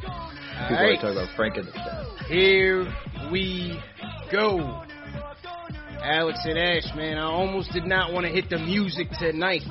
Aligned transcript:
People 0.00 0.76
Alright. 0.76 0.98
are 0.98 1.00
talking 1.00 1.10
about 1.10 1.36
Frankenstein. 1.36 2.06
Here 2.28 2.86
we 3.30 3.78
go. 4.30 4.84
Alex 6.02 6.38
and 6.44 6.58
Ash, 6.58 6.94
man, 6.96 7.18
I 7.18 7.24
almost 7.24 7.72
did 7.72 7.84
not 7.84 8.12
want 8.12 8.26
to 8.26 8.32
hit 8.32 8.48
the 8.48 8.58
music 8.58 9.08
tonight. 9.18 9.62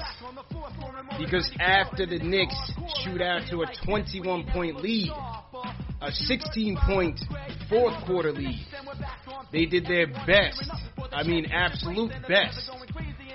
Because 1.17 1.49
after 1.59 2.05
the 2.05 2.19
Knicks 2.19 2.55
shoot 3.03 3.21
out 3.21 3.41
to 3.49 3.63
a 3.63 3.85
21 3.85 4.45
point 4.53 4.77
lead, 4.77 5.11
a 6.01 6.11
16 6.11 6.77
point 6.85 7.19
fourth 7.69 7.95
quarter 8.05 8.31
lead, 8.31 8.65
they 9.51 9.65
did 9.65 9.85
their 9.85 10.07
best, 10.07 10.69
I 11.11 11.23
mean, 11.23 11.45
absolute 11.51 12.11
best, 12.27 12.69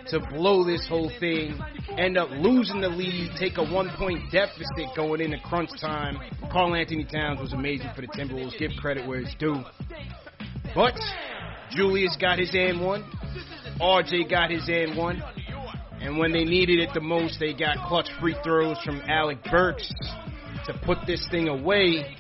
to 0.09 0.21
blow 0.21 0.65
this 0.65 0.87
whole 0.89 1.11
thing, 1.19 1.59
end 1.99 2.17
up 2.19 2.29
losing 2.31 2.81
the 2.81 2.89
lead, 2.89 3.33
take 3.39 3.59
a 3.59 3.65
one 3.65 3.91
point 3.97 4.21
deficit 4.31 4.95
going 4.97 5.21
into 5.21 5.39
crunch 5.45 5.71
time. 5.81 6.19
Karl-Anthony 6.53 7.05
Towns 7.05 7.41
was 7.41 7.53
amazing 7.53 7.91
for 7.95 8.03
the 8.03 8.09
Timberwolves. 8.09 8.59
Give 8.59 8.71
credit 8.81 9.07
where 9.07 9.21
it's 9.21 9.35
due. 9.37 9.63
But 10.75 10.95
Julius 11.71 12.17
got 12.21 12.39
his 12.39 12.51
and 12.55 12.81
one. 12.81 13.05
RJ 13.81 14.31
got 14.31 14.51
his 14.51 14.69
and 14.69 14.97
one. 14.97 15.23
And 16.05 16.19
when 16.19 16.33
they 16.33 16.45
needed 16.45 16.81
it 16.81 16.91
the 16.93 17.01
most, 17.01 17.41
they 17.41 17.55
got 17.55 17.89
clutch 17.89 18.09
free 18.21 18.37
throws 18.45 18.77
from 18.85 19.01
Alec 19.09 19.39
Burks 19.51 19.91
to 20.67 20.79
put 20.85 20.99
this 21.07 21.27
thing 21.31 21.49
away. 21.49 22.15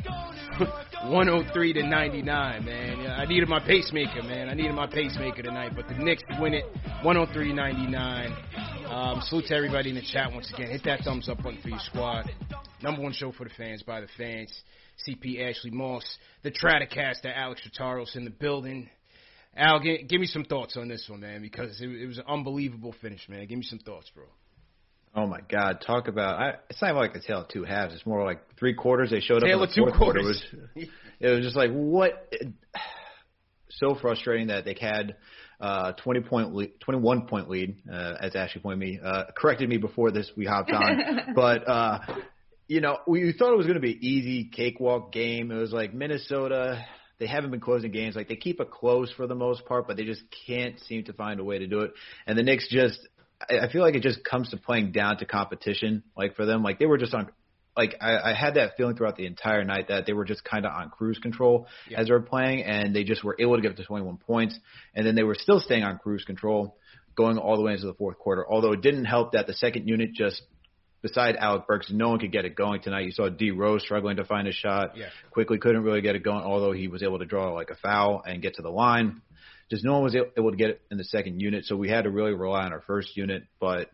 103 1.04 1.72
to 1.74 1.82
99, 1.82 2.64
man. 2.64 3.00
Yeah, 3.00 3.16
I 3.16 3.26
needed 3.26 3.46
my 3.46 3.60
pacemaker, 3.60 4.22
man. 4.22 4.48
I 4.48 4.54
needed 4.54 4.72
my 4.72 4.86
pacemaker 4.86 5.42
tonight, 5.42 5.72
but 5.76 5.86
the 5.86 5.94
Knicks 5.94 6.22
win 6.40 6.54
it 6.54 6.64
103 7.02 7.52
99. 7.52 8.36
Um, 8.86 9.20
salute 9.22 9.46
to 9.48 9.54
everybody 9.54 9.90
in 9.90 9.96
the 9.96 10.02
chat 10.02 10.32
once 10.32 10.50
again. 10.54 10.70
Hit 10.70 10.84
that 10.84 11.00
thumbs 11.00 11.28
up 11.28 11.42
button 11.42 11.60
for 11.60 11.68
your 11.68 11.78
squad. 11.80 12.30
Number 12.82 13.02
one 13.02 13.12
show 13.12 13.32
for 13.32 13.44
the 13.44 13.50
fans 13.54 13.82
by 13.82 14.00
the 14.00 14.08
fans. 14.16 14.50
CP 15.06 15.46
Ashley 15.46 15.72
Moss, 15.72 16.04
the 16.42 16.50
Stratocaster, 16.50 17.36
Alex 17.36 17.60
Rataros 17.68 18.16
in 18.16 18.24
the 18.24 18.30
building. 18.30 18.88
Al, 19.56 19.80
give, 19.80 20.08
give 20.08 20.20
me 20.20 20.26
some 20.26 20.44
thoughts 20.44 20.76
on 20.76 20.88
this 20.88 21.06
one, 21.08 21.20
man, 21.20 21.40
because 21.40 21.80
it, 21.80 21.88
it 21.88 22.06
was 22.06 22.18
an 22.18 22.24
unbelievable 22.28 22.94
finish, 23.00 23.28
man. 23.28 23.46
Give 23.46 23.58
me 23.58 23.64
some 23.64 23.78
thoughts, 23.78 24.10
bro. 24.14 24.24
Oh 25.16 25.28
my 25.28 25.40
God! 25.48 25.80
Talk 25.86 26.08
about 26.08 26.40
I, 26.40 26.54
it's 26.68 26.82
not 26.82 26.96
like 26.96 27.14
a 27.14 27.20
tale 27.20 27.42
of 27.42 27.48
two 27.48 27.62
halves. 27.62 27.94
It's 27.94 28.04
more 28.04 28.24
like 28.24 28.40
three 28.58 28.74
quarters. 28.74 29.10
They 29.10 29.20
showed 29.20 29.40
Tale 29.40 29.62
up 29.62 29.68
in 29.68 29.68
of 29.68 29.68
the 29.68 29.74
two 29.74 29.82
fourth 29.82 29.96
quarter. 29.96 30.18
It 30.18 30.22
quarters. 30.22 30.44
was, 30.74 30.88
it 31.20 31.28
was 31.28 31.44
just 31.44 31.56
like 31.56 31.70
what? 31.70 32.34
So 33.70 33.94
frustrating 34.00 34.48
that 34.48 34.64
they 34.64 34.76
had 34.80 35.16
uh, 35.60 35.92
20 35.92 36.20
point 36.22 36.54
lead, 36.54 36.80
21 36.80 37.26
point 37.26 37.48
lead, 37.48 37.76
uh, 37.90 38.14
as 38.20 38.34
Ashley 38.34 38.60
pointed 38.60 38.80
me, 38.80 39.00
uh, 39.02 39.24
corrected 39.36 39.68
me 39.68 39.76
before 39.76 40.10
this 40.10 40.30
we 40.36 40.46
hopped 40.46 40.72
on. 40.72 41.32
but 41.34 41.68
uh, 41.68 41.98
you 42.66 42.80
know, 42.80 42.98
we 43.06 43.32
thought 43.38 43.52
it 43.52 43.56
was 43.56 43.66
going 43.66 43.74
to 43.74 43.80
be 43.80 43.92
an 43.92 44.02
easy 44.02 44.50
cakewalk 44.50 45.12
game. 45.12 45.50
It 45.52 45.56
was 45.56 45.72
like 45.72 45.94
Minnesota. 45.94 46.84
They 47.18 47.26
haven't 47.26 47.50
been 47.50 47.60
closing 47.60 47.90
games. 47.92 48.16
Like 48.16 48.28
they 48.28 48.36
keep 48.36 48.60
it 48.60 48.70
close 48.70 49.12
for 49.12 49.26
the 49.26 49.34
most 49.34 49.64
part, 49.66 49.86
but 49.86 49.96
they 49.96 50.04
just 50.04 50.22
can't 50.46 50.78
seem 50.80 51.04
to 51.04 51.12
find 51.12 51.38
a 51.40 51.44
way 51.44 51.58
to 51.58 51.66
do 51.66 51.80
it. 51.80 51.92
And 52.26 52.36
the 52.36 52.42
Knicks 52.42 52.68
just, 52.68 52.98
I 53.48 53.68
feel 53.72 53.82
like 53.82 53.94
it 53.94 54.02
just 54.02 54.24
comes 54.24 54.50
to 54.50 54.56
playing 54.56 54.92
down 54.92 55.18
to 55.18 55.24
competition. 55.26 56.02
Like 56.16 56.34
for 56.36 56.44
them, 56.46 56.62
like 56.62 56.78
they 56.78 56.86
were 56.86 56.98
just 56.98 57.14
on. 57.14 57.28
Like 57.76 57.96
I, 58.00 58.30
I 58.30 58.34
had 58.34 58.54
that 58.54 58.76
feeling 58.76 58.94
throughout 58.96 59.16
the 59.16 59.26
entire 59.26 59.64
night 59.64 59.88
that 59.88 60.06
they 60.06 60.12
were 60.12 60.24
just 60.24 60.44
kind 60.44 60.64
of 60.64 60.72
on 60.72 60.90
cruise 60.90 61.18
control 61.18 61.66
Yeah. 61.88 61.98
as 62.00 62.06
they 62.06 62.12
were 62.12 62.20
playing, 62.20 62.62
and 62.62 62.94
they 62.94 63.02
just 63.02 63.24
were 63.24 63.34
able 63.40 63.56
to 63.56 63.62
get 63.62 63.72
up 63.72 63.76
to 63.78 63.84
21 63.84 64.18
points, 64.18 64.56
and 64.94 65.04
then 65.04 65.16
they 65.16 65.24
were 65.24 65.34
still 65.34 65.58
staying 65.58 65.82
on 65.82 65.98
cruise 65.98 66.24
control, 66.24 66.76
going 67.16 67.36
all 67.36 67.56
the 67.56 67.62
way 67.62 67.72
into 67.72 67.86
the 67.86 67.94
fourth 67.94 68.16
quarter. 68.18 68.46
Although 68.48 68.72
it 68.72 68.80
didn't 68.80 69.06
help 69.06 69.32
that 69.32 69.48
the 69.48 69.54
second 69.54 69.88
unit 69.88 70.12
just 70.14 70.40
beside 71.04 71.36
Alec 71.36 71.66
Burks, 71.66 71.90
no 71.92 72.08
one 72.08 72.18
could 72.18 72.32
get 72.32 72.46
it 72.46 72.56
going 72.56 72.80
tonight. 72.80 73.04
You 73.04 73.12
saw 73.12 73.28
D 73.28 73.50
Rose 73.50 73.82
struggling 73.82 74.16
to 74.16 74.24
find 74.24 74.48
a 74.48 74.52
shot. 74.52 74.96
Yeah. 74.96 75.08
Quickley 75.30 75.58
couldn't 75.58 75.82
really 75.82 76.00
get 76.00 76.16
it 76.16 76.24
going, 76.24 76.42
although 76.42 76.72
he 76.72 76.88
was 76.88 77.02
able 77.02 77.18
to 77.18 77.26
draw 77.26 77.52
like 77.52 77.68
a 77.68 77.76
foul 77.76 78.22
and 78.26 78.40
get 78.40 78.54
to 78.54 78.62
the 78.62 78.70
line. 78.70 79.20
Just 79.70 79.84
no 79.84 79.92
one 79.92 80.02
was 80.02 80.16
able 80.16 80.50
to 80.50 80.56
get 80.56 80.70
it 80.70 80.80
in 80.90 80.96
the 80.96 81.04
second 81.04 81.40
unit, 81.40 81.66
so 81.66 81.76
we 81.76 81.90
had 81.90 82.04
to 82.04 82.10
really 82.10 82.32
rely 82.32 82.64
on 82.64 82.72
our 82.72 82.80
first 82.80 83.18
unit. 83.18 83.44
But 83.60 83.90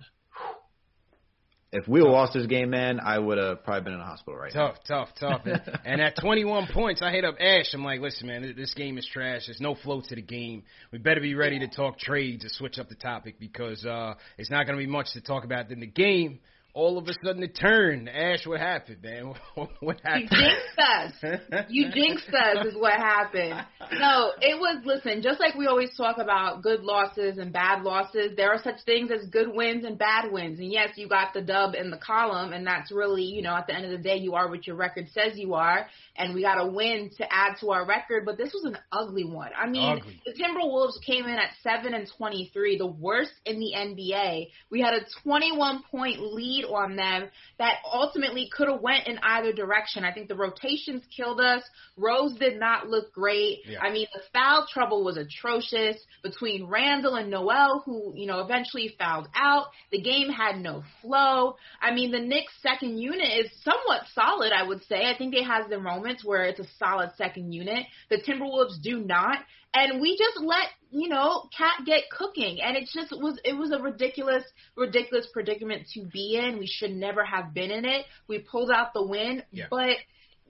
if 1.73 1.89
we 1.89 2.01
lost 2.01 2.33
this 2.33 2.47
game, 2.47 2.71
man, 2.71 3.01
I 3.01 3.19
would 3.19 3.39
have 3.39 3.65
probably 3.65 3.83
been 3.83 3.95
in 3.95 4.01
a 4.01 4.05
hospital 4.05 4.39
right 4.39 4.55
now. 4.55 4.69
Tough, 4.69 4.77
tough, 5.19 5.43
tough. 5.43 5.43
And, 5.85 6.01
at 6.01 6.17
21 6.17 6.69
points, 6.73 7.03
I 7.03 7.11
hit 7.11 7.25
up 7.25 7.37
Ash. 7.41 7.75
I'm 7.75 7.85
like, 7.85 8.01
listen, 8.01 8.29
man, 8.29 8.55
this 8.57 8.75
game 8.75 8.99
is 8.99 9.09
trash. 9.13 9.47
There's 9.47 9.61
no 9.61 9.75
flow 9.75 10.01
to 10.01 10.15
the 10.15 10.23
game. 10.23 10.63
We 10.93 10.99
better 10.99 11.21
be 11.21 11.35
ready 11.35 11.59
to 11.59 11.69
talk 11.69 11.99
trades 11.99 12.45
to 12.45 12.51
switch 12.51 12.79
up 12.79 12.89
the 12.89 12.95
topic 12.95 13.41
because 13.41 13.85
uh, 13.85 14.15
it's 14.39 14.51
not 14.51 14.67
going 14.67 14.79
to 14.79 14.85
be 14.85 14.91
much 14.91 15.13
to 15.15 15.21
talk 15.21 15.45
about 15.45 15.73
in 15.73 15.81
the 15.81 15.87
game. 15.87 16.39
All 16.73 16.99
of 16.99 17.09
a 17.09 17.13
sudden, 17.25 17.43
it 17.43 17.57
turned. 17.61 18.09
Ash, 18.09 18.47
what 18.47 18.61
happened, 18.61 19.03
man? 19.03 19.35
what 19.81 20.01
happened? 20.05 20.29
You 20.31 20.39
jinxed 20.39 20.79
us. 20.79 21.67
You 21.69 21.91
jinxed 21.91 22.29
us 22.29 22.67
is 22.67 22.75
what 22.77 22.93
happened. 22.93 23.55
No, 23.93 24.33
it 24.41 24.59
was 24.59 24.83
listen, 24.85 25.23
just 25.23 25.41
like 25.41 25.55
we 25.55 25.67
always 25.67 25.91
talk 25.97 26.19
about 26.19 26.63
good 26.63 26.83
losses 26.83 27.39
and 27.39 27.53
bad 27.53 27.83
losses, 27.83 28.33
there 28.37 28.53
are 28.53 28.63
such 28.63 28.83
things 28.85 29.11
as 29.11 29.29
good 29.29 29.49
wins 29.53 29.85
and 29.85 29.99
bad 29.99 30.31
wins. 30.31 30.59
And 30.59 30.71
yes, 30.71 30.91
you 30.97 31.09
got 31.09 31.35
the 31.35 31.43
dub 31.43 31.75
in 31.75 31.91
the 31.91 31.99
column 31.99 32.53
and 32.53 32.67
that's 32.67 32.93
really, 32.93 33.25
you 33.25 33.43
know, 33.43 33.55
at 33.55 33.67
the 33.67 33.75
end 33.75 33.85
of 33.85 33.91
the 33.91 33.99
day 33.99 34.17
you 34.17 34.35
are 34.35 34.49
what 34.49 34.67
your 34.67 34.77
record 34.77 35.09
says 35.13 35.33
you 35.37 35.55
are 35.55 35.87
and 36.17 36.35
we 36.35 36.43
got 36.43 36.61
a 36.61 36.67
win 36.67 37.11
to 37.17 37.25
add 37.33 37.57
to 37.61 37.71
our 37.71 37.87
record, 37.87 38.25
but 38.25 38.37
this 38.37 38.53
was 38.53 38.65
an 38.65 38.77
ugly 38.93 39.25
one. 39.25 39.51
I 39.57 39.69
mean, 39.69 39.99
Ugly. 39.99 40.21
the 40.27 40.33
Timberwolves 40.33 41.03
came 41.05 41.25
in 41.25 41.39
at 41.39 41.51
7 41.63 41.95
and 41.95 42.09
23, 42.19 42.79
the 42.79 42.87
worst 42.87 43.33
in 43.47 43.59
the 43.59 43.73
NBA. 43.77 44.49
We 44.71 44.81
had 44.81 44.95
a 44.95 45.01
21 45.23 45.83
point 45.91 46.21
lead 46.21 46.60
lead 46.61 46.73
on 46.73 46.97
them 46.97 47.29
that 47.59 47.77
ultimately 47.93 48.49
could 48.55 48.69
have 48.69 48.81
went 48.81 49.07
in 49.07 49.19
either 49.23 49.53
direction. 49.53 50.05
I 50.05 50.13
think 50.13 50.29
the 50.29 50.35
rotations 50.35 51.03
killed 51.15 51.41
us. 51.41 51.63
Rose 51.97 52.35
did 52.39 52.59
not 52.59 52.89
look 52.89 53.13
great. 53.13 53.61
Yeah. 53.67 53.81
I 53.81 53.91
mean, 53.91 54.07
the 54.13 54.23
foul 54.33 54.67
trouble 54.73 55.05
was 55.05 55.17
atrocious 55.17 55.97
between 56.23 56.67
Randle 56.67 57.17
and 57.17 57.31
Noel, 57.31 57.83
who, 57.85 58.13
you 58.15 58.27
know, 58.27 58.41
eventually 58.41 58.95
fouled 58.99 59.29
out. 59.35 59.67
The 59.91 60.01
game 60.01 60.29
had 60.31 60.57
no 60.57 60.83
flow. 61.03 61.57
I 61.81 61.93
mean, 61.93 62.11
the 62.11 62.21
Knicks 62.21 62.53
second 62.63 62.99
unit 62.99 63.45
is 63.45 63.51
somewhat 63.63 64.03
solid, 64.15 64.53
I 64.53 64.67
would 64.67 64.83
say. 64.85 65.07
I 65.07 65.17
think 65.17 65.35
they 65.35 65.43
has 65.43 65.69
their 65.69 65.81
moments 65.81 66.25
where 66.25 66.45
it's 66.45 66.61
a 66.61 66.67
solid 66.79 67.11
second 67.17 67.53
unit. 67.53 67.87
The 68.09 68.19
Timberwolves 68.19 68.83
do 68.83 69.01
not. 69.01 69.39
And 69.73 70.01
we 70.01 70.17
just 70.19 70.39
let, 70.45 70.67
you 70.91 71.09
know, 71.09 71.49
KAT 71.57 71.87
get 71.87 72.03
cooking. 72.11 72.61
And 72.61 72.77
it 72.77 72.89
just 72.93 73.13
was, 73.13 73.39
it 73.45 73.53
was 73.57 73.71
a 73.73 73.79
ridiculous, 73.79 74.43
ridiculous 74.77 75.29
predicament 75.33 75.87
to 75.95 76.05
be 76.05 76.37
in. 76.37 76.59
We 76.59 76.67
should 76.67 76.91
never 76.91 77.25
have 77.25 77.55
been 77.55 77.71
in 77.71 77.85
it. 77.85 78.05
We 78.27 78.41
pulled 78.41 78.71
out 78.71 78.93
the 78.95 79.05
win, 79.07 79.45
Yeah. 79.53 79.67
but 79.71 79.97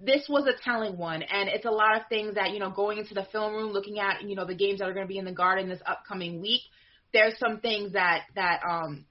this 0.02 0.26
was 0.28 0.46
a 0.46 0.54
telling 0.64 0.96
one. 0.96 1.22
And 1.22 1.50
it's 1.50 1.66
a 1.66 1.70
lot 1.70 1.96
of 1.96 2.02
things 2.08 2.36
that, 2.36 2.52
you 2.52 2.60
know, 2.60 2.70
going 2.70 2.96
into 2.96 3.12
the 3.12 3.26
film 3.30 3.52
room, 3.52 3.72
looking 3.72 3.98
at, 3.98 4.22
you 4.22 4.34
know, 4.34 4.46
the 4.46 4.54
games 4.54 4.78
that 4.78 4.88
are 4.88 4.94
going 4.94 5.06
to 5.06 5.12
be 5.12 5.18
in 5.18 5.26
the 5.26 5.32
garden 5.32 5.68
this 5.68 5.82
upcoming 5.84 6.40
week, 6.40 6.62
there's 7.12 7.38
some 7.38 7.60
things 7.60 7.92
that, 7.92 8.22
that, 8.36 8.60
um, 8.66 9.04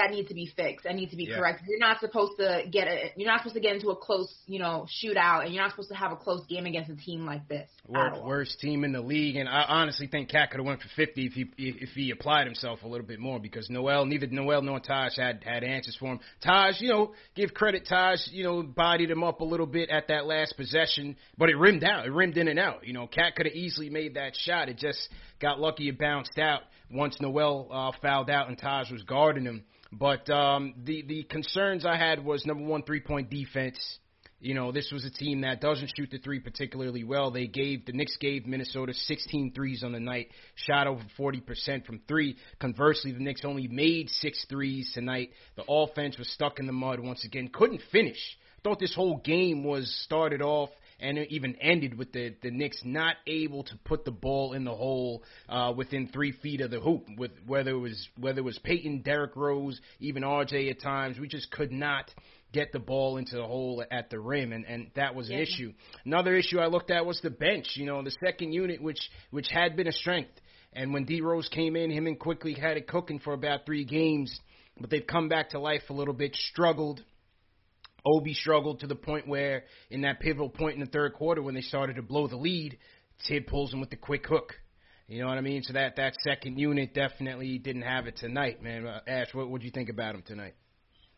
that 0.00 0.10
needs 0.10 0.28
to 0.28 0.34
be 0.34 0.46
fixed 0.56 0.86
and 0.86 0.96
need 0.96 1.10
to 1.10 1.16
be 1.16 1.24
Yeah. 1.24 1.36
corrected. 1.36 1.66
You're 1.68 1.78
not 1.78 2.00
supposed 2.00 2.38
to 2.38 2.64
get 2.70 2.88
a, 2.88 3.12
you're 3.16 3.28
not 3.30 3.40
supposed 3.40 3.54
to 3.54 3.60
get 3.60 3.74
into 3.74 3.90
a 3.90 3.96
close, 3.96 4.32
you 4.46 4.58
know, 4.58 4.86
shootout, 4.88 5.44
and 5.44 5.52
you're 5.52 5.62
not 5.62 5.70
supposed 5.70 5.90
to 5.90 5.94
have 5.96 6.12
a 6.12 6.16
close 6.16 6.44
game 6.46 6.66
against 6.66 6.90
a 6.90 6.96
team 6.96 7.26
like 7.26 7.46
this. 7.48 7.68
at 7.84 7.90
Wor- 7.90 8.10
all. 8.14 8.24
worst 8.26 8.60
team 8.60 8.84
in 8.84 8.92
the 8.92 9.00
league, 9.00 9.36
and 9.36 9.48
I 9.48 9.62
honestly 9.68 10.06
think 10.06 10.28
KAT 10.30 10.50
could 10.50 10.58
have 10.60 10.66
went 10.66 10.80
for 10.80 10.88
50 10.96 11.26
if 11.26 11.32
he 11.32 11.50
if 11.58 11.90
he 11.90 12.10
applied 12.12 12.46
himself 12.46 12.82
a 12.84 12.88
little 12.88 13.06
bit 13.06 13.18
more 13.18 13.38
because 13.40 13.68
Noel, 13.68 14.04
neither 14.06 14.26
Noel 14.28 14.62
nor 14.62 14.80
Taj 14.80 15.16
had 15.16 15.42
had 15.44 15.64
answers 15.64 15.96
for 15.96 16.06
him. 16.12 16.20
Taj, 16.40 16.80
you 16.80 16.88
know, 16.88 17.12
give 17.34 17.52
credit, 17.52 17.86
Taj, 17.86 18.20
you 18.30 18.44
know, 18.44 18.62
bodied 18.62 19.10
him 19.10 19.22
up 19.24 19.40
a 19.40 19.44
little 19.44 19.66
bit 19.66 19.90
at 19.90 20.08
that 20.08 20.24
last 20.26 20.56
possession, 20.56 21.16
but 21.36 21.48
it 21.50 21.56
rimmed 21.56 21.84
out, 21.84 22.06
it 22.06 22.12
rimmed 22.12 22.36
in 22.38 22.48
and 22.48 22.58
out. 22.58 22.86
You 22.86 22.92
know, 22.92 23.06
KAT 23.06 23.34
could 23.36 23.46
have 23.46 23.54
easily 23.54 23.90
made 23.90 24.14
that 24.14 24.36
shot. 24.36 24.68
It 24.68 24.76
just 24.78 25.08
got 25.40 25.58
lucky 25.60 25.88
it 25.88 25.98
bounced 25.98 26.38
out 26.38 26.62
once 26.92 27.20
Noel 27.20 27.68
uh, 27.70 27.92
fouled 28.02 28.30
out 28.30 28.48
and 28.48 28.56
Taj 28.58 28.90
was 28.90 29.02
guarding 29.02 29.44
him. 29.44 29.64
But 29.92 30.28
um, 30.30 30.74
the 30.84 31.02
the 31.02 31.22
concerns 31.24 31.84
I 31.84 31.96
had 31.96 32.24
was 32.24 32.46
number 32.46 32.64
one, 32.64 32.82
three 32.82 33.00
point 33.00 33.30
defense. 33.30 33.78
You 34.42 34.54
know, 34.54 34.72
this 34.72 34.90
was 34.90 35.04
a 35.04 35.10
team 35.10 35.42
that 35.42 35.60
doesn't 35.60 35.92
shoot 35.94 36.10
the 36.10 36.18
three 36.18 36.40
particularly 36.40 37.04
well. 37.04 37.30
They 37.30 37.46
gave 37.46 37.84
the 37.84 37.92
Knicks 37.92 38.16
gave 38.16 38.46
Minnesota 38.46 38.94
16 38.94 39.52
threes 39.52 39.82
on 39.84 39.92
the 39.92 40.00
night, 40.00 40.28
shot 40.54 40.86
over 40.86 41.02
40% 41.18 41.84
from 41.84 42.00
three. 42.08 42.36
Conversely, 42.58 43.12
the 43.12 43.20
Knicks 43.20 43.44
only 43.44 43.68
made 43.68 44.08
six 44.08 44.46
threes 44.48 44.90
tonight. 44.94 45.30
The 45.56 45.64
offense 45.68 46.16
was 46.16 46.32
stuck 46.32 46.58
in 46.58 46.66
the 46.66 46.72
mud 46.72 47.00
once 47.00 47.26
again, 47.26 47.50
couldn't 47.52 47.82
finish. 47.92 48.38
Thought 48.64 48.78
this 48.78 48.94
whole 48.94 49.18
game 49.18 49.62
was 49.62 49.94
started 50.04 50.40
off 50.40 50.70
and 51.00 51.18
it 51.18 51.30
even 51.30 51.56
ended 51.60 51.96
with 51.98 52.12
the 52.12 52.34
the 52.42 52.50
Knicks 52.50 52.80
not 52.84 53.16
able 53.26 53.64
to 53.64 53.76
put 53.84 54.04
the 54.04 54.10
ball 54.10 54.52
in 54.52 54.64
the 54.64 54.74
hole 54.74 55.22
uh, 55.48 55.72
within 55.76 56.08
three 56.08 56.32
feet 56.32 56.60
of 56.60 56.70
the 56.70 56.80
hoop. 56.80 57.06
With 57.16 57.32
whether 57.46 57.70
it 57.70 57.78
was 57.78 58.08
whether 58.18 58.38
it 58.40 58.44
was 58.44 58.58
Payton, 58.58 59.02
Derrick 59.02 59.36
Rose, 59.36 59.80
even 59.98 60.22
RJ 60.22 60.70
at 60.70 60.80
times, 60.80 61.18
we 61.18 61.28
just 61.28 61.50
could 61.50 61.72
not 61.72 62.10
get 62.52 62.72
the 62.72 62.78
ball 62.78 63.16
into 63.16 63.36
the 63.36 63.44
hole 63.46 63.84
at 63.90 64.10
the 64.10 64.18
rim, 64.18 64.52
and 64.52 64.64
and 64.64 64.90
that 64.94 65.14
was 65.14 65.28
an 65.30 65.36
Yeah. 65.36 65.42
issue. 65.42 65.72
Another 66.04 66.34
issue 66.36 66.58
I 66.58 66.66
looked 66.66 66.90
at 66.90 67.06
was 67.06 67.20
the 67.20 67.30
bench. 67.30 67.76
You 67.76 67.86
know, 67.86 68.02
the 68.02 68.14
second 68.24 68.52
unit, 68.52 68.82
which 68.82 69.00
which 69.30 69.48
had 69.50 69.76
been 69.76 69.86
a 69.86 69.92
strength, 69.92 70.40
and 70.72 70.92
when 70.92 71.04
D 71.04 71.20
Rose 71.20 71.48
came 71.48 71.76
in, 71.76 71.90
him 71.90 72.06
and 72.06 72.18
Quickley 72.18 72.54
had 72.54 72.76
it 72.76 72.86
cooking 72.86 73.18
for 73.18 73.32
about 73.32 73.66
three 73.66 73.84
games, 73.84 74.38
but 74.80 74.90
they've 74.90 75.06
come 75.06 75.28
back 75.28 75.50
to 75.50 75.58
life 75.58 75.88
a 75.90 75.92
little 75.92 76.14
bit, 76.14 76.34
struggled. 76.34 77.02
Obi 78.04 78.34
struggled 78.34 78.80
to 78.80 78.86
the 78.86 78.94
point 78.94 79.28
where, 79.28 79.64
in 79.90 80.02
that 80.02 80.20
pivotal 80.20 80.48
point 80.48 80.74
in 80.74 80.80
the 80.80 80.90
third 80.90 81.14
quarter, 81.14 81.42
when 81.42 81.54
they 81.54 81.60
started 81.60 81.96
to 81.96 82.02
blow 82.02 82.26
the 82.26 82.36
lead, 82.36 82.78
Thibs 83.26 83.46
pulls 83.48 83.72
him 83.72 83.80
with 83.80 83.90
the 83.90 83.96
quick 83.96 84.26
hook. 84.26 84.54
You 85.08 85.20
know 85.20 85.26
what 85.26 85.38
I 85.38 85.40
mean? 85.40 85.62
So 85.62 85.72
that 85.72 85.96
that 85.96 86.14
second 86.22 86.58
unit 86.58 86.94
definitely 86.94 87.58
didn't 87.58 87.82
have 87.82 88.06
it 88.06 88.16
tonight, 88.16 88.62
man. 88.62 88.86
Uh, 88.86 89.00
Ash, 89.06 89.34
what 89.34 89.50
would 89.50 89.62
you 89.62 89.70
think 89.70 89.88
about 89.88 90.14
him 90.14 90.22
tonight? 90.22 90.54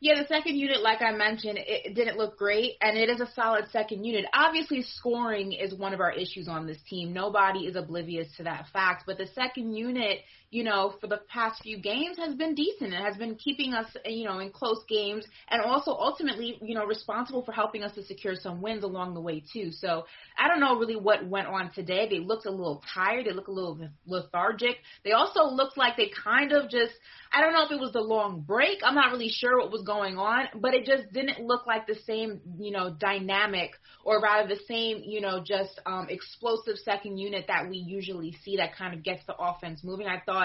Yeah, 0.00 0.20
the 0.20 0.26
second 0.26 0.56
unit, 0.56 0.82
like 0.82 1.00
I 1.00 1.12
mentioned, 1.12 1.58
it 1.58 1.66
it 1.68 1.94
didn't 1.94 2.16
look 2.16 2.36
great, 2.38 2.72
and 2.80 2.96
it 2.96 3.10
is 3.10 3.20
a 3.20 3.28
solid 3.34 3.66
second 3.70 4.04
unit. 4.04 4.24
Obviously, 4.34 4.82
scoring 4.96 5.52
is 5.52 5.74
one 5.74 5.92
of 5.92 6.00
our 6.00 6.10
issues 6.10 6.48
on 6.48 6.66
this 6.66 6.78
team. 6.88 7.12
Nobody 7.12 7.66
is 7.66 7.76
oblivious 7.76 8.26
to 8.38 8.44
that 8.44 8.66
fact. 8.72 9.04
But 9.06 9.18
the 9.18 9.28
second 9.34 9.74
unit, 9.74 10.20
you 10.52 10.64
know, 10.64 10.92
for 11.00 11.06
the 11.06 11.22
past 11.28 11.62
few 11.62 11.78
games 11.78 12.18
has 12.18 12.34
been 12.34 12.54
decent. 12.54 12.92
It 12.92 13.00
has 13.00 13.16
been 13.16 13.36
keeping 13.36 13.72
us, 13.72 13.86
you 14.04 14.24
know, 14.24 14.38
in 14.38 14.50
close 14.50 14.84
games, 14.86 15.24
and 15.48 15.62
also 15.62 15.92
ultimately, 15.92 16.58
you 16.60 16.74
know, 16.74 16.84
responsible 16.84 17.42
for 17.42 17.52
helping 17.52 17.82
us 17.82 17.94
to 17.94 18.04
secure 18.04 18.34
some 18.36 18.60
wins 18.60 18.84
along 18.84 19.14
the 19.14 19.20
way 19.20 19.42
too. 19.50 19.72
So 19.72 20.04
I 20.38 20.48
don't 20.48 20.60
know 20.60 20.78
really 20.78 20.96
what 20.96 21.26
went 21.26 21.48
on 21.48 21.72
today. 21.72 22.06
They 22.06 22.18
looked 22.18 22.44
a 22.44 22.50
little 22.50 22.84
tired. 22.92 23.24
They 23.24 23.32
looked 23.32 23.48
a 23.48 23.52
little 23.52 23.78
lethargic. 24.04 24.76
They 25.04 25.12
also 25.12 25.44
looked 25.44 25.78
like 25.78 25.96
they 25.96 26.10
kind 26.22 26.52
of 26.52 26.68
just 26.68 26.92
I 27.32 27.40
don't 27.40 27.54
know 27.54 27.64
if 27.64 27.70
it 27.70 27.80
was 27.80 27.92
the 27.92 28.02
long 28.02 28.42
break. 28.42 28.80
I'm 28.84 28.94
not 28.94 29.10
really 29.10 29.30
sure 29.30 29.58
what 29.58 29.72
was 29.72 29.82
going 29.82 30.18
on, 30.18 30.48
but 30.60 30.74
it 30.74 30.84
just 30.84 31.10
didn't 31.14 31.40
look 31.40 31.66
like 31.66 31.86
the 31.86 31.96
same, 32.06 32.42
you 32.58 32.72
know, 32.72 32.90
dynamic 32.90 33.70
or 34.04 34.20
rather 34.20 34.48
the 34.48 34.60
same, 34.68 35.02
you 35.02 35.22
know, 35.22 35.42
just 35.42 35.80
um, 35.86 36.08
explosive 36.10 36.76
second 36.76 37.16
unit 37.16 37.46
that 37.48 37.70
we 37.70 37.78
usually 37.78 38.36
see 38.44 38.58
that 38.58 38.76
kind 38.76 38.92
of 38.92 39.02
gets 39.02 39.24
the 39.26 39.34
offense 39.38 39.80
moving. 39.82 40.06
I 40.06 40.20
thought, 40.26 40.41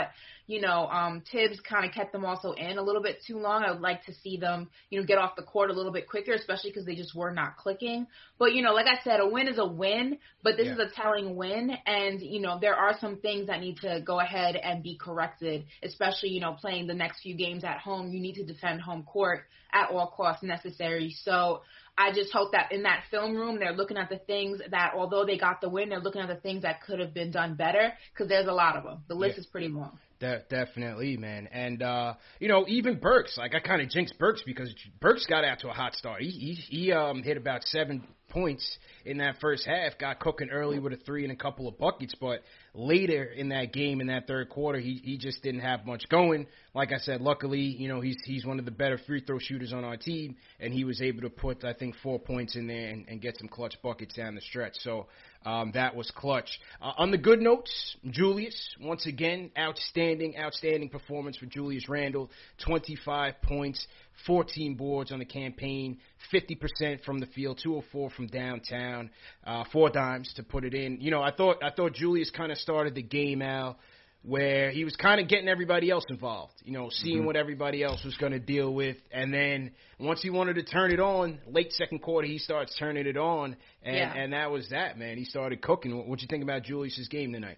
you 0.48 0.62
know, 0.62 0.88
um, 0.88 1.24
Thibs 1.30 1.60
kind 1.60 1.86
of 1.86 1.92
kept 1.94 2.14
them 2.14 2.24
also 2.24 2.54
in 2.54 2.78
a 2.78 2.82
little 2.82 3.02
bit 3.02 3.18
too 3.26 3.38
long. 3.38 3.64
I 3.64 3.72
would 3.72 3.82
like 3.82 4.06
to 4.06 4.14
see 4.14 4.38
them, 4.38 4.70
you 4.90 5.00
know, 5.00 5.06
get 5.06 5.18
off 5.18 5.36
the 5.36 5.44
court 5.44 5.70
a 5.70 5.74
little 5.74 5.92
bit 5.92 6.08
quicker, 6.08 6.32
especially 6.34 6.70
because 6.72 6.86
they 6.86 6.96
just 6.96 7.14
were 7.16 7.32
not 7.32 7.58
clicking. 7.58 8.08
But 8.40 8.54
you 8.54 8.62
know, 8.62 8.74
like 8.74 8.88
I 8.88 9.04
said, 9.04 9.20
a 9.20 9.28
win 9.28 9.48
is 9.48 9.58
a 9.58 9.68
win, 9.68 10.18
but 10.44 10.56
this 10.56 10.68
Yeah. 10.68 10.74
is 10.74 10.80
a 10.80 10.90
telling 10.96 11.36
win, 11.36 11.72
and 11.86 12.22
you 12.22 12.40
know, 12.40 12.58
there 12.60 12.76
are 12.76 12.98
some 13.00 13.18
things 13.18 13.48
that 13.48 13.60
need 13.60 13.78
to 13.78 14.02
go 14.06 14.20
ahead 14.20 14.56
and 14.56 14.82
be 14.82 14.96
corrected, 14.98 15.66
especially 15.84 16.30
you 16.30 16.40
know, 16.40 16.54
playing 16.54 16.88
the 16.88 16.94
next 16.94 17.22
few 17.22 17.36
games 17.36 17.64
at 17.64 17.80
home. 17.80 18.12
You 18.12 18.20
need 18.22 18.36
to 18.36 18.46
defend 18.46 18.82
home 18.82 19.04
court 19.04 19.42
at 19.74 19.90
all 19.92 20.14
costs 20.16 20.44
necessary. 20.44 21.16
So. 21.24 21.62
I 21.98 22.12
just 22.14 22.32
hope 22.32 22.52
that 22.52 22.72
in 22.72 22.84
that 22.84 23.04
film 23.10 23.36
room, 23.36 23.58
they're 23.60 23.74
looking 23.74 23.98
at 23.98 24.10
the 24.10 24.20
things 24.20 24.60
that, 24.70 24.94
although 24.96 25.26
they 25.26 25.38
got 25.38 25.62
the 25.62 25.70
win, 25.70 25.90
they're 25.90 26.00
looking 26.00 26.22
at 26.22 26.28
the 26.28 26.36
things 26.36 26.62
that 26.62 26.82
could 26.84 27.00
have 27.00 27.14
been 27.14 27.32
done 27.32 27.56
better 27.56 27.92
because 28.14 28.28
there's 28.30 28.48
a 28.48 28.54
lot 28.54 28.76
of 28.76 28.84
them. 28.84 29.00
The 29.08 29.16
list 29.16 29.36
Yeah. 29.36 29.40
is 29.42 29.46
pretty 29.48 29.70
long. 29.70 29.98
De- 30.20 30.44
definitely, 30.50 31.18
man. 31.18 31.48
And 31.52 31.82
uh, 31.82 32.14
you 32.40 32.48
know, 32.48 32.66
even 32.68 33.00
Burks, 33.00 33.38
like 33.38 33.54
I 33.56 33.60
kind 33.60 33.82
of 33.82 33.90
jinxed 33.90 34.18
Burks 34.18 34.42
because 34.46 34.74
Burks 35.00 35.26
got 35.26 35.44
out 35.44 35.60
to 35.60 35.70
a 35.70 35.74
hot 35.74 35.94
start. 35.96 36.22
He 36.22 36.30
he, 36.30 36.54
he 36.54 36.92
um 36.92 37.22
hit 37.24 37.38
about 37.38 37.64
seven 37.66 38.04
points 38.30 38.78
in 39.06 39.18
that 39.18 39.40
first 39.40 39.66
half, 39.66 39.98
got 39.98 40.20
cooking 40.20 40.50
early 40.50 40.80
with 40.80 40.94
a 40.94 40.98
three 40.98 41.24
and 41.24 41.32
a 41.32 41.36
couple 41.36 41.68
of 41.68 41.78
buckets, 41.78 42.14
but 42.20 42.42
later 42.74 43.24
in 43.24 43.50
that 43.50 43.74
game 43.74 44.02
in 44.02 44.08
that 44.08 44.28
third 44.28 44.50
quarter, 44.50 44.80
he 44.80 45.02
he 45.04 45.18
just 45.18 45.42
didn't 45.42 45.62
have 45.62 45.86
much 45.86 46.08
going. 46.10 46.48
Like 46.74 46.92
I 46.92 46.98
said, 46.98 47.22
luckily, 47.22 47.62
you 47.62 47.88
know, 47.88 48.02
he's 48.02 48.18
he's 48.26 48.46
one 48.46 48.60
of 48.60 48.66
the 48.66 48.72
better 48.72 49.00
free 49.08 49.22
throw 49.22 49.40
shooters 49.40 49.74
on 49.74 49.84
our 49.84 49.98
team, 49.98 50.36
and 50.60 50.74
he 50.74 50.84
was 50.84 51.02
able 51.02 51.22
to 51.22 51.30
put 51.30 51.64
I 51.64 51.74
think 51.74 51.96
four 52.04 52.20
points 52.20 52.56
in 52.56 52.68
there 52.68 52.90
and, 52.90 53.06
and 53.08 53.22
get 53.22 53.38
some 53.38 53.48
clutch 53.48 53.76
buckets 53.82 54.16
down 54.16 54.36
the 54.36 54.42
stretch. 54.42 54.76
So 54.82 55.08
um, 55.48 55.72
that 55.76 55.96
was 55.96 56.12
clutch. 56.12 56.60
Uh, 56.82 56.92
on 56.98 57.10
the 57.10 57.18
good 57.18 57.40
notes, 57.40 57.96
Julius 58.10 58.76
once 58.82 59.06
again 59.06 59.50
outstanding, 59.58 60.38
outstanding 60.38 60.90
performance 60.90 61.38
for 61.38 61.46
Julius 61.46 61.88
Randle. 61.88 62.30
25 62.66 63.42
points, 63.44 63.88
14 64.26 64.76
boards 64.76 65.14
on 65.14 65.20
the 65.20 65.26
campaign, 65.26 66.00
50% 66.34 67.02
from 67.06 67.20
the 67.20 67.28
field, 67.28 67.62
204 67.64 68.10
from 68.10 68.28
downtown, 68.28 69.10
uh, 69.46 69.64
four 69.72 69.90
dimes 69.90 70.34
to 70.36 70.44
put 70.44 70.66
it 70.66 70.74
in. 70.74 71.00
You 71.00 71.12
know, 71.12 71.22
I 71.22 71.32
thought 71.32 71.64
I 71.64 71.72
thought 71.72 71.94
Julius 71.94 72.30
kind 72.30 72.52
of 72.52 72.58
started 72.58 72.94
the 72.94 73.02
game 73.02 73.42
out 73.42 73.78
where 74.24 74.72
he 74.72 74.84
was 74.84 74.96
kind 74.96 75.22
of 75.22 75.28
getting 75.28 75.48
everybody 75.48 75.90
else 75.90 76.04
involved, 76.10 76.54
you 76.64 76.74
know, 76.74 76.90
seeing 76.92 77.18
mm-hmm. 77.18 77.28
what 77.28 77.36
everybody 77.36 77.84
else 77.84 78.04
was 78.04 78.16
going 78.18 78.34
to 78.34 78.40
deal 78.40 78.74
with, 78.74 78.98
and 79.12 79.34
then 79.34 79.72
once 80.00 80.22
he 80.22 80.30
wanted 80.30 80.56
to 80.56 80.64
turn 80.64 80.92
it 80.92 81.00
on, 81.00 81.40
late 81.48 81.72
second 81.74 82.00
quarter, 82.00 82.28
he 82.28 82.38
starts 82.38 82.76
turning 82.78 83.08
it 83.08 83.18
on, 83.18 83.56
and 83.84 83.96
Yeah. 83.96 84.14
and 84.14 84.34
that 84.34 84.52
was 84.52 84.70
that, 84.70 84.98
man. 84.98 85.18
He 85.18 85.26
started 85.26 85.62
cooking. 85.62 85.96
What 85.96 86.08
what 86.08 86.22
you 86.22 86.28
think 86.28 86.44
about 86.44 86.64
Julius's 86.64 87.08
game 87.08 87.32
tonight? 87.34 87.58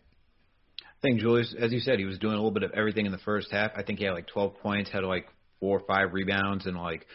I 0.82 1.02
think 1.02 1.22
Julius, 1.22 1.56
as 1.58 1.72
you 1.72 1.80
said, 1.80 1.98
he 1.98 2.06
was 2.06 2.20
doing 2.20 2.34
a 2.34 2.38
little 2.38 2.52
bit 2.52 2.64
of 2.64 2.72
everything 2.72 3.06
in 3.06 3.14
the 3.14 3.20
first 3.20 3.52
half. 3.52 3.72
I 3.76 3.84
think 3.84 4.00
he 4.00 4.06
had 4.06 4.14
like 4.14 4.28
12 4.28 4.60
points, 4.60 4.90
had 4.90 5.04
like 5.06 5.28
four 5.62 5.80
or 5.80 5.86
five 5.88 6.14
rebounds, 6.14 6.66
and 6.66 6.76
like 6.76 7.06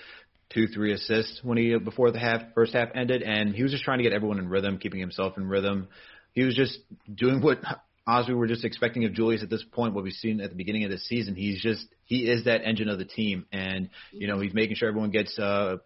two, 0.49 0.67
three 0.69 0.93
assists 0.95 1.41
when 1.43 1.59
he 1.59 1.77
before 1.77 2.11
the 2.11 2.19
half 2.19 2.41
first 2.55 2.73
half 2.73 2.89
ended. 2.95 3.23
And 3.23 3.55
he 3.55 3.63
was 3.63 3.73
just 3.73 3.85
trying 3.85 3.99
to 3.99 4.05
get 4.05 4.13
everyone 4.13 4.39
in 4.39 4.49
rhythm, 4.49 4.79
keeping 4.79 5.01
himself 5.01 5.37
in 5.37 5.47
rhythm. 5.47 5.89
He 6.33 6.45
was 6.45 6.55
just 6.55 6.79
doing 7.15 7.43
what 7.43 7.59
honestly 8.07 8.35
we 8.35 8.41
were 8.41 8.47
just 8.47 8.65
expecting 8.65 9.05
of 9.05 9.13
Julius 9.13 9.43
at 9.43 9.51
this 9.51 9.65
point. 9.73 9.95
What 9.95 10.05
we've 10.05 10.13
seen 10.13 10.41
at 10.41 10.51
the 10.51 10.57
beginning 10.57 10.85
of 10.85 10.91
the 10.91 10.99
season, 10.99 11.35
he's 11.35 11.61
just 11.63 11.87
he 12.05 12.29
is 12.31 12.45
that 12.45 12.63
engine 12.65 12.89
of 12.89 12.99
the 12.99 13.05
team, 13.05 13.47
and 13.53 13.89
you 14.13 14.27
know 14.27 14.41
he's 14.41 14.55
making 14.55 14.77
sure 14.77 14.89
everyone 14.89 15.11
gets. 15.11 15.39
uh 15.39 15.77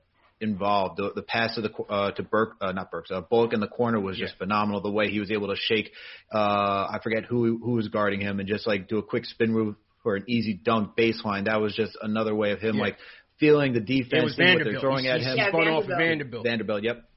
involved. 0.40 0.98
The, 0.98 1.10
the 1.16 1.22
pass 1.22 1.56
to 1.56 1.62
the 1.62 1.72
uh, 1.90 2.12
to 2.12 2.22
Burke, 2.22 2.52
uh, 2.60 2.70
not 2.70 2.92
Burks, 2.92 3.10
uh, 3.10 3.20
Bullock 3.22 3.52
in 3.54 3.58
the 3.58 3.66
corner 3.66 3.98
was 3.98 4.16
just 4.16 4.38
phenomenal. 4.38 4.80
The 4.80 4.88
way 4.88 5.10
he 5.10 5.18
was 5.18 5.32
able 5.32 5.48
to 5.48 5.56
shake, 5.56 5.90
uh, 6.32 6.38
I 6.38 7.00
forget 7.02 7.24
who 7.24 7.58
who 7.58 7.72
was 7.72 7.88
guarding 7.88 8.20
him, 8.20 8.38
and 8.38 8.48
just 8.48 8.64
like 8.64 8.86
do 8.88 8.98
a 8.98 9.02
quick 9.02 9.24
spin 9.24 9.52
move 9.52 9.74
for 10.04 10.14
an 10.14 10.22
easy 10.28 10.54
dunk 10.54 10.96
baseline. 10.96 11.46
That 11.46 11.60
was 11.60 11.74
just 11.74 11.98
another 12.00 12.36
way 12.36 12.52
of 12.52 12.60
him 12.60 12.76
Yeah. 12.76 12.82
like 12.82 12.98
feeling 13.40 13.72
the 13.72 13.80
defense 13.80 14.36
and 14.38 14.54
what 14.60 14.64
they're 14.64 14.78
throwing 14.80 15.04
he, 15.06 15.10
at 15.10 15.20
him. 15.22 15.36
Yeah, 15.36 15.48
spun 15.48 15.66
off 15.66 15.86
Vanderbilt. 15.86 15.98
Vanderbilt. 15.98 16.44
Vanderbilt, 16.46 16.82
yep. 16.84 17.10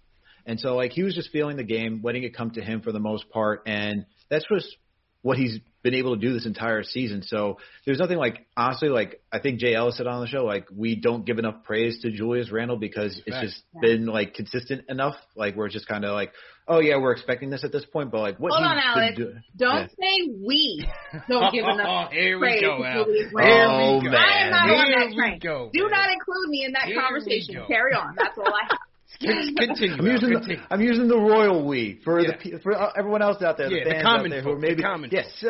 And 0.48 0.60
so 0.60 0.75
like 0.75 0.91
he 0.91 1.03
was 1.03 1.13
just 1.13 1.29
feeling 1.29 1.58
the 1.58 1.63
game, 1.63 2.01
letting 2.03 2.24
it 2.24 2.36
come 2.36 2.50
to 2.51 2.62
him 2.63 2.81
for 2.81 2.91
the 2.91 3.00
most 3.00 3.29
part, 3.29 3.62
and 3.67 4.08
that's 4.31 4.46
just 4.51 4.75
what 5.22 5.38
he's 5.38 5.60
been 5.84 5.94
able 5.96 6.16
to 6.16 6.22
do 6.22 6.32
this 6.34 6.46
entire 6.46 6.84
season. 6.84 7.24
So 7.24 7.58
there's 7.86 7.98
nothing 7.98 8.18
like 8.18 8.46
honestly 8.56 8.90
like 8.90 9.20
I 9.32 9.40
think 9.40 9.60
Jay 9.60 9.74
Ellis 9.74 9.98
said 9.98 10.06
on 10.08 10.22
the 10.22 10.28
show 10.28 10.46
like 10.46 10.68
we 10.75 10.96
don't 10.96 11.25
give 11.25 11.40
enough 11.40 11.63
praise 11.63 12.00
to 12.01 12.12
Julius 12.12 12.51
Randle 12.51 12.78
because 12.78 13.20
it's 13.25 13.36
Right. 13.36 13.44
just 13.46 13.63
been 13.82 14.06
like 14.06 14.36
consistent 14.36 14.86
enough. 14.90 15.16
Like 15.36 15.56
we're 15.56 15.70
just 15.70 15.88
kind 15.88 16.06
of 16.06 16.12
like 16.13 16.34
oh 16.68 16.80
yeah 16.82 16.98
we're 16.98 17.13
expecting 17.13 17.50
this 17.50 17.63
at 17.63 17.72
this 17.72 17.84
point, 17.86 18.12
but 18.12 18.20
like 18.22 18.38
what 18.40 18.51
Hold 18.54 18.63
on, 18.63 18.78
Alex. 18.78 19.18
doing- 19.18 19.44
Don't 19.58 19.90
say 19.90 20.30
we 20.46 20.88
don't 21.30 21.51
give 21.51 21.66
enough 21.66 22.10
Oh, 22.12 22.13
Here 22.13 22.36
we 22.38 22.42
praise 22.48 22.62
go, 22.62 22.84
Al. 22.84 23.06
Here 23.06 23.68
Oh, 23.68 23.98
we 23.98 24.04
go. 24.04 24.10
Oh, 24.10 24.12
man. 24.12 24.16
I 24.16 24.38
am 24.46 24.51
not 24.51 24.70
Here 24.70 24.78
on 24.78 24.92
that 24.92 25.10
we 25.10 25.16
train. 25.16 25.40
go, 25.42 25.70
Do 25.74 25.90
not 25.90 26.10
include 26.12 26.50
me 26.50 26.63
in 26.66 26.74
that 26.74 26.86
Here 26.86 27.01
conversation. 27.01 27.63
Carry 27.68 27.94
on. 27.94 28.13
That's 28.18 28.38
all 28.38 28.46
I 28.54 28.68
have. 28.70 28.78
Con- 29.24 29.56
Continue. 29.58 29.98
I'm 29.98 30.06
using 30.08 30.30
the. 30.30 30.58
I'm 30.70 30.82
using 30.82 31.08
the 31.08 31.18
royal 31.18 31.65
we 31.68 32.00
for 32.03 32.20
Yeah. 32.22 32.32
the 32.44 32.60
for 32.60 32.80
uh, 32.80 32.91
everyone 32.98 33.22
else 33.22 33.41
out 33.41 33.58
there, 33.58 33.70
Yeah, 33.72 33.84
the 33.84 33.89
the 33.89 33.96
fans 33.96 34.03
common 34.03 34.25
out 34.27 34.30
there 34.36 34.44
folk, 34.44 34.56
who 34.56 34.62
the 34.62 34.68
maybe 34.68 34.82
common 34.84 35.10
yes. 35.12 35.44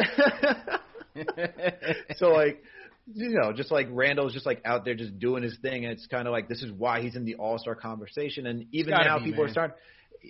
so 2.17 2.27
like 2.29 2.63
you 3.13 3.29
know, 3.31 3.51
just 3.51 3.71
like 3.71 3.87
Randle's 3.91 4.33
just 4.33 4.45
like 4.45 4.61
out 4.63 4.85
there 4.85 4.95
just 4.95 5.17
doing 5.19 5.43
his 5.43 5.57
thing, 5.61 5.83
and 5.85 5.91
it's 5.93 6.05
kind 6.07 6.27
of 6.27 6.31
like 6.31 6.47
this 6.47 6.61
is 6.61 6.71
why 6.71 7.01
he's 7.01 7.15
in 7.15 7.25
the 7.25 7.35
All 7.35 7.57
Star 7.57 7.75
conversation, 7.75 8.45
and 8.47 8.67
even 8.71 8.91
now 8.91 9.19
be, 9.19 9.25
people 9.25 9.43
man. 9.43 9.49
are 9.49 9.53
starting 9.53 9.75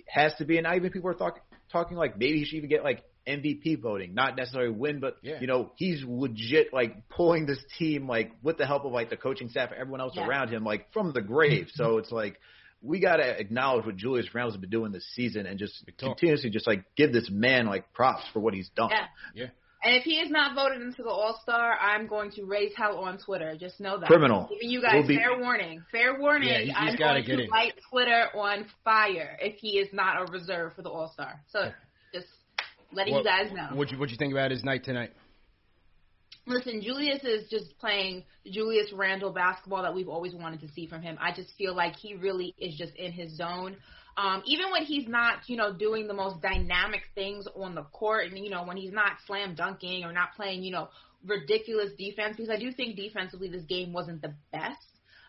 has 0.08 0.34
to 0.38 0.44
be, 0.44 0.56
and 0.56 0.64
now 0.64 0.74
even 0.74 0.90
people 0.90 1.10
are 1.10 1.14
talk, 1.14 1.38
talking 1.70 1.96
like 1.96 2.18
maybe 2.18 2.38
he 2.38 2.44
should 2.44 2.56
even 2.56 2.70
get 2.70 2.82
like 2.82 3.02
MVP 3.28 3.80
voting, 3.80 4.14
not 4.14 4.36
necessarily 4.36 4.72
win, 4.72 5.00
but 5.00 5.16
Yeah. 5.22 5.38
you 5.40 5.46
know 5.46 5.72
he's 5.76 6.02
legit 6.04 6.72
like 6.72 7.08
pulling 7.08 7.46
this 7.46 7.62
team 7.78 8.08
like 8.08 8.32
with 8.42 8.56
the 8.58 8.66
help 8.66 8.84
of 8.84 8.92
like 8.92 9.10
the 9.10 9.16
coaching 9.16 9.48
staff 9.50 9.70
everyone 9.78 10.00
else 10.00 10.14
Yeah. 10.16 10.26
around 10.26 10.48
him 10.48 10.64
like 10.64 10.92
from 10.92 11.12
the 11.12 11.20
grave. 11.20 11.68
so 11.74 11.98
it's 11.98 12.10
like 12.10 12.40
we 12.82 12.98
got 13.00 13.16
to 13.16 13.38
acknowledge 13.40 13.86
what 13.86 13.96
Julius 13.96 14.34
Randle's 14.34 14.56
been 14.56 14.70
doing 14.70 14.92
this 14.92 15.06
season 15.14 15.46
and 15.46 15.58
just 15.58 15.84
continuously 15.98 16.50
just 16.50 16.66
like 16.66 16.84
give 16.96 17.12
this 17.12 17.30
man 17.30 17.66
like 17.66 17.92
props 17.92 18.24
for 18.32 18.40
what 18.40 18.54
he's 18.54 18.68
done. 18.70 18.90
Yeah. 18.90 19.06
Yeah. 19.34 19.46
And 19.84 19.96
if 19.96 20.04
he 20.04 20.20
is 20.20 20.30
not 20.30 20.54
voted 20.54 20.80
into 20.80 21.02
the 21.02 21.08
All 21.08 21.38
Star, 21.42 21.76
I'm 21.76 22.06
going 22.06 22.30
to 22.32 22.44
raise 22.44 22.72
hell 22.76 22.98
on 22.98 23.18
Twitter. 23.18 23.56
Just 23.58 23.80
know 23.80 23.98
that. 23.98 24.06
Criminal. 24.06 24.48
Giving 24.48 24.70
you 24.70 24.80
guys 24.80 24.94
Will 25.02 25.08
be- 25.08 25.16
fair 25.16 25.36
warning. 25.38 25.82
Fair 25.90 26.20
warning. 26.20 26.48
Yeah, 26.50 26.58
he's- 26.58 26.68
he's 26.68 26.76
I'm 26.76 26.96
gotta 26.96 27.20
going 27.20 27.24
get 27.26 27.36
to 27.38 27.42
in. 27.44 27.50
light 27.50 27.72
Twitter 27.90 28.28
on 28.36 28.66
fire 28.84 29.36
if 29.40 29.56
he 29.56 29.78
is 29.78 29.88
not 29.92 30.20
a 30.28 30.32
reserve 30.32 30.74
for 30.74 30.82
the 30.82 30.88
All 30.90 31.08
Star. 31.12 31.40
So 31.48 31.72
just 32.14 32.28
letting 32.92 33.14
What- 33.14 33.24
you 33.24 33.30
guys 33.30 33.52
know. 33.52 33.76
What 33.76 33.90
you 33.90 33.98
what 33.98 34.10
you 34.10 34.16
think 34.16 34.32
about 34.32 34.50
his 34.52 34.62
night 34.62 34.84
tonight? 34.84 35.12
Listen, 36.46 36.82
Julius 36.82 37.22
is 37.22 37.48
just 37.50 37.78
playing 37.78 38.24
Julius 38.50 38.92
Randle 38.92 39.32
basketball 39.32 39.82
that 39.82 39.94
we've 39.94 40.08
always 40.08 40.34
wanted 40.34 40.60
to 40.60 40.68
see 40.72 40.88
from 40.88 41.00
him. 41.00 41.16
I 41.20 41.32
just 41.32 41.50
feel 41.56 41.74
like 41.74 41.94
he 41.94 42.14
really 42.14 42.54
is 42.58 42.74
just 42.76 42.94
in 42.96 43.12
his 43.12 43.36
zone. 43.36 43.76
Um, 44.16 44.42
even 44.44 44.70
when 44.72 44.82
he's 44.82 45.08
not, 45.08 45.48
you 45.48 45.56
know, 45.56 45.72
doing 45.72 46.08
the 46.08 46.14
most 46.14 46.42
dynamic 46.42 47.02
things 47.14 47.46
on 47.54 47.74
the 47.74 47.84
court, 47.84 48.26
and 48.26 48.38
you 48.38 48.50
know, 48.50 48.64
when 48.64 48.76
he's 48.76 48.92
not 48.92 49.12
slam 49.26 49.54
dunking 49.54 50.04
or 50.04 50.12
not 50.12 50.34
playing, 50.34 50.64
you 50.64 50.72
know, 50.72 50.88
ridiculous 51.24 51.92
defense, 51.96 52.36
because 52.36 52.50
I 52.50 52.58
do 52.58 52.72
think 52.72 52.96
defensively 52.96 53.48
this 53.48 53.64
game 53.64 53.92
wasn't 53.92 54.20
the 54.20 54.34
best. 54.52 54.86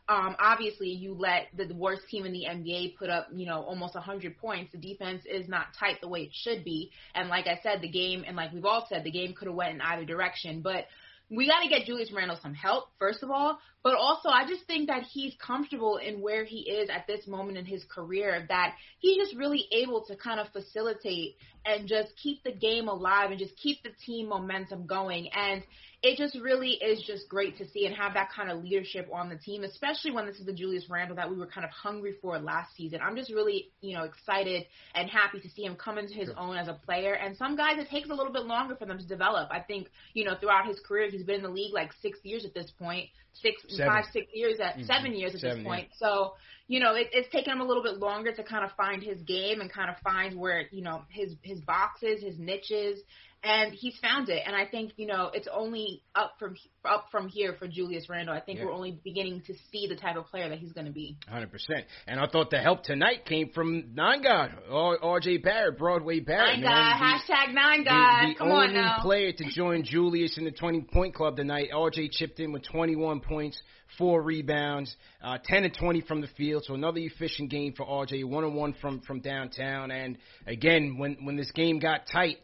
Um, 0.09 0.35
obviously, 0.37 0.89
you 0.89 1.13
let 1.13 1.47
the 1.55 1.73
worst 1.73 2.01
team 2.09 2.25
in 2.25 2.33
the 2.33 2.45
NBA 2.49 2.97
put 2.97 3.09
up, 3.09 3.29
you 3.33 3.45
know, 3.45 3.61
almost 3.61 3.95
100 3.95 4.37
points. 4.37 4.73
The 4.73 4.77
defense 4.77 5.23
is 5.25 5.47
not 5.47 5.67
tight 5.79 6.01
the 6.01 6.09
way 6.09 6.23
it 6.23 6.31
should 6.33 6.65
be. 6.65 6.91
And 7.15 7.29
like 7.29 7.47
I 7.47 7.59
said, 7.63 7.81
the 7.81 7.87
game, 7.87 8.25
and 8.27 8.35
like 8.35 8.51
we've 8.51 8.65
all 8.65 8.85
said, 8.89 9.05
the 9.05 9.11
game 9.11 9.33
could 9.33 9.47
have 9.47 9.55
went 9.55 9.75
in 9.75 9.81
either 9.81 10.03
direction. 10.03 10.61
But 10.61 10.87
we 11.35 11.47
got 11.47 11.61
to 11.61 11.69
get 11.69 11.85
Julius 11.85 12.11
Randle 12.11 12.37
some 12.41 12.53
help, 12.53 12.89
first 12.99 13.23
of 13.23 13.31
all. 13.31 13.59
But 13.83 13.95
also, 13.95 14.29
I 14.29 14.47
just 14.47 14.65
think 14.65 14.87
that 14.87 15.03
he's 15.03 15.33
comfortable 15.45 15.97
in 15.97 16.21
where 16.21 16.45
he 16.45 16.59
is 16.59 16.89
at 16.89 17.05
this 17.05 17.27
moment 17.27 17.57
in 17.57 17.65
his 17.65 17.83
career, 17.83 18.45
that 18.47 18.75
he's 18.99 19.17
just 19.17 19.35
really 19.35 19.67
able 19.71 20.05
to 20.05 20.15
kind 20.15 20.39
of 20.39 20.47
facilitate 20.53 21.35
and 21.65 21.87
just 21.87 22.15
keep 22.21 22.43
the 22.43 22.51
game 22.51 22.87
alive 22.87 23.31
and 23.31 23.39
just 23.39 23.55
keep 23.57 23.83
the 23.83 23.91
team 24.05 24.29
momentum 24.29 24.85
going. 24.85 25.29
And 25.33 25.63
it 26.01 26.17
just 26.17 26.37
really 26.37 26.71
is 26.71 27.01
just 27.01 27.29
great 27.29 27.57
to 27.57 27.67
see 27.69 27.85
and 27.85 27.95
have 27.95 28.15
that 28.15 28.29
kind 28.35 28.51
of 28.51 28.61
leadership 28.61 29.07
on 29.13 29.29
the 29.29 29.37
team, 29.37 29.63
especially 29.63 30.11
when 30.11 30.25
this 30.25 30.37
is 30.37 30.45
the 30.45 30.51
Julius 30.51 30.89
Randle 30.89 31.15
that 31.15 31.29
we 31.29 31.37
were 31.37 31.47
kind 31.47 31.63
of 31.63 31.71
hungry 31.71 32.15
for 32.21 32.37
last 32.39 32.75
season. 32.75 32.99
I'm 33.01 33.15
just 33.15 33.31
really, 33.31 33.71
you 33.79 33.95
know, 33.95 34.03
excited 34.03 34.65
and 34.93 35.09
happy 35.09 35.39
to 35.39 35.49
see 35.49 35.63
him 35.63 35.77
come 35.77 35.97
into 35.97 36.13
his 36.13 36.29
own 36.37 36.57
as 36.57 36.67
a 36.67 36.73
player. 36.73 37.13
And 37.13 37.37
some 37.37 37.55
guys, 37.55 37.77
it 37.77 37.89
takes 37.89 38.09
a 38.09 38.13
little 38.13 38.33
bit 38.33 38.45
longer 38.45 38.75
for 38.75 38.85
them 38.85 38.99
to 38.99 39.07
develop. 39.07 39.47
I 39.49 39.61
think, 39.61 39.87
you 40.13 40.25
know, 40.25 40.35
throughout 40.37 40.67
his 40.67 40.77
career, 40.81 41.09
he's 41.09 41.23
been 41.23 41.37
in 41.37 41.43
the 41.43 41.49
league 41.49 41.73
like 41.73 41.91
six 42.01 42.19
years 42.23 42.43
at 42.43 42.53
this 42.53 42.69
point, 42.77 43.07
six, 43.31 43.63
Seven. 43.77 43.93
five, 43.93 44.05
six 44.11 44.27
years 44.33 44.59
at 44.59 44.77
Mhm. 44.77 44.85
seven 44.85 45.13
years 45.13 45.33
at 45.35 45.41
Seven, 45.41 45.57
this 45.57 45.63
yeah. 45.63 45.69
point. 45.69 45.89
So, 45.95 46.35
you 46.67 46.79
know, 46.79 46.93
it, 46.95 47.09
it's 47.11 47.29
taken 47.29 47.53
him 47.53 47.61
a 47.61 47.65
little 47.65 47.83
bit 47.83 47.97
longer 47.99 48.31
to 48.31 48.43
kind 48.43 48.63
of 48.63 48.71
find 48.73 49.03
his 49.03 49.21
game 49.23 49.61
and 49.61 49.69
kind 49.71 49.89
of 49.89 49.97
find 49.99 50.39
where, 50.39 50.67
you 50.71 50.81
know, 50.81 51.03
his 51.09 51.35
his 51.41 51.59
boxes, 51.61 52.21
his 52.21 52.37
niches, 52.39 53.01
and 53.43 53.73
he's 53.73 53.95
found 54.01 54.29
it. 54.29 54.43
And 54.45 54.55
I 54.55 54.65
think, 54.65 54.93
you 54.95 55.05
know, 55.05 55.29
it's 55.33 55.47
only 55.51 56.01
up 56.15 56.35
from 56.39 56.55
up 56.85 57.07
from 57.11 57.27
here 57.27 57.55
for 57.59 57.67
Julius 57.67 58.07
Randle. 58.09 58.33
I 58.35 58.39
think 58.39 58.59
Yeah. 58.59 58.65
we're 58.65 58.73
only 58.73 58.99
beginning 59.03 59.41
to 59.47 59.53
see 59.71 59.87
the 59.87 59.95
type 59.95 60.15
of 60.17 60.25
player 60.27 60.49
that 60.49 60.59
he's 60.59 60.71
going 60.73 60.87
to 60.87 60.91
be. 60.93 61.17
Hundred 61.27 61.51
percent. 61.51 61.85
And 62.07 62.19
I 62.19 62.27
thought 62.27 62.49
the 62.49 62.59
help 62.59 62.83
tonight 62.83 63.25
came 63.25 63.49
from 63.49 63.93
Nine 63.95 64.21
God, 64.21 64.51
R.J. 64.69 65.37
Barrett, 65.37 65.77
Broadway 65.77 66.19
Barrett. 66.19 66.59
Nine 66.59 66.63
man. 66.63 66.99
The- 66.99 67.33
hashtag 67.33 67.53
nine 67.53 67.83
the, 67.83 68.29
the 68.33 68.35
Come 68.39 68.51
only 68.51 68.67
on 68.67 68.73
now. 68.73 68.97
player 69.01 69.31
to 69.31 69.43
join 69.51 69.83
Julius 69.83 70.37
in 70.37 70.45
the 70.45 70.51
20 70.51 70.81
point 70.91 71.13
club 71.13 71.35
tonight. 71.37 71.69
RJ 71.73 72.11
chipped 72.11 72.39
in 72.39 72.51
with 72.51 72.63
21 72.63 73.19
points, 73.21 73.61
four 73.97 74.21
rebounds, 74.21 74.95
uh, 75.23 75.37
10 75.43 75.63
and 75.65 75.73
20 75.73 76.01
from 76.01 76.21
the 76.21 76.27
field. 76.37 76.63
So 76.65 76.73
another 76.75 76.99
efficient 76.99 77.49
game 77.49 77.73
for 77.73 77.85
RJ, 77.85 78.23
one 78.25 78.43
on 78.43 78.53
one 78.55 78.73
from 78.81 79.01
from 79.01 79.19
downtown. 79.21 79.91
And 79.91 80.17
again, 80.47 80.97
when 80.97 81.17
when 81.25 81.35
this 81.37 81.51
game 81.51 81.79
got 81.79 82.07
tight. 82.07 82.39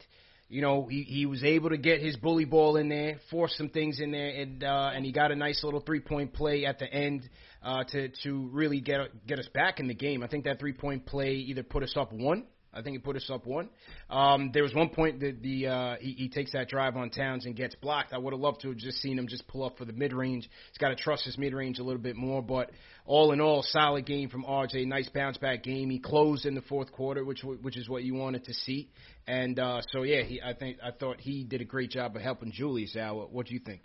You 0.49 0.61
know, 0.61 0.87
he, 0.87 1.03
he 1.03 1.25
was 1.27 1.43
able 1.43 1.69
to 1.69 1.77
get 1.77 2.01
his 2.01 2.15
bully 2.15 2.45
ball 2.45 2.75
in 2.75 2.89
there, 2.89 3.19
force 3.29 3.53
some 3.55 3.69
things 3.69 3.99
in 3.99 4.09
there, 4.09 4.29
and 4.29 4.63
uh, 4.63 4.89
and 4.93 5.05
he 5.05 5.11
got 5.11 5.31
a 5.31 5.35
nice 5.35 5.63
little 5.63 5.79
three 5.79 5.99
point 5.99 6.33
play 6.33 6.65
at 6.65 6.79
the 6.79 6.91
end 6.91 7.29
uh, 7.63 7.83
to 7.83 8.09
to 8.23 8.49
really 8.51 8.81
get 8.81 9.27
get 9.27 9.37
us 9.37 9.47
back 9.53 9.79
in 9.79 9.87
the 9.87 9.93
game. 9.93 10.23
I 10.23 10.27
think 10.27 10.45
that 10.45 10.59
three 10.59 10.73
point 10.73 11.05
play 11.05 11.33
either 11.33 11.61
put 11.61 11.83
us 11.83 11.93
up 11.95 12.11
one 12.11 12.45
I 12.71 12.81
think 12.81 12.93
he 12.93 12.99
put 12.99 13.15
us 13.15 13.29
up 13.33 13.47
one. 13.47 13.69
Um, 14.09 14.51
there 14.53 14.61
was 14.61 14.73
one 14.75 14.89
point 14.89 15.21
that 15.21 15.41
the 15.41 15.67
uh, 15.67 15.95
he, 15.99 16.11
he 16.11 16.29
takes 16.29 16.51
that 16.51 16.69
drive 16.69 16.95
on 16.95 17.09
Towns 17.09 17.45
and 17.45 17.55
gets 17.55 17.73
blocked. 17.75 18.13
I 18.13 18.17
would 18.19 18.31
have 18.31 18.39
loved 18.39 18.61
to 18.61 18.69
have 18.69 18.77
just 18.77 19.01
seen 19.01 19.17
him 19.17 19.27
just 19.27 19.47
pull 19.47 19.63
up 19.63 19.77
for 19.77 19.85
the 19.85 19.93
mid 19.93 20.13
range. 20.13 20.43
He's 20.43 20.77
got 20.77 20.89
to 20.89 20.95
trust 20.95 21.25
his 21.25 21.37
mid 21.37 21.53
range 21.53 21.79
a 21.79 21.83
little 21.83 22.01
bit 22.01 22.15
more. 22.15 22.43
But 22.43 22.69
all 23.09 23.31
in 23.31 23.41
all, 23.41 23.63
solid 23.63 24.05
game 24.05 24.29
from 24.29 24.43
RJ. 24.43 24.85
Nice 24.85 25.09
bounce 25.09 25.35
back 25.37 25.63
game. 25.63 25.89
He 25.89 25.97
closed 25.97 26.45
in 26.45 26.53
the 26.53 26.61
fourth 26.61 26.91
quarter, 26.91 27.25
which 27.25 27.43
which 27.43 27.75
is 27.75 27.89
what 27.89 28.03
you 28.03 28.13
wanted 28.13 28.45
to 28.45 28.53
see. 28.53 28.91
And 29.27 29.57
uh, 29.57 29.81
so 29.91 30.03
yeah, 30.03 30.21
he 30.21 30.39
I 30.41 30.53
think 30.53 30.77
I 30.83 30.91
thought 30.91 31.19
he 31.19 31.43
did 31.43 31.59
a 31.59 31.65
great 31.65 31.89
job 31.89 32.15
of 32.15 32.21
helping 32.21 32.51
Julius 32.51 32.95
out. 32.95 33.33
What 33.33 33.47
do 33.47 33.55
you 33.55 33.59
think? 33.59 33.81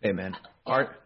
Hey 0.00 0.10
man, 0.10 0.34
R- 0.66 0.96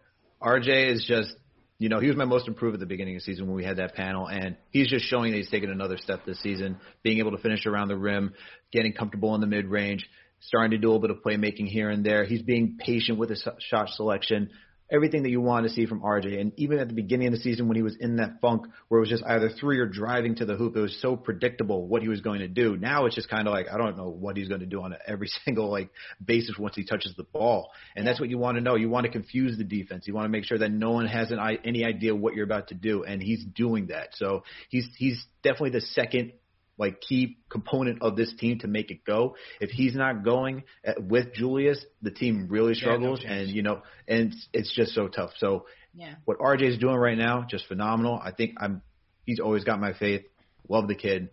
RJ 0.42 0.94
is 0.94 1.04
just 1.06 1.34
you 1.78 1.90
know 1.90 2.00
he 2.00 2.08
was 2.08 2.16
my 2.16 2.24
most 2.24 2.48
improved 2.48 2.74
at 2.74 2.80
the 2.80 2.86
beginning 2.86 3.16
of 3.16 3.20
the 3.20 3.24
season 3.24 3.46
when 3.46 3.56
we 3.56 3.64
had 3.64 3.76
that 3.76 3.94
panel, 3.94 4.26
and 4.26 4.56
he's 4.70 4.88
just 4.88 5.04
showing 5.04 5.32
that 5.32 5.36
he's 5.36 5.50
taken 5.50 5.70
another 5.70 5.98
step 5.98 6.24
this 6.24 6.40
season, 6.40 6.78
being 7.02 7.18
able 7.18 7.32
to 7.32 7.38
finish 7.38 7.66
around 7.66 7.88
the 7.88 7.96
rim, 7.96 8.32
getting 8.72 8.94
comfortable 8.94 9.34
in 9.34 9.42
the 9.42 9.46
mid 9.46 9.66
range, 9.66 10.08
starting 10.40 10.70
to 10.70 10.78
do 10.78 10.88
a 10.88 10.90
little 10.92 11.06
bit 11.06 11.10
of 11.10 11.22
playmaking 11.22 11.66
here 11.66 11.90
and 11.90 12.06
there. 12.06 12.24
He's 12.24 12.40
being 12.40 12.78
patient 12.80 13.18
with 13.18 13.28
his 13.28 13.46
shot 13.68 13.90
selection. 13.90 14.48
Everything 14.88 15.24
that 15.24 15.30
you 15.30 15.40
want 15.40 15.66
to 15.66 15.72
see 15.72 15.84
from 15.86 16.00
RJ, 16.02 16.40
and 16.40 16.52
even 16.56 16.78
at 16.78 16.86
the 16.86 16.94
beginning 16.94 17.26
of 17.26 17.32
the 17.32 17.40
season 17.40 17.66
when 17.66 17.76
he 17.76 17.82
was 17.82 17.96
in 17.98 18.16
that 18.16 18.40
funk 18.40 18.66
where 18.86 18.98
it 18.98 19.00
was 19.00 19.08
just 19.10 19.24
either 19.24 19.48
three 19.48 19.78
or 19.80 19.86
driving 19.86 20.36
to 20.36 20.44
the 20.44 20.54
hoop, 20.54 20.76
it 20.76 20.80
was 20.80 20.96
so 21.02 21.16
predictable 21.16 21.88
what 21.88 22.02
he 22.02 22.08
was 22.08 22.20
going 22.20 22.38
to 22.38 22.46
do. 22.48 22.76
Now 22.76 23.06
it's 23.06 23.16
just 23.16 23.28
kind 23.28 23.48
of 23.48 23.52
like 23.52 23.66
I 23.72 23.78
don't 23.78 23.96
know 23.96 24.08
what 24.08 24.36
he's 24.36 24.48
going 24.48 24.60
to 24.60 24.66
do 24.66 24.82
on 24.82 24.94
every 25.06 25.26
single 25.44 25.68
like 25.70 25.90
basis 26.24 26.56
once 26.58 26.76
he 26.76 26.84
touches 26.84 27.14
the 27.16 27.24
ball, 27.24 27.70
and 27.96 28.06
that's 28.06 28.20
what 28.20 28.28
you 28.30 28.38
want 28.38 28.58
to 28.58 28.60
know. 28.60 28.76
You 28.76 28.88
want 28.88 29.06
to 29.06 29.12
confuse 29.12 29.58
the 29.58 29.64
defense. 29.64 30.06
You 30.06 30.14
want 30.14 30.26
to 30.26 30.30
make 30.30 30.44
sure 30.44 30.58
that 30.58 30.70
no 30.70 30.92
one 30.92 31.06
has 31.06 31.30
an, 31.32 31.38
i- 31.40 31.58
any 31.64 31.84
idea 31.84 32.14
what 32.14 32.34
you're 32.34 32.44
about 32.44 32.68
to 32.68 32.74
do, 32.74 33.02
and 33.02 33.20
he's 33.22 33.44
doing 33.44 33.88
that. 33.88 34.10
So 34.14 34.44
he's 34.68 34.88
he's 34.96 35.24
definitely 35.42 35.70
the 35.70 35.80
second 35.80 36.32
like 36.78 37.00
key 37.00 37.38
component 37.50 38.02
of 38.02 38.16
this 38.16 38.32
team 38.38 38.58
to 38.60 38.68
make 38.68 38.90
it 38.90 39.04
go. 39.04 39.36
If 39.60 39.70
he's 39.70 39.94
not 39.94 40.24
going 40.24 40.64
at, 40.84 41.02
with 41.02 41.32
Julius, 41.34 41.84
the 42.02 42.10
team 42.10 42.48
really 42.50 42.74
Yeah, 42.74 42.88
no 42.88 43.16
struggles, 43.16 43.20
and 43.26 43.48
you 43.48 43.62
know, 43.62 43.82
and 44.06 44.32
it's, 44.32 44.48
it's 44.52 44.74
just 44.74 44.94
so 44.94 45.08
tough. 45.08 45.30
So 45.38 45.66
Yeah. 45.94 46.14
what 46.24 46.38
RJ 46.38 46.62
is 46.62 46.78
doing 46.78 46.96
right 46.96 47.16
now, 47.18 47.46
just 47.48 47.66
phenomenal. 47.66 48.20
I 48.22 48.32
think 48.32 48.54
I'm. 48.58 48.82
He's 49.24 49.40
always 49.40 49.64
got 49.64 49.80
my 49.80 49.92
faith. 49.92 50.22
Love 50.68 50.86
the 50.88 50.94
kid. 50.94 51.30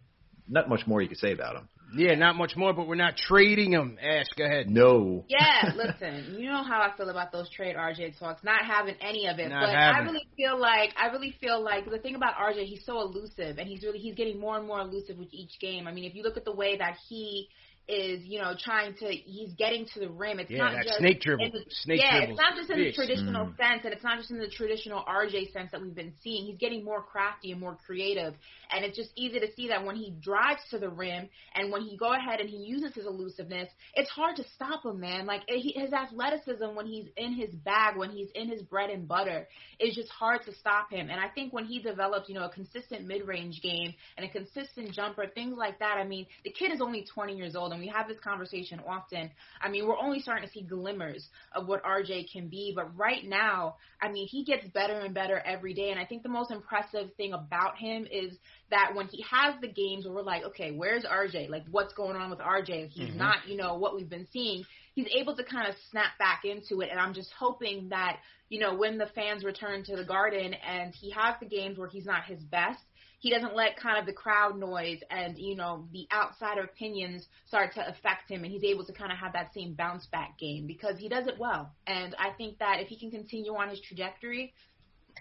Not 0.47 0.67
much 0.69 0.87
more 0.87 1.01
you 1.01 1.07
could 1.07 1.17
say 1.17 1.31
about 1.31 1.55
him. 1.55 1.69
Yeah, 1.95 2.15
not 2.15 2.35
much 2.35 2.55
more, 2.55 2.73
but 2.73 2.87
we're 2.87 2.95
not 2.95 3.17
trading 3.17 3.71
him. 3.71 3.97
Ash, 4.01 4.25
go 4.37 4.45
ahead. 4.45 4.69
No. 4.69 5.25
Yeah, 5.27 5.71
listen, 5.75 6.35
you 6.39 6.49
know 6.49 6.63
how 6.63 6.81
I 6.81 6.95
feel 6.97 7.09
about 7.09 7.31
those 7.31 7.49
trade 7.49 7.75
RJ 7.75 8.19
talks, 8.19 8.43
not 8.43 8.65
having 8.65 8.95
any 9.01 9.27
of 9.27 9.39
it. 9.39 9.49
Not 9.49 9.67
but 9.67 9.75
having 9.75 10.07
I 10.07 10.11
really 10.11 10.27
feel 10.35 10.59
like 10.59 10.93
I 10.99 11.07
really 11.07 11.35
feel 11.39 11.63
like 11.63 11.89
the 11.89 11.99
thing 11.99 12.15
about 12.15 12.35
RJ, 12.35 12.65
he's 12.65 12.85
so 12.85 13.01
elusive 13.01 13.57
and 13.57 13.67
he's 13.67 13.83
really 13.83 13.99
he's 13.99 14.15
getting 14.15 14.39
more 14.39 14.57
and 14.57 14.67
more 14.67 14.81
elusive 14.81 15.17
with 15.17 15.33
each 15.33 15.59
game. 15.59 15.87
I 15.87 15.93
mean, 15.93 16.05
if 16.05 16.15
you 16.15 16.23
look 16.23 16.37
at 16.37 16.45
the 16.45 16.55
way 16.55 16.77
that 16.77 16.97
he 17.07 17.49
is, 17.87 18.23
you 18.23 18.39
know, 18.39 18.53
trying 18.57 18.93
to 18.95 19.07
he's 19.07 19.51
getting 19.53 19.85
to 19.93 19.99
the 19.99 20.09
rim. 20.09 20.39
It's 20.39 20.49
yeah, 20.49 20.57
not 20.59 20.73
that 20.73 20.85
just 20.85 20.99
snake 20.99 21.21
dribble. 21.21 21.51
the, 21.51 21.65
snake 21.69 22.01
yeah, 22.01 22.19
dribble. 22.19 22.33
it's 22.33 22.41
not 22.41 22.55
just 22.55 22.69
in 22.69 22.79
the 22.79 22.91
traditional 22.93 23.45
Mm. 23.47 23.57
sense, 23.57 23.81
and 23.83 23.93
it's 23.93 24.03
not 24.03 24.17
just 24.17 24.31
in 24.31 24.39
the 24.39 24.47
traditional 24.49 25.03
RJ 25.03 25.51
sense 25.51 25.71
that 25.71 25.81
we've 25.81 25.95
been 25.95 26.13
seeing. 26.23 26.45
He's 26.45 26.57
getting 26.57 26.83
more 26.83 27.01
crafty 27.03 27.51
and 27.51 27.59
more 27.59 27.77
creative, 27.85 28.33
and 28.71 28.85
it's 28.85 28.95
just 28.95 29.11
easy 29.15 29.39
to 29.39 29.51
see 29.55 29.67
that 29.67 29.83
when 29.85 29.95
he 29.95 30.11
drives 30.21 30.61
to 30.71 30.79
the 30.79 30.89
rim 30.89 31.27
and 31.55 31.71
when 31.71 31.81
he 31.81 31.97
go 31.97 32.13
ahead 32.13 32.39
and 32.39 32.49
he 32.49 32.57
uses 32.57 32.93
his 32.95 33.05
elusiveness, 33.05 33.69
it's 33.95 34.09
hard 34.09 34.35
to 34.37 34.43
stop 34.55 34.85
him, 34.85 34.99
man. 34.99 35.25
Like 35.25 35.41
he, 35.47 35.73
his 35.75 35.91
athleticism 35.91 36.75
when 36.75 36.85
he's 36.85 37.07
in 37.17 37.33
his 37.33 37.49
bag, 37.53 37.97
when 37.97 38.11
he's 38.11 38.29
in 38.35 38.47
his 38.49 38.61
bread 38.61 38.89
and 38.89 39.07
butter, 39.07 39.47
is 39.79 39.95
just 39.95 40.09
hard 40.09 40.43
to 40.45 40.53
stop 40.55 40.89
him. 40.91 41.09
And 41.09 41.19
I 41.19 41.27
think 41.27 41.51
when 41.51 41.65
he 41.65 41.79
develops, 41.81 42.29
you 42.29 42.35
know, 42.35 42.45
a 42.45 42.49
consistent 42.49 43.05
mid-range 43.05 43.61
game 43.61 43.93
and 44.17 44.25
a 44.25 44.29
consistent 44.29 44.91
jumper, 44.93 45.25
things 45.27 45.57
like 45.57 45.79
that. 45.79 45.97
I 45.97 46.05
mean, 46.05 46.25
the 46.43 46.51
kid 46.51 46.71
is 46.71 46.79
only 46.81 47.05
20 47.13 47.35
years 47.35 47.55
old, 47.55 47.72
and 47.73 47.81
we 47.81 47.87
have 47.89 48.07
this 48.07 48.19
conversation 48.23 48.79
often. 48.87 49.29
I 49.61 49.69
mean, 49.69 49.87
we're 49.87 49.97
only 49.97 50.19
starting 50.19 50.47
to 50.47 50.53
see 50.53 50.63
glimmers 50.63 51.27
of 51.53 51.67
what 51.67 51.83
RJ 51.83 52.31
can 52.31 52.47
be, 52.47 52.71
but 52.75 52.97
right 52.97 53.23
now, 53.25 53.75
I 54.01 54.11
mean, 54.11 54.27
he 54.27 54.43
gets 54.45 54.65
better 54.67 54.99
and 54.99 55.13
better 55.13 55.39
every 55.45 55.73
day. 55.73 55.91
And 55.91 55.99
I 55.99 56.05
think 56.05 56.23
the 56.23 56.29
most 56.29 56.51
impressive 56.51 57.13
thing 57.17 57.33
about 57.33 57.77
him 57.77 58.07
is 58.09 58.37
that 58.69 58.91
when 58.95 59.07
he 59.07 59.23
has 59.29 59.55
the 59.61 59.67
games 59.67 60.05
where 60.05 60.13
we're 60.13 60.21
like, 60.23 60.43
okay, 60.43 60.71
where's 60.71 61.03
RJ? 61.03 61.49
Like, 61.49 61.63
what's 61.69 61.93
going 61.93 62.15
on 62.15 62.29
with 62.29 62.39
RJ? 62.39 62.87
He's 62.87 63.09
Mhm. 63.09 63.17
not, 63.17 63.47
you 63.47 63.57
know, 63.57 63.75
what 63.75 63.95
we've 63.95 64.09
been 64.09 64.27
seeing. 64.31 64.65
He's 64.95 65.07
able 65.15 65.35
to 65.35 65.43
kind 65.43 65.67
of 65.67 65.75
snap 65.89 66.17
back 66.19 66.45
into 66.45 66.81
it. 66.81 66.89
And 66.91 66.99
I'm 66.99 67.13
just 67.13 67.31
hoping 67.33 67.89
that, 67.89 68.19
you 68.49 68.59
know, 68.59 68.75
when 68.75 68.97
the 68.97 69.07
fans 69.07 69.43
return 69.43 69.83
to 69.85 69.95
the 69.95 70.03
garden 70.03 70.53
and 70.53 70.93
he 70.93 71.11
has 71.11 71.35
the 71.39 71.47
games 71.47 71.77
where 71.77 71.87
he's 71.87 72.05
not 72.05 72.25
his 72.25 72.43
best, 72.43 72.83
he 73.23 73.29
doesn't 73.29 73.55
let 73.55 73.77
kind 73.77 73.97
of 73.97 74.05
the 74.05 74.11
crowd 74.11 74.59
noise 74.59 74.99
and 75.09 75.37
you 75.37 75.55
know 75.55 75.87
the 75.93 76.05
outsider 76.11 76.63
opinions 76.63 77.29
start 77.47 77.73
to 77.73 77.87
affect 77.87 78.29
him 78.29 78.43
and 78.43 78.51
he's 78.51 78.65
able 78.65 78.83
to 78.83 78.91
kind 78.91 79.13
of 79.13 79.17
have 79.17 79.31
that 79.31 79.53
same 79.53 79.73
bounce 79.73 80.05
back 80.07 80.37
game 80.37 80.67
because 80.67 80.99
he 80.99 81.07
does 81.07 81.25
it 81.25 81.39
well. 81.39 81.71
And 81.87 82.13
i 82.19 82.31
think 82.31 82.59
that 82.59 82.81
if 82.81 82.89
he 82.89 82.99
can 82.99 83.09
continue 83.09 83.55
on 83.55 83.69
his 83.69 83.79
trajectory 83.79 84.53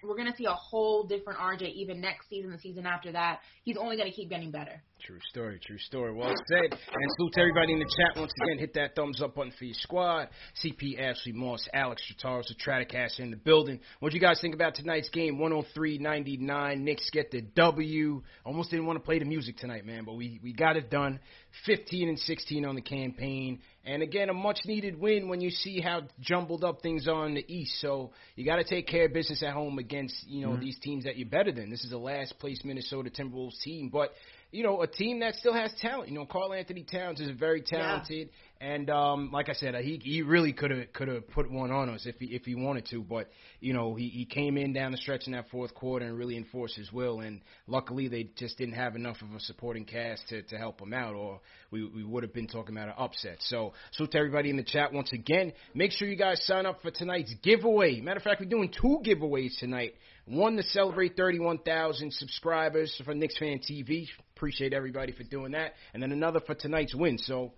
we're 0.02 0.16
going 0.16 0.30
to 0.30 0.36
see 0.36 0.46
a 0.46 0.52
whole 0.52 1.04
different 1.04 1.38
rj 1.38 1.62
even 1.74 2.00
next 2.00 2.28
season 2.28 2.50
the 2.50 2.58
season 2.58 2.86
after 2.86 3.12
that. 3.12 3.38
He's 3.62 3.76
only 3.76 3.96
going 3.96 4.10
to 4.10 4.14
keep 4.14 4.28
getting 4.28 4.50
better 4.50 4.82
True 5.06 5.18
story, 5.30 5.58
true 5.66 5.78
story. 5.78 6.14
Well 6.14 6.32
said. 6.46 6.70
And 6.70 7.10
salute 7.16 7.32
to 7.32 7.40
everybody 7.40 7.72
in 7.72 7.80
the 7.80 7.86
chat 7.86 8.20
once 8.20 8.30
again. 8.40 8.58
Hit 8.60 8.74
that 8.74 8.94
thumbs 8.94 9.20
up 9.20 9.34
button 9.34 9.52
for 9.58 9.64
your 9.64 9.74
squad. 9.74 10.28
CP 10.62 11.00
Ashley 11.00 11.32
Moss, 11.32 11.68
Alex 11.74 12.02
Trataros, 12.08 12.44
the 12.46 12.54
Stratocaster 12.54 13.18
in 13.18 13.32
the 13.32 13.36
building. 13.36 13.80
What 13.98 14.10
do 14.10 14.16
you 14.16 14.20
guys 14.20 14.40
think 14.40 14.54
about 14.54 14.76
tonight's 14.76 15.08
game? 15.08 15.38
103-99. 15.38 16.78
Knicks 16.82 17.10
get 17.10 17.32
the 17.32 17.40
W. 17.40 18.22
Almost 18.44 18.70
didn't 18.70 18.86
want 18.86 18.96
to 18.96 19.04
play 19.04 19.18
the 19.18 19.24
music 19.24 19.56
tonight, 19.56 19.84
man, 19.84 20.04
but 20.04 20.14
we, 20.14 20.38
we 20.40 20.52
got 20.52 20.76
it 20.76 20.88
done. 20.88 21.18
15 21.66 22.08
and 22.08 22.18
16 22.20 22.64
on 22.64 22.76
the 22.76 22.80
campaign. 22.80 23.58
And 23.84 24.04
again, 24.04 24.28
a 24.28 24.34
much 24.34 24.60
needed 24.66 25.00
win 25.00 25.28
when 25.28 25.40
you 25.40 25.50
see 25.50 25.80
how 25.80 26.02
jumbled 26.20 26.62
up 26.62 26.80
things 26.80 27.08
are 27.08 27.26
in 27.26 27.34
the 27.34 27.44
East. 27.52 27.80
So 27.80 28.12
you 28.36 28.44
got 28.44 28.56
to 28.56 28.64
take 28.64 28.86
care 28.86 29.06
of 29.06 29.12
business 29.12 29.42
at 29.42 29.52
home 29.52 29.80
against, 29.80 30.14
you 30.28 30.42
know, 30.42 30.52
mm-hmm. 30.52 30.60
these 30.60 30.78
teams 30.78 31.04
that 31.04 31.16
you're 31.16 31.28
better 31.28 31.50
than. 31.50 31.70
This 31.70 31.82
is 31.82 31.90
the 31.90 31.98
last 31.98 32.38
place 32.38 32.60
Minnesota 32.64 33.10
Timberwolves 33.10 33.60
team, 33.64 33.90
but 33.92 34.12
you 34.52 34.62
know, 34.62 34.82
a 34.82 34.86
team 34.86 35.20
that 35.20 35.34
still 35.36 35.54
has 35.54 35.72
talent. 35.80 36.10
You 36.10 36.14
know, 36.14 36.26
Karl-Anthony 36.26 36.84
Towns 36.84 37.20
is 37.20 37.30
very 37.38 37.62
talented, 37.62 38.28
and 38.60 38.90
um, 38.90 39.30
like 39.32 39.48
I 39.48 39.54
said, 39.54 39.74
he 39.76 39.98
he 40.02 40.20
really 40.20 40.52
could 40.52 40.70
have 40.70 40.92
could 40.92 41.08
have 41.08 41.26
put 41.30 41.50
one 41.50 41.70
on 41.70 41.88
us 41.88 42.04
if 42.04 42.16
he 42.18 42.26
if 42.26 42.44
he 42.44 42.54
wanted 42.54 42.86
to. 42.90 43.02
But 43.02 43.30
you 43.60 43.72
know, 43.72 43.94
he 43.94 44.08
he 44.08 44.26
came 44.26 44.58
in 44.58 44.74
down 44.74 44.92
the 44.92 44.98
stretch 44.98 45.26
in 45.26 45.32
that 45.32 45.48
fourth 45.50 45.74
quarter 45.74 46.06
and 46.06 46.18
really 46.18 46.36
enforced 46.36 46.76
his 46.76 46.92
will. 46.92 47.20
And 47.20 47.40
luckily, 47.66 48.08
they 48.08 48.28
just 48.36 48.58
didn't 48.58 48.74
have 48.74 48.94
enough 48.94 49.16
of 49.22 49.34
a 49.34 49.40
supporting 49.40 49.86
cast 49.86 50.28
to 50.28 50.42
to 50.42 50.58
help 50.58 50.80
him 50.80 50.92
out, 50.92 51.14
or 51.14 51.40
we 51.70 51.84
we 51.86 52.04
would 52.04 52.22
have 52.22 52.34
been 52.34 52.46
talking 52.46 52.76
about 52.76 52.88
an 52.88 52.94
upset. 52.98 53.38
So, 53.40 53.72
so 53.92 54.04
to 54.04 54.18
everybody 54.18 54.50
in 54.50 54.58
the 54.58 54.64
chat 54.64 54.92
once 54.92 55.12
again, 55.14 55.54
make 55.74 55.92
sure 55.92 56.06
you 56.06 56.16
guys 56.16 56.44
sign 56.44 56.66
up 56.66 56.82
for 56.82 56.90
tonight's 56.90 57.34
giveaway. 57.42 58.02
Matter 58.02 58.18
of 58.18 58.22
fact, 58.22 58.40
we're 58.40 58.50
doing 58.50 58.70
two 58.70 59.00
giveaways 59.02 59.58
tonight. 59.58 59.94
One 60.26 60.56
to 60.56 60.62
celebrate 60.62 61.16
31,000 61.16 62.12
subscribers 62.12 63.00
for 63.04 63.12
Knicks 63.14 63.36
Fan 63.38 63.58
TV. 63.58 64.06
Appreciate 64.36 64.72
everybody 64.72 65.12
for 65.12 65.24
doing 65.24 65.52
that. 65.52 65.72
And 65.94 66.02
then 66.02 66.12
another 66.12 66.40
for 66.40 66.54
tonight's 66.54 66.94
win. 66.94 67.18
So 67.18 67.52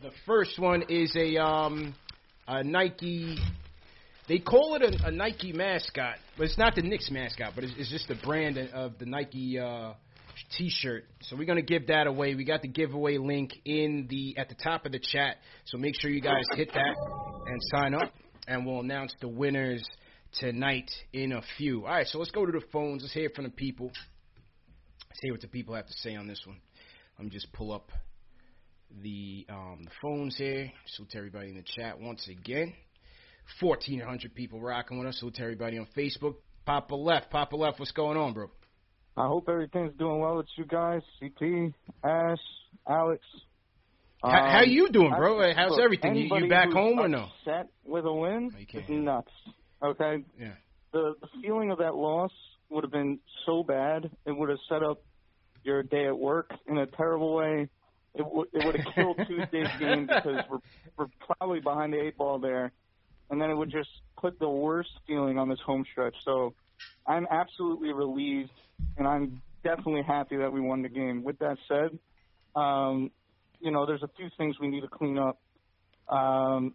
the 0.00 0.10
first 0.24 0.58
one 0.58 0.84
is 0.88 1.14
a 1.16 1.36
um 1.42 1.94
a 2.46 2.62
Nike. 2.62 3.36
They 4.28 4.38
call 4.38 4.76
it 4.76 4.82
a, 4.82 5.06
a 5.06 5.10
Nike 5.10 5.52
mascot, 5.52 6.16
but 6.36 6.44
it's 6.44 6.58
not 6.58 6.76
the 6.76 6.82
Knicks 6.82 7.10
mascot, 7.10 7.52
but 7.54 7.64
it's, 7.64 7.72
it's 7.76 7.90
just 7.90 8.06
the 8.08 8.14
brand 8.14 8.58
of 8.58 8.98
the 8.98 9.06
Nike 9.06 9.58
uh, 9.58 9.94
T-shirt. 10.56 11.04
So 11.22 11.36
we're 11.36 11.46
gonna 11.46 11.62
give 11.62 11.88
that 11.88 12.06
away. 12.06 12.36
We 12.36 12.44
got 12.44 12.62
the 12.62 12.68
giveaway 12.68 13.18
link 13.18 13.52
in 13.64 14.06
the 14.08 14.36
at 14.38 14.48
the 14.48 14.54
top 14.54 14.86
of 14.86 14.92
the 14.92 15.00
chat. 15.00 15.38
So 15.64 15.76
make 15.76 16.00
sure 16.00 16.08
you 16.08 16.20
guys 16.20 16.44
hit 16.54 16.72
that 16.72 16.96
and 17.46 17.60
sign 17.72 17.94
up, 17.94 18.12
and 18.46 18.64
we'll 18.64 18.80
announce 18.80 19.12
the 19.20 19.28
winners 19.28 19.84
tonight 20.32 20.90
in 21.12 21.32
a 21.32 21.42
few. 21.56 21.84
All 21.86 21.92
right, 21.92 22.06
so 22.06 22.18
let's 22.18 22.30
go 22.30 22.44
to 22.46 22.52
the 22.52 22.64
phones. 22.72 23.02
Let's 23.02 23.14
hear 23.14 23.30
from 23.34 23.44
the 23.44 23.50
people. 23.50 23.90
Let's 25.08 25.20
hear 25.20 25.32
what 25.32 25.40
the 25.40 25.48
people 25.48 25.74
have 25.74 25.86
to 25.86 25.92
say 25.94 26.14
on 26.14 26.26
this 26.26 26.42
one. 26.46 26.58
Let 27.18 27.24
me 27.24 27.30
just 27.30 27.52
pull 27.52 27.72
up 27.72 27.90
the 29.02 29.46
um, 29.48 29.80
the 29.84 29.90
phones 30.00 30.36
here. 30.36 30.70
Salute 30.86 31.10
to 31.10 31.18
everybody 31.18 31.48
in 31.50 31.56
the 31.56 31.62
chat 31.64 32.00
once 32.00 32.28
again. 32.28 32.72
1,400 33.60 34.34
people 34.34 34.60
rocking 34.60 34.98
with 34.98 35.08
us. 35.08 35.18
Salute 35.18 35.36
to 35.36 35.42
everybody 35.42 35.78
on 35.78 35.86
Facebook. 35.96 36.34
Papa 36.66 36.94
Left, 36.94 37.30
Papa 37.30 37.56
Left, 37.56 37.78
what's 37.78 37.92
going 37.92 38.18
on, 38.18 38.34
bro? 38.34 38.50
I 39.16 39.26
hope 39.26 39.48
everything's 39.48 39.94
doing 39.98 40.20
well 40.20 40.36
with 40.36 40.46
you 40.56 40.66
guys. 40.66 41.00
CP, 41.20 41.72
Ash, 42.04 42.38
Alex. 42.86 43.24
How, 44.22 44.30
how 44.30 44.62
Um, 44.64 44.68
you 44.68 44.90
doing, 44.90 45.10
bro? 45.16 45.52
How's 45.54 45.78
everything? 45.78 46.14
You, 46.16 46.36
you 46.36 46.48
back 46.48 46.70
home 46.70 46.98
or 46.98 47.08
no? 47.08 47.28
Upset 47.40 47.68
with 47.84 48.04
a 48.04 48.12
win 48.12 48.50
No, 48.52 48.58
you 48.58 48.66
can't 48.66 48.84
hear. 48.84 49.00
nuts. 49.00 49.30
Okay. 49.82 50.24
Yeah. 50.38 50.52
The, 50.92 51.14
the 51.20 51.28
feeling 51.42 51.70
of 51.70 51.78
that 51.78 51.94
loss 51.94 52.32
would 52.70 52.84
have 52.84 52.90
been 52.90 53.18
so 53.46 53.62
bad. 53.62 54.10
It 54.26 54.32
would 54.32 54.48
have 54.48 54.58
set 54.68 54.82
up 54.82 55.02
your 55.62 55.82
day 55.82 56.06
at 56.06 56.18
work 56.18 56.50
in 56.66 56.78
a 56.78 56.86
terrible 56.86 57.34
way. 57.34 57.68
It 58.14 58.26
would 58.26 58.48
it 58.52 58.64
would 58.64 58.76
have 58.76 58.94
killed 58.94 59.16
Tuesday's 59.26 59.68
game 59.78 60.06
because 60.06 60.42
we're 60.50 60.58
we're 60.96 61.06
probably 61.26 61.60
behind 61.60 61.92
the 61.92 62.00
eight 62.00 62.16
ball 62.16 62.38
there, 62.38 62.72
and 63.30 63.40
then 63.40 63.50
it 63.50 63.54
would 63.54 63.70
just 63.70 63.90
put 64.20 64.38
the 64.38 64.48
worst 64.48 64.90
feeling 65.06 65.38
on 65.38 65.48
this 65.48 65.60
home 65.64 65.84
stretch. 65.92 66.14
So 66.24 66.54
I'm 67.06 67.26
absolutely 67.30 67.92
relieved, 67.92 68.50
and 68.96 69.06
I'm 69.06 69.42
definitely 69.62 70.02
happy 70.02 70.36
that 70.38 70.52
we 70.52 70.60
won 70.60 70.82
the 70.82 70.88
game. 70.88 71.22
With 71.22 71.38
that 71.40 71.58
said, 71.68 71.98
um, 72.58 73.10
you 73.60 73.70
know, 73.70 73.86
there's 73.86 74.02
a 74.02 74.10
few 74.16 74.28
things 74.36 74.56
we 74.58 74.68
need 74.68 74.80
to 74.80 74.88
clean 74.88 75.18
up. 75.18 75.38
Um, 76.08 76.74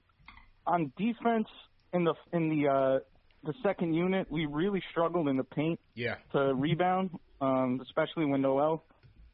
on 0.66 0.94
defense, 0.98 1.48
in 1.93 2.03
the 2.03 2.13
in 2.32 2.49
the 2.49 2.67
uh, 2.67 2.99
the 3.43 3.53
second 3.62 3.93
unit, 3.93 4.27
we 4.32 4.45
really 4.45 4.82
struggled 4.91 5.27
in 5.27 5.38
the 5.38 5.43
paint 5.43 5.79
Yeah. 5.95 6.15
to 6.32 6.53
rebound, 6.53 7.12
um, 7.41 7.79
especially 7.84 8.25
when 8.25 8.41
Noel 8.41 8.84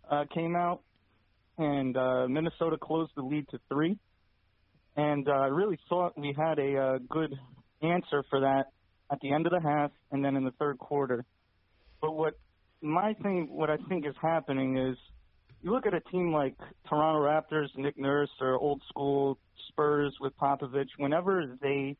uh, 0.09 0.25
came 0.33 0.55
out, 0.55 0.81
and 1.57 1.95
uh, 1.95 2.27
Minnesota 2.27 2.77
closed 2.77 3.11
the 3.15 3.21
lead 3.21 3.47
to 3.49 3.59
three. 3.69 3.97
And 4.95 5.27
uh, 5.29 5.31
I 5.31 5.45
really 5.47 5.79
thought 5.87 6.17
we 6.17 6.33
had 6.35 6.57
a 6.59 6.75
uh, 6.77 6.97
good 7.07 7.33
answer 7.81 8.23
for 8.29 8.41
that 8.41 8.65
at 9.11 9.19
the 9.21 9.31
end 9.31 9.45
of 9.45 9.51
the 9.51 9.61
half 9.61 9.91
and 10.11 10.25
then 10.25 10.35
in 10.35 10.43
the 10.43 10.51
third 10.51 10.77
quarter. 10.79 11.23
But 12.01 12.13
what 12.15 12.33
my 12.81 13.13
thing, 13.21 13.47
what 13.51 13.69
I 13.69 13.77
think 13.87 14.05
is 14.05 14.15
happening 14.21 14.77
is, 14.77 14.97
you 15.61 15.71
look 15.71 15.85
at 15.85 15.93
a 15.93 15.99
team 15.99 16.33
like 16.33 16.55
Toronto 16.89 17.21
Raptors, 17.21 17.67
Nick 17.77 17.97
Nurse, 17.97 18.29
or 18.41 18.55
old 18.55 18.81
school 18.89 19.37
Spurs 19.67 20.15
with 20.19 20.35
Popovich. 20.37 20.89
Whenever 20.97 21.57
they 21.61 21.95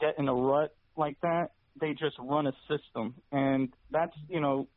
get 0.00 0.18
in 0.18 0.28
a 0.28 0.34
rut 0.34 0.74
like 0.96 1.20
that, 1.22 1.48
they 1.80 1.92
just 1.92 2.16
run 2.18 2.46
a 2.46 2.52
system, 2.68 3.14
and 3.30 3.72
that's 3.90 4.14
you 4.28 4.40
know 4.40 4.68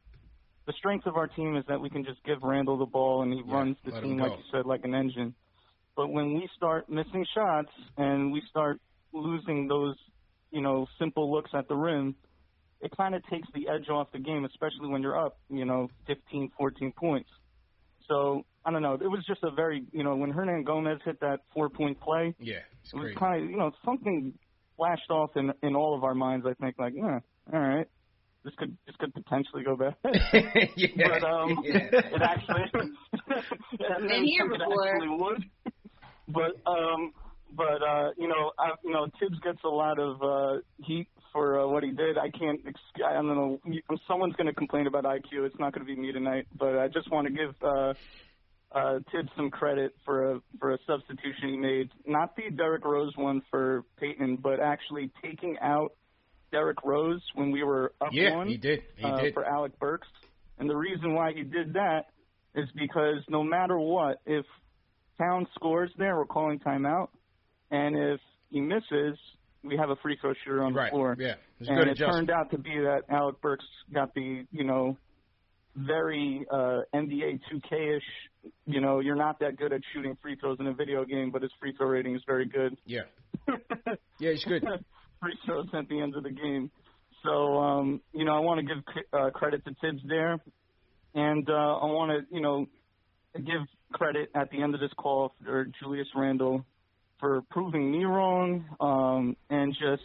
the 0.65 0.73
strength 0.73 1.05
of 1.05 1.15
our 1.15 1.27
team 1.27 1.55
is 1.55 1.63
that 1.67 1.79
we 1.79 1.89
can 1.89 2.03
just 2.03 2.23
give 2.23 2.41
Randle 2.41 2.77
the 2.77 2.85
ball 2.85 3.21
and 3.21 3.31
he 3.31 3.39
Yeah, 3.45 3.53
runs 3.53 3.77
the 3.85 3.91
team 4.01 4.17
like 4.17 4.31
you 4.37 4.43
said, 4.51 4.65
like 4.65 4.83
an 4.83 4.95
engine. 4.95 5.35
But 5.95 6.09
when 6.09 6.33
we 6.33 6.49
start 6.55 6.89
missing 6.89 7.25
shots 7.33 7.71
and 7.97 8.31
we 8.31 8.41
start 8.49 8.79
losing 9.13 9.67
those, 9.67 9.95
you 10.51 10.61
know, 10.61 10.87
simple 10.99 11.31
looks 11.31 11.51
at 11.53 11.67
the 11.67 11.75
rim, 11.75 12.15
it 12.81 12.91
kind 12.97 13.15
of 13.15 13.25
takes 13.27 13.47
the 13.53 13.67
edge 13.69 13.89
off 13.89 14.11
the 14.11 14.19
game, 14.19 14.43
especially 14.43 14.89
when 14.89 15.01
you're 15.01 15.17
up, 15.17 15.37
you 15.49 15.65
know, 15.65 15.89
15, 16.07 16.51
14 16.57 16.93
points. 16.97 17.29
So 18.07 18.43
I 18.65 18.71
don't 18.71 18.81
know. 18.81 18.95
It 18.95 19.07
was 19.07 19.23
just 19.25 19.43
a 19.43 19.51
very, 19.51 19.83
you 19.91 20.03
know, 20.03 20.15
when 20.15 20.33
Hernangomez 20.33 21.01
hit 21.03 21.19
that 21.21 21.41
four 21.53 21.69
point 21.69 21.99
play, 22.01 22.35
Yeah. 22.39 22.55
It's 22.83 22.93
it 22.93 22.97
was 22.97 23.13
kind 23.17 23.43
of, 23.43 23.49
you 23.49 23.57
know, 23.57 23.71
something 23.83 24.33
flashed 24.77 25.09
off 25.09 25.31
in 25.35 25.51
in 25.63 25.75
all 25.75 25.95
of 25.95 26.03
our 26.03 26.15
minds. 26.15 26.45
I 26.47 26.53
think, 26.53 26.75
like, 26.77 26.93
yeah, 26.95 27.19
all 27.53 27.59
right, 27.59 27.87
this 28.43 28.53
could 28.57 28.77
this 28.85 28.95
could 28.99 29.13
potentially 29.13 29.63
go 29.63 29.75
bad. 29.75 29.95
yeah. 30.75 30.87
but 30.97 31.23
um, 31.23 31.61
it 31.63 32.21
actually 32.21 32.63
Been 34.07 34.23
here 34.23 34.45
it 34.45 34.59
before. 34.59 34.87
actually 34.87 35.09
would. 35.09 35.43
But 36.27 36.69
um, 36.69 37.11
but 37.55 37.81
uh, 37.81 38.11
you 38.17 38.27
know, 38.27 38.51
I, 38.59 38.71
you 38.83 38.91
know, 38.91 39.07
Thibs 39.19 39.39
gets 39.43 39.59
a 39.63 39.69
lot 39.69 39.99
of 39.99 40.21
uh, 40.21 40.61
heat 40.83 41.07
for 41.31 41.59
uh, 41.59 41.67
what 41.67 41.83
he 41.83 41.91
did. 41.91 42.17
I 42.17 42.29
can't. 42.29 42.61
Ex- 42.67 42.79
I 43.05 43.13
don't 43.13 43.27
know. 43.27 43.59
Someone's 44.07 44.35
going 44.35 44.47
to 44.47 44.53
complain 44.53 44.87
about 44.87 45.03
IQ. 45.03 45.45
It's 45.45 45.59
not 45.59 45.73
going 45.73 45.85
to 45.85 45.93
be 45.93 45.99
me 45.99 46.11
tonight. 46.11 46.47
But 46.57 46.77
I 46.77 46.87
just 46.87 47.11
want 47.11 47.27
to 47.27 47.33
give 47.33 47.55
uh, 47.63 47.93
uh, 48.71 48.99
Thibs 49.11 49.29
some 49.37 49.49
credit 49.49 49.95
for 50.03 50.33
a 50.33 50.41
for 50.59 50.73
a 50.73 50.77
substitution 50.85 51.49
he 51.49 51.57
made. 51.57 51.89
Not 52.05 52.35
the 52.35 52.49
Derrick 52.49 52.83
Rose 52.85 53.13
one 53.15 53.41
for 53.49 53.83
Payton, 53.99 54.37
but 54.37 54.59
actually 54.59 55.11
taking 55.23 55.57
out 55.61 55.93
Derrick 56.51 56.83
Rose 56.83 57.21
when 57.35 57.51
we 57.51 57.63
were 57.63 57.93
up 58.01 58.09
Yeah, 58.11 58.35
one 58.35 58.47
he 58.47 58.57
did. 58.57 58.81
He 58.97 59.03
uh, 59.05 59.17
did. 59.21 59.33
for 59.33 59.45
Alec 59.45 59.77
Burks. 59.79 60.07
And 60.57 60.69
the 60.69 60.75
reason 60.75 61.13
why 61.13 61.33
he 61.33 61.43
did 61.43 61.73
that 61.73 62.07
is 62.53 62.67
because 62.75 63.17
no 63.29 63.43
matter 63.43 63.77
what, 63.77 64.21
if 64.25 64.45
Town 65.17 65.47
scores 65.55 65.91
there, 65.97 66.15
we're 66.15 66.25
calling 66.25 66.59
timeout, 66.59 67.09
and 67.71 67.95
if 67.97 68.19
he 68.49 68.61
misses, 68.61 69.17
we 69.63 69.75
have 69.77 69.89
a 69.89 69.95
free 69.97 70.17
throw 70.19 70.33
shooter 70.43 70.63
on 70.63 70.73
Right. 70.73 70.91
the 70.91 70.95
floor. 70.95 71.15
Yeah. 71.19 71.35
It 71.59 71.67
and 71.69 71.89
it 71.89 71.97
turned 71.97 72.29
out 72.29 72.51
to 72.51 72.57
be 72.57 72.69
that 72.79 73.03
Alec 73.09 73.41
Burks 73.41 73.65
got 73.93 74.13
the, 74.13 74.45
you 74.51 74.63
know, 74.63 74.97
very 75.75 76.45
uh, 76.51 76.81
NBA 76.93 77.39
2K-ish. 77.51 78.03
You 78.65 78.81
know, 78.81 78.99
you're 78.99 79.15
not 79.15 79.39
that 79.39 79.57
good 79.57 79.73
at 79.73 79.81
shooting 79.93 80.17
free 80.21 80.35
throws 80.35 80.57
in 80.59 80.67
a 80.67 80.73
video 80.73 81.05
game, 81.05 81.31
but 81.31 81.41
his 81.41 81.51
free 81.59 81.73
throw 81.77 81.87
rating 81.87 82.15
is 82.15 82.21
very 82.25 82.45
good. 82.45 82.77
Yeah. 82.85 83.01
Yeah, 84.17 84.31
he's 84.31 84.45
good. 84.45 84.63
free 85.21 85.37
throws 85.45 85.67
at 85.73 85.89
the 85.89 85.99
end 85.99 86.15
of 86.15 86.23
the 86.23 86.31
game. 86.31 86.71
So, 87.23 87.57
um, 87.57 88.01
you 88.13 88.23
know, 88.23 88.33
I 88.33 88.39
want 88.39 88.65
to 88.65 88.65
give 88.65 89.05
uh, 89.11 89.29
credit 89.31 89.65
to 89.65 89.75
Thibs 89.81 90.01
there, 90.07 90.39
and 91.13 91.49
uh, 91.49 91.53
I 91.53 91.85
want 91.85 92.11
to, 92.11 92.33
you 92.33 92.41
know, 92.41 92.65
give 93.35 93.61
credit 93.91 94.29
at 94.35 94.51
the 94.51 94.61
end 94.61 94.73
of 94.73 94.79
this 94.79 94.91
call 94.97 95.33
for 95.43 95.67
Julius 95.81 96.07
Randle 96.15 96.65
for 97.19 97.41
proving 97.49 97.91
me 97.91 98.05
wrong 98.05 98.65
um, 98.79 99.35
and 99.49 99.73
just 99.73 100.03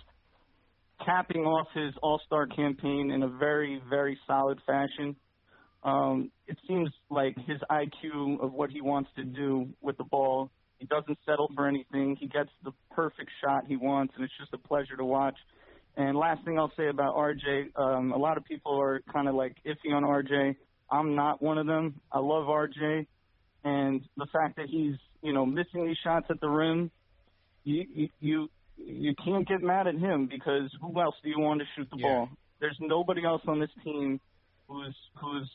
capping 1.05 1.43
off 1.43 1.69
his 1.75 1.95
All-Star 2.03 2.47
campaign 2.47 3.11
in 3.11 3.23
a 3.23 3.29
very, 3.29 3.81
very 3.89 4.19
solid 4.27 4.61
fashion. 4.67 5.17
Um, 5.83 6.31
it 6.47 6.59
seems 6.69 6.91
like 7.09 7.37
his 7.47 7.59
IQ 7.71 8.43
of 8.43 8.53
what 8.53 8.71
he 8.71 8.81
wants 8.81 9.11
to 9.17 9.25
do 9.25 9.69
with 9.81 9.97
the 9.97 10.05
ball. 10.05 10.51
He 10.79 10.87
doesn't 10.87 11.19
settle 11.27 11.51
for 11.55 11.67
anything. 11.67 12.17
He 12.19 12.27
gets 12.27 12.51
the 12.65 12.73
perfect 12.91 13.31
shot 13.43 13.65
he 13.67 13.77
wants, 13.77 14.15
and 14.17 14.25
it's 14.25 14.33
just 14.39 14.53
a 14.53 14.59
pleasure 14.59 14.97
to 14.97 15.05
watch. 15.05 15.37
And 15.97 16.17
last 16.17 16.45
thing 16.45 16.59
I'll 16.59 16.73
say 16.77 16.89
about 16.89 17.17
RJ, 17.17 17.77
um, 17.77 18.13
a 18.13 18.17
lot 18.17 18.37
of 18.37 18.45
people 18.45 18.81
are 18.81 19.01
kind 19.13 19.29
of 19.29 19.35
like 19.35 19.57
iffy 19.67 19.93
on 19.93 20.05
RJ. 20.05 20.57
I'm 20.91 21.15
not 21.15 21.43
one 21.43 21.59
of 21.59 21.67
them. 21.67 22.01
I 22.13 22.19
love 22.19 22.47
RJ, 22.47 23.07
and 23.65 24.03
the 24.17 24.27
fact 24.33 24.57
that 24.57 24.67
he's 24.69 24.95
you 25.23 25.33
know 25.33 25.45
missing 25.47 25.87
these 25.87 25.99
shots 26.03 26.27
at 26.31 26.41
the 26.41 26.49
rim, 26.49 26.91
you 27.65 27.85
you 27.93 28.09
you, 28.21 28.51
you 28.77 29.15
can't 29.23 29.47
get 29.47 29.63
mad 29.63 29.87
at 29.87 29.95
him 29.95 30.27
because 30.27 30.71
who 30.81 31.01
else 31.01 31.15
do 31.23 31.29
you 31.29 31.39
want 31.41 31.61
to 31.61 31.67
shoot 31.77 31.89
the 31.91 31.97
Yeah. 31.99 32.07
ball? 32.07 32.29
There's 32.61 32.77
nobody 32.81 33.25
else 33.25 33.43
on 33.47 33.61
this 33.61 33.71
team 33.85 34.21
who's 34.71 34.97
who's 35.21 35.51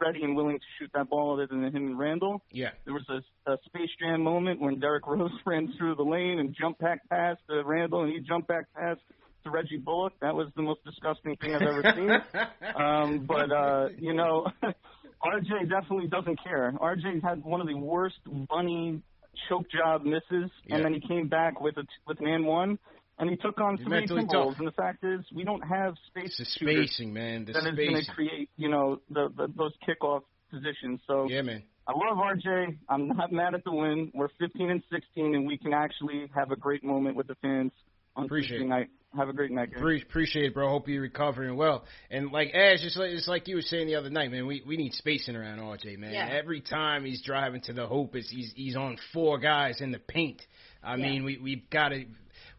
ready 0.00 0.22
and 0.22 0.36
willing 0.36 0.58
to 0.58 0.64
shoot 0.78 0.90
that 0.94 1.10
ball 1.10 1.34
other 1.34 1.46
than 1.46 1.64
him 1.64 1.74
and 1.76 1.98
Randle. 1.98 2.42
Yeah. 2.52 2.70
There 2.84 2.94
was 2.94 3.04
a, 3.08 3.50
a 3.52 3.56
Space 3.66 3.90
Jam 4.00 4.22
moment 4.22 4.60
when 4.60 4.78
Derrick 4.80 5.06
Rose 5.06 5.30
ran 5.46 5.72
through 5.76 5.96
the 5.96 6.02
lane 6.04 6.38
and 6.38 6.54
jumped 6.58 6.80
back 6.80 7.00
past 7.08 7.40
to 7.48 7.62
Randle, 7.64 8.02
and 8.04 8.12
he 8.12 8.20
jumped 8.20 8.48
back 8.48 8.66
past 8.74 9.00
to 9.44 9.50
Reggie 9.50 9.78
Bullock. 9.78 10.12
That 10.20 10.34
was 10.34 10.48
the 10.56 10.62
most 10.62 10.84
disgusting 10.84 11.36
thing 11.36 11.54
I've 11.54 11.62
ever 11.62 11.82
seen. 11.94 12.10
um, 12.76 13.26
but 13.26 13.50
uh, 13.50 13.88
you 13.98 14.12
know, 14.14 14.46
RJ 14.62 15.68
definitely 15.68 16.08
doesn't 16.08 16.42
care. 16.42 16.72
RJ 16.80 17.22
had 17.22 17.42
one 17.44 17.60
of 17.60 17.66
the 17.66 17.76
worst 17.76 18.16
bunny 18.48 19.02
choke 19.48 19.66
job 19.70 20.04
misses, 20.04 20.50
Yeah. 20.66 20.76
and 20.76 20.84
then 20.84 20.94
he 20.94 21.00
came 21.00 21.28
back 21.28 21.60
with 21.60 21.76
a 21.76 21.84
with 22.06 22.20
an 22.20 22.26
and 22.26 22.46
one, 22.46 22.78
and 23.20 23.30
he 23.30 23.36
took 23.36 23.60
on 23.60 23.76
He's 23.76 23.86
three 23.86 24.00
mentally 24.00 24.26
tough. 24.26 24.58
And 24.58 24.66
the 24.66 24.72
fact 24.72 25.04
is, 25.04 25.20
we 25.34 25.44
don't 25.44 25.62
have 25.62 25.94
space 26.08 26.34
It's 26.38 26.38
the 26.38 26.44
shooters 26.66 26.90
spacing, 26.90 27.12
man. 27.12 27.44
The 27.44 27.52
that 27.52 27.66
is 27.66 27.76
going 27.76 28.04
to 28.04 28.12
create, 28.12 28.50
you 28.56 28.68
know, 28.68 29.00
the, 29.10 29.28
the 29.36 29.52
those 29.56 29.72
kickoff 29.86 30.22
positions. 30.50 31.00
So 31.06 31.28
Yeah, 31.28 31.42
man. 31.42 31.62
I 31.86 31.92
love 31.92 32.18
RJ. 32.18 32.78
I'm 32.88 33.08
not 33.08 33.32
mad 33.32 33.54
at 33.54 33.64
the 33.64 33.72
win. 33.72 34.10
We're 34.14 34.28
15 34.38 34.70
and 34.70 34.82
16, 34.92 35.34
and 35.34 35.46
we 35.46 35.58
can 35.58 35.72
actually 35.72 36.30
have 36.34 36.50
a 36.50 36.56
great 36.56 36.84
moment 36.84 37.16
with 37.16 37.26
the 37.26 37.34
fans 37.36 37.72
on 38.16 38.24
Appreciate 38.26 38.58
Tuesday 38.58 38.68
night. 38.68 38.88
Have 39.16 39.28
a 39.28 39.32
great 39.32 39.50
night, 39.50 39.72
guys. 39.72 39.82
Pre- 39.82 40.02
appreciate 40.02 40.44
it, 40.46 40.54
bro. 40.54 40.68
Hope 40.68 40.86
you're 40.86 41.02
recovering 41.02 41.56
well. 41.56 41.84
And 42.12 42.30
like 42.30 42.54
Ash, 42.54 42.78
it's 42.82 42.96
like, 42.96 43.10
it's 43.10 43.26
like 43.26 43.48
you 43.48 43.56
were 43.56 43.62
saying 43.62 43.88
the 43.88 43.96
other 43.96 44.08
night, 44.08 44.30
man. 44.30 44.46
We 44.46 44.62
we 44.64 44.76
need 44.76 44.92
spacing 44.94 45.34
around 45.34 45.58
RJ, 45.58 45.98
man. 45.98 46.12
Yeah. 46.12 46.28
Every 46.30 46.60
time 46.60 47.04
he's 47.04 47.20
driving 47.20 47.60
to 47.62 47.72
the 47.72 47.88
hoop, 47.88 48.14
it's, 48.14 48.30
he's 48.30 48.52
he's 48.54 48.76
on 48.76 48.98
four 49.12 49.38
guys 49.40 49.80
in 49.80 49.90
the 49.90 49.98
paint. 49.98 50.40
I 50.80 50.94
Yeah. 50.94 51.02
mean, 51.08 51.24
we 51.24 51.38
we've 51.38 51.68
got 51.70 51.88
to. 51.88 52.04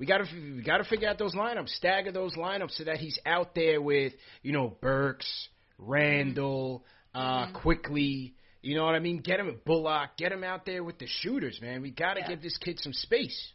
We 0.02 0.08
gotta 0.08 0.26
we 0.34 0.64
gotta 0.64 0.84
figure 0.84 1.08
out 1.08 1.20
those 1.20 1.36
lineups, 1.36 1.70
stagger 1.70 2.12
those 2.12 2.34
lineups 2.36 2.72
so 2.72 2.86
that 2.86 2.98
he's 2.98 3.20
out 3.24 3.54
there 3.54 3.80
with 3.80 4.14
you 4.42 4.52
know 4.52 4.76
Burks, 4.82 5.48
Randle, 5.78 6.84
uh, 7.14 7.20
Mm-hmm. 7.46 7.56
Quickley. 7.58 8.34
You 8.64 8.76
know 8.78 8.84
what 8.86 8.96
I 8.96 9.00
mean? 9.00 9.20
Get 9.20 9.40
him 9.40 9.48
at 9.50 9.64
Bullock, 9.64 10.18
get 10.18 10.32
him 10.32 10.44
out 10.44 10.66
there 10.66 10.84
with 10.84 10.98
the 10.98 11.06
shooters, 11.06 11.60
man. 11.62 11.84
We 11.84 11.92
gotta 11.92 12.22
Yeah. 12.22 12.30
give 12.30 12.42
this 12.42 12.58
kid 12.58 12.80
some 12.80 12.94
space. 12.94 13.54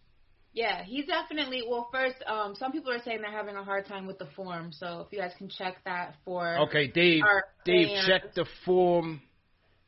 Yeah, 0.53 0.85
he's 0.85 1.07
definitely. 1.07 1.65
Well, 1.69 1.89
first, 1.91 2.23
um, 2.29 2.55
some 2.55 2.71
people 2.71 2.93
are 2.93 3.03
saying 3.03 3.23
they're 3.23 3.31
having 3.33 3.57
a 3.57 3.65
hard 3.65 3.87
time 3.87 4.07
with 4.07 4.21
the 4.21 4.27
form. 4.37 4.71
So 4.71 5.01
if 5.05 5.13
you 5.13 5.19
guys 5.19 5.33
can 5.37 5.49
check 5.49 5.83
that 5.85 6.15
for. 6.25 6.59
Okay, 6.69 6.87
Dave. 6.87 7.25
Dave, 7.65 7.89
fans. 7.89 8.07
check 8.07 8.35
the 8.35 8.47
form 8.65 9.21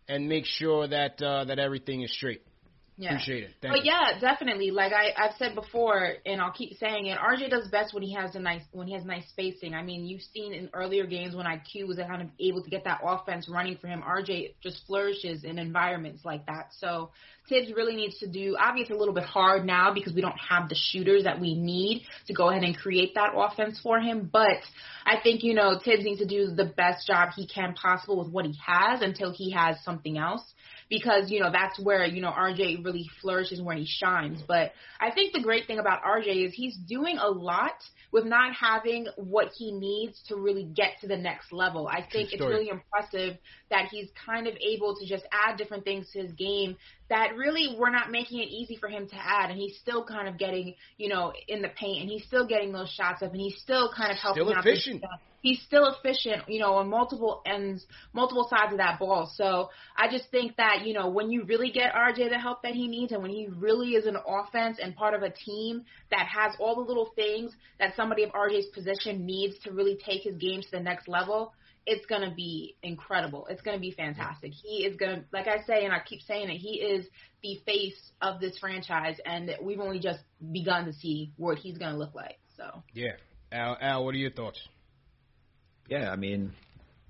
and 0.09 0.29
make 0.29 0.45
sure 0.45 0.89
that 0.89 1.23
uh, 1.23 1.45
that 1.45 1.61
everything 1.61 2.03
is 2.03 2.13
straight. 2.13 2.43
Yeah. 3.01 3.11
Appreciate 3.11 3.45
it. 3.45 3.51
Thank 3.63 3.75
But 3.75 3.85
you. 3.85 3.93
yeah, 3.93 4.19
definitely. 4.21 4.73
Like 4.73 4.93
I, 4.93 5.13
I've 5.17 5.37
said 5.39 5.55
before, 5.55 6.15
and 6.27 6.41
I'll 6.41 6.51
keep 6.51 6.77
saying 6.79 7.07
it. 7.07 7.17
RJ 7.17 7.49
does 7.49 7.69
best 7.69 7.95
when 7.95 8.03
he 8.03 8.13
has 8.15 8.35
a 8.35 8.41
nice 8.41 8.63
when 8.73 8.89
he 8.89 8.95
has 8.95 9.05
nice 9.05 9.23
spacing. 9.29 9.73
I 9.73 9.85
mean, 9.85 10.05
you've 10.05 10.23
seen 10.35 10.53
in 10.53 10.69
earlier 10.75 11.07
games 11.07 11.37
when 11.37 11.47
IQ 11.47 11.87
was 11.87 11.99
kind 11.99 12.23
of 12.23 12.29
able 12.41 12.61
to 12.65 12.69
get 12.69 12.83
that 12.85 12.99
offense 13.05 13.49
running 13.49 13.77
for 13.77 13.87
him. 13.87 14.03
RJ 14.03 14.55
just 14.61 14.85
flourishes 14.89 15.45
in 15.45 15.61
environments 15.61 16.25
like 16.25 16.45
that. 16.47 16.71
So 16.81 17.11
Thibs 17.49 17.73
really 17.73 17.95
needs 17.95 18.19
to 18.19 18.27
do. 18.27 18.57
Obviously, 18.61 18.97
a 18.97 18.99
little 18.99 19.15
bit 19.15 19.25
hard 19.25 19.65
now 19.65 19.95
because 19.95 20.13
we 20.13 20.21
don't 20.21 20.39
have 20.39 20.69
the 20.69 20.77
shooters 20.77 21.23
that 21.23 21.41
we 21.41 21.55
need 21.55 22.03
to 22.27 22.35
go 22.35 22.51
ahead 22.51 22.65
and 22.65 22.77
create 22.77 23.15
that 23.15 23.31
offense 23.37 23.79
for 23.81 24.01
him. 24.01 24.29
But 24.33 24.59
I 25.07 25.21
think 25.23 25.45
you 25.45 25.55
know 25.55 25.79
Thibs 25.83 26.03
needs 26.03 26.19
to 26.19 26.27
do 26.27 26.49
the 26.49 26.65
best 26.65 27.07
job 27.07 27.31
he 27.37 27.47
can 27.47 27.75
possible 27.75 28.19
with 28.19 28.33
what 28.33 28.45
he 28.45 28.59
has 28.67 29.03
until 29.03 29.33
he 29.33 29.53
has 29.53 29.77
something 29.85 30.19
else 30.19 30.43
because 30.89 31.31
you 31.31 31.41
know 31.41 31.51
that's 31.51 31.79
where 31.79 32.05
you 32.05 32.21
know 32.21 32.31
RJ 32.31 32.85
really 32.85 33.09
flourishes 33.21 33.61
when 33.61 33.77
he 33.77 33.87
shines. 33.87 34.43
But 34.47 34.73
I 35.01 35.11
think 35.11 35.33
the 35.33 35.43
great 35.43 35.67
thing 35.67 35.79
about 35.79 36.03
RJ 36.03 36.47
is 36.47 36.55
he's 36.55 36.77
doing 36.77 37.19
a 37.19 37.29
lot 37.29 37.75
with 38.11 38.25
not 38.25 38.55
having 38.55 39.07
what 39.17 39.49
he 39.57 39.71
needs 39.71 40.21
to 40.29 40.37
really 40.37 40.65
get 40.65 40.93
to 41.01 41.07
the 41.07 41.17
next 41.17 41.53
level. 41.53 41.87
I 41.87 42.07
think 42.11 42.33
it's 42.33 42.41
really 42.41 42.71
impressive 42.71 43.37
that 43.71 43.89
he's 43.91 44.09
kind 44.25 44.47
of 44.47 44.55
able 44.57 44.97
to 44.97 45.07
just 45.07 45.25
add 45.31 45.59
different 45.59 45.85
things 45.85 46.09
to 46.13 46.23
his 46.23 46.33
game 46.33 46.77
that 47.11 47.37
really 47.37 47.77
we're 47.79 47.91
not 47.91 48.11
making 48.11 48.41
it 48.41 48.49
easy 48.49 48.77
for 48.77 48.89
him 48.89 49.09
to 49.09 49.17
add 49.17 49.51
and 49.51 49.59
he's 49.59 49.77
still 49.79 50.05
kind 50.05 50.27
of 50.27 50.39
getting, 50.39 50.75
you 50.97 51.09
know, 51.09 51.33
in 51.49 51.61
the 51.61 51.69
paint 51.69 52.03
and 52.03 52.11
he's 52.11 52.25
still 52.25 52.47
getting 52.47 52.73
those 52.73 52.89
shots 52.91 53.23
up 53.23 53.33
and 53.33 53.41
he's 53.41 53.61
still 53.61 53.91
kind 53.95 54.11
of 54.11 54.17
helping 54.17 54.45
Still 54.45 54.57
out 54.57 54.67
efficient. 54.67 55.05
He's 55.41 55.61
still 55.63 55.87
efficient, 55.87 56.49
you 56.49 56.61
know, 56.61 56.75
on 56.75 56.89
multiple 56.89 57.43
ends, 57.47 57.87
multiple 58.13 58.47
sides 58.49 58.73
of 58.73 58.79
that 58.79 58.99
ball. 58.99 59.31
So 59.35 59.71
I 59.97 60.11
just 60.11 60.31
think 60.31 60.57
that, 60.57 60.87
you 60.87 60.95
know, 60.95 61.09
when 61.09 61.31
you 61.31 61.45
really 61.45 61.71
get 61.71 61.93
RJ 61.95 62.31
the 62.31 62.39
help 62.39 62.63
that 62.63 62.73
he 62.73 62.89
needs 62.89 63.13
and 63.13 63.23
when 63.23 63.31
he 63.31 63.49
really 63.49 63.91
is 63.91 64.07
an 64.07 64.17
offense 64.27 64.79
and 64.83 64.95
part 64.97 65.15
of 65.15 65.23
a 65.23 65.31
team 65.31 65.83
that 66.11 66.27
has 66.27 66.55
all 66.59 66.75
the 66.75 66.83
little 66.83 67.13
things 67.15 67.53
that 67.79 67.95
somebody 67.97 68.25
of 68.25 68.31
RJ's 68.31 68.67
position 68.67 69.25
needs 69.25 69.59
to 69.65 69.73
really 69.73 69.99
take 70.05 70.23
his 70.23 70.37
game 70.37 70.63
to 70.63 70.71
the 70.71 70.81
next 70.81 71.09
level, 71.09 71.53
it's 71.87 72.05
going 72.05 72.29
to 72.29 72.35
be 72.35 72.77
incredible. 72.83 73.47
It's 73.49 73.63
going 73.63 73.77
to 73.77 73.81
be 73.81 73.93
fantastic. 73.93 74.53
He 74.53 74.85
is 74.85 74.97
going 74.97 75.21
to, 75.21 75.25
like 75.33 75.49
I 75.49 75.65
say, 75.67 75.85
and 75.85 75.93
I 75.93 76.01
keep 76.05 76.21
saying 76.21 76.51
it, 76.51 76.59
he 76.59 76.81
is 76.81 77.07
the 77.43 77.59
face 77.65 77.99
of 78.21 78.41
this 78.41 78.59
franchise, 78.59 79.17
and 79.25 79.51
we've 79.63 79.81
only 79.81 79.99
just 79.99 80.21
begun 80.53 80.85
to 80.85 80.93
see 80.93 81.33
what 81.37 81.59
he's 81.59 81.79
going 81.79 81.93
to 81.93 81.99
look 81.99 82.15
like. 82.15 82.39
So, 82.57 82.83
Yeah. 82.93 83.13
Al, 83.51 83.79
Al, 83.81 84.05
what 84.05 84.15
are 84.15 84.19
your 84.19 84.31
thoughts? 84.31 84.61
Yeah, 85.89 86.11
I 86.11 86.17
mean, 86.17 86.53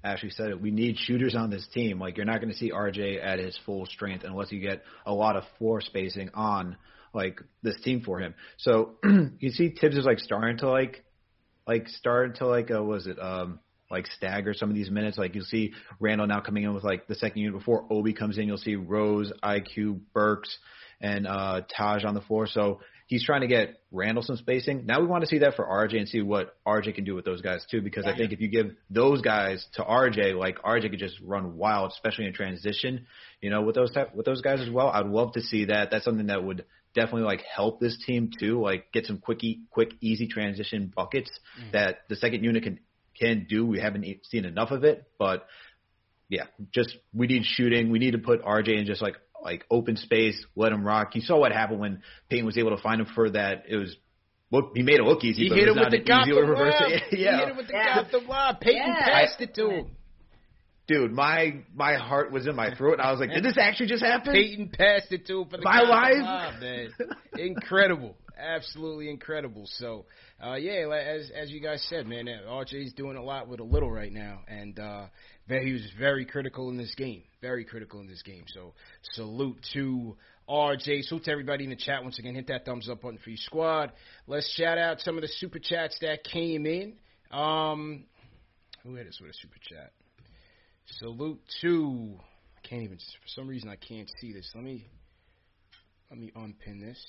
Ashley 0.04 0.30
said 0.30 0.50
it. 0.50 0.60
We 0.60 0.70
need 0.70 0.96
shooters 0.96 1.34
on 1.34 1.50
this 1.50 1.66
team. 1.74 1.98
Like 1.98 2.16
you're 2.16 2.26
not 2.26 2.40
going 2.40 2.52
to 2.52 2.56
see 2.56 2.70
RJ 2.70 3.24
at 3.24 3.38
his 3.38 3.58
full 3.66 3.86
strength 3.86 4.24
unless 4.24 4.52
you 4.52 4.60
get 4.60 4.82
a 5.04 5.12
lot 5.12 5.36
of 5.36 5.44
floor 5.58 5.80
spacing 5.80 6.30
on 6.34 6.76
like 7.12 7.40
this 7.62 7.78
team 7.82 8.02
for 8.02 8.20
him. 8.20 8.34
So 8.58 8.96
you 9.40 9.50
see 9.50 9.74
Thibs 9.78 9.96
is 9.96 10.04
like 10.04 10.20
starting 10.20 10.58
to 10.58 10.70
like 10.70 11.04
like 11.66 11.88
starting 11.88 12.36
to 12.36 12.46
like 12.46 12.70
uh, 12.70 12.82
was 12.82 13.06
it 13.06 13.18
um 13.20 13.58
like 13.90 14.06
stagger 14.06 14.54
some 14.54 14.68
of 14.68 14.76
these 14.76 14.90
minutes. 14.90 15.18
Like 15.18 15.34
you'll 15.34 15.44
see 15.44 15.72
Randle 15.98 16.26
now 16.26 16.40
coming 16.40 16.62
in 16.62 16.74
with 16.74 16.84
like 16.84 17.08
the 17.08 17.14
second 17.16 17.40
unit 17.40 17.58
before 17.58 17.86
Obi 17.90 18.12
comes 18.12 18.38
in. 18.38 18.46
You'll 18.46 18.58
see 18.58 18.76
Rose, 18.76 19.32
IQ, 19.42 20.00
Burks, 20.12 20.56
and 21.00 21.26
uh 21.26 21.62
Taj 21.76 22.04
on 22.04 22.14
the 22.14 22.20
floor. 22.20 22.46
So 22.46 22.80
he's 23.08 23.24
trying 23.24 23.40
to 23.40 23.46
get 23.46 23.80
Randle 23.90 24.22
some 24.22 24.36
spacing. 24.36 24.84
Now 24.86 25.00
we 25.00 25.06
want 25.06 25.22
to 25.22 25.26
see 25.26 25.38
that 25.38 25.56
for 25.56 25.64
RJ 25.64 25.98
and 25.98 26.08
see 26.08 26.20
what 26.20 26.54
RJ 26.66 26.94
can 26.94 27.04
do 27.04 27.14
with 27.14 27.24
those 27.24 27.40
guys 27.40 27.66
too. 27.68 27.80
Because 27.80 28.06
I 28.06 28.14
think 28.14 28.32
if 28.32 28.40
you 28.40 28.48
give 28.48 28.76
those 28.90 29.22
guys 29.22 29.66
to 29.74 29.82
RJ, 29.82 30.36
like 30.36 30.58
RJ 30.62 30.90
could 30.90 30.98
just 30.98 31.18
run 31.20 31.56
wild, 31.56 31.90
especially 31.92 32.26
in 32.26 32.34
transition. 32.34 33.06
You 33.40 33.50
know, 33.50 33.62
with 33.62 33.74
those 33.74 33.90
type, 33.90 34.14
with 34.14 34.26
those 34.26 34.42
guys 34.42 34.60
as 34.60 34.70
well. 34.70 34.88
I'd 34.88 35.06
love 35.06 35.32
to 35.32 35.40
see 35.40 35.64
that. 35.66 35.90
That's 35.90 36.04
something 36.04 36.26
that 36.26 36.44
would 36.44 36.66
definitely 36.94 37.22
like 37.22 37.42
help 37.42 37.80
this 37.80 37.98
team 38.06 38.30
too. 38.38 38.60
Like 38.60 38.92
get 38.92 39.06
some 39.06 39.18
quick, 39.18 39.40
quick, 39.70 39.92
easy 40.00 40.28
transition 40.28 40.92
buckets 40.94 41.30
mm. 41.60 41.72
that 41.72 42.00
the 42.08 42.16
second 42.16 42.44
unit 42.44 42.62
can 42.62 42.78
can 43.18 43.46
do. 43.48 43.64
We 43.64 43.80
haven't 43.80 44.04
seen 44.26 44.44
enough 44.44 44.70
of 44.70 44.84
it, 44.84 45.04
but 45.18 45.46
yeah, 46.28 46.44
just 46.74 46.94
we 47.14 47.26
need 47.26 47.44
shooting. 47.44 47.90
We 47.90 47.98
need 47.98 48.10
to 48.10 48.18
put 48.18 48.44
RJ 48.44 48.78
in 48.78 48.86
just 48.86 49.00
like 49.00 49.16
like 49.42 49.64
open 49.70 49.96
space, 49.96 50.44
let 50.56 50.72
him 50.72 50.84
rock. 50.84 51.14
You 51.14 51.20
saw 51.20 51.38
what 51.38 51.52
happened 51.52 51.80
when 51.80 52.02
Payton 52.30 52.46
was 52.46 52.58
able 52.58 52.76
to 52.76 52.82
find 52.82 53.00
him 53.00 53.06
for 53.14 53.30
that. 53.30 53.64
It 53.68 53.76
was 53.76 53.96
look, 54.50 54.72
he 54.74 54.82
made 54.82 54.96
it 55.00 55.04
look 55.04 55.24
easy. 55.24 55.44
He 55.44 55.48
but 55.48 55.58
hit 55.58 55.68
it 55.68 55.70
him 55.72 55.76
was 55.76 55.86
with 55.92 56.04
the 56.04 56.08
not 56.10 56.26
easy 56.26 56.32
Gotham 56.34 56.50
reverse. 56.50 56.74
Lob. 56.80 56.90
Yeah, 57.12 57.32
He 57.32 57.38
hit 57.38 57.48
him 57.48 57.56
with 57.56 57.66
the 57.68 57.72
Yeah. 57.74 58.02
Gotham 58.02 58.26
Lob. 58.28 58.60
Payton 58.60 58.82
Yeah. 58.86 59.04
passed 59.04 59.40
it 59.40 59.54
to 59.54 59.70
him. 59.70 59.86
Dude, 60.88 61.12
my 61.12 61.60
my 61.74 61.96
heart 61.96 62.32
was 62.32 62.46
in 62.46 62.56
my 62.56 62.74
throat, 62.74 62.94
and 62.94 63.02
I 63.02 63.10
was 63.10 63.20
like, 63.20 63.30
did 63.30 63.44
this 63.44 63.58
actually 63.60 63.88
just 63.88 64.02
happen? 64.02 64.32
Payton 64.32 64.70
passed 64.70 65.12
it 65.12 65.26
to 65.26 65.42
him 65.42 65.48
for 65.50 65.58
the 65.58 65.62
My 65.62 65.82
life? 65.82 66.60
Man. 66.60 66.88
Incredible. 67.36 68.16
Absolutely 68.38 69.10
incredible. 69.10 69.64
So, 69.66 70.06
uh, 70.42 70.54
yeah, 70.54 70.86
like, 70.86 71.02
as 71.02 71.30
as 71.34 71.50
you 71.50 71.60
guys 71.60 71.84
said, 71.90 72.06
man, 72.06 72.26
uh, 72.26 72.48
RJ's 72.48 72.94
doing 72.94 73.18
a 73.18 73.22
lot 73.22 73.48
with 73.48 73.60
a 73.60 73.64
little 73.64 73.90
right 73.90 74.12
now, 74.12 74.40
and 74.48 74.78
uh, 74.78 75.06
he 75.46 75.72
was 75.72 75.86
very 75.98 76.24
critical 76.24 76.70
in 76.70 76.78
this 76.78 76.94
game. 76.94 77.22
Very 77.42 77.66
critical 77.66 78.00
in 78.00 78.06
this 78.06 78.22
game. 78.22 78.44
So, 78.46 78.72
salute 79.12 79.58
to 79.74 80.16
RJ. 80.48 81.02
Salute 81.02 81.24
to 81.24 81.32
everybody 81.32 81.64
in 81.64 81.70
the 81.70 81.76
chat. 81.76 82.02
Once 82.02 82.18
again, 82.18 82.34
hit 82.34 82.46
that 82.46 82.64
thumbs 82.64 82.88
up 82.88 83.02
button 83.02 83.18
for 83.22 83.28
your 83.28 83.36
squad. 83.36 83.92
Let's 84.26 84.50
shout 84.54 84.78
out 84.78 85.00
some 85.00 85.16
of 85.16 85.20
the 85.22 85.28
super 85.28 85.58
chats 85.58 85.98
that 86.00 86.24
came 86.24 86.64
in. 86.64 86.94
Um, 87.30 88.04
who 88.84 88.94
hit 88.94 89.06
us 89.06 89.18
with 89.20 89.32
a 89.32 89.34
super 89.34 89.58
chat? 89.60 89.92
Salute 90.96 91.40
to. 91.60 92.18
I 92.56 92.66
can't 92.66 92.82
even. 92.82 92.96
For 92.96 93.28
some 93.28 93.46
reason, 93.46 93.68
I 93.68 93.76
can't 93.76 94.10
see 94.20 94.32
this. 94.32 94.50
Let 94.54 94.64
me. 94.64 94.86
Let 96.10 96.18
me 96.18 96.32
unpin 96.34 96.80
this. 96.80 97.04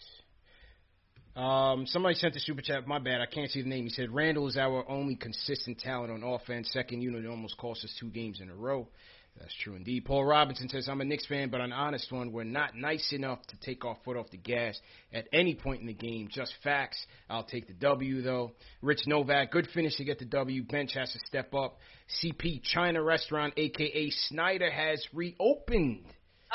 Um, 1.35 1.85
somebody 1.87 2.15
sent 2.15 2.35
a 2.35 2.39
super 2.39 2.61
chat. 2.61 2.85
My 2.85 2.99
bad. 2.99 3.21
I 3.21 3.25
can't 3.25 3.49
see 3.49 3.61
the 3.61 3.69
name. 3.69 3.85
He 3.85 3.89
said 3.89 4.11
Randle 4.11 4.47
is 4.47 4.57
our 4.57 4.89
only 4.89 5.15
consistent 5.15 5.79
talent 5.79 6.11
on 6.11 6.23
offense. 6.23 6.69
Second 6.73 7.01
unit 7.01 7.25
almost 7.25 7.57
cost 7.57 7.85
us 7.85 7.95
two 7.99 8.09
games 8.09 8.41
in 8.41 8.49
a 8.49 8.55
row. 8.55 8.89
That's 9.37 9.55
true 9.63 9.75
indeed. 9.75 10.05
Paul 10.05 10.25
Robinson 10.25 10.67
says, 10.69 10.89
I'm 10.89 11.01
a 11.01 11.05
Knicks 11.05 11.25
fan, 11.25 11.49
but 11.49 11.61
an 11.61 11.71
honest 11.71 12.11
one. 12.11 12.31
We're 12.31 12.43
not 12.43 12.75
nice 12.75 13.13
enough 13.13 13.39
to 13.47 13.59
take 13.61 13.85
our 13.85 13.95
foot 14.03 14.17
off 14.17 14.29
the 14.31 14.37
gas 14.37 14.79
at 15.13 15.27
any 15.31 15.55
point 15.55 15.81
in 15.81 15.87
the 15.87 15.93
game. 15.93 16.27
Just 16.29 16.53
facts. 16.63 17.03
I'll 17.29 17.43
take 17.43 17.67
the 17.67 17.73
W, 17.73 18.21
though. 18.21 18.51
Rich 18.81 19.07
Novak, 19.07 19.51
good 19.51 19.67
finish 19.73 19.95
to 19.97 20.03
get 20.03 20.19
the 20.19 20.25
W. 20.25 20.63
Bench 20.63 20.93
has 20.93 21.11
to 21.13 21.19
step 21.25 21.53
up. 21.53 21.77
CP 22.21 22.61
China 22.63 23.01
Restaurant, 23.01 23.53
a.k.a. 23.55 24.09
Snyder, 24.27 24.69
has 24.69 25.03
reopened. 25.13 26.05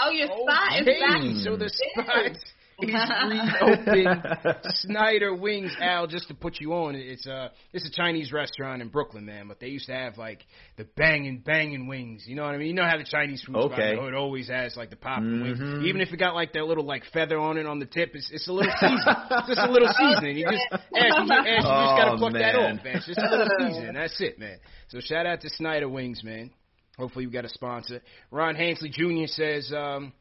Oh, 0.01 0.11
your 0.11 0.29
oh, 0.31 0.45
spot 0.45 0.81
is 0.81 0.87
back. 0.87 1.45
so 1.45 1.57
the 1.57 1.71
spot 1.71 2.37
reopened. 2.83 4.57
Snyder 4.81 5.35
Wings, 5.35 5.75
Al, 5.81 6.07
just 6.07 6.29
to 6.29 6.35
put 6.35 6.61
you 6.61 6.73
on, 6.75 6.95
it's 6.95 7.27
a 7.27 7.51
it's 7.73 7.87
a 7.87 7.91
Chinese 7.93 8.33
restaurant 8.33 8.83
in 8.83 8.89
Brooklyn, 8.89 9.25
man. 9.25 9.49
But 9.49 9.61
they 9.61 9.69
used 9.69 9.87
to 9.87 9.93
have 9.95 10.19
like 10.19 10.45
the 10.77 10.85
banging 10.97 11.39
banging 11.45 11.87
wings. 11.87 12.25
You 12.27 12.37
know 12.37 12.43
what 12.45 12.55
I 12.55 12.59
mean? 12.59 12.69
You 12.69 12.75
know 12.75 12.85
how 12.89 12.97
the 12.99 13.05
Chinese 13.05 13.43
food 13.43 13.55
spot 13.55 13.73
Okay. 13.73 13.97
in 13.99 14.13
the 14.13 14.17
always 14.19 14.49
has 14.49 14.77
like 14.77 14.91
the 14.91 14.97
popping 14.97 15.27
Mhm. 15.39 15.43
wings, 15.43 15.87
even 15.87 16.01
if 16.01 16.13
it 16.13 16.17
got 16.17 16.35
like 16.35 16.53
that 16.55 16.65
little 16.67 16.85
like 16.85 17.05
feather 17.13 17.39
on 17.39 17.57
it 17.59 17.67
on 17.67 17.79
the 17.79 17.87
tip. 17.87 18.15
It's 18.15 18.31
it's 18.33 18.49
a 18.49 18.53
little 18.53 18.73
season, 18.81 19.15
just 19.47 19.61
a 19.61 19.71
little 19.71 19.89
seasoning. 19.99 20.37
You 20.39 20.47
just 20.51 20.65
Ash, 20.73 20.81
you, 20.95 21.33
Ash, 21.33 21.47
you 21.47 21.57
just 21.57 21.97
gotta 21.97 22.13
Oh, 22.13 22.17
pluck 22.19 22.33
that 22.35 22.55
man. 22.57 22.79
off, 22.79 22.87
Ash. 22.87 23.07
Just 23.07 23.19
a 23.19 23.29
little 23.31 23.49
seasoning. 23.61 23.95
That's 23.95 24.21
it, 24.21 24.39
man. 24.39 24.59
So 24.89 25.01
shout 25.01 25.27
out 25.27 25.41
to 25.43 25.49
Snyder 25.51 25.89
Wings, 25.89 26.23
man. 26.25 26.51
Hopefully 26.99 27.27
we 27.27 27.33
got 27.33 27.45
a 27.45 27.49
sponsor. 27.49 28.01
Ron 28.31 28.55
Hansley 28.55 28.89
Jr. 28.89 29.27
says. 29.27 29.73
um 29.73 30.13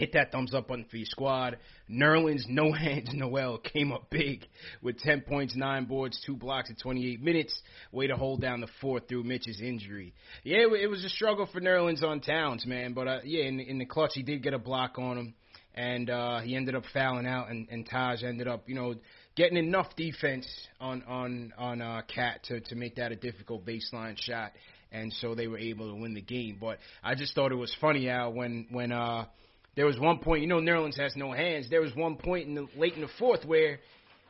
Hit 0.00 0.14
that 0.14 0.32
thumbs 0.32 0.54
up 0.54 0.68
button 0.68 0.86
for 0.90 0.96
your 0.96 1.04
squad. 1.04 1.58
Nerlens 1.90 2.48
No 2.48 2.72
Hands 2.84 3.06
Noel 3.12 3.58
came 3.58 3.92
up 3.92 4.08
big 4.08 4.46
with 4.80 4.98
10 4.98 5.20
points, 5.20 5.54
9 5.54 5.84
boards, 5.84 6.18
2 6.24 6.36
blocks 6.36 6.70
in 6.70 6.76
28 6.76 7.22
minutes. 7.22 7.60
Way 7.92 8.06
to 8.06 8.16
hold 8.16 8.40
down 8.40 8.62
the 8.62 8.68
fourth 8.80 9.08
through 9.08 9.24
Mitch's 9.24 9.60
injury. 9.60 10.14
Yeah, 10.42 10.60
it 10.72 10.88
was 10.88 11.04
a 11.04 11.10
struggle 11.10 11.46
for 11.52 11.60
Nerlens 11.60 12.02
on 12.02 12.20
Towns, 12.22 12.64
man. 12.64 12.94
But 12.94 13.08
uh, 13.08 13.18
yeah, 13.24 13.44
in, 13.44 13.58
the- 13.58 13.68
in 13.68 13.76
the 13.76 13.84
clutch, 13.84 14.12
he 14.14 14.22
did 14.22 14.42
get 14.42 14.54
a 14.54 14.58
block 14.58 14.98
on 14.98 15.18
him. 15.18 15.34
And 15.74 16.08
uh, 16.08 16.40
he 16.40 16.56
ended 16.56 16.74
up 16.74 16.84
fouling 16.94 17.26
out, 17.26 17.50
and, 17.50 17.68
and 17.70 17.86
Taj 17.86 18.24
ended 18.24 18.48
up, 18.48 18.68
you 18.70 18.74
know, 18.74 18.94
getting 19.36 19.56
enough 19.58 19.94
defense 19.96 20.46
on 20.80 21.02
on 21.04 21.52
on 21.56 21.80
uh, 21.80 22.02
KAT 22.12 22.42
to 22.44 22.60
to 22.60 22.74
make 22.74 22.96
that 22.96 23.12
a 23.12 23.16
difficult 23.16 23.64
baseline 23.64 24.16
shot, 24.18 24.50
and 24.90 25.12
so 25.20 25.36
they 25.36 25.46
were 25.46 25.58
able 25.58 25.88
to 25.94 26.00
win 26.00 26.14
the 26.14 26.20
game. 26.20 26.58
But 26.60 26.78
I 27.04 27.14
just 27.14 27.36
thought 27.36 27.52
it 27.52 27.56
was 27.56 27.72
funny, 27.80 28.08
Al, 28.08 28.32
when 28.32 28.66
when 28.72 28.90
uh, 28.90 29.26
there 29.76 29.86
was 29.86 29.98
one 29.98 30.18
point, 30.18 30.42
you 30.42 30.48
know, 30.48 30.60
Nerlens 30.60 30.98
has 30.98 31.14
no 31.16 31.32
hands. 31.32 31.68
There 31.70 31.80
was 31.80 31.94
one 31.94 32.16
point 32.16 32.48
in 32.48 32.54
the 32.54 32.66
late 32.76 32.94
in 32.94 33.00
the 33.02 33.08
fourth 33.18 33.44
where 33.44 33.80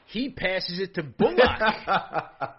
he 0.06 0.28
passes 0.28 0.78
it 0.80 0.94
to 0.94 1.02
Bullock. 1.02 1.60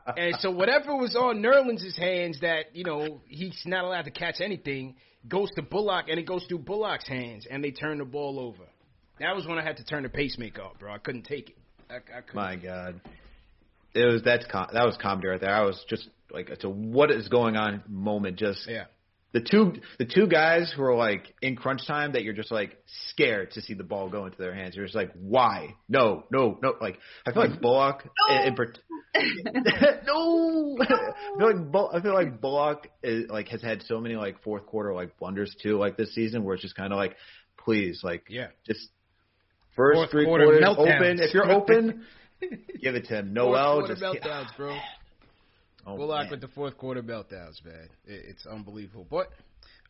and 0.17 0.35
so 0.39 0.51
whatever 0.51 0.95
was 0.95 1.15
on 1.15 1.41
Nerlens' 1.41 1.97
hands 1.97 2.39
that, 2.41 2.75
you 2.75 2.83
know, 2.83 3.21
he's 3.27 3.61
not 3.65 3.85
allowed 3.85 4.03
to 4.03 4.11
catch 4.11 4.41
anything 4.41 4.95
goes 5.27 5.49
to 5.55 5.61
Bullock 5.61 6.05
and 6.09 6.19
it 6.19 6.25
goes 6.25 6.45
through 6.47 6.59
Bullock's 6.59 7.07
hands 7.07 7.45
and 7.49 7.63
they 7.63 7.71
turn 7.71 7.99
the 7.99 8.05
ball 8.05 8.39
over. 8.39 8.63
That 9.19 9.35
was 9.35 9.45
when 9.45 9.59
I 9.59 9.63
had 9.63 9.77
to 9.77 9.83
turn 9.83 10.03
the 10.03 10.09
pacemaker 10.09 10.63
up, 10.63 10.79
bro. 10.79 10.91
I 10.91 10.97
couldn't 10.97 11.23
take 11.23 11.49
it. 11.51 11.57
I, 11.89 11.95
I 11.95 12.21
couldn't. 12.21 12.35
My 12.35 12.55
God, 12.55 13.01
it 13.93 14.05
was 14.05 14.21
that's 14.23 14.45
com- 14.51 14.69
that 14.73 14.85
was 14.85 14.97
comedy 14.99 15.27
right 15.27 15.39
there. 15.39 15.53
I 15.53 15.63
was 15.63 15.83
just 15.89 16.09
like, 16.31 16.49
it's 16.49 16.63
a 16.63 16.69
what 16.69 17.11
is 17.11 17.27
going 17.27 17.55
on 17.55 17.83
moment. 17.87 18.37
Just 18.37 18.67
Yeah. 18.67 18.85
The 19.33 19.39
two 19.41 19.73
the 19.97 20.05
two 20.05 20.27
guys 20.27 20.73
who 20.75 20.83
are 20.83 20.95
like 20.95 21.33
in 21.41 21.55
crunch 21.55 21.87
time 21.87 22.13
that 22.13 22.23
you're 22.23 22.33
just 22.33 22.51
like 22.51 22.77
scared 23.09 23.51
to 23.51 23.61
see 23.61 23.73
the 23.73 23.83
ball 23.83 24.09
go 24.09 24.25
into 24.25 24.37
their 24.37 24.53
hands. 24.53 24.75
You're 24.75 24.85
just 24.85 24.95
like, 24.95 25.11
why? 25.15 25.75
No, 25.87 26.23
no, 26.31 26.57
no. 26.61 26.73
Like 26.81 26.97
I 27.25 27.31
feel 27.31 27.47
like 27.49 27.61
Bullock. 27.61 28.03
In, 28.29 28.47
in, 28.49 28.55
part- 28.55 28.79
no, 30.05 30.77
I 30.79 30.85
feel 31.37 31.47
like 31.47 31.71
Bull, 31.71 31.91
I 31.93 32.01
feel 32.01 32.13
like 32.13 32.41
Bullock 32.41 32.87
is, 33.03 33.29
like 33.29 33.47
has 33.49 33.61
had 33.61 33.83
so 33.83 33.99
many 33.99 34.15
like 34.15 34.41
fourth 34.43 34.65
quarter 34.65 34.93
like 34.93 35.17
blunders 35.17 35.55
too, 35.61 35.77
like 35.77 35.97
this 35.97 36.13
season, 36.13 36.43
where 36.43 36.55
it's 36.55 36.63
just 36.63 36.75
kind 36.75 36.91
of 36.93 36.97
like, 36.97 37.15
please, 37.57 38.01
like, 38.03 38.23
Yeah. 38.29 38.47
just 38.65 38.87
first 39.75 39.95
Fourth 39.97 40.11
three 40.11 40.25
quarter 40.25 40.45
quarters 40.45 40.63
meltdowns. 40.63 40.95
open. 40.97 41.19
If 41.21 41.33
you're 41.33 41.51
open, 41.51 42.05
give 42.81 42.95
it 42.95 43.05
to 43.05 43.15
him. 43.19 43.33
Noel 43.33 43.87
just 43.87 44.01
meltdowns, 44.01 44.55
bro. 44.57 44.77
Oh, 45.85 45.97
Bullock 45.97 46.23
man. 46.23 46.31
with 46.31 46.41
the 46.41 46.47
fourth 46.49 46.77
quarter 46.77 47.01
meltdowns, 47.01 47.63
man. 47.65 47.89
It, 48.05 48.25
it's 48.29 48.45
unbelievable. 48.45 49.07
But 49.09 49.29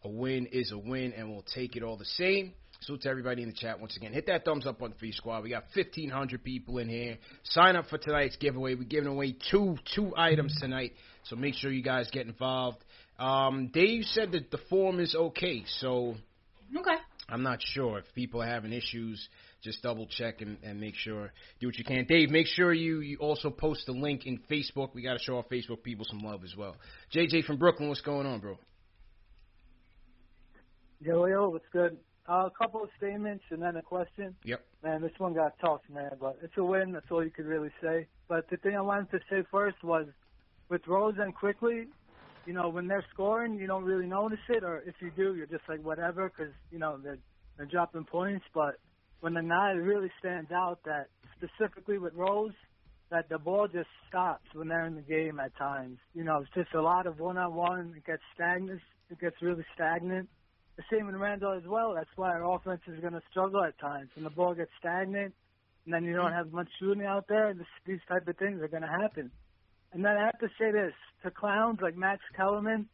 a 0.03 0.09
win 0.09 0.47
is 0.47 0.71
a 0.71 0.77
win, 0.77 1.13
and 1.13 1.29
we'll 1.29 1.45
take 1.53 1.75
it 1.75 1.83
all 1.83 1.97
the 1.97 2.05
same. 2.05 2.53
Salute 2.81 3.01
to 3.01 3.09
everybody 3.09 3.43
in 3.43 3.49
the 3.49 3.53
chat 3.55 3.79
once 3.79 3.95
again. 3.95 4.11
Hit 4.11 4.25
that 4.25 4.43
thumbs 4.43 4.65
up 4.65 4.81
on 4.81 4.93
Free 4.99 5.11
squad. 5.11 5.43
We 5.43 5.51
got 5.51 5.65
1,500 5.75 6.43
people 6.43 6.79
in 6.79 6.89
here. 6.89 7.17
Sign 7.43 7.75
up 7.75 7.85
for 7.89 7.99
tonight's 7.99 8.37
giveaway. 8.37 8.73
We're 8.73 8.85
giving 8.85 9.09
away 9.11 9.35
two 9.51 9.77
two 9.93 10.13
items 10.17 10.55
tonight, 10.59 10.93
so 11.25 11.35
make 11.35 11.53
sure 11.53 11.71
you 11.71 11.83
guys 11.83 12.09
get 12.11 12.25
involved. 12.25 12.79
Um, 13.19 13.69
Dave 13.71 14.05
said 14.05 14.31
that 14.31 14.49
the 14.49 14.57
form 14.69 14.99
is 14.99 15.13
okay, 15.13 15.63
so 15.79 16.15
Okay. 16.75 16.95
I'm 17.29 17.43
not 17.43 17.59
sure 17.61 17.99
if 17.99 18.05
people 18.15 18.41
are 18.41 18.47
having 18.47 18.73
issues. 18.73 19.29
Just 19.61 19.83
double 19.83 20.07
check 20.07 20.41
and, 20.41 20.57
and 20.63 20.79
make 20.79 20.95
sure. 20.95 21.31
Do 21.59 21.67
what 21.67 21.77
you 21.77 21.83
can. 21.83 22.05
Dave, 22.05 22.31
make 22.31 22.47
sure 22.47 22.73
you, 22.73 23.01
you 23.01 23.17
also 23.17 23.51
post 23.51 23.85
the 23.85 23.91
link 23.91 24.25
in 24.25 24.39
Facebook. 24.49 24.95
We 24.95 25.03
got 25.03 25.13
to 25.13 25.19
show 25.19 25.37
our 25.37 25.43
Facebook 25.43 25.83
people 25.83 26.05
some 26.09 26.19
love 26.19 26.43
as 26.43 26.55
well. 26.55 26.75
JJ 27.13 27.45
from 27.45 27.57
Brooklyn, 27.57 27.87
what's 27.89 28.01
going 28.01 28.25
on, 28.25 28.39
bro? 28.39 28.57
Yo, 30.99 31.25
yo, 31.25 31.49
what's 31.49 31.65
good? 31.71 31.97
Uh, 32.29 32.47
a 32.47 32.51
couple 32.51 32.83
of 32.83 32.89
statements 32.97 33.43
and 33.49 33.61
then 33.61 33.75
a 33.75 33.81
question. 33.81 34.35
Yep. 34.45 34.61
Man, 34.83 35.01
this 35.01 35.11
one 35.17 35.33
got 35.33 35.53
tough, 35.59 35.81
man, 35.91 36.11
but 36.19 36.37
it's 36.41 36.53
a 36.57 36.63
win. 36.63 36.91
That's 36.91 37.05
all 37.11 37.23
you 37.23 37.31
could 37.31 37.45
really 37.45 37.71
say. 37.81 38.07
But 38.27 38.49
the 38.49 38.57
thing 38.57 38.75
I 38.75 38.81
wanted 38.81 39.11
to 39.11 39.19
say 39.29 39.43
first 39.51 39.83
was 39.83 40.05
with 40.69 40.81
Rose 40.87 41.15
and 41.19 41.35
Quickley, 41.35 41.87
you 42.45 42.53
know, 42.53 42.69
when 42.69 42.87
they're 42.87 43.05
scoring, 43.13 43.55
you 43.55 43.67
don't 43.67 43.83
really 43.83 44.07
notice 44.07 44.39
it, 44.49 44.63
or 44.63 44.83
if 44.85 44.95
you 45.01 45.11
do, 45.15 45.35
you're 45.35 45.45
just 45.45 45.63
like 45.67 45.83
whatever, 45.83 46.31
because 46.35 46.53
you 46.71 46.79
know 46.79 46.97
they're 47.03 47.19
they're 47.57 47.65
dropping 47.65 48.05
points. 48.05 48.45
But 48.53 48.79
when 49.21 49.33
they're 49.33 49.81
really 49.81 50.11
stands 50.19 50.51
out 50.51 50.79
that 50.85 51.07
specifically 51.37 51.97
with 51.97 52.13
Rose, 52.13 52.53
that 53.09 53.29
the 53.29 53.37
ball 53.37 53.67
just 53.67 53.89
stops 54.07 54.45
when 54.53 54.67
they're 54.67 54.85
in 54.85 54.95
the 54.95 55.01
game 55.01 55.39
at 55.39 55.55
times. 55.57 55.97
You 56.13 56.23
know, 56.23 56.39
it's 56.39 56.51
just 56.53 56.73
a 56.73 56.81
lot 56.81 57.07
of 57.07 57.19
one-on-one. 57.19 57.93
It 57.97 58.05
gets 58.05 58.21
stagnant. 58.33 58.81
It 59.09 59.19
gets 59.19 59.35
really 59.41 59.65
stagnant. 59.75 60.29
The 60.77 60.83
same 60.91 61.07
with 61.07 61.15
Randle 61.15 61.53
as 61.53 61.67
well. 61.67 61.93
That's 61.93 62.09
why 62.15 62.29
our 62.29 62.55
offense 62.55 62.81
is 62.87 62.99
going 63.01 63.13
to 63.13 63.21
struggle 63.29 63.63
at 63.63 63.77
times 63.79 64.09
when 64.15 64.23
the 64.23 64.29
ball 64.29 64.55
gets 64.55 64.71
stagnant, 64.79 65.33
and 65.85 65.93
then 65.93 66.05
you 66.05 66.15
don't 66.15 66.31
have 66.31 66.51
much 66.53 66.69
shooting 66.79 67.05
out 67.05 67.25
there. 67.27 67.53
This, 67.53 67.67
these 67.85 67.99
type 68.07 68.27
of 68.27 68.37
things 68.37 68.61
are 68.61 68.69
going 68.69 68.83
to 68.83 68.87
happen. 68.87 69.29
And 69.93 70.05
then 70.05 70.15
I 70.17 70.25
have 70.25 70.39
to 70.39 70.47
say 70.57 70.71
this 70.71 70.93
to 71.23 71.31
clowns 71.31 71.79
like 71.81 71.97
Max 71.97 72.21
Kellerman. 72.35 72.87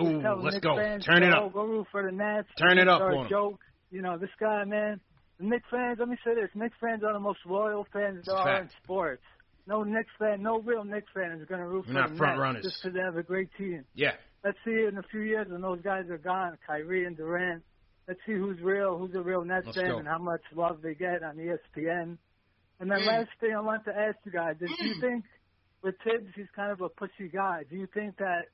Ooh, 0.00 0.20
let's 0.20 0.54
Knicks 0.54 0.64
go. 0.64 0.76
Fans, 0.76 1.04
Turn 1.04 1.22
it 1.22 1.32
go, 1.32 1.46
up. 1.46 1.52
Go 1.52 1.64
root 1.64 1.86
for 1.92 2.02
the 2.02 2.10
Nets. 2.10 2.48
Turn 2.58 2.78
it 2.78 2.88
up 2.88 3.00
on 3.00 3.26
a 3.26 3.28
joke. 3.28 3.60
You 3.92 4.02
know, 4.02 4.18
this 4.18 4.30
guy, 4.38 4.64
man. 4.64 5.00
The 5.40 5.46
Knicks 5.46 5.64
fans, 5.70 5.96
let 5.98 6.08
me 6.08 6.16
say 6.24 6.34
this. 6.34 6.50
Knicks 6.54 6.76
fans 6.80 7.02
are 7.02 7.14
the 7.14 7.18
most 7.20 7.38
loyal 7.46 7.86
fans 7.92 8.24
there 8.26 8.36
are 8.36 8.62
in 8.62 8.70
sports. 8.84 9.22
No 9.66 9.82
Knicks 9.84 10.10
fan, 10.18 10.42
no 10.42 10.60
real 10.60 10.84
Knicks 10.84 11.10
fan 11.14 11.32
is 11.40 11.48
going 11.48 11.60
to 11.60 11.66
root 11.66 11.86
We're 11.86 11.94
for 11.94 12.00
not 12.00 12.10
the 12.10 12.16
front 12.16 12.32
Nets 12.32 12.40
runners. 12.40 12.64
just 12.64 12.76
because 12.82 12.94
they 12.94 13.00
have 13.00 13.16
a 13.16 13.22
great 13.22 13.48
team. 13.56 13.84
Yeah. 13.94 14.12
Let's 14.44 14.58
see 14.64 14.84
in 14.86 14.98
a 14.98 15.02
few 15.10 15.20
years 15.20 15.46
when 15.50 15.62
those 15.62 15.80
guys 15.82 16.08
are 16.10 16.18
gone, 16.18 16.58
Kyrie 16.66 17.06
and 17.06 17.16
Durant. 17.16 17.62
Let's 18.06 18.20
see 18.26 18.32
who's 18.34 18.60
real, 18.60 18.98
who's 18.98 19.14
a 19.14 19.20
real 19.22 19.44
Nets 19.44 19.66
Let's 19.66 19.78
fan, 19.78 19.88
go. 19.88 19.98
and 19.98 20.08
how 20.08 20.18
much 20.18 20.42
love 20.54 20.82
they 20.82 20.94
get 20.94 21.22
on 21.22 21.36
ESPN. 21.36 22.18
And 22.80 22.90
then 22.90 23.00
Mm. 23.00 23.06
last 23.06 23.30
thing 23.40 23.54
I 23.54 23.60
want 23.60 23.84
to 23.84 23.96
ask 23.96 24.16
you 24.24 24.32
guys 24.32 24.56
is, 24.60 24.68
do 24.78 24.86
you 24.88 24.94
think 25.00 25.24
with 25.82 25.94
Thibs 26.04 26.34
he's 26.34 26.50
kind 26.56 26.72
of 26.72 26.80
a 26.82 26.88
pussy 26.90 27.28
guy? 27.32 27.64
Do 27.68 27.76
you 27.76 27.86
think 27.94 28.16
that 28.18 28.46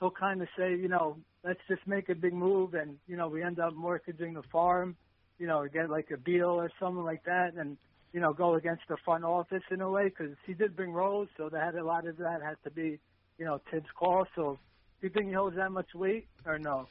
he'll 0.00 0.10
kind 0.10 0.40
of 0.40 0.48
say, 0.56 0.74
you 0.76 0.88
know, 0.88 1.18
let's 1.44 1.60
just 1.68 1.86
make 1.86 2.08
a 2.08 2.14
big 2.14 2.32
move 2.34 2.74
and 2.74 2.98
you 3.06 3.16
know 3.16 3.28
we 3.28 3.42
end 3.42 3.58
up 3.58 3.74
mortgaging 3.74 4.34
the 4.34 4.42
farm? 4.52 4.96
You 5.42 5.48
know, 5.48 5.66
get 5.66 5.90
like 5.90 6.06
a 6.14 6.16
Beal 6.16 6.50
or 6.50 6.70
something 6.78 7.02
like 7.02 7.24
that, 7.24 7.54
and 7.58 7.76
you 8.12 8.20
know, 8.20 8.32
go 8.32 8.54
against 8.54 8.82
the 8.88 8.96
front 9.04 9.24
office 9.24 9.64
in 9.72 9.80
a 9.80 9.90
way 9.90 10.04
because 10.04 10.36
he 10.46 10.54
did 10.54 10.76
bring 10.76 10.92
Rose, 10.92 11.26
so 11.36 11.48
that 11.48 11.60
had 11.60 11.74
a 11.74 11.84
lot 11.84 12.06
of 12.06 12.16
that 12.18 12.40
has 12.44 12.56
to 12.62 12.70
be, 12.70 13.00
you 13.38 13.44
know, 13.44 13.60
Thibs' 13.68 13.86
call. 13.98 14.24
So, 14.36 14.60
do 15.00 15.08
you 15.08 15.12
think 15.12 15.26
he 15.26 15.32
holds 15.32 15.56
that 15.56 15.72
much 15.72 15.88
weight 15.96 16.28
or 16.46 16.60
no? 16.60 16.86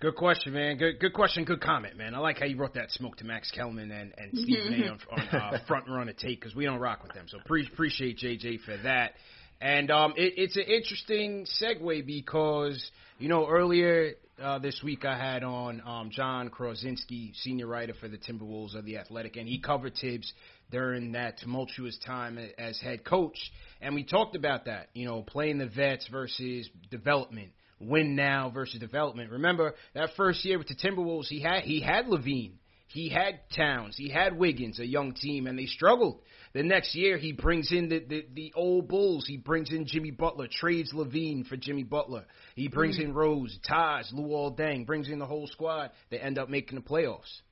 Good 0.00 0.16
question, 0.16 0.54
man. 0.54 0.78
Good 0.78 0.98
good 0.98 1.12
question. 1.12 1.44
Good 1.44 1.60
comment, 1.60 1.98
man. 1.98 2.14
I 2.14 2.20
like 2.20 2.38
how 2.38 2.46
you 2.46 2.56
brought 2.56 2.72
that 2.72 2.90
smoke 2.90 3.18
to 3.18 3.24
Max 3.24 3.50
Kellerman 3.50 3.90
and, 3.90 4.14
and 4.16 4.30
Stephen 4.32 4.82
A. 4.82 4.88
on, 4.88 4.98
on 5.20 5.28
uh, 5.28 5.58
front 5.66 5.90
runner 5.90 6.14
take 6.14 6.40
because 6.40 6.56
we 6.56 6.64
don't 6.64 6.80
rock 6.80 7.02
with 7.02 7.12
them. 7.12 7.26
So 7.28 7.36
pre- 7.44 7.68
appreciate 7.70 8.16
JJ 8.16 8.60
for 8.60 8.78
that. 8.78 9.12
And 9.60 9.90
um, 9.90 10.14
it, 10.16 10.32
it's 10.38 10.56
an 10.56 10.62
interesting 10.62 11.46
segue 11.60 12.06
because 12.06 12.90
you 13.18 13.28
know 13.28 13.48
earlier 13.48 14.12
uh, 14.42 14.58
this 14.58 14.80
week 14.84 15.04
I 15.04 15.16
had 15.16 15.42
on 15.42 15.82
um, 15.86 16.10
Jon 16.10 16.50
Krawczynski, 16.50 17.34
senior 17.36 17.66
writer 17.66 17.94
for 17.98 18.08
the 18.08 18.18
Timberwolves 18.18 18.74
of 18.74 18.84
the 18.84 18.98
Athletic, 18.98 19.36
and 19.36 19.48
he 19.48 19.58
covered 19.58 19.94
Thibs 19.98 20.30
during 20.70 21.12
that 21.12 21.38
tumultuous 21.38 21.98
time 22.04 22.38
as 22.58 22.78
head 22.78 23.04
coach, 23.04 23.38
and 23.80 23.94
we 23.94 24.04
talked 24.04 24.36
about 24.36 24.66
that. 24.66 24.88
You 24.92 25.06
know, 25.06 25.22
playing 25.22 25.58
the 25.58 25.66
vets 25.66 26.06
versus 26.08 26.68
development 26.90 27.52
win 27.80 28.16
now 28.16 28.50
versus 28.50 28.80
development. 28.80 29.30
Remember 29.30 29.74
that 29.94 30.10
first 30.16 30.44
year 30.44 30.58
with 30.58 30.68
the 30.68 30.74
Timberwolves, 30.74 31.26
he 31.28 31.40
had 31.40 31.62
he 31.62 31.80
had 31.80 32.06
LaVine, 32.06 32.52
he 32.88 33.08
had 33.08 33.40
Towns, 33.56 33.96
he 33.96 34.10
had 34.10 34.36
Wiggins, 34.36 34.78
a 34.78 34.86
young 34.86 35.14
team, 35.14 35.46
and 35.46 35.58
they 35.58 35.66
struggled. 35.66 36.20
The 36.56 36.62
next 36.62 36.94
year, 36.94 37.18
he 37.18 37.32
brings 37.32 37.70
in 37.70 37.90
the, 37.90 37.98
the, 37.98 38.26
the 38.32 38.52
old 38.56 38.88
Bulls. 38.88 39.26
He 39.26 39.36
brings 39.36 39.70
in 39.70 39.86
Jimmy 39.86 40.10
Butler, 40.10 40.48
trades 40.50 40.90
LaVine 40.94 41.46
for 41.46 41.58
Jimmy 41.58 41.82
Butler. 41.82 42.24
He 42.54 42.68
brings 42.68 42.96
hmm. 42.96 43.02
in 43.02 43.12
Rose, 43.12 43.58
Taj, 43.68 44.10
Luol 44.10 44.58
Deng, 44.58 44.86
brings 44.86 45.10
in 45.10 45.18
the 45.18 45.26
whole 45.26 45.46
squad. 45.48 45.90
They 46.08 46.18
end 46.18 46.38
up 46.38 46.48
making 46.48 46.76
the 46.76 46.82
playoffs. 46.82 47.42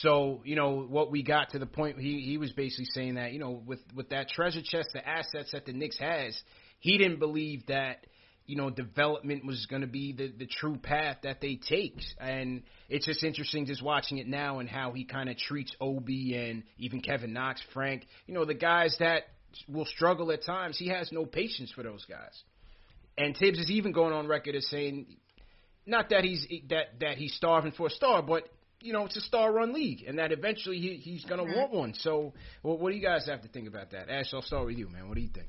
So, 0.00 0.42
you 0.44 0.56
know, 0.56 0.80
what 0.80 1.12
we 1.12 1.22
got 1.22 1.50
to 1.50 1.60
the 1.60 1.66
point 1.66 2.00
he 2.00 2.20
he 2.20 2.36
was 2.36 2.50
basically 2.50 2.86
saying 2.92 3.14
that, 3.14 3.32
you 3.32 3.38
know, 3.38 3.62
with 3.64 3.78
with 3.94 4.08
that 4.08 4.28
treasure 4.28 4.60
chest, 4.60 4.88
the 4.92 5.08
assets 5.08 5.52
that 5.52 5.64
the 5.64 5.72
Knicks 5.72 5.98
has, 6.00 6.36
he 6.80 6.98
didn't 6.98 7.20
believe 7.20 7.64
that 7.68 8.08
you 8.48 8.56
know, 8.56 8.70
development 8.70 9.44
was 9.44 9.66
going 9.66 9.82
to 9.82 9.86
be 9.86 10.12
the, 10.12 10.32
the 10.36 10.46
true 10.46 10.78
path 10.78 11.18
that 11.22 11.42
they 11.42 11.56
take. 11.56 12.00
And 12.18 12.62
it's 12.88 13.04
just 13.04 13.22
interesting 13.22 13.66
just 13.66 13.82
watching 13.82 14.16
it 14.16 14.26
now 14.26 14.58
and 14.58 14.68
how 14.68 14.92
he 14.92 15.04
kind 15.04 15.28
of 15.28 15.36
treats 15.36 15.76
Obi 15.82 16.34
and 16.34 16.62
even 16.78 17.02
Kevin 17.02 17.34
Knox, 17.34 17.60
Frank, 17.74 18.06
you 18.26 18.32
know, 18.32 18.46
the 18.46 18.54
guys 18.54 18.96
that 19.00 19.24
will 19.68 19.84
struggle 19.84 20.32
at 20.32 20.44
times. 20.44 20.78
He 20.78 20.88
has 20.88 21.12
no 21.12 21.26
patience 21.26 21.70
for 21.72 21.82
those 21.82 22.06
guys. 22.06 22.42
And 23.18 23.36
Thibs 23.36 23.58
is 23.58 23.70
even 23.70 23.92
going 23.92 24.14
on 24.14 24.26
record 24.26 24.54
as 24.54 24.66
saying, 24.68 25.06
not 25.84 26.08
that 26.08 26.24
he's 26.24 26.46
that 26.70 27.00
that 27.00 27.18
he's 27.18 27.34
starving 27.34 27.72
for 27.72 27.88
a 27.88 27.90
star, 27.90 28.22
but 28.22 28.44
you 28.80 28.92
know 28.92 29.06
it's 29.06 29.16
a 29.16 29.22
star-run 29.22 29.72
league, 29.72 30.04
and 30.06 30.18
that 30.18 30.32
eventually 30.32 30.78
he, 30.78 30.94
he's 30.96 31.24
going 31.24 31.40
to 31.40 31.46
mm-hmm. 31.46 31.58
want 31.58 31.72
one. 31.72 31.94
So, 31.94 32.34
well, 32.62 32.78
what 32.78 32.90
do 32.90 32.96
you 32.96 33.02
guys 33.02 33.26
have 33.26 33.42
to 33.42 33.48
think 33.48 33.66
about 33.66 33.90
that? 33.92 34.08
Ash, 34.10 34.32
I'll 34.32 34.42
start 34.42 34.66
with 34.66 34.76
you, 34.76 34.88
man. 34.88 35.08
What 35.08 35.16
do 35.16 35.22
you 35.22 35.30
think? 35.34 35.48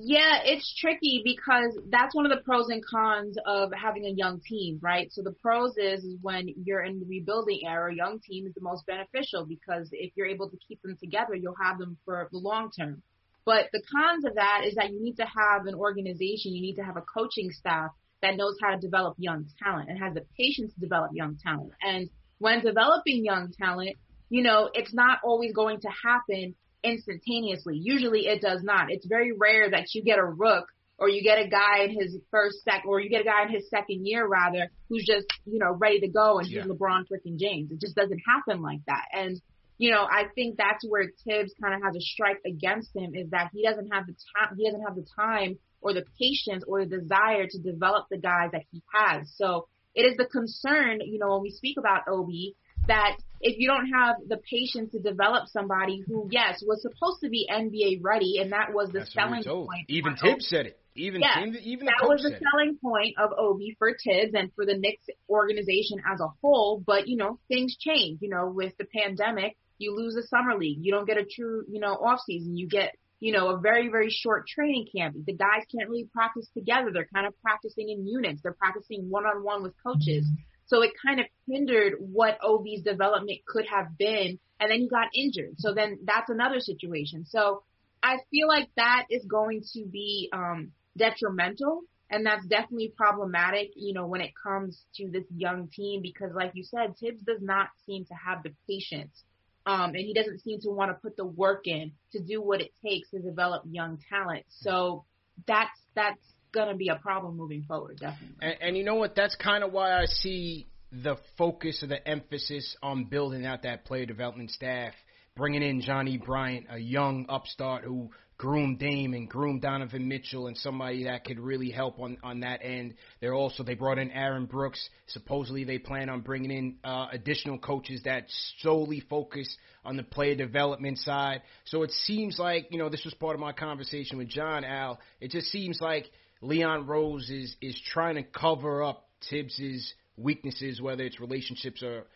Yeah, 0.00 0.42
it's 0.44 0.72
tricky 0.78 1.22
because 1.24 1.76
that's 1.90 2.14
one 2.14 2.24
of 2.24 2.30
the 2.30 2.44
pros 2.44 2.68
and 2.68 2.84
cons 2.84 3.36
of 3.44 3.72
having 3.72 4.04
a 4.04 4.10
young 4.10 4.40
team, 4.40 4.78
right? 4.80 5.10
So 5.10 5.22
the 5.22 5.32
pros 5.42 5.76
is, 5.76 6.06
when 6.22 6.48
you're 6.64 6.84
in 6.84 7.00
the 7.00 7.06
rebuilding 7.06 7.62
era, 7.66 7.92
young 7.92 8.20
team 8.20 8.46
is 8.46 8.54
the 8.54 8.60
most 8.60 8.86
beneficial 8.86 9.44
because 9.44 9.88
if 9.90 10.12
you're 10.14 10.28
able 10.28 10.50
to 10.50 10.56
keep 10.68 10.80
them 10.82 10.96
together, 11.00 11.34
you'll 11.34 11.56
have 11.60 11.78
them 11.78 11.96
for 12.04 12.28
the 12.30 12.38
long 12.38 12.70
term. 12.70 13.02
But 13.44 13.70
the 13.72 13.82
cons 13.90 14.24
of 14.24 14.36
that 14.36 14.62
is 14.66 14.76
that 14.76 14.92
you 14.92 15.02
need 15.02 15.16
to 15.16 15.24
have 15.24 15.66
an 15.66 15.74
organization, 15.74 16.54
you 16.54 16.62
need 16.62 16.76
to 16.76 16.84
have 16.84 16.96
a 16.96 17.02
coaching 17.02 17.50
staff 17.50 17.90
that 18.22 18.36
knows 18.36 18.54
how 18.62 18.70
to 18.70 18.80
develop 18.80 19.16
young 19.18 19.46
talent 19.60 19.88
and 19.88 19.98
has 19.98 20.14
the 20.14 20.24
patience 20.38 20.72
to 20.74 20.80
develop 20.80 21.10
young 21.12 21.38
talent. 21.42 21.72
And 21.82 22.08
when 22.38 22.62
developing 22.62 23.24
young 23.24 23.52
talent, 23.58 23.96
you 24.28 24.44
know, 24.44 24.70
it's 24.74 24.94
not 24.94 25.18
always 25.24 25.52
going 25.52 25.80
to 25.80 25.88
happen 26.04 26.54
instantaneously. 26.82 27.76
Usually 27.76 28.26
it 28.26 28.40
does 28.40 28.62
not. 28.62 28.90
It's 28.90 29.06
very 29.06 29.32
rare 29.32 29.70
that 29.70 29.94
you 29.94 30.02
get 30.02 30.18
a 30.18 30.24
rook 30.24 30.66
or 30.98 31.08
you 31.08 31.22
get 31.22 31.38
a 31.38 31.48
guy 31.48 31.84
in 31.84 31.98
his 31.98 32.16
first 32.30 32.64
sec 32.64 32.82
or 32.86 33.00
you 33.00 33.08
get 33.08 33.20
a 33.20 33.24
guy 33.24 33.44
in 33.44 33.52
his 33.52 33.68
second 33.70 34.06
year 34.06 34.26
rather 34.26 34.70
who's 34.88 35.04
just, 35.06 35.26
you 35.44 35.58
know, 35.58 35.72
ready 35.72 36.00
to 36.00 36.08
go 36.08 36.38
and 36.38 36.48
yeah. 36.48 36.62
he's 36.62 36.70
LeBron 36.70 37.04
freaking 37.10 37.38
James. 37.38 37.70
It 37.70 37.80
just 37.80 37.94
doesn't 37.94 38.20
happen 38.26 38.62
like 38.62 38.80
that. 38.86 39.04
And 39.12 39.40
you 39.78 39.92
know, 39.92 40.02
I 40.02 40.24
think 40.34 40.56
that's 40.58 40.84
where 40.86 41.04
Thibs 41.24 41.54
kind 41.62 41.74
of 41.74 41.82
has 41.82 41.94
a 41.94 42.00
strike 42.00 42.40
against 42.44 42.94
him 42.94 43.14
is 43.14 43.30
that 43.30 43.50
he 43.52 43.62
doesn't 43.62 43.88
have 43.92 44.06
the 44.06 44.14
time, 44.36 44.56
he 44.56 44.64
doesn't 44.64 44.82
have 44.82 44.96
the 44.96 45.06
time 45.16 45.56
or 45.80 45.94
the 45.94 46.04
patience 46.18 46.64
or 46.66 46.84
the 46.84 46.98
desire 46.98 47.46
to 47.48 47.58
develop 47.58 48.06
the 48.10 48.18
guys 48.18 48.50
that 48.52 48.62
he 48.72 48.82
has. 48.92 49.32
So 49.36 49.68
it 49.94 50.02
is 50.02 50.16
the 50.16 50.26
concern, 50.26 50.98
you 51.00 51.20
know, 51.20 51.30
when 51.30 51.42
we 51.42 51.50
speak 51.50 51.76
about 51.78 52.02
Obi, 52.08 52.56
that 52.88 53.16
if 53.40 53.58
you 53.58 53.68
don't 53.68 53.88
have 53.88 54.16
the 54.26 54.38
patience 54.50 54.92
to 54.92 54.98
develop 54.98 55.48
somebody 55.48 56.02
who, 56.06 56.28
yes, 56.30 56.62
was 56.66 56.82
supposed 56.82 57.20
to 57.22 57.28
be 57.28 57.48
NBA 57.50 58.00
ready, 58.02 58.38
and 58.40 58.52
that 58.52 58.72
was 58.72 58.90
the 58.90 59.00
That's 59.00 59.14
selling 59.14 59.44
point. 59.44 59.86
Even 59.88 60.16
Thibs 60.16 60.48
said 60.48 60.66
it. 60.66 60.80
Even 60.96 61.20
yeah, 61.20 61.44
even 61.62 61.86
that 61.86 62.08
was 62.08 62.22
the 62.22 62.30
selling 62.30 62.74
it. 62.74 62.82
point 62.82 63.14
of 63.18 63.30
Obi 63.38 63.76
for 63.78 63.92
Thibs 63.92 64.34
and 64.34 64.50
for 64.56 64.66
the 64.66 64.76
Knicks 64.76 65.06
organization 65.30 65.98
as 66.12 66.20
a 66.20 66.26
whole. 66.42 66.82
But 66.84 67.06
you 67.06 67.16
know, 67.16 67.38
things 67.46 67.76
change. 67.78 68.18
You 68.20 68.30
know, 68.30 68.48
with 68.48 68.76
the 68.78 68.84
pandemic, 68.84 69.56
you 69.78 69.94
lose 69.96 70.14
the 70.14 70.26
summer 70.26 70.58
league. 70.58 70.78
You 70.80 70.90
don't 70.90 71.06
get 71.06 71.16
a 71.16 71.24
true, 71.24 71.62
you 71.68 71.78
know, 71.78 71.92
off 71.92 72.20
season. 72.26 72.56
You 72.56 72.66
get 72.66 72.96
you 73.20 73.32
know, 73.32 73.50
a 73.50 73.58
very, 73.58 73.88
very 73.88 74.10
short 74.10 74.46
training 74.46 74.86
camp. 74.94 75.16
The 75.26 75.32
guys 75.32 75.64
can't 75.74 75.88
really 75.88 76.08
practice 76.12 76.48
together. 76.54 76.90
They're 76.92 77.08
kind 77.12 77.26
of 77.26 77.34
practicing 77.42 77.88
in 77.88 78.06
units. 78.06 78.42
They're 78.42 78.52
practicing 78.52 79.10
one 79.10 79.24
on 79.24 79.42
one 79.42 79.62
with 79.62 79.74
coaches. 79.84 80.24
So 80.68 80.82
it 80.82 80.92
kind 81.04 81.20
of 81.20 81.26
hindered 81.46 81.94
what 81.98 82.38
Obi's 82.42 82.82
development 82.82 83.40
could 83.46 83.66
have 83.66 83.98
been. 83.98 84.38
And 84.60 84.70
then 84.70 84.80
he 84.80 84.88
got 84.88 85.08
injured. 85.14 85.54
So 85.58 85.74
then 85.74 86.00
that's 86.04 86.30
another 86.30 86.60
situation. 86.60 87.24
So 87.26 87.62
I 88.02 88.18
feel 88.30 88.48
like 88.48 88.68
that 88.76 89.06
is 89.10 89.24
going 89.24 89.62
to 89.74 89.84
be 89.84 90.28
um, 90.32 90.72
detrimental. 90.96 91.82
And 92.10 92.24
that's 92.24 92.46
definitely 92.46 92.92
problematic, 92.96 93.72
you 93.76 93.92
know, 93.92 94.06
when 94.06 94.20
it 94.20 94.32
comes 94.42 94.82
to 94.96 95.10
this 95.10 95.24
young 95.36 95.68
team, 95.68 96.00
because 96.02 96.30
like 96.34 96.52
you 96.54 96.64
said, 96.64 96.96
Thibs 96.98 97.22
does 97.22 97.42
not 97.42 97.68
seem 97.84 98.04
to 98.06 98.14
have 98.14 98.42
the 98.42 98.52
patience. 98.66 99.24
Um, 99.66 99.90
and 99.90 99.98
he 99.98 100.14
doesn't 100.14 100.40
seem 100.40 100.60
to 100.60 100.70
want 100.70 100.90
to 100.90 100.94
put 100.94 101.16
the 101.16 101.26
work 101.26 101.66
in 101.66 101.92
to 102.12 102.20
do 102.20 102.40
what 102.40 102.62
it 102.62 102.72
takes 102.82 103.10
to 103.10 103.20
develop 103.20 103.62
young 103.70 103.98
talent. 104.08 104.46
So 104.48 105.04
that's, 105.46 105.78
that's 105.94 106.20
going 106.52 106.68
to 106.68 106.74
be 106.74 106.88
a 106.88 106.96
problem 106.96 107.36
moving 107.36 107.62
forward, 107.62 107.98
definitely. 107.98 108.36
And, 108.40 108.56
and 108.60 108.76
you 108.76 108.84
know 108.84 108.96
what? 108.96 109.14
That's 109.14 109.36
kind 109.36 109.64
of 109.64 109.72
why 109.72 110.00
I 110.00 110.06
see 110.06 110.66
the 110.92 111.16
focus 111.36 111.82
or 111.82 111.86
the 111.86 112.06
emphasis 112.06 112.76
on 112.82 113.04
building 113.04 113.44
out 113.44 113.62
that 113.62 113.84
player 113.84 114.06
development 114.06 114.50
staff, 114.50 114.92
bringing 115.36 115.62
in 115.62 115.80
Johnny 115.80 116.16
Bryant, 116.16 116.66
a 116.70 116.78
young 116.78 117.26
upstart 117.28 117.84
who 117.84 118.10
groomed 118.38 118.78
Dame 118.78 119.14
and 119.14 119.28
groomed 119.28 119.62
Donovan 119.62 120.06
Mitchell 120.08 120.46
and 120.46 120.56
somebody 120.56 121.04
that 121.04 121.24
could 121.24 121.40
really 121.40 121.70
help 121.70 121.98
on 121.98 122.16
on 122.22 122.40
that 122.40 122.60
end. 122.62 122.94
They're 123.20 123.34
also 123.34 123.64
they 123.64 123.74
brought 123.74 123.98
in 123.98 124.10
Aaron 124.12 124.46
Brooks. 124.46 124.88
Supposedly 125.08 125.64
they 125.64 125.78
plan 125.78 126.08
on 126.08 126.20
bringing 126.20 126.52
in 126.52 126.76
uh, 126.84 127.08
additional 127.12 127.58
coaches 127.58 128.02
that 128.04 128.26
solely 128.60 129.00
focus 129.00 129.54
on 129.84 129.96
the 129.96 130.04
player 130.04 130.36
development 130.36 130.98
side. 130.98 131.42
So 131.64 131.82
it 131.82 131.90
seems 131.90 132.38
like 132.38 132.68
you 132.70 132.78
know 132.78 132.88
this 132.88 133.04
was 133.04 133.14
part 133.14 133.34
of 133.34 133.40
my 133.40 133.52
conversation 133.52 134.18
with 134.18 134.28
John 134.28 134.64
Al. 134.64 135.00
It 135.20 135.32
just 135.32 135.48
seems 135.48 135.80
like 135.80 136.08
Leon 136.40 136.86
Rose 136.86 137.28
is 137.30 137.56
is 137.60 137.80
trying 137.92 138.14
to 138.14 138.22
cover 138.22 138.82
up 138.82 139.08
Thibs's 139.30 139.94
weaknesses, 140.16 140.80
whether 140.80 141.04
it's 141.04 141.20
relationships 141.20 141.82
or 141.82 142.06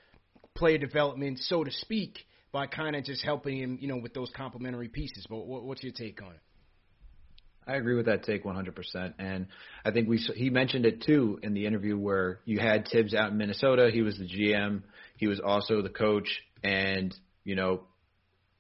player 0.55 0.79
development, 0.79 1.39
so 1.39 1.65
to 1.65 1.71
speak, 1.71 2.19
by 2.53 2.67
kind 2.67 2.95
of 2.95 3.05
just 3.05 3.25
helping 3.25 3.59
him, 3.59 3.79
you 3.81 3.89
know, 3.89 3.97
with 3.97 4.15
those 4.15 4.31
complementary 4.37 4.89
pieces. 4.89 5.27
But 5.29 5.47
what, 5.47 5.65
what's 5.65 5.83
your 5.83 5.93
take 5.93 6.23
on 6.23 6.33
it? 6.33 6.41
I 7.67 7.77
agree 7.77 7.95
with 7.95 8.07
that 8.07 8.25
take 8.25 8.45
100%. 8.45 9.15
And 9.19 9.47
I 9.85 9.93
think 9.93 10.09
we 10.09 10.19
he 10.19 10.51
mentioned 10.51 10.85
it 10.85 11.03
too 11.03 11.39
in 11.43 11.55
the 11.55 11.67
interview 11.67 11.97
where 11.97 12.41
you 12.45 12.59
had 12.59 12.89
Thibs 12.89 13.15
out 13.15 13.31
in 13.31 13.39
Minnesota. 13.39 13.91
He 13.93 14.03
was 14.03 14.19
the 14.19 14.27
GM. 14.27 14.83
He 15.17 15.29
was 15.29 15.41
also 15.41 15.81
the 15.81 15.89
coach. 15.89 16.43
And, 16.65 17.15
you 17.45 17.55
know, 17.55 17.85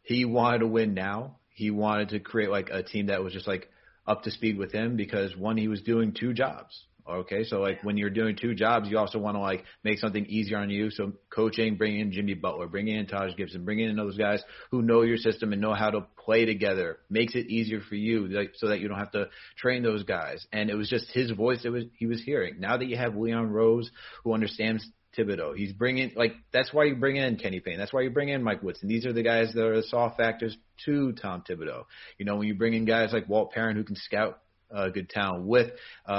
he 0.02 0.24
wanted 0.24 0.60
to 0.60 0.68
win 0.68 0.94
now. 0.94 1.38
He 1.48 1.70
wanted 1.70 2.10
to 2.10 2.20
create 2.20 2.50
like 2.50 2.70
a 2.70 2.82
team 2.82 3.06
that 3.06 3.24
was 3.24 3.32
just 3.32 3.48
like 3.48 3.68
up 4.06 4.22
to 4.24 4.30
speed 4.30 4.58
with 4.58 4.72
him 4.72 4.96
because 4.96 5.36
one, 5.36 5.56
he 5.56 5.68
was 5.68 5.80
doing 5.82 6.12
two 6.12 6.32
jobs. 6.32 6.86
Okay, 7.08 7.42
so 7.42 7.58
like 7.58 7.82
when 7.82 7.96
you're 7.96 8.10
doing 8.10 8.36
two 8.36 8.54
jobs, 8.54 8.88
you 8.88 8.96
also 8.96 9.18
want 9.18 9.34
to 9.34 9.40
like 9.40 9.64
make 9.82 9.98
something 9.98 10.24
easier 10.26 10.58
on 10.58 10.70
you. 10.70 10.88
So 10.90 11.14
coaching, 11.30 11.76
bringing 11.76 11.98
in 11.98 12.12
Jimmy 12.12 12.34
Butler, 12.34 12.68
bringing 12.68 12.96
in 12.96 13.06
Taj 13.06 13.34
Gibson, 13.34 13.64
bringing 13.64 13.88
in 13.88 13.96
those 13.96 14.16
guys 14.16 14.40
who 14.70 14.82
know 14.82 15.02
your 15.02 15.16
system 15.16 15.52
and 15.52 15.60
know 15.60 15.74
how 15.74 15.90
to 15.90 16.06
play 16.16 16.44
together 16.44 16.98
makes 17.10 17.34
it 17.34 17.46
easier 17.48 17.80
for 17.80 17.96
you, 17.96 18.28
like, 18.28 18.52
so 18.54 18.68
that 18.68 18.78
you 18.78 18.86
don't 18.86 19.00
have 19.00 19.10
to 19.12 19.28
train 19.56 19.82
those 19.82 20.04
guys. 20.04 20.46
And 20.52 20.70
it 20.70 20.76
was 20.76 20.88
just 20.88 21.10
his 21.10 21.32
voice 21.32 21.64
that 21.64 21.72
was 21.72 21.84
he 21.96 22.06
was 22.06 22.22
hearing. 22.22 22.60
Now 22.60 22.76
that 22.76 22.86
you 22.86 22.96
have 22.96 23.16
Leon 23.16 23.50
Rose, 23.50 23.90
who 24.22 24.32
understands 24.32 24.88
Thibodeau. 25.16 25.56
He's 25.56 25.72
bringing 25.72 26.12
like 26.16 26.32
that's 26.52 26.72
why 26.72 26.84
you 26.84 26.96
bring 26.96 27.16
in 27.16 27.36
Kenny 27.36 27.60
Payne. 27.60 27.78
That's 27.78 27.92
why 27.92 28.02
you 28.02 28.10
bring 28.10 28.28
in 28.28 28.42
Mike 28.42 28.62
Woodson. 28.62 28.88
These 28.88 29.06
are 29.06 29.12
the 29.12 29.22
guys 29.22 29.52
that 29.54 29.64
are 29.64 29.76
the 29.76 29.82
soft 29.82 30.16
factors 30.16 30.56
to 30.86 31.12
Tom 31.12 31.44
Thibodeau. 31.48 31.84
You 32.18 32.24
know, 32.24 32.36
when 32.36 32.48
you 32.48 32.54
bring 32.54 32.74
in 32.74 32.84
guys 32.84 33.12
like 33.12 33.28
Walt 33.28 33.52
Perrin 33.52 33.76
who 33.76 33.84
can 33.84 33.96
scout 33.96 34.38
uh, 34.72 34.88
good 34.88 35.08
talent 35.08 35.44
with 35.44 35.70
uh, 36.06 36.10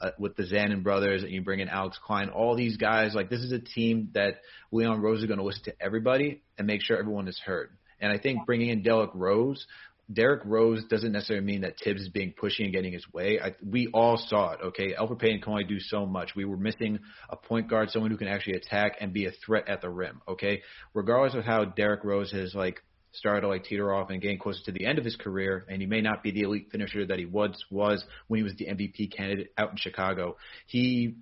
uh, 0.00 0.10
with 0.18 0.36
the 0.36 0.42
Zanin 0.42 0.82
brothers, 0.82 1.22
and 1.22 1.32
you 1.32 1.42
bring 1.42 1.60
in 1.60 1.68
Alex 1.68 1.98
Klein, 2.04 2.28
all 2.30 2.56
these 2.56 2.76
guys. 2.76 3.14
Like 3.14 3.30
this 3.30 3.40
is 3.40 3.52
a 3.52 3.60
team 3.60 4.10
that 4.14 4.40
Leon 4.70 5.00
Rose 5.00 5.20
is 5.20 5.26
going 5.26 5.38
to 5.38 5.44
listen 5.44 5.64
to 5.64 5.74
everybody 5.80 6.42
and 6.58 6.66
make 6.66 6.82
sure 6.82 6.98
everyone 6.98 7.28
is 7.28 7.40
heard. 7.44 7.70
And 8.00 8.10
I 8.12 8.18
think 8.18 8.46
bringing 8.46 8.70
in 8.70 8.82
Derrick 8.82 9.10
Rose 9.14 9.64
Derrick 10.10 10.42
Rose 10.44 10.84
doesn't 10.84 11.12
necessarily 11.12 11.44
mean 11.44 11.60
that 11.62 11.76
Thibs 11.82 12.02
is 12.02 12.08
being 12.08 12.32
pushy 12.32 12.64
and 12.64 12.72
getting 12.72 12.92
his 12.92 13.06
way. 13.12 13.38
I, 13.42 13.54
we 13.64 13.88
all 13.94 14.16
saw 14.16 14.52
it. 14.52 14.60
Okay, 14.66 14.94
Elfrid 14.94 15.18
Payton 15.20 15.40
can 15.40 15.52
only 15.52 15.64
do 15.64 15.80
so 15.80 16.06
much. 16.06 16.34
We 16.34 16.44
were 16.44 16.56
missing 16.56 16.98
a 17.30 17.36
point 17.36 17.68
guard, 17.68 17.90
someone 17.90 18.10
who 18.10 18.16
can 18.16 18.28
actually 18.28 18.54
attack 18.54 18.96
and 19.00 19.12
be 19.12 19.26
a 19.26 19.32
threat 19.44 19.68
at 19.68 19.80
the 19.80 19.88
rim. 19.88 20.20
Okay, 20.28 20.62
regardless 20.92 21.34
of 21.34 21.44
how 21.44 21.64
Derrick 21.64 22.04
Rose 22.04 22.32
has 22.32 22.54
like 22.54 22.82
started 23.12 23.42
to 23.42 23.48
like 23.48 23.64
teeter 23.64 23.92
off 23.92 24.10
and 24.10 24.20
getting 24.20 24.38
closer 24.38 24.60
to 24.64 24.72
the 24.72 24.86
end 24.86 24.98
of 24.98 25.04
his 25.04 25.16
career, 25.16 25.66
and 25.68 25.80
he 25.80 25.86
may 25.86 26.00
not 26.00 26.22
be 26.22 26.30
the 26.30 26.40
elite 26.42 26.68
finisher 26.72 27.06
that 27.06 27.18
he 27.18 27.26
once 27.26 27.62
was 27.70 28.04
when 28.26 28.38
he 28.38 28.44
was 28.44 28.54
the 28.56 28.66
MVP 28.66 29.14
candidate 29.14 29.52
out 29.56 29.70
in 29.70 29.76
Chicago. 29.76 30.36
He 30.66 31.16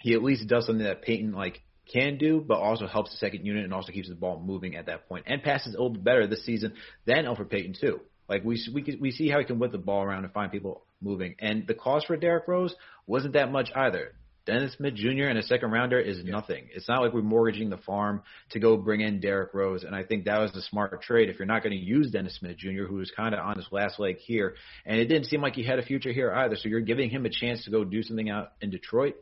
he 0.00 0.14
at 0.14 0.22
least 0.22 0.48
does 0.48 0.66
something 0.66 0.84
that 0.84 1.02
Payton 1.02 1.32
like 1.32 1.60
can 1.92 2.18
do, 2.18 2.44
but 2.46 2.58
also 2.58 2.86
helps 2.86 3.10
the 3.10 3.16
second 3.16 3.46
unit 3.46 3.64
and 3.64 3.74
also 3.74 3.92
keeps 3.92 4.08
the 4.08 4.14
ball 4.14 4.40
moving 4.44 4.76
at 4.76 4.86
that 4.86 5.08
point. 5.08 5.24
and 5.26 5.42
passes 5.42 5.74
a 5.74 5.76
little 5.78 5.90
bit 5.90 6.04
better 6.04 6.26
this 6.26 6.44
season 6.44 6.74
than 7.06 7.24
Elfrid 7.24 7.50
Payton 7.50 7.74
too. 7.80 8.00
Like 8.28 8.44
we 8.44 8.62
we 8.72 8.98
we 9.00 9.10
see 9.10 9.28
how 9.28 9.38
he 9.38 9.44
can 9.44 9.58
whip 9.58 9.72
the 9.72 9.78
ball 9.78 10.02
around 10.02 10.24
and 10.24 10.32
find 10.32 10.52
people 10.52 10.82
moving. 11.00 11.34
And 11.38 11.66
the 11.66 11.74
cost 11.74 12.06
for 12.06 12.16
Derrick 12.16 12.46
Rose 12.46 12.74
wasn't 13.06 13.34
that 13.34 13.50
much 13.50 13.70
either. 13.74 14.12
Dennis 14.48 14.72
Smith 14.78 14.94
Jr. 14.94 15.24
and 15.24 15.38
a 15.38 15.42
second 15.42 15.72
rounder 15.72 16.00
is 16.00 16.20
yeah. 16.24 16.32
nothing. 16.32 16.68
It's 16.74 16.88
not 16.88 17.02
like 17.02 17.12
we're 17.12 17.20
mortgaging 17.20 17.68
the 17.68 17.76
farm 17.76 18.22
to 18.50 18.58
go 18.58 18.78
bring 18.78 19.02
in 19.02 19.20
Derrick 19.20 19.52
Rose. 19.52 19.84
And 19.84 19.94
I 19.94 20.04
think 20.04 20.24
that 20.24 20.40
was 20.40 20.52
the 20.52 20.62
smart 20.62 21.02
trade. 21.02 21.28
If 21.28 21.38
you're 21.38 21.44
not 21.44 21.62
going 21.62 21.78
to 21.78 21.84
use 21.84 22.10
Dennis 22.10 22.36
Smith 22.36 22.56
Jr., 22.56 22.84
who 22.84 22.94
was 22.94 23.12
kind 23.14 23.34
of 23.34 23.40
on 23.40 23.56
his 23.56 23.66
last 23.70 24.00
leg 24.00 24.16
here, 24.16 24.54
and 24.86 24.98
it 24.98 25.04
didn't 25.04 25.26
seem 25.26 25.42
like 25.42 25.54
he 25.54 25.64
had 25.64 25.78
a 25.78 25.82
future 25.82 26.12
here 26.12 26.32
either. 26.32 26.56
So 26.56 26.70
you're 26.70 26.80
giving 26.80 27.10
him 27.10 27.26
a 27.26 27.30
chance 27.30 27.62
to 27.64 27.70
go 27.70 27.84
do 27.84 28.02
something 28.02 28.30
out 28.30 28.52
in 28.62 28.70
Detroit, 28.70 29.16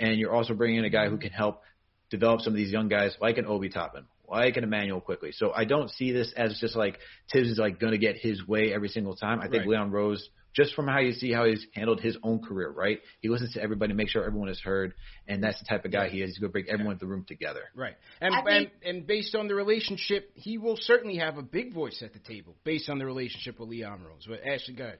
and 0.00 0.18
you're 0.18 0.34
also 0.34 0.52
bringing 0.52 0.78
in 0.78 0.84
a 0.84 0.90
guy 0.90 1.08
who 1.08 1.16
can 1.16 1.30
help 1.30 1.62
develop 2.16 2.40
some 2.40 2.52
of 2.52 2.56
these 2.56 2.70
young 2.70 2.88
guys 2.88 3.14
like 3.20 3.38
an 3.38 3.46
Obi 3.46 3.68
Toppin, 3.68 4.04
like 4.28 4.56
an 4.56 4.64
Immanuel 4.64 5.00
Quickley. 5.00 5.32
So 5.32 5.52
I 5.52 5.64
don't 5.64 5.90
see 5.90 6.12
this 6.12 6.32
as 6.36 6.58
just 6.60 6.76
like 6.76 6.98
Thibs 7.32 7.48
is 7.48 7.58
like 7.58 7.80
going 7.80 7.92
to 7.92 7.98
get 7.98 8.16
his 8.16 8.46
way 8.46 8.72
every 8.72 8.88
single 8.88 9.16
time. 9.16 9.40
I 9.40 9.44
think 9.48 9.60
right. 9.60 9.68
Leon 9.68 9.90
Rose, 9.90 10.28
just 10.54 10.74
from 10.74 10.86
how 10.86 11.00
you 11.00 11.12
see 11.12 11.32
how 11.32 11.46
he's 11.46 11.66
handled 11.74 12.00
his 12.00 12.16
own 12.22 12.42
career, 12.42 12.70
right? 12.70 13.00
He 13.20 13.28
listens 13.28 13.54
to 13.54 13.62
everybody, 13.62 13.94
make 13.94 14.08
sure 14.08 14.24
everyone 14.24 14.48
is 14.48 14.60
heard, 14.60 14.94
and 15.26 15.42
that's 15.42 15.58
the 15.58 15.64
type 15.64 15.84
of 15.84 15.92
guy 15.92 16.08
he 16.08 16.22
is. 16.22 16.30
He's 16.30 16.38
going 16.38 16.50
to 16.50 16.52
bring 16.52 16.68
everyone 16.68 16.94
in 16.94 16.98
the 16.98 17.06
room 17.06 17.24
together. 17.26 17.62
Right. 17.74 17.94
And, 18.20 18.34
and 18.46 18.70
and 18.84 19.06
based 19.06 19.34
on 19.34 19.48
the 19.48 19.54
relationship, 19.54 20.30
he 20.34 20.58
will 20.58 20.76
certainly 20.78 21.16
have 21.16 21.38
a 21.38 21.42
big 21.42 21.72
voice 21.72 22.02
at 22.02 22.12
the 22.12 22.18
table 22.18 22.54
based 22.64 22.90
on 22.90 22.98
the 22.98 23.06
relationship 23.06 23.58
with 23.58 23.68
Leon 23.68 24.02
Rose. 24.02 24.26
But 24.28 24.46
Ashley, 24.46 24.74
go 24.74 24.84
ahead. 24.84 24.98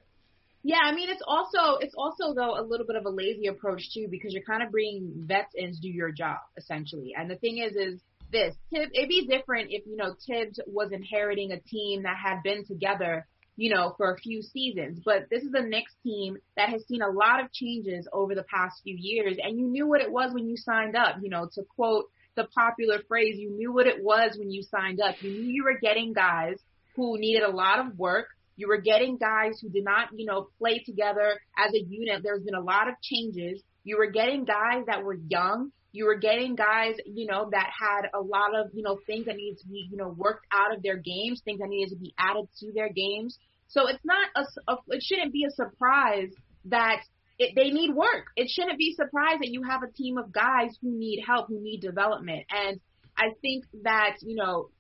Yeah, 0.63 0.79
I 0.85 0.95
mean 0.95 1.11
it's 1.11 1.23
also 1.27 1.79
it's 1.79 1.95
also 1.97 2.35
though 2.35 2.59
a 2.59 2.63
little 2.63 2.87
bit 2.87 2.97
of 2.97 3.05
a 3.05 3.11
lazy 3.11 3.49
approach 3.49 3.93
too 3.93 4.07
because 4.11 4.33
you're 4.33 4.45
kind 4.45 4.63
of 4.63 4.71
bringing 4.71 5.25
vets 5.27 5.53
in 5.55 5.73
to 5.73 5.81
do 5.81 5.89
your 5.89 6.13
job 6.13 6.39
essentially. 6.57 7.15
And 7.17 7.31
the 7.31 7.37
thing 7.37 7.59
is, 7.59 7.75
is 7.75 8.01
this 8.31 8.55
Tib 8.73 8.89
it'd 8.95 9.09
be 9.09 9.27
different 9.27 9.69
if 9.71 9.85
you 9.87 9.97
know 9.97 10.15
Thibs 10.27 10.61
was 10.67 10.93
inheriting 10.93 11.53
a 11.53 11.61
team 11.61 12.05
that 12.05 12.17
had 12.17 12.43
been 12.45 12.65
together 12.65 13.27
you 13.57 13.75
know 13.75 13.95
for 13.97 14.13
a 14.13 14.19
few 14.19 14.41
seasons, 14.41 15.01
but 15.05 15.29
this 15.31 15.43
is 15.43 15.53
a 15.55 15.63
Knicks 15.63 15.95
team 16.03 16.37
that 16.57 16.69
has 16.69 16.87
seen 16.87 17.03
a 17.03 17.11
lot 17.11 17.43
of 17.43 17.53
changes 17.53 18.09
over 18.13 18.35
the 18.35 18.45
past 18.45 18.81
few 18.85 18.97
years, 18.99 19.37
and 19.43 19.59
you 19.59 19.67
knew 19.67 19.87
what 19.87 20.01
it 20.01 20.11
was 20.11 20.33
when 20.33 20.47
you 20.47 20.57
signed 20.57 20.97
up. 20.97 21.17
You 21.23 21.29
know, 21.29 21.49
to 21.55 21.63
quote 21.77 22.07
the 22.37 22.45
popular 22.45 23.01
phrase, 23.09 23.37
you 23.37 23.51
knew 23.51 23.73
what 23.73 23.87
it 23.87 24.03
was 24.03 24.37
when 24.39 24.51
you 24.51 24.63
signed 24.63 25.01
up. 25.01 25.17
You 25.21 25.31
knew 25.31 25.53
you 25.53 25.65
were 25.65 25.79
getting 25.81 26.13
guys 26.13 26.57
who 26.97 27.19
needed 27.19 27.43
a 27.43 27.51
lot 27.51 27.79
of 27.79 27.99
work 27.99 28.29
you 28.57 28.69
were 28.69 28.81
getting 28.81 29.17
guys 29.17 29.59
who 29.61 29.69
did 29.69 29.85
not, 29.85 30.09
you 30.15 30.27
know, 30.27 30.49
play 30.59 30.83
together 30.85 31.39
as 31.57 31.73
a 31.75 31.81
unit. 31.81 32.23
There's 32.23 32.43
been 32.43 32.55
a 32.55 32.61
lot 32.61 32.89
of 32.89 32.95
changes. 33.03 33.63
You 33.85 33.99
were 33.99 34.11
getting 34.11 34.45
guys 34.45 34.85
that 34.87 35.03
were 35.03 35.17
young. 35.29 35.73
You 35.93 36.07
were 36.07 36.17
getting 36.17 36.55
guys, 36.55 36.95
you 37.05 37.27
know, 37.27 37.49
that 37.51 37.69
had 37.79 38.09
a 38.15 38.21
lot 38.21 38.55
of, 38.55 38.71
you 38.73 38.83
know, 38.83 38.99
things 39.07 39.27
that 39.27 39.37
needed 39.37 39.59
to 39.59 39.69
be, 39.69 39.89
you 39.91 39.97
know, 39.97 40.09
worked 40.09 40.47
out 40.51 40.75
of 40.75 40.83
their 40.83 40.97
games, 40.97 41.43
things 41.45 41.61
that 41.61 41.69
needed 41.69 41.91
to 41.91 41.97
be 41.97 42.15
added 42.19 42.49
to 42.61 42.73
their 42.73 42.91
games. 42.91 43.39
So 43.69 43.89
it's 43.89 44.05
not 44.05 44.29
a, 44.37 44.73
a 44.73 44.77
it 44.89 45.03
shouldn't 45.03 45.33
be 45.33 45.45
a 45.45 45.51
surprise 45.51 46.31
that 46.67 47.01
it, 47.39 47.53
they 47.57 47.71
need 47.71 47.95
work. 47.95 48.27
It 48.37 48.49
shouldn't 48.51 48.79
be 48.79 48.93
a 48.93 49.05
surprise 49.05 49.39
that 49.41 49.51
you 49.51 49.63
have 49.65 49.83
a 49.83 49.93
team 49.93 50.17
of 50.19 50.33
guys 50.33 50.77
who 50.81 50.97
need 50.97 51.23
help, 51.27 51.49
who 51.49 51.61
need 51.61 51.81
development. 51.81 52.45
And 52.51 52.81
I 53.17 53.31
think 53.41 53.65
that, 53.83 54.17
you 54.21 54.37
know, 54.37 54.71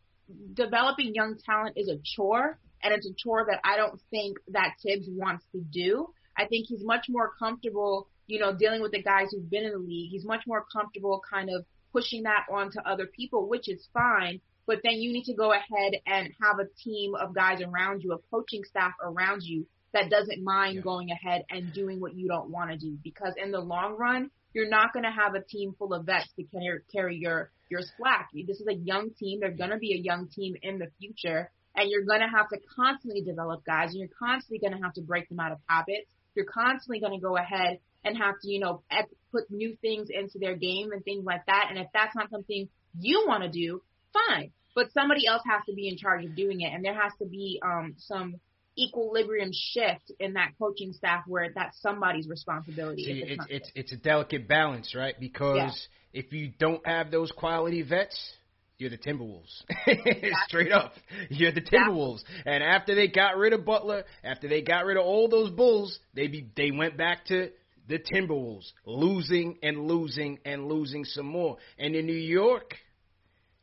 developing 0.54 1.14
young 1.14 1.36
talent 1.44 1.76
is 1.76 1.88
a 1.88 1.98
chore 2.16 2.58
and 2.82 2.92
it's 2.92 3.06
a 3.06 3.14
chore 3.16 3.46
that 3.48 3.60
I 3.64 3.76
don't 3.76 4.00
think 4.10 4.38
that 4.48 4.74
Thibs 4.82 5.08
wants 5.10 5.44
to 5.52 5.60
do. 5.60 6.08
I 6.36 6.46
think 6.46 6.66
he's 6.68 6.84
much 6.84 7.06
more 7.08 7.32
comfortable, 7.38 8.08
you 8.26 8.40
know, 8.40 8.54
dealing 8.54 8.82
with 8.82 8.92
the 8.92 9.02
guys 9.02 9.28
who've 9.30 9.50
been 9.50 9.64
in 9.64 9.72
the 9.72 9.78
league. 9.78 10.10
He's 10.10 10.24
much 10.24 10.42
more 10.46 10.64
comfortable 10.72 11.20
kind 11.30 11.50
of 11.50 11.64
pushing 11.92 12.22
that 12.22 12.46
onto 12.50 12.80
other 12.80 13.06
people, 13.06 13.48
which 13.48 13.68
is 13.68 13.86
fine. 13.92 14.40
But 14.66 14.78
then 14.82 14.94
you 14.94 15.12
need 15.12 15.24
to 15.24 15.34
go 15.34 15.52
ahead 15.52 15.92
and 16.06 16.32
have 16.40 16.58
a 16.58 16.68
team 16.82 17.14
of 17.14 17.34
guys 17.34 17.60
around 17.60 18.02
you, 18.02 18.12
a 18.12 18.18
coaching 18.30 18.62
staff 18.64 18.92
around 19.02 19.42
you 19.42 19.66
that 19.92 20.08
doesn't 20.08 20.42
mind 20.42 20.76
yeah. 20.76 20.80
going 20.80 21.10
ahead 21.10 21.44
and 21.50 21.72
doing 21.72 22.00
what 22.00 22.14
you 22.14 22.28
don't 22.28 22.50
want 22.50 22.70
to 22.70 22.78
do. 22.78 22.96
Because 23.02 23.34
in 23.36 23.50
the 23.50 23.60
long 23.60 23.96
run, 23.98 24.30
you're 24.54 24.68
not 24.68 24.92
going 24.92 25.04
to 25.04 25.10
have 25.10 25.34
a 25.34 25.42
team 25.42 25.74
full 25.78 25.92
of 25.92 26.06
vets 26.06 26.28
to 26.36 26.44
carry, 26.44 26.80
carry 26.92 27.16
your 27.16 27.50
your 27.70 27.80
slack. 27.96 28.28
This 28.34 28.60
is 28.60 28.66
a 28.68 28.74
young 28.74 29.10
team. 29.18 29.40
They're 29.40 29.50
going 29.50 29.70
to 29.70 29.78
be 29.78 29.94
a 29.94 29.98
young 29.98 30.28
team 30.28 30.54
in 30.62 30.78
the 30.78 30.88
future 31.00 31.50
and 31.74 31.90
you're 31.90 32.04
going 32.04 32.20
to 32.20 32.28
have 32.28 32.48
to 32.50 32.58
constantly 32.76 33.22
develop 33.22 33.64
guys 33.64 33.90
and 33.90 33.98
you're 33.98 34.08
constantly 34.18 34.58
going 34.58 34.76
to 34.76 34.82
have 34.82 34.94
to 34.94 35.00
break 35.00 35.28
them 35.28 35.40
out 35.40 35.52
of 35.52 35.58
habits. 35.66 36.10
You're 36.34 36.46
constantly 36.46 37.00
going 37.00 37.12
to 37.12 37.20
go 37.20 37.36
ahead 37.36 37.78
and 38.04 38.16
have 38.16 38.34
to, 38.42 38.48
you 38.48 38.60
know, 38.60 38.82
put 39.30 39.50
new 39.50 39.76
things 39.80 40.08
into 40.10 40.38
their 40.38 40.56
game 40.56 40.92
and 40.92 41.04
things 41.04 41.24
like 41.24 41.46
that. 41.46 41.66
And 41.70 41.78
if 41.78 41.86
that's 41.92 42.14
not 42.14 42.30
something 42.30 42.68
you 42.98 43.24
want 43.26 43.42
to 43.42 43.48
do, 43.48 43.82
fine. 44.12 44.52
But 44.74 44.92
somebody 44.92 45.26
else 45.26 45.42
has 45.46 45.64
to 45.66 45.74
be 45.74 45.88
in 45.88 45.96
charge 45.96 46.24
of 46.24 46.34
doing 46.34 46.62
it. 46.62 46.72
And 46.72 46.84
there 46.84 46.94
has 46.94 47.12
to 47.20 47.26
be 47.26 47.60
um, 47.62 47.94
some 47.98 48.36
equilibrium 48.78 49.50
shift 49.52 50.10
in 50.18 50.34
that 50.34 50.52
coaching 50.58 50.94
staff 50.94 51.24
where 51.26 51.50
that's 51.54 51.80
somebody's 51.82 52.26
responsibility. 52.26 53.04
See, 53.04 53.10
it's, 53.10 53.30
it's, 53.30 53.46
it's, 53.50 53.72
it's, 53.74 53.92
a 53.92 53.96
delicate 53.96 54.48
balance, 54.48 54.94
right? 54.94 55.14
Because 55.18 55.88
yeah. 56.12 56.20
if 56.20 56.32
you 56.32 56.52
don't 56.58 56.86
have 56.86 57.10
those 57.10 57.30
quality 57.32 57.82
vets– 57.82 58.34
you're 58.82 58.90
the 58.90 58.98
Timberwolves. 58.98 59.62
Straight 60.48 60.72
up. 60.72 60.92
You're 61.30 61.52
the 61.52 61.60
Timberwolves. 61.60 62.22
And 62.44 62.64
after 62.64 62.96
they 62.96 63.06
got 63.06 63.36
rid 63.36 63.52
of 63.52 63.64
Butler, 63.64 64.02
after 64.24 64.48
they 64.48 64.60
got 64.60 64.84
rid 64.84 64.96
of 64.96 65.04
all 65.04 65.28
those 65.28 65.50
Bulls, 65.50 65.96
they 66.14 66.26
be, 66.26 66.48
they 66.56 66.72
went 66.72 66.96
back 66.96 67.24
to 67.26 67.50
the 67.88 68.00
Timberwolves, 68.00 68.72
losing 68.84 69.58
and 69.62 69.86
losing 69.86 70.40
and 70.44 70.66
losing 70.66 71.04
some 71.04 71.26
more. 71.26 71.58
And 71.78 71.94
in 71.94 72.06
New 72.06 72.12
York, 72.12 72.74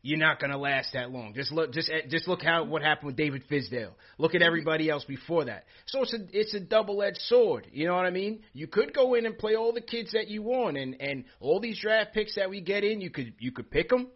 you're 0.01 0.17
not 0.17 0.39
going 0.39 0.51
to 0.51 0.57
last 0.57 0.93
that 0.93 1.11
long. 1.11 1.34
Just 1.34 1.51
look, 1.51 1.74
just 1.74 1.91
just 2.07 2.26
look 2.26 2.41
how 2.41 2.63
what 2.63 2.82
happened 2.82 3.07
with 3.07 3.17
David 3.17 3.43
Fizdale. 3.51 3.91
Look 4.17 4.36
at 4.36 4.41
everybody 4.41 4.89
else 4.89 5.03
before 5.03 5.45
that. 5.45 5.65
So 5.88 6.03
it's 6.03 6.13
a 6.13 6.20
it's 6.32 6.53
a 6.53 6.61
double 6.61 7.03
edged 7.03 7.20
sword. 7.24 7.67
You 7.74 7.88
know 7.88 7.95
what 7.95 8.05
I 8.05 8.09
mean? 8.09 8.43
You 8.53 8.67
could 8.67 8.93
go 8.93 9.15
in 9.15 9.26
and 9.26 9.38
play 9.38 9.55
all 9.55 9.74
the 9.74 9.82
kids 9.82 10.13
that 10.13 10.30
you 10.30 10.41
want, 10.41 10.78
and 10.78 10.95
and 11.01 11.26
all 11.41 11.59
these 11.59 11.80
draft 11.82 12.13
picks 12.13 12.36
that 12.36 12.49
we 12.49 12.61
get 12.61 12.86
in, 12.86 13.01
you 13.01 13.09
could 13.09 13.34
you 13.39 13.51
could 13.51 13.70
pick 13.70 13.89
them 13.89 14.07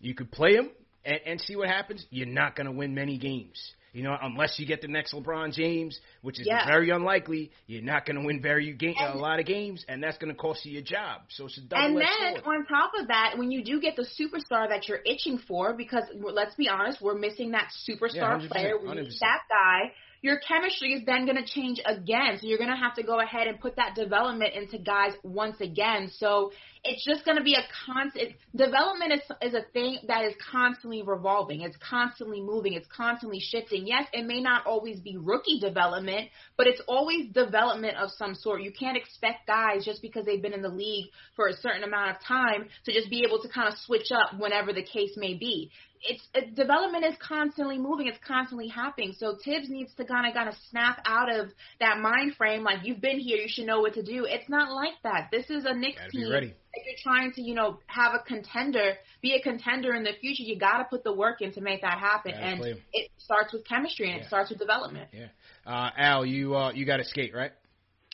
you 0.00 0.14
could 0.14 0.30
play 0.30 0.54
him 0.54 0.70
and, 1.04 1.20
and 1.26 1.40
see 1.40 1.56
what 1.56 1.68
happens. 1.68 2.04
You're 2.10 2.26
not 2.26 2.56
going 2.56 2.66
to 2.66 2.72
win 2.72 2.94
many 2.94 3.18
games. 3.18 3.74
You 3.92 4.02
know, 4.02 4.16
unless 4.20 4.58
you 4.58 4.66
get 4.66 4.82
the 4.82 4.86
next 4.86 5.14
LeBron 5.14 5.52
James, 5.54 5.98
which 6.20 6.38
is 6.38 6.46
yeah. 6.46 6.66
very 6.66 6.90
unlikely, 6.90 7.50
you're 7.66 7.82
not 7.82 8.04
going 8.04 8.16
to 8.16 8.24
win 8.24 8.40
very 8.40 8.70
game, 8.74 8.94
a 8.98 9.16
lot 9.16 9.40
of 9.40 9.46
games, 9.46 9.84
and 9.88 10.02
that's 10.02 10.18
going 10.18 10.32
to 10.32 10.38
cost 10.38 10.64
you 10.66 10.72
your 10.72 10.82
job. 10.82 11.22
So 11.30 11.46
it's 11.46 11.56
a 11.56 11.62
double 11.62 11.84
And 11.84 11.96
then 11.96 12.42
sword. 12.42 12.58
on 12.58 12.66
top 12.66 12.92
of 13.00 13.08
that, 13.08 13.34
when 13.38 13.50
you 13.50 13.64
do 13.64 13.80
get 13.80 13.96
the 13.96 14.06
superstar 14.20 14.68
that 14.68 14.88
you're 14.88 15.00
itching 15.06 15.38
for, 15.48 15.74
because 15.74 16.04
let's 16.14 16.54
be 16.54 16.68
honest, 16.68 17.00
we're 17.00 17.18
missing 17.18 17.52
that 17.52 17.70
superstar 17.88 18.40
yeah, 18.42 18.48
player. 18.48 18.74
We 18.78 18.92
need 18.92 19.10
that 19.20 19.40
guy 19.48 19.92
your 20.20 20.38
chemistry 20.40 20.94
is 20.94 21.02
then 21.06 21.26
going 21.26 21.36
to 21.36 21.46
change 21.46 21.80
again. 21.84 22.38
So 22.40 22.46
you're 22.46 22.58
going 22.58 22.70
to 22.70 22.76
have 22.76 22.94
to 22.94 23.02
go 23.02 23.20
ahead 23.20 23.46
and 23.46 23.60
put 23.60 23.76
that 23.76 23.94
development 23.94 24.54
into 24.54 24.78
guys 24.78 25.12
once 25.22 25.60
again. 25.60 26.10
So 26.16 26.50
it's 26.84 27.04
just 27.04 27.24
going 27.24 27.36
to 27.36 27.42
be 27.42 27.54
a 27.54 27.62
constant 27.86 28.34
development 28.54 29.12
is, 29.12 29.20
is 29.42 29.54
a 29.54 29.64
thing 29.72 29.98
that 30.06 30.24
is 30.24 30.34
constantly 30.50 31.02
revolving. 31.02 31.62
It's 31.62 31.76
constantly 31.76 32.40
moving. 32.40 32.74
It's 32.74 32.88
constantly 32.94 33.40
shifting. 33.40 33.86
Yes, 33.86 34.06
it 34.12 34.26
may 34.26 34.40
not 34.40 34.66
always 34.66 35.00
be 35.00 35.16
rookie 35.16 35.60
development, 35.60 36.28
but 36.56 36.66
it's 36.66 36.80
always 36.86 37.32
development 37.32 37.96
of 37.96 38.10
some 38.16 38.34
sort. 38.34 38.62
You 38.62 38.72
can't 38.72 38.96
expect 38.96 39.46
guys 39.46 39.84
just 39.84 40.02
because 40.02 40.24
they've 40.24 40.42
been 40.42 40.54
in 40.54 40.62
the 40.62 40.68
league 40.68 41.06
for 41.36 41.48
a 41.48 41.54
certain 41.54 41.84
amount 41.84 42.10
of 42.10 42.22
time 42.22 42.68
to 42.84 42.92
just 42.92 43.10
be 43.10 43.24
able 43.26 43.42
to 43.42 43.48
kind 43.48 43.68
of 43.68 43.78
switch 43.78 44.10
up 44.12 44.38
whenever 44.38 44.72
the 44.72 44.82
case 44.82 45.12
may 45.16 45.34
be 45.34 45.70
it's 46.02 46.22
it, 46.34 46.54
development 46.54 47.04
is 47.04 47.14
constantly 47.20 47.78
moving. 47.78 48.06
It's 48.06 48.18
constantly 48.26 48.68
happening. 48.68 49.14
So 49.18 49.36
Thibs 49.44 49.68
needs 49.68 49.92
to 49.96 50.04
kind 50.04 50.26
of 50.26 50.34
kind 50.34 50.48
of 50.48 50.54
snap 50.70 51.00
out 51.06 51.32
of 51.34 51.48
that 51.80 51.98
mind 51.98 52.34
frame. 52.36 52.62
Like 52.62 52.78
you've 52.84 53.00
been 53.00 53.18
here, 53.18 53.38
you 53.38 53.48
should 53.48 53.66
know 53.66 53.80
what 53.80 53.94
to 53.94 54.02
do. 54.02 54.24
It's 54.24 54.48
not 54.48 54.72
like 54.72 54.94
that. 55.02 55.28
This 55.32 55.50
is 55.50 55.64
a 55.64 55.74
Knicks 55.74 56.00
team. 56.10 56.30
Ready. 56.78 56.90
If 56.90 57.04
you're 57.04 57.12
trying 57.12 57.32
to, 57.32 57.42
you 57.42 57.54
know, 57.54 57.78
have 57.86 58.14
a 58.14 58.20
contender, 58.20 58.94
be 59.22 59.34
a 59.34 59.42
contender 59.42 59.94
in 59.94 60.04
the 60.04 60.12
future, 60.20 60.42
you 60.42 60.58
got 60.58 60.78
to 60.78 60.84
put 60.84 61.04
the 61.04 61.12
work 61.12 61.40
in 61.40 61.52
to 61.52 61.60
make 61.60 61.82
that 61.82 61.98
happen. 61.98 62.32
and 62.32 62.62
it 62.92 63.10
starts 63.18 63.52
with 63.52 63.66
chemistry 63.66 64.10
and 64.10 64.18
yeah. 64.18 64.24
it 64.24 64.28
starts 64.28 64.50
with 64.50 64.58
development. 64.58 65.08
Yeah. 65.12 65.26
Uh, 65.66 65.90
Al, 65.96 66.26
you 66.26 66.56
uh, 66.56 66.72
you 66.72 66.86
got 66.86 66.98
to 66.98 67.04
skate, 67.04 67.34
right? 67.34 67.52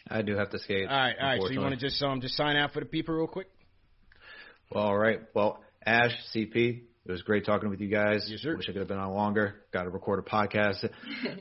I 0.09 0.23
do 0.23 0.37
have 0.37 0.51
to 0.51 0.59
skate. 0.59 0.89
All 0.89 0.97
right, 0.97 1.15
all 1.19 1.29
right. 1.29 1.41
So 1.41 1.51
you 1.51 1.61
want 1.61 1.75
to 1.75 1.81
just 1.81 2.03
um 2.03 2.21
just 2.21 2.37
sign 2.37 2.57
out 2.57 2.73
for 2.73 2.81
the 2.81 2.87
people 2.87 3.15
real 3.15 3.27
quick? 3.27 3.49
Well, 4.71 4.85
all 4.85 4.99
right. 4.99 5.21
Well, 5.35 5.63
Ash, 5.87 6.13
CP, 6.35 6.83
it 7.07 7.11
was 7.11 7.23
great 7.23 7.45
talking 7.45 7.71
with 7.71 7.81
you 7.81 7.89
guys. 7.89 8.27
Yes, 8.29 8.41
sir. 8.41 8.57
Wish 8.57 8.67
I 8.69 8.73
could 8.73 8.81
have 8.81 8.89
been 8.89 8.99
on 8.99 9.13
longer. 9.13 9.63
Got 9.73 9.85
to 9.85 9.91
record 9.91 10.19
a 10.19 10.23
podcast. 10.23 10.89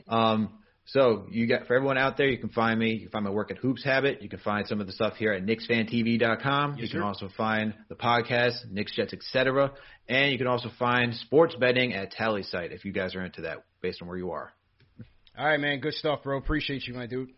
um, 0.08 0.58
so 0.86 1.26
you 1.30 1.46
got 1.46 1.66
for 1.66 1.74
everyone 1.74 1.96
out 1.98 2.16
there, 2.16 2.28
you 2.28 2.38
can 2.38 2.50
find 2.50 2.78
me. 2.78 2.92
You 2.92 3.00
can 3.00 3.10
find 3.10 3.24
my 3.24 3.30
work 3.30 3.50
at 3.50 3.56
Hoops 3.58 3.82
Habit. 3.82 4.20
You 4.22 4.28
can 4.28 4.38
find 4.40 4.66
some 4.66 4.80
of 4.80 4.86
the 4.86 4.92
stuff 4.92 5.14
here 5.14 5.32
at 5.32 5.44
KnicksFanTV.com. 5.44 6.72
Yes, 6.72 6.82
you 6.82 6.88
can 6.90 7.00
sir. 7.00 7.04
also 7.04 7.28
find 7.36 7.74
the 7.88 7.94
podcast, 7.94 8.70
Knicks 8.70 8.94
Jets, 8.94 9.12
etc. 9.14 9.72
And 10.08 10.30
you 10.32 10.38
can 10.38 10.46
also 10.46 10.68
find 10.78 11.14
sports 11.14 11.54
betting 11.58 11.94
at 11.94 12.12
TallySight 12.12 12.72
if 12.72 12.84
you 12.84 12.92
guys 12.92 13.14
are 13.14 13.24
into 13.24 13.42
that, 13.42 13.64
based 13.80 14.02
on 14.02 14.08
where 14.08 14.18
you 14.18 14.32
are. 14.32 14.52
All 15.38 15.46
right, 15.46 15.58
man. 15.58 15.80
Good 15.80 15.94
stuff, 15.94 16.22
bro. 16.22 16.36
Appreciate 16.38 16.86
you, 16.86 16.94
my 16.94 17.06
dude. 17.06 17.30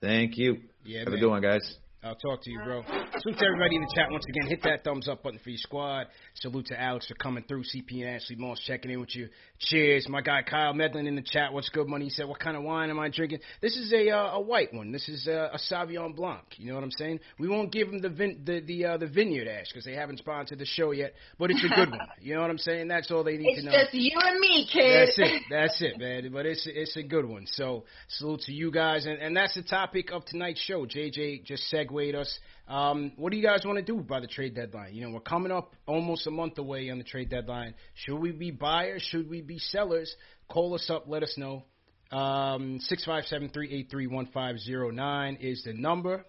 Thank 0.00 0.38
you. 0.38 0.58
Yeah, 0.84 1.00
Have 1.00 1.08
man. 1.08 1.16
a 1.16 1.20
good 1.20 1.28
one, 1.30 1.42
guys. 1.42 1.76
I'll 2.04 2.14
talk 2.14 2.42
to 2.44 2.50
you, 2.50 2.60
bro. 2.64 2.84
Salute 3.18 3.38
to 3.38 3.44
everybody 3.44 3.74
in 3.74 3.82
the 3.82 3.92
chat 3.92 4.06
once 4.08 4.24
again. 4.28 4.46
Hit 4.48 4.62
that 4.62 4.84
thumbs 4.84 5.08
up 5.08 5.24
button 5.24 5.40
for 5.42 5.50
your 5.50 5.58
squad. 5.58 6.06
Salute 6.34 6.66
to 6.66 6.80
Alex 6.80 7.08
for 7.08 7.14
coming 7.14 7.42
through. 7.48 7.64
CP 7.64 8.02
and 8.06 8.10
Ashley 8.10 8.36
Moss 8.36 8.60
checking 8.60 8.92
in 8.92 9.00
with 9.00 9.16
you. 9.16 9.28
Cheers. 9.58 10.06
My 10.08 10.20
guy 10.20 10.42
Kyle 10.42 10.72
Medlin 10.72 11.08
in 11.08 11.16
the 11.16 11.22
chat. 11.22 11.52
What's 11.52 11.68
good, 11.70 11.88
money? 11.88 12.04
He 12.04 12.10
said, 12.10 12.28
"What 12.28 12.38
kind 12.38 12.56
of 12.56 12.62
wine 12.62 12.90
am 12.90 13.00
I 13.00 13.08
drinking?" 13.08 13.40
This 13.60 13.76
is 13.76 13.92
a 13.92 14.10
uh, 14.10 14.36
a 14.36 14.40
white 14.40 14.72
one. 14.72 14.92
This 14.92 15.08
is 15.08 15.26
uh, 15.26 15.48
a 15.52 15.58
Sauvignon 15.58 16.14
Blanc. 16.14 16.44
You 16.56 16.68
know 16.68 16.76
what 16.76 16.84
I'm 16.84 16.92
saying? 16.92 17.18
We 17.40 17.48
won't 17.48 17.72
give 17.72 17.90
them 17.90 18.00
the 18.00 18.10
vin- 18.10 18.42
the 18.44 18.60
the, 18.60 18.84
uh, 18.84 18.96
the 18.98 19.08
vineyard 19.08 19.48
ash 19.48 19.66
because 19.72 19.84
they 19.84 19.94
haven't 19.94 20.18
sponsored 20.18 20.60
the 20.60 20.66
show 20.66 20.92
yet. 20.92 21.14
But 21.36 21.50
it's 21.50 21.64
a 21.64 21.74
good 21.74 21.90
one. 21.90 21.98
You 22.20 22.36
know 22.36 22.42
what 22.42 22.50
I'm 22.50 22.58
saying? 22.58 22.86
That's 22.86 23.10
all 23.10 23.24
they 23.24 23.38
need 23.38 23.48
It's 23.48 23.64
to 23.64 23.70
know. 23.70 23.72
It's 23.74 23.90
just 23.90 23.94
you 23.94 24.16
and 24.22 24.38
me, 24.38 24.68
kid. 24.72 25.08
That's 25.08 25.18
it. 25.18 25.42
That's 25.50 25.82
it, 25.82 25.98
man. 25.98 26.30
But 26.32 26.46
it's 26.46 26.62
it's 26.72 26.96
a 26.96 27.02
good 27.02 27.24
one. 27.24 27.46
So 27.46 27.84
salute 28.06 28.42
to 28.42 28.52
you 28.52 28.70
guys, 28.70 29.04
and 29.04 29.18
and 29.18 29.36
that's 29.36 29.54
the 29.56 29.62
topic 29.64 30.12
of 30.12 30.24
tonight's 30.26 30.60
show. 30.60 30.86
JJ 30.86 31.44
just 31.44 31.68
segued 31.88 32.14
us. 32.14 32.38
Um, 32.68 33.12
what 33.16 33.30
do 33.30 33.36
you 33.36 33.42
guys 33.42 33.62
want 33.64 33.78
to 33.78 33.84
do 33.84 34.00
by 34.00 34.20
the 34.20 34.26
trade 34.26 34.54
deadline? 34.54 34.94
You 34.94 35.06
know, 35.06 35.12
we're 35.12 35.20
coming 35.20 35.52
up 35.52 35.74
almost 35.86 36.26
a 36.26 36.30
month 36.30 36.58
away 36.58 36.90
on 36.90 36.98
the 36.98 37.04
trade 37.04 37.30
deadline. 37.30 37.74
Should 37.94 38.18
we 38.18 38.32
be 38.32 38.50
buyers? 38.50 39.02
Should 39.10 39.28
we 39.28 39.40
be 39.40 39.58
sellers? 39.58 40.14
Call 40.48 40.74
us 40.74 40.88
up. 40.90 41.04
Let 41.06 41.22
us 41.22 41.34
know. 41.36 41.64
Um, 42.10 42.78
six 42.80 43.04
five 43.04 43.24
seven 43.24 43.50
three 43.50 43.72
eight 43.72 43.90
three 43.90 44.06
one 44.06 44.28
five 44.32 44.58
zero 44.58 44.90
nine 44.90 45.36
is 45.40 45.62
the 45.64 45.74
number. 45.74 46.24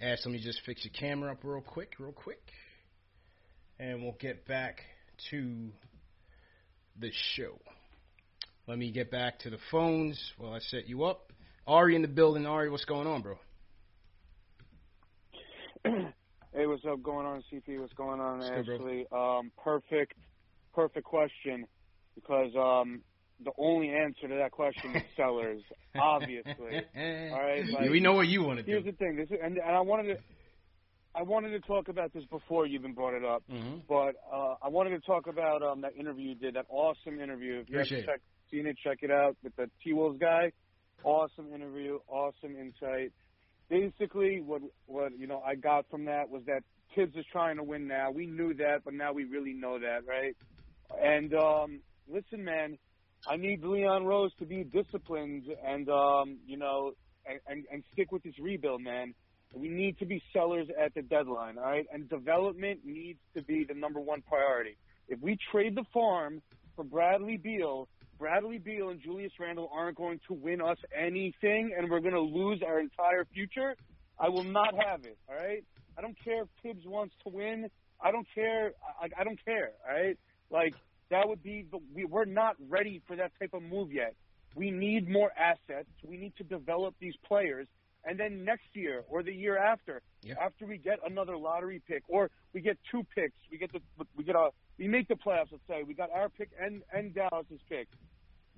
Ash, 0.00 0.18
let 0.24 0.32
me 0.32 0.40
just 0.40 0.60
fix 0.64 0.84
your 0.84 0.92
camera 0.98 1.32
up 1.32 1.38
real 1.42 1.60
quick, 1.60 1.94
real 1.98 2.12
quick, 2.12 2.40
and 3.78 4.02
we'll 4.02 4.16
get 4.18 4.46
back 4.46 4.80
to 5.30 5.70
the 6.98 7.10
show. 7.34 7.58
Let 8.66 8.78
me 8.78 8.90
get 8.92 9.10
back 9.10 9.40
to 9.40 9.50
the 9.50 9.58
phones 9.70 10.18
while 10.38 10.52
I 10.52 10.60
set 10.60 10.88
you 10.88 11.04
up. 11.04 11.32
Ari 11.66 11.96
in 11.96 12.02
the 12.02 12.08
building. 12.08 12.46
Ari, 12.46 12.70
what's 12.70 12.84
going 12.84 13.06
on, 13.06 13.22
bro? 13.22 13.38
Hey, 15.84 16.66
what's 16.66 16.82
up 16.90 17.02
going 17.02 17.26
on, 17.26 17.42
CP? 17.52 17.80
What's 17.80 17.92
going 17.94 18.20
on, 18.20 18.40
good. 18.40 18.68
Ashley? 18.80 19.06
Um, 19.12 19.52
perfect, 19.62 20.14
perfect 20.74 21.04
question, 21.06 21.66
because 22.14 22.50
um, 22.56 23.02
the 23.44 23.52
only 23.58 23.90
answer 23.90 24.28
to 24.28 24.34
that 24.36 24.52
question 24.52 24.94
is 24.96 25.02
sellers, 25.16 25.60
obviously. 26.00 26.86
All 27.30 27.40
right, 27.42 27.64
like, 27.70 27.90
we 27.90 28.00
know 28.00 28.14
what 28.14 28.28
you 28.28 28.42
want 28.42 28.60
to 28.60 28.64
Here's 28.66 28.84
the 28.84 28.92
thing, 28.92 29.16
this 29.16 29.28
is, 29.30 29.38
and, 29.42 29.58
and 29.58 29.76
I 29.76 29.80
wanted 29.80 30.14
to, 30.14 30.20
I 31.14 31.22
wanted 31.22 31.50
to 31.50 31.60
talk 31.60 31.88
about 31.88 32.12
this 32.14 32.24
before 32.30 32.66
you 32.66 32.78
even 32.78 32.94
brought 32.94 33.14
it 33.14 33.24
up, 33.24 33.42
Mhm. 33.50 33.82
but 33.88 34.14
uh, 34.32 34.54
I 34.62 34.68
wanted 34.68 34.90
to 34.90 35.00
talk 35.00 35.26
about 35.26 35.62
um, 35.62 35.82
that 35.82 35.96
interview 35.96 36.30
you 36.30 36.34
did, 36.36 36.54
that 36.54 36.66
awesome 36.70 37.20
interview. 37.20 37.60
If 37.60 37.68
you 37.70 37.78
Appreciate 37.78 38.06
haven't 38.06 38.06
check, 38.06 38.20
seen 38.50 38.66
it, 38.66 38.76
check 38.84 38.98
it 39.02 39.10
out 39.10 39.36
with 39.42 39.54
the 39.56 39.70
T 39.84 39.92
Wolves 39.92 40.18
guy. 40.20 40.52
Awesome 41.04 41.52
interview, 41.54 41.98
awesome 42.08 42.56
insight. 42.56 43.12
Basically, 43.68 44.40
what 44.40 44.62
what 44.86 45.18
you 45.18 45.26
know 45.26 45.42
I 45.46 45.54
got 45.54 45.90
from 45.90 46.06
that 46.06 46.30
was 46.30 46.42
that 46.46 46.62
Thibs 46.94 47.14
is 47.16 47.24
trying 47.30 47.56
to 47.56 47.62
win 47.62 47.86
now. 47.86 48.10
We 48.10 48.26
knew 48.26 48.54
that, 48.54 48.82
but 48.84 48.94
now 48.94 49.12
we 49.12 49.24
really 49.24 49.52
know 49.52 49.78
that, 49.78 50.06
right? 50.06 50.36
And 51.02 51.34
um, 51.34 51.80
listen, 52.08 52.44
man, 52.44 52.78
I 53.26 53.36
need 53.36 53.62
Leon 53.62 54.06
Rose 54.06 54.32
to 54.38 54.46
be 54.46 54.64
disciplined 54.64 55.44
and 55.64 55.88
um, 55.90 56.38
you 56.46 56.56
know 56.56 56.92
and, 57.26 57.40
and, 57.46 57.64
and 57.70 57.84
stick 57.92 58.10
with 58.10 58.22
this 58.22 58.38
rebuild, 58.40 58.80
man. 58.80 59.14
We 59.54 59.68
need 59.68 59.98
to 59.98 60.06
be 60.06 60.22
sellers 60.32 60.68
at 60.78 60.94
the 60.94 61.02
deadline, 61.02 61.58
all 61.58 61.64
right? 61.64 61.86
And 61.92 62.08
development 62.08 62.80
needs 62.84 63.18
to 63.34 63.42
be 63.42 63.64
the 63.64 63.74
number 63.74 64.00
one 64.00 64.22
priority. 64.22 64.76
If 65.08 65.20
we 65.20 65.38
trade 65.50 65.74
the 65.74 65.84
farm 65.92 66.42
for 66.76 66.84
Bradley 66.84 67.38
Beal, 67.38 67.88
Bradley 68.18 68.58
Beal 68.58 68.88
and 68.90 69.00
Julius 69.00 69.32
Randle 69.38 69.70
aren't 69.72 69.96
going 69.96 70.20
to 70.28 70.34
win 70.34 70.60
us 70.60 70.78
anything, 70.96 71.72
and 71.76 71.88
we're 71.90 72.00
going 72.00 72.14
to 72.14 72.20
lose 72.20 72.60
our 72.66 72.80
entire 72.80 73.24
future. 73.32 73.76
I 74.18 74.28
will 74.28 74.44
not 74.44 74.74
have 74.74 75.04
it. 75.04 75.16
All 75.28 75.36
right. 75.36 75.64
I 75.96 76.00
don't 76.00 76.16
care 76.24 76.42
if 76.42 76.48
Thibs 76.62 76.84
wants 76.86 77.14
to 77.24 77.30
win. 77.32 77.68
I 78.00 78.10
don't 78.10 78.26
care. 78.34 78.72
I, 79.00 79.08
I 79.20 79.24
don't 79.24 79.42
care. 79.44 79.70
All 79.88 79.94
right. 79.94 80.18
Like 80.50 80.74
that 81.10 81.28
would 81.28 81.42
be 81.42 81.66
the. 81.70 81.78
We, 81.94 82.04
we're 82.04 82.24
not 82.24 82.56
ready 82.68 83.00
for 83.06 83.16
that 83.16 83.32
type 83.38 83.54
of 83.54 83.62
move 83.62 83.92
yet. 83.92 84.14
We 84.56 84.70
need 84.70 85.08
more 85.08 85.30
assets. 85.38 85.88
We 86.04 86.16
need 86.16 86.32
to 86.38 86.44
develop 86.44 86.94
these 87.00 87.14
players, 87.26 87.68
and 88.04 88.18
then 88.18 88.44
next 88.44 88.66
year 88.74 89.04
or 89.08 89.22
the 89.22 89.32
year 89.32 89.56
after, 89.58 90.02
Yeah. 90.22 90.34
after 90.40 90.66
we 90.66 90.78
get 90.78 90.98
another 91.06 91.36
lottery 91.36 91.80
pick 91.86 92.02
or 92.08 92.30
we 92.54 92.60
get 92.60 92.78
two 92.90 93.04
picks, 93.14 93.36
we 93.52 93.58
get 93.58 93.72
the 93.72 93.80
we 94.16 94.24
get 94.24 94.34
a 94.36 94.48
we 94.78 94.88
make 94.88 95.08
the 95.08 95.14
playoffs. 95.14 95.48
Let's 95.52 95.64
say 95.68 95.82
we 95.82 95.94
got 95.94 96.10
our 96.10 96.28
pick 96.28 96.50
and 96.60 96.82
and 96.92 97.14
Dallas's 97.14 97.60
pick. 97.68 97.88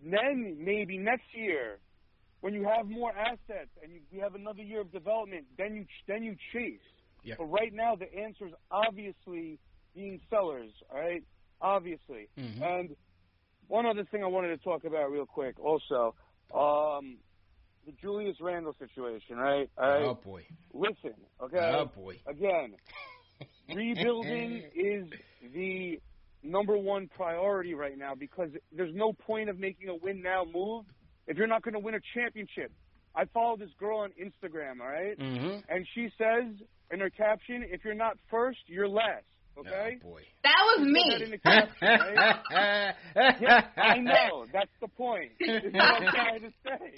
Then 0.04 0.56
maybe 0.58 0.96
next 0.98 1.34
year, 1.34 1.78
when 2.40 2.54
you 2.54 2.64
have 2.64 2.88
more 2.88 3.12
assets 3.16 3.70
and 3.82 3.92
you, 3.92 4.00
you 4.10 4.20
have 4.20 4.34
another 4.34 4.62
year 4.62 4.80
of 4.80 4.92
development, 4.92 5.46
then 5.58 5.74
you 5.74 5.86
then 6.06 6.22
you 6.22 6.36
chase. 6.52 6.80
Yeah. 7.22 7.34
But 7.38 7.46
right 7.46 7.72
now, 7.72 7.96
the 7.96 8.12
answer 8.14 8.46
is 8.46 8.52
obviously 8.70 9.58
being 9.94 10.20
sellers. 10.30 10.70
All 10.90 10.98
right, 10.98 11.22
obviously. 11.60 12.28
Mhm. 12.38 12.62
And 12.62 12.96
one 13.68 13.86
other 13.86 14.04
thing 14.04 14.22
I 14.24 14.26
wanted 14.26 14.48
to 14.48 14.56
talk 14.58 14.84
about 14.84 15.10
real 15.10 15.26
quick, 15.26 15.60
also, 15.60 16.14
um, 16.54 17.18
the 17.86 17.92
Julius 18.00 18.36
Randle 18.40 18.74
situation. 18.78 19.36
Right. 19.36 19.68
All 19.76 19.88
right. 19.88 20.02
Oh 20.02 20.14
boy. 20.14 20.44
Listen. 20.72 21.14
Okay. 21.42 21.58
Oh 21.58 21.86
boy. 21.86 22.20
Again, 22.26 22.74
rebuilding 23.74 24.64
is 24.74 25.08
the 25.52 26.00
number 26.42 26.76
one 26.76 27.08
priority 27.08 27.74
right 27.74 27.96
now 27.96 28.14
because 28.14 28.50
there's 28.72 28.94
no 28.94 29.12
point 29.12 29.48
of 29.50 29.58
making 29.58 29.88
a 29.88 29.94
win 29.96 30.22
now 30.22 30.44
move 30.44 30.84
if 31.26 31.36
you're 31.36 31.46
not 31.46 31.62
going 31.62 31.74
to 31.74 31.80
win 31.80 31.94
a 31.94 32.00
championship. 32.14 32.72
I 33.14 33.24
follow 33.34 33.56
this 33.56 33.70
girl 33.78 33.98
on 33.98 34.10
Instagram, 34.12 34.80
all 34.80 34.88
right? 34.88 35.18
Mhm. 35.18 35.62
And 35.68 35.86
she 35.94 36.08
says 36.16 36.54
in 36.92 37.00
her 37.00 37.10
caption, 37.10 37.64
if 37.68 37.84
you're 37.84 37.94
not 37.94 38.16
first, 38.30 38.58
you're 38.68 38.88
last, 38.88 39.24
okay? 39.58 39.98
Oh 40.04 40.08
boy. 40.10 40.22
That 40.44 40.56
was 40.64 40.86
Put 40.86 41.20
that 41.20 41.30
me. 41.30 41.38
caption, 41.38 41.88
right? 42.50 42.94
yeah, 43.40 43.66
I 43.76 43.98
know. 43.98 44.46
That's 44.52 44.70
the 44.80 44.88
point. 44.88 45.32
Is 45.40 45.72
what 45.72 45.82
I'm 45.82 46.06
trying 46.14 46.40
to 46.42 46.50
say. 46.64 46.94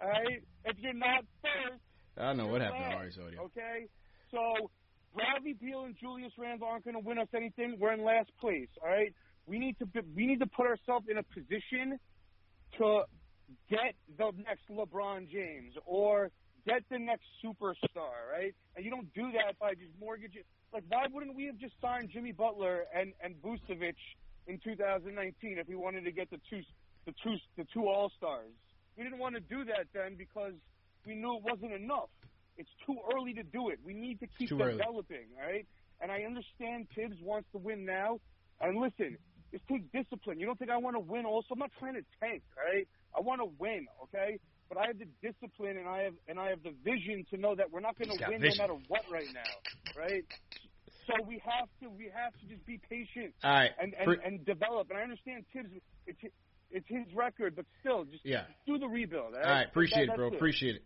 All 0.00 0.08
right? 0.08 0.42
If 0.64 0.76
you're 0.78 0.92
not 0.94 1.24
first, 1.42 1.82
I 2.16 2.22
don't 2.28 2.36
know 2.36 2.46
what 2.46 2.60
happened 2.62 2.84
to 2.84 2.88
last, 2.90 2.98
Ari's 2.98 3.18
audio. 3.18 3.42
Okay, 3.44 3.86
so 4.30 4.70
Bradley 5.14 5.54
Beal 5.54 5.84
and 5.84 5.96
Julius 5.98 6.32
Randle 6.38 6.68
aren't 6.68 6.84
going 6.84 6.94
to 6.94 7.00
win 7.00 7.18
us 7.18 7.28
anything. 7.34 7.76
We're 7.78 7.92
in 7.92 8.04
last 8.04 8.30
place. 8.40 8.68
All 8.82 8.88
right, 8.88 9.12
we 9.46 9.58
need 9.58 9.78
to 9.78 9.86
we 10.14 10.26
need 10.26 10.40
to 10.40 10.46
put 10.46 10.66
ourselves 10.66 11.06
in 11.10 11.18
a 11.18 11.22
position 11.22 11.98
to 12.78 13.02
get 13.70 13.94
the 14.16 14.30
next 14.44 14.68
LeBron 14.70 15.30
James 15.30 15.74
or 15.86 16.30
get 16.66 16.82
the 16.90 16.98
next 16.98 17.24
superstar. 17.44 18.28
Right, 18.32 18.54
and 18.76 18.84
you 18.84 18.90
don't 18.90 19.12
do 19.14 19.32
that 19.32 19.58
by 19.58 19.74
just 19.74 19.92
mortgaging. 19.98 20.42
Like, 20.72 20.84
why 20.88 21.06
wouldn't 21.10 21.34
we 21.34 21.46
have 21.46 21.56
just 21.56 21.74
signed 21.80 22.10
Jimmy 22.12 22.32
Butler 22.32 22.84
and 22.94 23.12
and 23.22 23.34
Vucevic 23.42 23.96
in 24.46 24.58
2019 24.62 25.58
if 25.58 25.68
we 25.68 25.74
wanted 25.76 26.04
to 26.04 26.12
get 26.12 26.30
the 26.30 26.40
two 26.50 26.60
the 27.06 27.14
two 27.24 27.36
the 27.56 27.64
two 27.72 27.88
All 27.88 28.12
Stars? 28.16 28.52
We 28.96 29.04
didn't 29.04 29.18
want 29.18 29.36
to 29.36 29.40
do 29.40 29.64
that 29.64 29.86
then 29.94 30.16
because 30.16 30.52
we 31.06 31.14
knew 31.14 31.36
it 31.36 31.42
wasn't 31.42 31.72
enough. 31.72 32.10
It's 32.58 32.68
too 32.84 32.96
early 33.14 33.32
to 33.34 33.42
do 33.44 33.68
it. 33.70 33.78
We 33.84 33.94
need 33.94 34.20
to 34.20 34.26
keep 34.38 34.52
early. 34.52 34.72
developing, 34.76 35.26
all 35.40 35.46
right? 35.46 35.66
And 36.00 36.10
I 36.12 36.22
understand 36.22 36.88
Thibs 36.94 37.16
wants 37.22 37.48
to 37.52 37.58
win 37.58 37.84
now. 37.84 38.20
And 38.60 38.78
listen, 38.80 39.16
it 39.52 39.62
takes 39.68 39.84
discipline. 39.92 40.40
You 40.40 40.46
don't 40.46 40.58
think 40.58 40.70
I 40.70 40.76
want 40.76 40.96
to 40.96 41.00
win 41.00 41.24
also? 41.24 41.46
I'm 41.52 41.58
not 41.60 41.70
trying 41.78 41.94
to 41.94 42.02
tank, 42.20 42.42
right? 42.56 42.86
I 43.16 43.20
want 43.20 43.40
to 43.40 43.48
win, 43.58 43.86
okay? 44.04 44.38
But 44.68 44.78
I 44.78 44.86
have 44.88 44.98
the 44.98 45.06
discipline 45.22 45.78
and 45.78 45.88
I 45.88 46.02
have 46.02 46.14
and 46.28 46.38
I 46.38 46.50
have 46.50 46.62
the 46.62 46.74
vision 46.84 47.24
to 47.30 47.38
know 47.38 47.54
that 47.54 47.70
we're 47.72 47.80
not 47.80 47.96
going 47.98 48.10
to 48.18 48.24
win 48.28 48.40
vision. 48.42 48.58
no 48.58 48.62
matter 48.64 48.78
what 48.88 49.02
right 49.10 49.28
now, 49.32 50.00
right? 50.02 50.24
So 51.06 51.14
we 51.26 51.40
have 51.44 51.68
to 51.80 51.88
we 51.88 52.10
have 52.14 52.34
to 52.40 52.46
just 52.46 52.66
be 52.66 52.78
patient 52.90 53.32
All 53.42 53.50
right. 53.50 53.70
and 53.80 53.94
and, 53.94 54.04
Pre- 54.06 54.18
and 54.24 54.44
develop. 54.44 54.90
And 54.90 54.98
I 54.98 55.02
understand 55.02 55.44
Thibs 55.54 55.70
it's 56.06 56.18
it's 56.70 56.86
his 56.86 57.06
record, 57.14 57.56
but 57.56 57.64
still 57.80 58.04
just 58.04 58.26
Yeah. 58.26 58.42
do 58.66 58.76
the 58.78 58.86
rebuild. 58.86 59.32
All 59.32 59.40
right, 59.40 59.44
All 59.46 59.50
right, 59.54 59.66
appreciate 59.68 60.06
That- 60.08 60.12
it, 60.14 60.16
bro. 60.16 60.28
that's 60.28 60.36
Appreciate 60.36 60.76
it. 60.76 60.82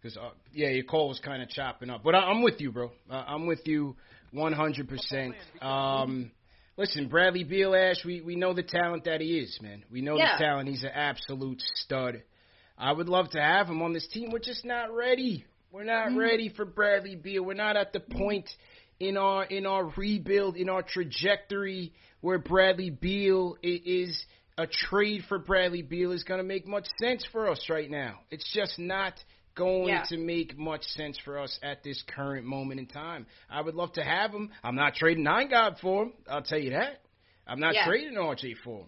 Because 0.00 0.16
uh, 0.16 0.30
yeah, 0.52 0.68
your 0.68 0.84
call 0.84 1.08
was 1.08 1.20
kind 1.20 1.42
of 1.42 1.48
chopping 1.48 1.90
up, 1.90 2.02
but 2.04 2.14
I, 2.14 2.18
I'm 2.18 2.42
with 2.42 2.60
you, 2.60 2.70
bro. 2.70 2.92
Uh, 3.10 3.24
I'm 3.26 3.46
with 3.46 3.66
you 3.66 3.96
100. 4.32 4.88
percent 4.88 5.34
Um, 5.60 6.30
listen, 6.76 7.08
Bradley 7.08 7.44
Beal, 7.44 7.74
Ash, 7.74 8.04
we 8.04 8.20
we 8.20 8.36
know 8.36 8.52
the 8.52 8.62
talent 8.62 9.04
that 9.04 9.20
he 9.20 9.38
is, 9.38 9.58
man. 9.62 9.84
We 9.90 10.02
know 10.02 10.16
Yeah. 10.16 10.36
the 10.36 10.44
talent. 10.44 10.68
He's 10.68 10.84
an 10.84 10.90
absolute 10.94 11.62
stud. 11.76 12.22
I 12.78 12.92
would 12.92 13.08
love 13.08 13.30
to 13.30 13.40
have 13.40 13.68
him 13.68 13.80
on 13.82 13.92
this 13.92 14.06
team. 14.08 14.30
We're 14.30 14.38
just 14.38 14.64
not 14.64 14.94
ready. 14.94 15.44
We're 15.72 15.84
not 15.84 16.08
mm-hmm. 16.08 16.18
ready 16.18 16.48
for 16.50 16.64
Bradley 16.64 17.16
Beal. 17.16 17.42
We're 17.44 17.54
not 17.54 17.76
at 17.76 17.92
the 17.92 18.00
point 18.00 18.48
in 19.00 19.16
our 19.16 19.44
in 19.44 19.66
our 19.66 19.92
rebuild, 19.96 20.56
in 20.56 20.68
our 20.68 20.82
trajectory 20.82 21.92
where 22.20 22.38
Bradley 22.38 22.90
Beal 22.90 23.56
is 23.62 24.24
a 24.58 24.66
trade 24.66 25.22
for 25.28 25.38
Bradley 25.38 25.82
Beal 25.82 26.12
is 26.12 26.24
going 26.24 26.38
to 26.38 26.44
make 26.44 26.66
much 26.66 26.86
sense 27.00 27.24
for 27.30 27.50
us 27.50 27.66
right 27.68 27.90
now. 27.90 28.20
It's 28.30 28.50
just 28.52 28.78
not 28.78 29.12
going 29.56 29.88
yeah. 29.88 30.04
to 30.08 30.16
make 30.16 30.56
much 30.56 30.82
sense 30.84 31.18
for 31.24 31.38
us 31.38 31.58
at 31.62 31.82
this 31.82 32.02
current 32.14 32.46
moment 32.46 32.78
in 32.78 32.86
time. 32.86 33.26
I 33.50 33.60
would 33.60 33.74
love 33.74 33.92
to 33.94 34.04
have 34.04 34.30
him. 34.30 34.50
I'm 34.62 34.76
not 34.76 34.94
trading 34.94 35.24
nine 35.24 35.50
God 35.50 35.76
for 35.80 36.04
him. 36.04 36.12
I'll 36.30 36.42
tell 36.42 36.58
you 36.58 36.70
that. 36.70 37.02
I'm 37.46 37.60
not 37.60 37.74
yeah. 37.74 37.86
trading 37.86 38.14
RJ 38.14 38.54
for 38.62 38.80
him. 38.80 38.86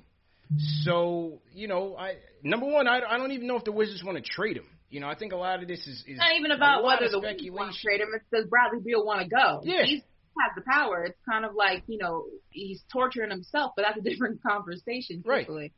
So 0.83 1.41
you 1.53 1.69
know, 1.69 1.97
I 1.97 2.15
number 2.43 2.67
one, 2.67 2.87
I, 2.87 3.01
I 3.01 3.19
don't 3.19 3.33
even 3.33 3.47
know 3.47 3.57
if 3.57 3.65
the 3.65 3.73
Wizards 3.73 4.03
want 4.05 4.17
to 4.17 4.31
trade 4.31 4.57
him. 4.57 4.67
You 4.91 5.01
know, 5.01 5.09
I 5.09 5.15
think 5.15 5.33
a 5.33 5.37
lot 5.37 5.61
of 5.61 5.69
this 5.69 5.87
is, 5.87 6.03
is 6.07 6.17
not 6.17 6.35
even 6.39 6.51
about 6.51 6.83
whether 6.83 7.11
the 7.11 7.19
Wizards 7.19 7.51
want 7.51 7.75
to 7.75 7.81
trade 7.81 8.01
him. 8.01 8.09
It's 8.15 8.25
does 8.33 8.47
Bradley 8.49 8.81
Beal 8.83 9.05
want 9.05 9.21
to 9.21 9.29
go? 9.29 9.61
Yeah. 9.63 9.85
He's 9.85 10.03
has 10.41 10.53
the 10.55 10.63
power. 10.71 11.05
It's 11.05 11.19
kind 11.29 11.45
of 11.45 11.55
like 11.55 11.85
you 11.87 11.99
know 11.99 12.27
he's 12.51 12.83
torturing 12.93 13.31
himself, 13.31 13.73
but 13.77 13.83
that's 13.83 13.99
a 13.99 14.09
different 14.09 14.43
conversation. 14.47 15.23
Truthfully. 15.23 15.73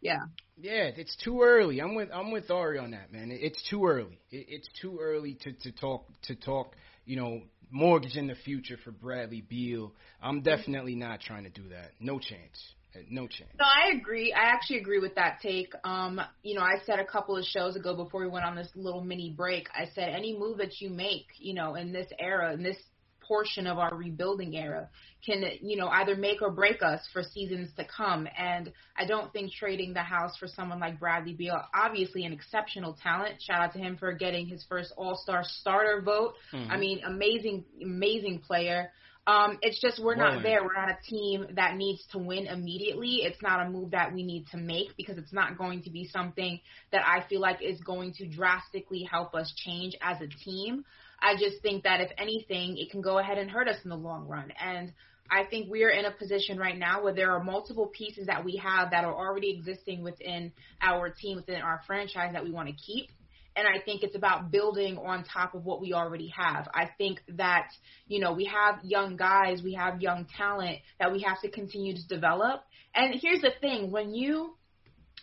Yeah. 0.00 0.20
Yeah, 0.58 0.90
it's 0.96 1.16
too 1.16 1.42
early. 1.42 1.80
I'm 1.80 1.94
with 1.94 2.10
I'm 2.12 2.30
with 2.30 2.50
Ari 2.50 2.78
on 2.78 2.92
that, 2.92 3.12
man. 3.12 3.30
It's 3.30 3.62
too 3.68 3.86
early. 3.86 4.18
It's 4.30 4.68
too 4.80 4.98
early 5.00 5.34
to 5.42 5.52
to 5.52 5.72
talk 5.72 6.06
to 6.24 6.34
talk. 6.34 6.74
You 7.04 7.16
know, 7.16 7.42
mortgage 7.70 8.16
in 8.16 8.26
the 8.26 8.34
future 8.34 8.78
for 8.82 8.90
Bradley 8.90 9.42
Beal. 9.42 9.92
I'm 10.22 10.42
definitely 10.42 10.96
not 10.96 11.20
trying 11.20 11.44
to 11.44 11.50
do 11.50 11.68
that. 11.68 11.92
No 12.00 12.18
chance. 12.18 12.74
No 13.10 13.26
chance. 13.26 13.50
No, 13.58 13.66
I 13.66 13.94
agree. 13.94 14.32
I 14.32 14.44
actually 14.44 14.78
agree 14.78 14.98
with 14.98 15.14
that 15.16 15.40
take. 15.42 15.72
Um, 15.84 16.20
you 16.42 16.54
know, 16.54 16.62
I 16.62 16.76
said 16.86 16.98
a 16.98 17.04
couple 17.04 17.36
of 17.36 17.44
shows 17.44 17.76
ago 17.76 17.94
before 17.94 18.22
we 18.22 18.28
went 18.28 18.46
on 18.46 18.56
this 18.56 18.70
little 18.74 19.02
mini 19.02 19.34
break. 19.36 19.68
I 19.74 19.90
said 19.94 20.08
any 20.08 20.36
move 20.36 20.58
that 20.58 20.80
you 20.80 20.88
make, 20.88 21.26
you 21.38 21.52
know, 21.52 21.74
in 21.74 21.92
this 21.92 22.06
era, 22.18 22.54
in 22.54 22.62
this 22.62 22.78
portion 23.26 23.66
of 23.66 23.78
our 23.78 23.94
rebuilding 23.94 24.56
era 24.56 24.88
can, 25.24 25.44
you 25.60 25.76
know, 25.76 25.88
either 25.88 26.14
make 26.16 26.42
or 26.42 26.50
break 26.50 26.82
us 26.82 27.00
for 27.12 27.22
seasons 27.22 27.70
to 27.76 27.84
come. 27.84 28.28
And 28.38 28.72
I 28.96 29.06
don't 29.06 29.32
think 29.32 29.52
trading 29.52 29.92
the 29.92 30.02
house 30.02 30.36
for 30.38 30.46
someone 30.46 30.80
like 30.80 31.00
Bradley 31.00 31.34
Beal, 31.34 31.60
obviously 31.74 32.24
an 32.24 32.32
exceptional 32.32 32.96
talent. 33.02 33.40
Shout 33.40 33.60
out 33.60 33.72
to 33.72 33.78
him 33.78 33.96
for 33.96 34.12
getting 34.12 34.46
his 34.46 34.64
first 34.68 34.92
All 34.96 35.16
Star 35.16 35.42
starter 35.44 36.00
vote. 36.02 36.34
Mm-hmm. 36.52 36.70
I 36.70 36.76
mean, 36.76 37.00
amazing, 37.04 37.64
amazing 37.82 38.40
player. 38.40 38.90
Um, 39.26 39.58
it's 39.60 39.80
just 39.80 40.00
we're 40.00 40.14
not 40.14 40.44
there. 40.44 40.62
We're 40.62 40.80
not 40.80 40.88
a 40.88 40.98
team 41.10 41.46
that 41.56 41.74
needs 41.74 42.00
to 42.12 42.18
win 42.18 42.46
immediately. 42.46 43.22
It's 43.22 43.42
not 43.42 43.66
a 43.66 43.68
move 43.68 43.90
that 43.90 44.14
we 44.14 44.22
need 44.22 44.46
to 44.52 44.56
make 44.56 44.96
because 44.96 45.18
it's 45.18 45.32
not 45.32 45.58
going 45.58 45.82
to 45.82 45.90
be 45.90 46.06
something 46.06 46.60
that 46.92 47.02
I 47.04 47.26
feel 47.28 47.40
like 47.40 47.60
is 47.60 47.80
going 47.80 48.12
to 48.14 48.28
drastically 48.28 49.02
help 49.10 49.34
us 49.34 49.52
change 49.56 49.96
as 50.00 50.18
a 50.20 50.28
team. 50.28 50.84
I 51.20 51.34
just 51.34 51.62
think 51.62 51.84
that 51.84 52.00
if 52.00 52.10
anything, 52.18 52.76
it 52.78 52.90
can 52.90 53.00
go 53.00 53.18
ahead 53.18 53.38
and 53.38 53.50
hurt 53.50 53.68
us 53.68 53.78
in 53.84 53.90
the 53.90 53.96
long 53.96 54.28
run. 54.28 54.52
And 54.60 54.92
I 55.30 55.44
think 55.44 55.70
we 55.70 55.82
are 55.82 55.90
in 55.90 56.04
a 56.04 56.10
position 56.10 56.58
right 56.58 56.78
now 56.78 57.02
where 57.02 57.14
there 57.14 57.32
are 57.32 57.42
multiple 57.42 57.86
pieces 57.86 58.26
that 58.26 58.44
we 58.44 58.56
have 58.56 58.90
that 58.90 59.04
are 59.04 59.14
already 59.14 59.50
existing 59.50 60.02
within 60.02 60.52
our 60.80 61.10
team, 61.10 61.36
within 61.36 61.62
our 61.62 61.80
franchise 61.86 62.30
that 62.32 62.44
we 62.44 62.50
want 62.50 62.68
to 62.68 62.74
keep. 62.74 63.10
And 63.56 63.66
I 63.66 63.82
think 63.82 64.02
it's 64.02 64.14
about 64.14 64.50
building 64.50 64.98
on 64.98 65.24
top 65.24 65.54
of 65.54 65.64
what 65.64 65.80
we 65.80 65.94
already 65.94 66.28
have. 66.36 66.68
I 66.74 66.90
think 66.98 67.22
that, 67.36 67.68
you 68.06 68.20
know, 68.20 68.34
we 68.34 68.44
have 68.44 68.84
young 68.84 69.16
guys, 69.16 69.62
we 69.62 69.72
have 69.74 70.02
young 70.02 70.26
talent 70.36 70.80
that 71.00 71.10
we 71.10 71.22
have 71.22 71.40
to 71.40 71.50
continue 71.50 71.94
to 71.94 72.06
develop. 72.06 72.62
And 72.94 73.14
here's 73.20 73.40
the 73.40 73.52
thing 73.60 73.90
when 73.90 74.14
you 74.14 74.56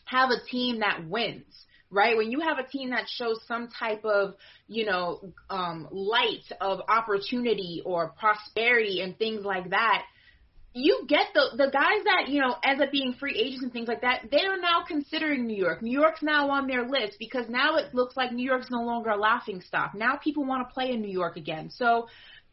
have 0.05 0.29
a 0.31 0.43
team 0.49 0.79
that 0.79 1.07
wins, 1.07 1.45
right? 1.93 2.17
When 2.17 2.31
you 2.31 2.41
have 2.41 2.57
a 2.59 2.67
team 2.67 2.89
that 2.91 3.05
shows 3.07 3.39
some 3.47 3.69
type 3.69 4.03
of, 4.03 4.35
you 4.67 4.85
know, 4.85 5.21
um, 5.49 5.87
light 5.91 6.43
of 6.59 6.81
opportunity 6.87 7.81
or 7.85 8.13
prosperity 8.19 9.01
and 9.01 9.17
things 9.17 9.45
like 9.45 9.69
that, 9.69 10.03
you 10.75 11.05
get 11.07 11.27
the 11.35 11.51
the 11.55 11.69
guys 11.71 12.03
that 12.05 12.29
you 12.29 12.41
know 12.41 12.55
end 12.63 12.81
up 12.81 12.91
being 12.91 13.13
free 13.13 13.37
agents 13.37 13.61
and 13.61 13.71
things 13.71 13.87
like 13.87 14.01
that. 14.01 14.29
They 14.31 14.43
are 14.45 14.57
now 14.59 14.83
considering 14.87 15.45
New 15.45 15.55
York. 15.55 15.83
New 15.83 15.91
York's 15.91 16.23
now 16.23 16.49
on 16.49 16.67
their 16.67 16.87
list 16.87 17.17
because 17.19 17.47
now 17.47 17.75
it 17.75 17.93
looks 17.93 18.17
like 18.17 18.31
New 18.31 18.45
York's 18.45 18.71
no 18.71 18.81
longer 18.81 19.11
a 19.11 19.17
laughing 19.17 19.61
stock. 19.61 19.93
Now 19.93 20.15
people 20.15 20.45
want 20.45 20.67
to 20.67 20.73
play 20.73 20.91
in 20.91 21.01
New 21.01 21.11
York 21.11 21.37
again. 21.37 21.69
So 21.69 22.07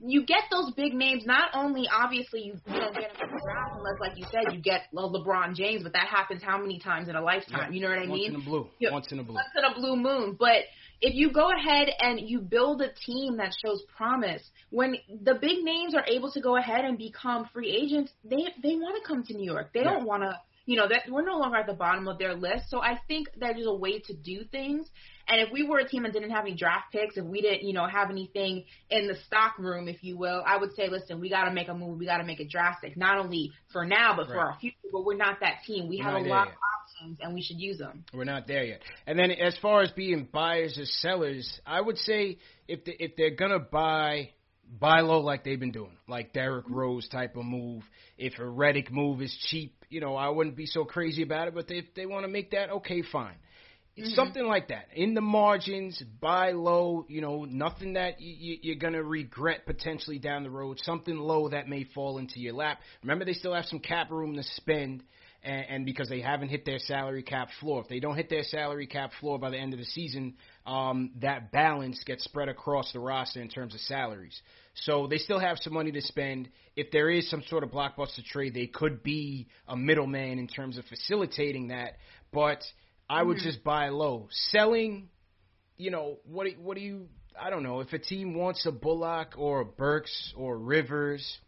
you 0.05 0.25
get 0.25 0.45
those 0.51 0.73
big 0.73 0.95
names. 0.95 1.25
Not 1.27 1.51
only 1.55 1.89
obviously 1.93 2.41
you, 2.41 2.55
you 2.67 2.81
don't 2.81 2.95
get 2.95 3.13
them 3.13 3.29
in 3.29 3.35
the 3.35 3.43
draft 3.45 3.77
unless, 3.77 4.01
like 4.01 4.17
you 4.17 4.25
said, 4.31 4.55
you 4.55 4.61
get 4.61 4.83
well, 4.93 5.13
LeBron 5.13 5.55
James, 5.55 5.83
but 5.83 5.93
that 5.93 6.07
happens 6.09 6.43
how 6.43 6.59
many 6.59 6.79
times 6.79 7.09
in 7.09 7.17
a 7.17 7.23
lifetime? 7.23 7.71
Yeah. 7.73 7.75
You 7.75 7.81
know 7.83 7.89
what 7.89 7.99
I 7.99 8.09
once 8.09 8.13
mean? 8.13 8.33
Once 8.33 8.45
in 8.45 8.49
a 8.49 8.51
blue. 8.51 8.69
You 8.79 8.93
once 8.93 9.13
in 9.13 9.19
a 9.19 9.23
blue. 9.25 9.35
Once 9.35 9.49
in 9.57 9.65
a 9.65 9.75
blue 9.75 9.97
moon. 9.97 10.37
But 10.39 10.65
if 11.01 11.15
you 11.15 11.33
go 11.33 11.51
ahead 11.51 11.89
and 11.99 12.21
you 12.21 12.41
build 12.41 12.83
a 12.83 12.93
team 13.07 13.37
that 13.39 13.53
shows 13.65 13.83
promise, 13.97 14.43
when 14.71 14.97
the 15.23 15.35
big 15.35 15.63
names 15.63 15.95
are 15.95 16.05
able 16.07 16.31
to 16.33 16.41
go 16.41 16.57
ahead 16.57 16.85
and 16.85 16.99
become 16.99 17.49
free 17.53 17.71
agents, 17.71 18.13
they 18.25 18.45
they 18.63 18.77
want 18.77 19.03
to 19.03 19.07
come 19.07 19.23
to 19.25 19.35
New 19.35 19.51
York. 19.51 19.73
They 19.73 19.81
yeah. 19.81 19.93
don't 19.93 20.07
want 20.07 20.23
to 20.23 20.39
you 20.71 20.77
know 20.77 20.87
that 20.87 21.11
we're 21.11 21.25
no 21.25 21.37
longer 21.37 21.57
at 21.57 21.67
the 21.67 21.75
bottom 21.75 22.07
of 22.07 22.19
their 22.19 22.33
list. 22.33 22.71
So 22.71 22.81
I 22.81 23.01
think 23.09 23.27
there's 23.37 23.67
a 23.67 23.75
way 23.75 23.99
to 24.07 24.15
do 24.15 24.45
things. 24.45 24.89
And 25.27 25.41
if 25.41 25.53
we 25.53 25.67
were 25.67 25.81
a 25.81 25.89
team 25.89 26.05
that 26.05 26.13
didn't 26.13 26.31
have 26.31 26.45
any 26.45 26.55
draft 26.55 26.93
picks, 26.93 27.17
if 27.17 27.25
we 27.25 27.41
didn't, 27.41 27.65
you 27.65 27.73
know, 27.73 27.89
have 27.89 28.09
anything 28.09 28.67
in 28.89 29.09
the 29.09 29.17
stock 29.27 29.59
room, 29.59 29.89
if 29.89 30.05
you 30.05 30.17
will, 30.17 30.45
I 30.47 30.59
would 30.59 30.77
say, 30.77 30.89
listen, 30.89 31.19
we 31.19 31.29
got 31.29 31.47
to 31.47 31.53
make 31.53 31.67
a 31.67 31.75
move. 31.75 31.99
We 31.99 32.07
got 32.07 32.19
to 32.19 32.25
make 32.25 32.39
it 32.39 32.51
drastic, 32.51 32.97
not 32.97 33.19
only 33.19 33.51
for 33.73 33.85
now, 33.85 34.15
but 34.17 34.29
right. 34.29 34.31
for 34.33 34.39
our 34.39 34.57
future. 34.61 34.77
But 34.93 35.05
we're 35.05 35.17
not 35.17 35.41
that 35.41 35.65
team. 35.67 35.89
We 35.89 35.99
we're 35.99 36.05
have 36.05 36.15
a 36.15 36.29
lot 36.29 36.47
yet. 36.47 36.55
of 36.55 36.61
options, 36.79 37.19
and 37.21 37.35
we 37.35 37.43
should 37.43 37.59
use 37.59 37.79
them. 37.79 38.05
We're 38.15 38.23
not 38.23 38.47
there 38.47 38.63
yet. 38.63 38.81
And 39.09 39.19
then 39.19 39.33
as 39.33 39.59
far 39.59 39.83
as 39.83 39.91
being 39.91 40.29
buyers 40.33 40.79
or 40.79 40.85
sellers, 40.85 41.61
I 41.67 41.81
would 41.81 41.99
say 41.99 42.39
if 42.69 42.85
the, 42.85 42.93
if 43.03 43.17
they're 43.17 43.35
gonna 43.35 43.59
buy 43.59 44.31
buy 44.79 45.01
low 45.01 45.21
like 45.21 45.45
they've 45.45 45.59
been 45.59 45.73
doing, 45.73 45.97
like 46.07 46.33
Derrick 46.33 46.67
Rose 46.69 47.09
type 47.09 47.37
of 47.37 47.45
move. 47.45 47.83
If 48.17 48.39
a 48.39 48.43
Redick 48.43 48.91
move 48.91 49.21
is 49.21 49.37
cheap, 49.49 49.85
you 49.89 50.01
know, 50.01 50.15
I 50.15 50.29
wouldn't 50.29 50.57
be 50.57 50.67
so 50.67 50.85
crazy 50.85 51.23
about 51.23 51.49
it. 51.49 51.55
But 51.55 51.71
if 51.71 51.95
they 51.95 52.07
want 52.07 52.25
to 52.25 52.29
make 52.29 52.53
that, 52.53 52.71
okay, 52.71 53.03
fine. 53.03 53.35
Mm-hmm. 53.99 54.11
Something 54.11 54.45
like 54.47 54.69
that. 54.69 54.87
In 54.95 55.15
the 55.15 55.21
margins, 55.21 56.01
buy 56.21 56.53
low, 56.53 57.05
you 57.09 57.21
know, 57.21 57.45
nothing 57.45 57.95
that 57.95 58.21
you, 58.21 58.59
you're 58.63 58.77
going 58.77 58.93
to 58.93 59.03
regret 59.03 59.67
potentially 59.67 60.19
down 60.19 60.45
the 60.45 60.51
road. 60.51 60.79
Something 60.83 61.17
low 61.17 61.49
that 61.49 61.69
may 61.69 61.85
fall 61.85 62.19
into 62.19 62.39
your 62.39 62.55
lap. 62.55 62.79
Remember, 63.03 63.25
they 63.25 63.33
still 63.33 63.55
have 63.55 63.65
some 63.65 63.81
cap 63.81 64.11
room 64.11 64.37
to 64.37 64.43
spend 64.43 65.03
and, 65.43 65.67
and 65.69 65.87
because 65.87 66.09
they 66.09 66.21
haven't 66.21 66.49
hit 66.49 66.65
their 66.65 66.79
salary 66.79 67.23
cap 67.23 67.49
floor. 67.61 67.83
If 67.83 67.89
they 67.89 68.01
don't 68.01 68.17
hit 68.17 68.29
their 68.29 68.43
salary 68.43 68.87
cap 68.87 69.11
floor 69.21 69.39
by 69.39 69.51
the 69.51 69.59
end 69.59 69.73
of 69.73 69.79
the 69.79 69.87
season, 69.87 70.35
um, 70.67 71.13
that 71.21 71.53
balance 71.53 72.03
gets 72.05 72.25
spread 72.25 72.49
across 72.49 72.93
the 72.93 73.01
roster 73.01 73.41
in 73.41 73.49
terms 73.49 73.75
of 73.75 73.81
salaries. 73.81 74.41
So 74.75 75.07
they 75.07 75.19
still 75.19 75.39
have 75.39 75.59
some 75.61 75.75
money 75.75 75.93
to 75.93 76.01
spend. 76.01 76.49
If 76.77 76.91
there 76.91 77.11
is 77.11 77.29
some 77.29 77.43
sort 77.49 77.65
of 77.65 77.71
blockbuster 77.71 78.25
trade, 78.25 78.55
they 78.55 78.67
could 78.67 79.03
be 79.03 79.49
a 79.69 79.77
middleman 79.77 80.39
in 80.39 80.49
terms 80.49 80.79
of 80.79 80.85
facilitating 80.87 81.69
that. 81.69 81.97
But 82.33 82.63
I 83.09 83.23
would 83.23 83.39
mm-hmm. 83.39 83.47
just 83.47 83.65
buy 83.65 83.89
low. 83.89 84.29
Selling, 84.31 85.09
you 85.77 85.91
know, 85.91 86.19
what 86.25 86.47
what 86.59 86.77
do 86.77 86.83
you? 86.83 87.09
I 87.39 87.51
don't 87.51 87.63
know. 87.63 87.81
If 87.81 87.93
a 87.93 87.99
team 87.99 88.35
wants 88.35 88.65
a 88.67 88.73
Bullock 88.73 89.35
or 89.37 89.61
a 89.61 89.65
Burks 89.65 90.33
or 90.37 90.59
Rivers 90.59 91.39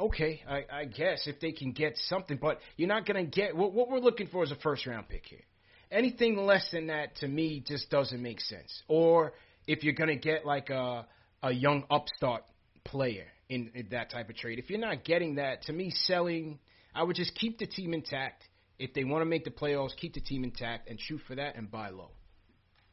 okay, 0.00 0.42
I, 0.48 0.64
I 0.72 0.84
guess 0.86 1.26
if 1.26 1.40
they 1.40 1.52
can 1.52 1.72
get 1.72 1.96
something, 2.08 2.38
but 2.40 2.58
you're 2.76 2.88
not 2.88 3.06
going 3.06 3.24
to 3.24 3.30
get 3.30 3.54
what, 3.54 3.72
what 3.72 3.90
we're 3.90 3.98
looking 3.98 4.26
for 4.26 4.42
is 4.42 4.50
a 4.50 4.56
first 4.56 4.86
round 4.86 5.08
pick 5.08 5.26
here. 5.26 5.44
Anything 5.90 6.36
less 6.36 6.68
than 6.72 6.86
that 6.86 7.16
to 7.16 7.28
me 7.28 7.62
just 7.66 7.90
doesn't 7.90 8.22
make 8.22 8.40
sense. 8.40 8.82
Or 8.88 9.32
if 9.66 9.84
you're 9.84 9.94
going 9.94 10.08
to 10.08 10.16
get 10.16 10.46
like 10.46 10.70
a 10.70 11.06
a 11.42 11.52
young 11.52 11.84
upstart 11.90 12.44
player 12.84 13.26
in, 13.48 13.70
in 13.74 13.88
that 13.90 14.10
type 14.10 14.28
of 14.28 14.36
trade, 14.36 14.58
if 14.58 14.70
you're 14.70 14.80
not 14.80 15.04
getting 15.04 15.36
that, 15.36 15.62
to 15.62 15.72
me, 15.72 15.90
selling, 15.90 16.58
I 16.94 17.02
would 17.02 17.16
just 17.16 17.34
keep 17.34 17.58
the 17.58 17.66
team 17.66 17.94
intact. 17.94 18.48
If 18.78 18.94
they 18.94 19.04
want 19.04 19.22
to 19.22 19.26
make 19.26 19.44
the 19.44 19.50
playoffs, 19.50 19.96
keep 19.96 20.14
the 20.14 20.20
team 20.20 20.44
intact 20.44 20.88
and 20.88 20.98
shoot 21.00 21.20
for 21.26 21.34
that 21.34 21.56
and 21.56 21.70
buy 21.70 21.90
low. 21.90 22.12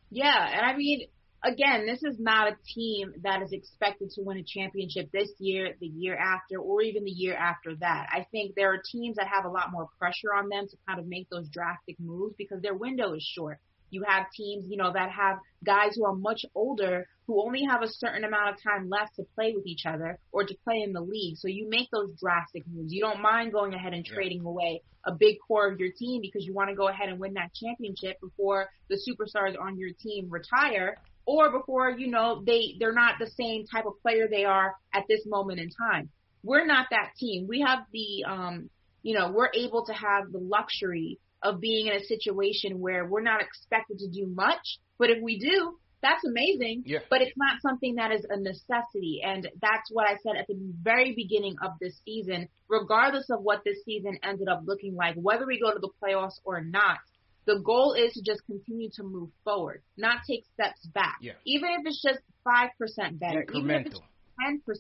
Yeah, 0.10 0.48
and 0.54 0.66
I 0.66 0.76
mean, 0.76 1.08
again, 1.44 1.86
this 1.86 2.04
is 2.04 2.18
not 2.20 2.50
a 2.50 2.56
team 2.74 3.14
that 3.24 3.42
is 3.42 3.52
expected 3.52 4.10
to 4.12 4.22
win 4.22 4.38
a 4.38 4.44
championship 4.44 5.10
this 5.12 5.30
year, 5.40 5.76
the 5.80 5.88
year 5.88 6.16
after, 6.16 6.60
or 6.60 6.82
even 6.82 7.04
the 7.04 7.12
year 7.12 7.36
after 7.36 7.76
that. 7.80 8.08
I 8.12 8.26
think 8.32 8.56
there 8.56 8.74
are 8.74 8.82
teams 8.92 9.18
that 9.18 9.28
have 9.28 9.46
a 9.46 9.50
lot 9.50 9.72
more 9.72 9.88
pressure 10.00 10.34
on 10.36 10.50
them 10.50 10.68
to 10.70 10.78
kind 10.88 11.00
of 11.00 11.08
make 11.08 11.30
those 11.30 11.48
drastic 11.50 12.00
moves 12.00 12.36
because 12.38 12.62
their 12.62 12.76
window 12.76 13.14
is 13.14 13.24
short. 13.24 13.60
You 13.90 14.04
have 14.08 14.26
teams, 14.36 14.66
you 14.68 14.78
know, 14.78 14.92
that 14.92 15.12
have 15.12 15.38
guys 15.64 15.96
who 15.96 16.06
are 16.06 16.16
much 16.16 16.44
older 16.54 17.08
who 17.28 17.44
only 17.44 17.64
have 17.70 17.84
a 17.84 17.88
certain 17.88 18.24
amount 18.24 18.50
of 18.50 18.64
time 18.64 18.90
left 18.90 19.16
to 19.18 19.24
play 19.36 19.54
with 19.54 19.68
each 19.68 19.86
other 19.86 20.18
or 20.32 20.46
to 20.46 20.56
play 20.64 20.82
in 20.82 20.94
the 20.94 21.02
league. 21.02 21.38
So 21.38 21.50
you 21.50 21.70
make 21.70 21.90
those 21.92 22.12
drastic 22.20 22.64
moves. 22.68 22.94
You 22.94 23.02
don't 23.02 23.22
mind 23.22 23.52
going 23.52 23.74
ahead 23.74 23.94
and 23.94 24.06
trading 24.06 24.44
yeah. 24.44 24.50
away 24.50 24.82
a 25.06 25.12
big 25.12 25.38
core 25.46 25.72
of 25.72 25.80
your 25.80 25.92
team 25.92 26.22
because 26.22 26.46
you 26.46 26.54
want 26.54 26.70
to 26.70 26.76
go 26.76 26.88
ahead 26.88 27.10
and 27.10 27.20
win 27.20 27.34
that 27.34 27.52
championship 27.54 28.20
before 28.22 28.70
the 28.90 28.96
superstars 28.96 29.60
on 29.60 29.78
your 29.78 29.92
team 30.00 30.30
retire 30.30 30.98
or 31.26 31.52
before 31.52 31.92
you 31.92 32.08
know 32.08 32.42
they 32.46 32.76
they're 32.80 32.94
not 32.94 33.16
the 33.20 33.30
same 33.38 33.66
type 33.66 33.86
of 33.86 33.94
player 34.02 34.28
they 34.30 34.46
are 34.46 34.76
at 34.94 35.04
this 35.10 35.22
moment 35.26 35.60
in 35.60 35.70
time. 35.70 36.10
We're 36.44 36.66
not 36.66 36.88
that 36.92 37.12
team. 37.18 37.48
We 37.48 37.62
have 37.62 37.80
the 37.92 38.26
um 38.26 38.70
you 39.04 39.18
know, 39.18 39.32
we're 39.32 39.52
able 39.54 39.86
to 39.86 39.94
have 39.94 40.32
the 40.32 40.40
luxury 40.40 41.20
of 41.42 41.62
being 41.62 41.88
in 41.88 41.94
a 41.94 42.04
situation 42.04 42.80
where 42.80 43.06
we're 43.06 43.22
not 43.22 43.42
expected 43.42 44.00
to 44.00 44.10
do 44.10 44.28
much, 44.28 44.80
but 44.98 45.10
if 45.10 45.22
we 45.22 45.40
do, 45.40 45.78
that's 46.02 46.24
amazing. 46.26 46.84
Yeah. 46.86 47.00
But 47.10 47.22
it's 47.22 47.36
not 47.38 47.62
something 47.62 47.96
that 47.96 48.12
is 48.12 48.26
a 48.30 48.40
necessity. 48.40 49.22
And 49.24 49.48
that's 49.62 49.90
what 49.92 50.08
I 50.08 50.18
said 50.24 50.36
at 50.38 50.48
the 50.48 50.58
very 50.82 51.14
beginning 51.16 51.56
of 51.62 51.72
this 51.82 52.00
season. 52.06 52.50
Regardless 52.70 53.30
of 53.30 53.42
what 53.42 53.64
this 53.66 53.78
season 53.86 54.20
ended 54.24 54.48
up 54.48 54.62
looking 54.66 54.96
like, 54.96 55.16
whether 55.16 55.46
we 55.46 55.60
go 55.60 55.74
to 55.74 55.80
the 55.80 55.90
playoffs 56.02 56.40
or 56.44 56.62
not, 56.62 57.00
the 57.46 57.60
goal 57.64 57.94
is 57.94 58.14
to 58.14 58.22
just 58.22 58.46
continue 58.46 58.90
to 58.96 59.04
move 59.04 59.30
forward, 59.44 59.82
not 59.96 60.18
take 60.28 60.44
steps 60.54 60.86
back. 60.94 61.18
Yeah. 61.22 61.34
Even 61.46 61.70
if 61.80 61.86
it's 61.86 62.02
just 62.02 62.20
5% 62.46 63.20
better, 63.20 63.46
even 63.54 63.72
if 63.72 63.88
it's 63.88 64.02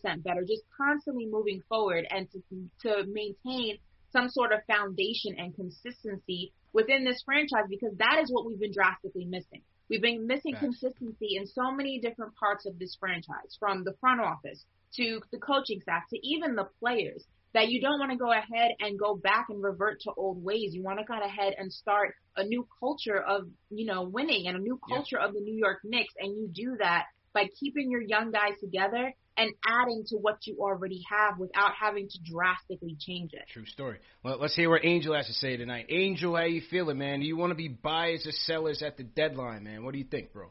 10% 0.05 0.23
better, 0.23 0.41
just 0.41 0.63
constantly 0.77 1.25
moving 1.25 1.63
forward 1.69 2.05
and 2.09 2.27
to, 2.31 2.41
to 2.81 3.05
maintain 3.07 3.77
some 4.11 4.29
sort 4.29 4.51
of 4.51 4.59
foundation 4.67 5.35
and 5.37 5.55
consistency 5.55 6.51
within 6.73 7.03
this 7.03 7.21
franchise 7.25 7.65
because 7.69 7.95
that 7.97 8.19
is 8.21 8.29
what 8.31 8.45
we've 8.45 8.59
been 8.59 8.73
drastically 8.73 9.25
missing. 9.25 9.61
We've 9.89 10.01
been 10.01 10.27
missing 10.27 10.53
Facts. 10.55 10.79
consistency 10.79 11.37
in 11.37 11.47
so 11.47 11.71
many 11.71 11.99
different 11.99 12.35
parts 12.35 12.65
of 12.65 12.77
this 12.77 12.95
franchise, 12.99 13.55
from 13.59 13.83
the 13.83 13.95
front 13.99 14.21
office 14.21 14.65
to 14.95 15.21
the 15.31 15.39
coaching 15.39 15.81
staff 15.81 16.03
to 16.09 16.27
even 16.27 16.55
the 16.55 16.67
players, 16.79 17.25
that 17.53 17.69
you 17.69 17.81
don't 17.81 17.99
want 17.99 18.11
to 18.11 18.17
go 18.17 18.31
ahead 18.31 18.71
and 18.79 18.99
go 18.99 19.15
back 19.15 19.47
and 19.49 19.63
revert 19.63 20.01
to 20.01 20.11
old 20.17 20.43
ways. 20.43 20.73
You 20.73 20.83
want 20.83 20.99
to 20.99 21.05
go 21.05 21.17
ahead 21.19 21.55
and 21.57 21.71
start 21.71 22.13
a 22.35 22.43
new 22.43 22.67
culture 22.79 23.19
of, 23.19 23.47
you 23.69 23.85
know, 23.85 24.03
winning 24.03 24.47
and 24.47 24.57
a 24.57 24.59
new 24.59 24.79
Yeah. 24.87 24.97
culture 24.97 25.17
of 25.17 25.33
the 25.33 25.39
New 25.41 25.55
York 25.55 25.79
Knicks. 25.83 26.13
And 26.19 26.35
you 26.35 26.49
do 26.51 26.75
that 26.77 27.05
by 27.33 27.49
keeping 27.59 27.89
your 27.89 28.01
young 28.01 28.31
guys 28.31 28.59
together 28.59 29.13
and 29.37 29.51
adding 29.67 30.03
to 30.07 30.15
what 30.17 30.37
you 30.45 30.57
already 30.59 31.03
have 31.09 31.37
without 31.37 31.71
having 31.79 32.09
to 32.09 32.17
drastically 32.29 32.97
change 32.99 33.31
it. 33.33 33.43
True 33.53 33.65
story. 33.65 33.99
Well, 34.23 34.39
let's 34.39 34.55
hear 34.55 34.69
what 34.69 34.83
Angel 34.83 35.15
has 35.15 35.27
to 35.27 35.33
say 35.33 35.57
tonight. 35.57 35.85
Angel, 35.89 36.35
how 36.35 36.43
you 36.43 36.61
feeling, 36.69 36.97
man? 36.97 37.19
Do 37.19 37.25
you 37.25 37.37
want 37.37 37.51
to 37.51 37.55
be 37.55 37.67
buyers 37.67 38.25
or 38.25 38.31
sellers 38.31 38.81
at 38.81 38.97
the 38.97 39.03
deadline, 39.03 39.63
man? 39.63 39.83
What 39.83 39.91
do 39.91 39.99
you 39.99 40.05
think, 40.05 40.33
bro? 40.33 40.47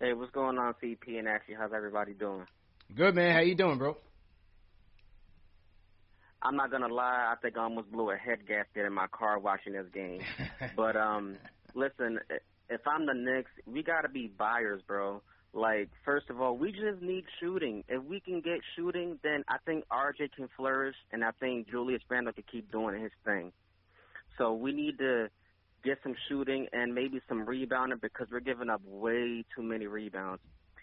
Hey, 0.00 0.14
what's 0.14 0.32
going 0.32 0.58
on, 0.58 0.74
CP 0.82 1.18
and 1.18 1.28
Ashley? 1.28 1.54
How's 1.58 1.72
everybody 1.74 2.14
doing? 2.14 2.46
Good, 2.94 3.14
man. 3.14 3.34
How 3.34 3.40
you 3.40 3.54
doing, 3.54 3.78
bro? 3.78 3.96
I'm 6.42 6.56
not 6.56 6.70
gonna 6.70 6.92
lie, 6.92 7.32
I 7.32 7.36
think 7.40 7.56
I 7.56 7.62
almost 7.62 7.90
blew 7.90 8.10
a 8.10 8.16
head 8.16 8.40
gasket 8.46 8.84
in 8.84 8.92
my 8.92 9.06
car 9.06 9.38
watching 9.38 9.72
this 9.72 9.86
game. 9.94 10.20
but 10.76 10.94
um, 10.94 11.36
listen, 11.74 12.20
if 12.68 12.82
I'm 12.86 13.06
the 13.06 13.14
Knicks, 13.14 13.50
we 13.66 13.82
gotta 13.82 14.10
be 14.10 14.26
buyers, 14.26 14.82
bro. 14.86 15.22
Like, 15.54 15.88
first 16.04 16.30
of 16.30 16.40
all, 16.40 16.56
we 16.56 16.72
just 16.72 17.00
need 17.00 17.24
shooting. 17.40 17.84
If 17.88 18.02
we 18.02 18.18
can 18.18 18.40
get 18.40 18.58
shooting, 18.74 19.20
then 19.22 19.44
I 19.48 19.58
think 19.64 19.84
RJ 19.88 20.32
can 20.34 20.48
flourish, 20.56 20.96
and 21.12 21.24
I 21.24 21.30
think 21.38 21.70
Julius 21.70 22.02
Randle 22.08 22.32
can 22.32 22.42
keep 22.50 22.72
doing 22.72 23.00
his 23.00 23.12
thing. 23.24 23.52
So 24.36 24.52
we 24.52 24.72
need 24.72 24.98
to 24.98 25.28
get 25.84 25.98
some 26.02 26.16
shooting 26.28 26.66
and 26.72 26.92
maybe 26.92 27.20
some 27.28 27.46
rebounding 27.46 28.00
because 28.02 28.26
we're 28.32 28.40
giving 28.40 28.68
up 28.68 28.82
way 28.84 29.44
too 29.54 29.62
many 29.62 29.86
rebounds. 29.86 30.42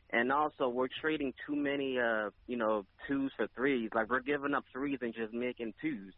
And 0.10 0.32
also, 0.32 0.70
we're 0.70 0.90
trading 1.02 1.34
too 1.46 1.56
many, 1.56 2.00
uh, 2.00 2.30
you 2.48 2.56
know, 2.56 2.86
twos 3.08 3.34
for 3.36 3.48
threes. 3.54 3.90
Like 3.94 4.10
we're 4.10 4.22
giving 4.22 4.54
up 4.54 4.64
threes 4.72 5.00
and 5.02 5.14
just 5.14 5.34
making 5.34 5.74
twos. 5.82 6.14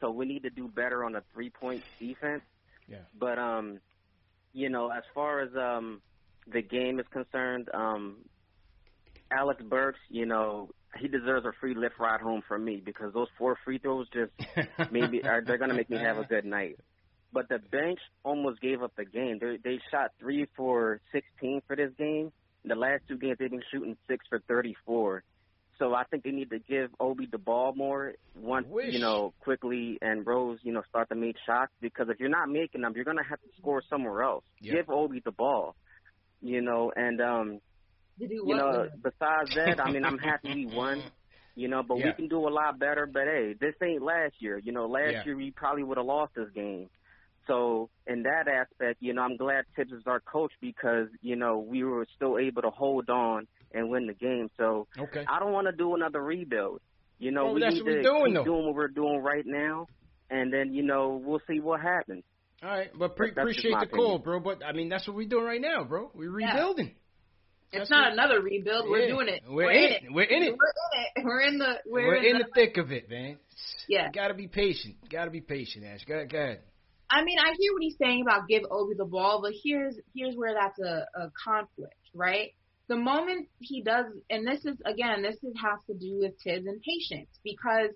So 0.00 0.10
we 0.12 0.26
need 0.26 0.44
to 0.44 0.50
do 0.50 0.68
better 0.68 1.04
on 1.04 1.12
the 1.12 1.22
three-point 1.34 1.84
defense. 1.98 2.42
Yeah. 2.86 2.98
But 3.18 3.38
um, 3.38 3.80
you 4.52 4.68
know, 4.68 4.90
as 4.90 5.02
far 5.12 5.40
as 5.40 5.50
um 5.56 6.02
the 6.46 6.62
game 6.62 7.00
is 7.00 7.06
concerned, 7.12 7.68
um, 7.74 8.16
Alec 9.30 9.58
Burks, 9.68 9.98
you 10.08 10.26
know, 10.26 10.70
he 10.98 11.08
deserves 11.08 11.44
a 11.46 11.52
free 11.60 11.74
Lyft 11.74 11.98
ride 11.98 12.20
home 12.20 12.42
from 12.46 12.64
me 12.64 12.80
because 12.84 13.12
those 13.12 13.28
four 13.38 13.58
free 13.64 13.78
throws 13.78 14.06
just 14.12 14.32
maybe 14.92 15.22
are 15.22 15.42
they're 15.42 15.58
gonna 15.58 15.74
make 15.74 15.90
me 15.90 15.98
have 15.98 16.18
a 16.18 16.24
good 16.24 16.44
night. 16.44 16.78
But 17.32 17.48
the 17.48 17.58
bench 17.58 17.98
almost 18.24 18.60
gave 18.60 18.82
up 18.82 18.92
the 18.96 19.04
game. 19.04 19.38
They 19.40 19.58
they 19.62 19.80
shot 19.90 20.12
three 20.18 20.46
for 20.56 21.00
sixteen 21.12 21.60
for 21.66 21.76
this 21.76 21.90
game. 21.98 22.32
The 22.64 22.74
last 22.74 23.02
two 23.08 23.18
games 23.18 23.36
they've 23.38 23.50
been 23.50 23.62
shooting 23.70 23.96
six 24.08 24.24
for 24.28 24.38
thirty 24.40 24.74
four. 24.86 25.22
So 25.78 25.92
I 25.92 26.04
think 26.04 26.24
they 26.24 26.30
need 26.30 26.48
to 26.50 26.58
give 26.58 26.90
Obi 26.98 27.28
the 27.30 27.36
ball 27.36 27.74
more 27.74 28.14
once 28.40 28.66
Wish. 28.66 28.94
you 28.94 28.98
know 29.00 29.34
Quickley 29.40 29.98
and 30.00 30.26
Rose 30.26 30.60
you 30.62 30.72
know 30.72 30.82
start 30.88 31.10
to 31.10 31.14
make 31.14 31.36
shots 31.44 31.72
because 31.82 32.08
if 32.08 32.18
you're 32.18 32.30
not 32.30 32.48
making 32.48 32.80
them, 32.80 32.92
you're 32.94 33.04
gonna 33.04 33.24
have 33.28 33.40
to 33.42 33.48
score 33.58 33.82
somewhere 33.90 34.22
else. 34.22 34.44
Yeah. 34.60 34.74
Give 34.76 34.88
Obi 34.88 35.20
the 35.22 35.32
ball, 35.32 35.76
you 36.40 36.60
know, 36.62 36.92
and 36.94 37.20
um 37.20 37.60
To 38.20 38.26
do 38.28 38.34
you 38.34 38.54
know 38.56 38.84
with 38.92 39.02
besides 39.02 39.50
that, 39.54 39.80
I 39.80 39.90
mean 39.90 40.04
I'm 40.04 40.18
happy 40.18 40.48
we 40.48 40.66
won. 40.72 41.02
You 41.54 41.68
know, 41.68 41.82
but 41.82 41.96
Yeah. 41.98 42.04
we 42.04 42.12
can 42.12 42.28
do 42.28 42.46
a 42.46 42.50
lot 42.50 42.78
better. 42.78 43.06
But 43.10 43.24
hey, 43.24 43.54
this 43.58 43.74
ain't 43.82 44.02
last 44.02 44.34
year. 44.40 44.58
You 44.58 44.72
know, 44.72 44.86
last 44.86 45.12
Yeah. 45.12 45.22
year 45.24 45.36
we 45.36 45.52
probably 45.56 45.84
would 45.84 45.96
have 45.96 46.06
lost 46.06 46.32
this 46.36 46.50
game. 46.54 46.88
So 47.46 47.88
in 48.06 48.22
that 48.24 48.48
aspect, 48.48 48.98
you 49.00 49.14
know, 49.14 49.22
I'm 49.22 49.36
glad 49.36 49.64
Thibs 49.76 49.92
is 49.92 50.02
our 50.06 50.20
coach 50.20 50.52
because 50.60 51.08
you 51.22 51.36
know 51.36 51.58
we 51.58 51.84
were 51.84 52.06
still 52.14 52.38
able 52.38 52.62
to 52.62 52.70
hold 52.70 53.08
on 53.08 53.46
and 53.72 53.88
win 53.90 54.06
the 54.06 54.14
game. 54.14 54.48
So 54.56 54.86
Okay. 54.98 55.24
I 55.28 55.38
don't 55.38 55.52
want 55.52 55.66
to 55.66 55.72
do 55.72 55.94
another 55.94 56.20
rebuild. 56.22 56.80
You 57.18 57.30
know, 57.30 57.46
Well, 57.46 57.54
we 57.54 57.60
that's 57.60 57.74
need 57.74 57.80
what 57.80 57.86
we're 57.86 58.02
to 58.02 58.02
doing, 58.02 58.32
keep 58.32 58.34
though. 58.34 58.44
doing 58.44 58.66
what 58.66 58.74
we're 58.74 58.88
doing 58.88 59.18
right 59.22 59.44
now, 59.46 59.86
and 60.30 60.52
then 60.52 60.74
you 60.74 60.82
know 60.82 61.20
we'll 61.24 61.40
see 61.48 61.60
what 61.60 61.80
happens. 61.80 62.24
All 62.62 62.70
right, 62.70 62.90
but 62.98 63.16
pre- 63.16 63.30
appreciate 63.30 63.72
my 63.72 63.84
the 63.84 63.90
call, 63.90 64.18
bro. 64.18 64.40
But 64.40 64.64
I 64.64 64.72
mean, 64.72 64.88
that's 64.88 65.06
what 65.06 65.16
we're 65.16 65.28
doing 65.28 65.44
right 65.44 65.60
now, 65.60 65.84
bro. 65.84 66.10
We're 66.14 66.40
Yeah. 66.40 66.52
rebuilding. 66.52 66.94
It's 67.72 67.80
That's 67.80 67.90
not 67.90 68.04
what- 68.04 68.12
another 68.14 68.40
rebuild. 68.40 68.88
We're 68.88 69.00
Yeah. 69.00 69.14
doing 69.14 69.28
it. 69.28 69.42
We're 69.48 69.70
in 69.70 69.92
it. 69.92 70.02
We're 70.10 70.22
in 70.22 70.42
it. 70.44 70.56
We're 70.56 70.62
in 70.62 71.16
it. 71.16 71.24
We're 71.24 71.40
in 71.40 71.58
the. 71.58 71.82
We're, 71.86 72.06
We're, 72.06 72.14
in 72.14 72.38
the, 72.38 72.44
the 72.44 72.50
thick 72.54 72.76
of 72.78 72.92
it, 72.92 73.10
man. 73.10 73.38
Yeah. 73.88 74.10
Got 74.10 74.28
to 74.28 74.34
be 74.34 74.48
patient. 74.48 74.96
Got 75.10 75.26
to 75.26 75.30
be 75.30 75.40
patient, 75.40 75.84
Ash. 75.84 76.04
Go, 76.04 76.24
go 76.26 76.38
ahead. 76.38 76.60
I 77.10 77.22
mean, 77.22 77.38
I 77.38 77.54
hear 77.58 77.72
what 77.72 77.82
he's 77.82 77.96
saying 77.98 78.22
about 78.22 78.48
give 78.48 78.64
Obi 78.70 78.94
the 78.96 79.04
ball, 79.04 79.40
but 79.42 79.52
here's 79.62 79.96
here's 80.14 80.34
where 80.34 80.54
that's 80.54 80.78
a, 80.80 81.06
a 81.20 81.30
conflict, 81.44 81.94
right? 82.14 82.50
The 82.88 82.96
moment 82.96 83.48
he 83.60 83.82
does, 83.82 84.06
and 84.30 84.46
this 84.46 84.64
is 84.64 84.76
again, 84.84 85.22
this 85.22 85.36
is, 85.42 85.52
has 85.60 85.78
to 85.88 85.94
do 85.94 86.18
with 86.20 86.32
Thibs 86.42 86.66
and 86.66 86.80
patience 86.82 87.28
because 87.44 87.90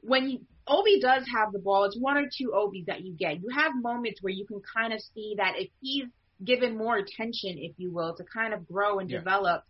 when 0.00 0.28
you, 0.30 0.40
Obi 0.68 1.00
does 1.00 1.24
have 1.34 1.52
the 1.52 1.58
ball, 1.58 1.84
it's 1.84 1.98
one 1.98 2.16
or 2.16 2.26
two 2.36 2.52
Obis 2.54 2.86
that 2.86 3.02
you 3.02 3.12
get. 3.14 3.40
You 3.40 3.48
have 3.50 3.72
moments 3.74 4.20
where 4.22 4.32
you 4.32 4.46
can 4.46 4.60
kind 4.76 4.92
of 4.92 5.00
see 5.14 5.34
that 5.38 5.54
if 5.56 5.70
he's 5.80 6.04
given 6.44 6.76
more 6.76 6.96
attention, 6.96 7.56
if 7.58 7.72
you 7.78 7.90
will, 7.92 8.14
to 8.16 8.24
kind 8.24 8.54
of 8.54 8.66
grow 8.68 8.98
and 8.98 9.10
Yeah. 9.10 9.18
develop, 9.18 9.64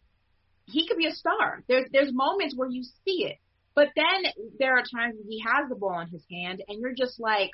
he 0.66 0.86
could 0.86 0.99
be 0.99 1.07
a 1.07 1.12
star. 1.14 1.62
There's 1.68 1.88
there's 1.92 2.12
moments 2.12 2.55
where 2.57 2.68
you 2.68 2.82
see 3.05 3.24
it, 3.24 3.38
but 3.74 3.88
then 3.96 4.32
there 4.59 4.76
are 4.76 4.82
times 4.82 5.16
when 5.18 5.30
he 5.30 5.40
has 5.40 5.68
the 5.68 5.76
ball 5.76 6.01
in 6.01 6.09
his 6.09 6.24
hand, 6.30 6.62
and 6.68 6.80
you're 6.80 6.94
just 6.94 7.18
like, 7.20 7.51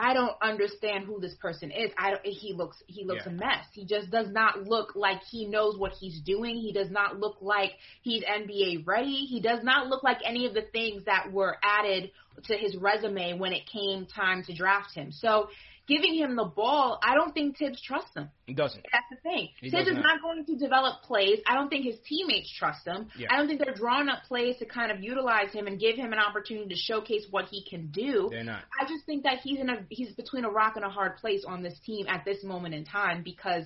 I 0.00 0.14
don't 0.14 0.34
understand 0.40 1.04
who 1.04 1.20
this 1.20 1.34
person 1.34 1.70
is. 1.70 1.90
I 1.98 2.12
don't, 2.12 2.24
he 2.24 2.54
looks 2.54 2.82
he 2.86 3.04
looks 3.04 3.24
Yeah. 3.26 3.32
a 3.32 3.34
mess. 3.34 3.66
He 3.72 3.84
just 3.84 4.10
does 4.10 4.28
not 4.30 4.66
look 4.66 4.96
like 4.96 5.22
he 5.30 5.44
knows 5.44 5.76
what 5.76 5.92
he's 5.92 6.20
doing. 6.20 6.56
He 6.56 6.72
does 6.72 6.90
not 6.90 7.20
look 7.20 7.36
like 7.42 7.72
he's 8.00 8.24
NBA 8.24 8.86
ready. 8.86 9.26
He 9.26 9.40
does 9.40 9.62
not 9.62 9.88
look 9.88 10.02
like 10.02 10.18
any 10.24 10.46
of 10.46 10.54
the 10.54 10.62
things 10.62 11.04
that 11.04 11.30
were 11.30 11.58
added 11.62 12.12
to 12.44 12.56
his 12.56 12.74
resume 12.76 13.38
when 13.38 13.52
it 13.52 13.66
came 13.66 14.06
time 14.06 14.42
to 14.44 14.54
draft 14.54 14.94
him. 14.94 15.12
So 15.12 15.50
giving 15.90 16.14
him 16.14 16.36
the 16.36 16.44
ball, 16.44 17.00
I 17.02 17.14
don't 17.14 17.34
think 17.34 17.58
Thibs 17.58 17.82
trusts 17.82 18.14
him. 18.14 18.30
He 18.46 18.54
doesn't. 18.54 18.84
That's 18.92 19.06
the 19.10 19.28
thing. 19.28 19.48
He 19.60 19.70
Thibs 19.70 19.88
is 19.88 19.94
not. 19.94 20.04
not 20.04 20.22
going 20.22 20.44
to 20.46 20.56
develop 20.56 21.02
plays. 21.02 21.40
I 21.46 21.54
don't 21.54 21.68
think 21.68 21.84
his 21.84 21.96
teammates 22.08 22.52
trust 22.56 22.86
him. 22.86 23.08
Yeah. 23.18 23.28
I 23.30 23.36
don't 23.36 23.48
think 23.48 23.60
they're 23.62 23.74
drawing 23.74 24.08
up 24.08 24.22
plays 24.28 24.56
to 24.58 24.66
kind 24.66 24.92
of 24.92 25.02
utilize 25.02 25.52
him 25.52 25.66
and 25.66 25.80
give 25.80 25.96
him 25.96 26.12
an 26.12 26.20
opportunity 26.20 26.68
to 26.68 26.76
showcase 26.76 27.26
what 27.30 27.46
he 27.46 27.64
can 27.68 27.88
do. 27.88 28.28
They're 28.30 28.44
not. 28.44 28.62
I 28.80 28.84
just 28.84 29.04
think 29.04 29.24
that 29.24 29.40
he's 29.42 29.58
in 29.58 29.68
a 29.68 29.84
he's 29.88 30.12
between 30.14 30.44
a 30.44 30.50
rock 30.50 30.76
and 30.76 30.84
a 30.84 30.90
hard 30.90 31.16
place 31.16 31.44
on 31.46 31.62
this 31.62 31.78
team 31.84 32.06
at 32.08 32.24
this 32.24 32.44
moment 32.44 32.74
in 32.74 32.84
time 32.84 33.22
because 33.24 33.64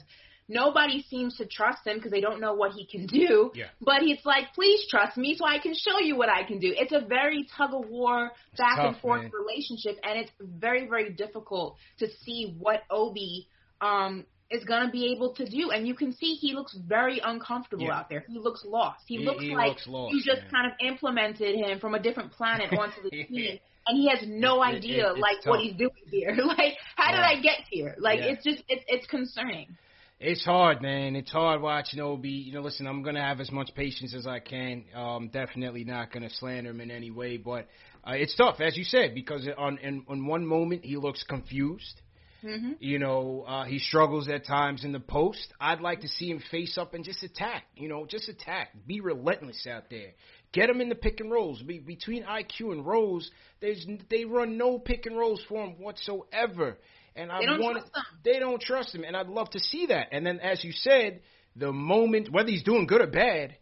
nobody 0.49 1.03
seems 1.09 1.36
to 1.38 1.47
trust 1.47 1.86
him 1.86 1.97
because 1.97 2.11
they 2.12 2.20
don't 2.20 2.40
know 2.40 2.55
what 2.55 2.72
he 2.72 2.86
can 2.86 3.07
do. 3.20 3.51
Yeah. 3.55 3.66
But 3.80 4.03
he's 4.03 4.24
like, 4.24 4.53
please 4.55 4.86
trust 4.90 5.16
me 5.16 5.34
so 5.38 5.45
I 5.47 5.59
can 5.59 5.74
show 5.74 5.99
you 6.01 6.16
what 6.16 6.28
I 6.28 6.45
can 6.45 6.59
do. 6.59 6.72
It's 6.76 6.92
a 6.92 7.01
very 7.07 7.47
tug 7.57 7.70
of 7.74 7.88
war, 7.88 8.30
back 8.57 8.78
and 8.78 8.97
forth 8.99 9.22
man. 9.22 9.30
relationship, 9.32 9.97
and 10.03 10.18
it's 10.18 10.30
very 10.40 10.86
very 10.88 11.11
difficult 11.12 11.76
to 11.99 12.09
see 12.24 12.55
what 12.59 12.82
Obi 12.90 13.49
um 13.80 14.24
is 14.51 14.62
gonna 14.64 14.90
be 14.90 15.12
able 15.16 15.34
to 15.34 15.47
do. 15.47 15.70
And 15.70 15.88
you 15.88 15.95
can 15.95 16.12
see 16.12 16.34
he 16.34 16.55
looks 16.55 16.76
very 16.86 17.18
uncomfortable 17.24 17.86
Yeah. 17.86 17.97
out 17.99 18.09
there. 18.11 18.24
He 18.28 18.38
looks 18.38 18.62
lost. 18.64 19.03
He, 19.07 19.16
He- 19.16 19.24
looks 19.24 19.42
he 19.42 19.55
like 19.57 19.68
looks 19.70 19.86
lost, 19.88 20.14
you 20.14 20.22
just 20.22 20.42
man. 20.42 20.51
kind 20.51 20.66
of 20.70 20.72
implemented 20.86 21.57
him 21.57 21.80
from 21.80 21.95
a 21.95 21.99
different 21.99 22.30
planet 22.32 22.70
onto 22.78 23.03
the 23.03 23.11
Yeah. 23.16 23.24
team. 23.26 23.59
And 23.86 23.99
he 23.99 24.09
has 24.11 24.20
no 24.28 24.62
It- 24.62 24.66
it- 24.68 24.76
idea 24.76 25.11
it's 25.11 25.18
like 25.18 25.36
tough. 25.38 25.47
what 25.51 25.61
he's 25.61 25.74
doing 25.74 25.90
here. 26.11 26.36
Like, 26.45 26.74
how 26.95 27.11
did 27.12 27.20
I 27.20 27.40
get 27.40 27.61
here? 27.70 27.97
Like, 27.99 28.20
Yeah. 28.20 28.26
it's 28.32 28.45
just 28.45 28.62
it's 28.68 28.84
it's 28.86 29.07
concerning. 29.07 29.76
It's 30.20 30.44
hard, 30.44 30.80
man. 30.80 31.16
It's 31.16 31.32
hard 31.32 31.60
watching 31.60 32.00
Obi. 32.00 32.30
You 32.30 32.52
know, 32.52 32.60
listen, 32.60 32.86
I'm 32.86 33.02
gonna 33.02 33.22
have 33.22 33.40
as 33.40 33.50
much 33.50 33.74
patience 33.74 34.14
as 34.14 34.26
I 34.26 34.38
can. 34.38 34.84
Um, 34.94 35.28
definitely 35.28 35.84
not 35.84 36.12
gonna 36.12 36.30
slander 36.30 36.70
him 36.70 36.80
in 36.80 36.90
any 36.90 37.10
way, 37.10 37.36
but 37.36 37.66
uh, 38.06 38.12
it's 38.12 38.34
tough, 38.36 38.60
as 38.60 38.76
you 38.76 38.84
said, 38.84 39.14
because 39.14 39.48
on 39.58 39.78
in, 39.78 40.04
on 40.08 40.26
one 40.26 40.46
moment 40.46 40.84
he 40.84 40.96
looks 40.96 41.24
confused. 41.24 42.00
hmm 42.42 42.72
You 42.78 43.00
know, 43.00 43.44
uh, 43.46 43.64
he 43.64 43.80
struggles 43.80 44.28
at 44.28 44.46
times 44.46 44.84
in 44.84 44.92
the 44.92 45.00
post. 45.00 45.52
I'd 45.60 45.80
like 45.80 46.00
to 46.02 46.08
see 46.08 46.30
him 46.30 46.40
face 46.50 46.78
up 46.78 46.94
and 46.94 47.04
just 47.04 47.22
attack. 47.24 47.64
You 47.76 47.88
know, 47.88 48.06
just 48.06 48.28
attack. 48.28 48.68
Be 48.86 49.00
relentless 49.00 49.66
out 49.66 49.90
there. 49.90 50.12
Get 50.52 50.70
him 50.70 50.80
in 50.80 50.88
the 50.88 50.94
pick 50.94 51.18
and 51.18 51.30
rolls. 51.30 51.60
Be, 51.60 51.80
between 51.80 52.22
IQ 52.22 52.70
and 52.72 52.86
Rose, 52.86 53.28
there's 53.60 53.84
they 54.08 54.24
run 54.24 54.56
no 54.58 54.78
pick 54.78 55.06
and 55.06 55.18
rolls 55.18 55.42
for 55.48 55.64
him 55.64 55.72
whatsoever. 55.80 56.78
And 57.16 57.30
I 57.30 57.40
They 57.40 57.46
don't 57.46 57.60
want 57.60 57.76
trust 57.78 57.96
him. 57.96 58.02
they 58.24 58.38
don't 58.38 58.60
trust 58.60 58.94
him, 58.94 59.04
and 59.04 59.16
I'd 59.16 59.28
love 59.28 59.50
to 59.50 59.60
see 59.60 59.86
that. 59.86 60.08
And 60.12 60.26
then, 60.26 60.40
as 60.40 60.64
you 60.64 60.72
said, 60.72 61.20
the 61.56 61.72
moment 61.72 62.30
whether 62.32 62.48
he's 62.50 62.62
doing 62.64 62.86
good 62.86 63.00
or 63.00 63.06
bad, 63.06 63.56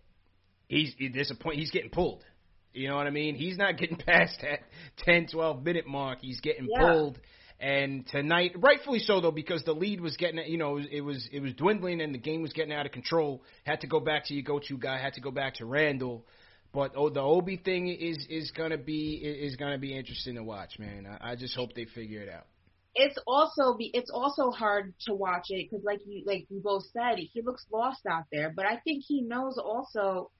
he's 0.68 0.94
there's 1.12 1.30
a 1.30 1.34
point 1.34 1.58
he's 1.58 1.70
getting 1.70 1.90
pulled. 1.90 2.24
You 2.72 2.88
know 2.88 2.96
what 2.96 3.06
I 3.06 3.10
mean? 3.10 3.34
He's 3.34 3.58
not 3.58 3.76
getting 3.76 3.96
past 4.06 4.38
that 4.40 4.60
10, 5.04 5.26
12 5.32 5.62
minute 5.62 5.86
mark. 5.86 6.18
He's 6.22 6.40
getting 6.40 6.66
Yeah. 6.70 6.92
pulled. 6.92 7.18
And 7.60 8.04
tonight, 8.08 8.52
rightfully 8.58 8.98
so 8.98 9.20
though, 9.20 9.30
because 9.30 9.62
the 9.64 9.72
lead 9.74 10.00
was 10.00 10.16
getting, 10.16 10.42
you 10.50 10.58
know, 10.58 10.78
it 10.78 11.00
was 11.02 11.28
it 11.30 11.40
was 11.40 11.52
dwindling 11.52 12.00
and 12.00 12.12
the 12.12 12.18
game 12.18 12.42
was 12.42 12.52
getting 12.52 12.72
out 12.72 12.86
of 12.86 12.92
control. 12.92 13.42
Had 13.64 13.82
to 13.82 13.86
go 13.86 14.00
back 14.00 14.24
to 14.26 14.34
your 14.34 14.42
go-to 14.42 14.78
guy. 14.78 14.98
Had 14.98 15.12
to 15.14 15.20
go 15.20 15.30
back 15.30 15.54
to 15.56 15.66
Randle. 15.66 16.24
But 16.72 16.92
oh, 16.96 17.10
the 17.10 17.20
Obi 17.20 17.58
thing 17.58 17.86
is 17.88 18.26
is 18.30 18.50
gonna 18.50 18.78
be 18.78 19.14
is 19.16 19.54
gonna 19.56 19.78
be 19.78 19.94
interesting 19.96 20.34
to 20.36 20.42
watch, 20.42 20.78
man. 20.78 21.06
I, 21.06 21.32
I 21.32 21.36
just 21.36 21.54
hope 21.54 21.74
they 21.74 21.84
figure 21.84 22.22
it 22.22 22.30
out. 22.30 22.46
It's 22.94 23.16
also 23.26 23.74
be 23.76 23.90
it's 23.94 24.10
also 24.10 24.50
hard 24.50 24.94
to 25.06 25.14
watch 25.14 25.46
it 25.48 25.68
because 25.70 25.84
like 25.84 26.00
you 26.06 26.22
like 26.26 26.46
we 26.50 26.58
both 26.58 26.84
said 26.92 27.16
he 27.16 27.42
looks 27.42 27.64
lost 27.72 28.00
out 28.06 28.24
there 28.30 28.52
but 28.54 28.66
i 28.66 28.76
think 28.84 29.02
he 29.06 29.22
knows 29.22 29.56
also 29.58 30.30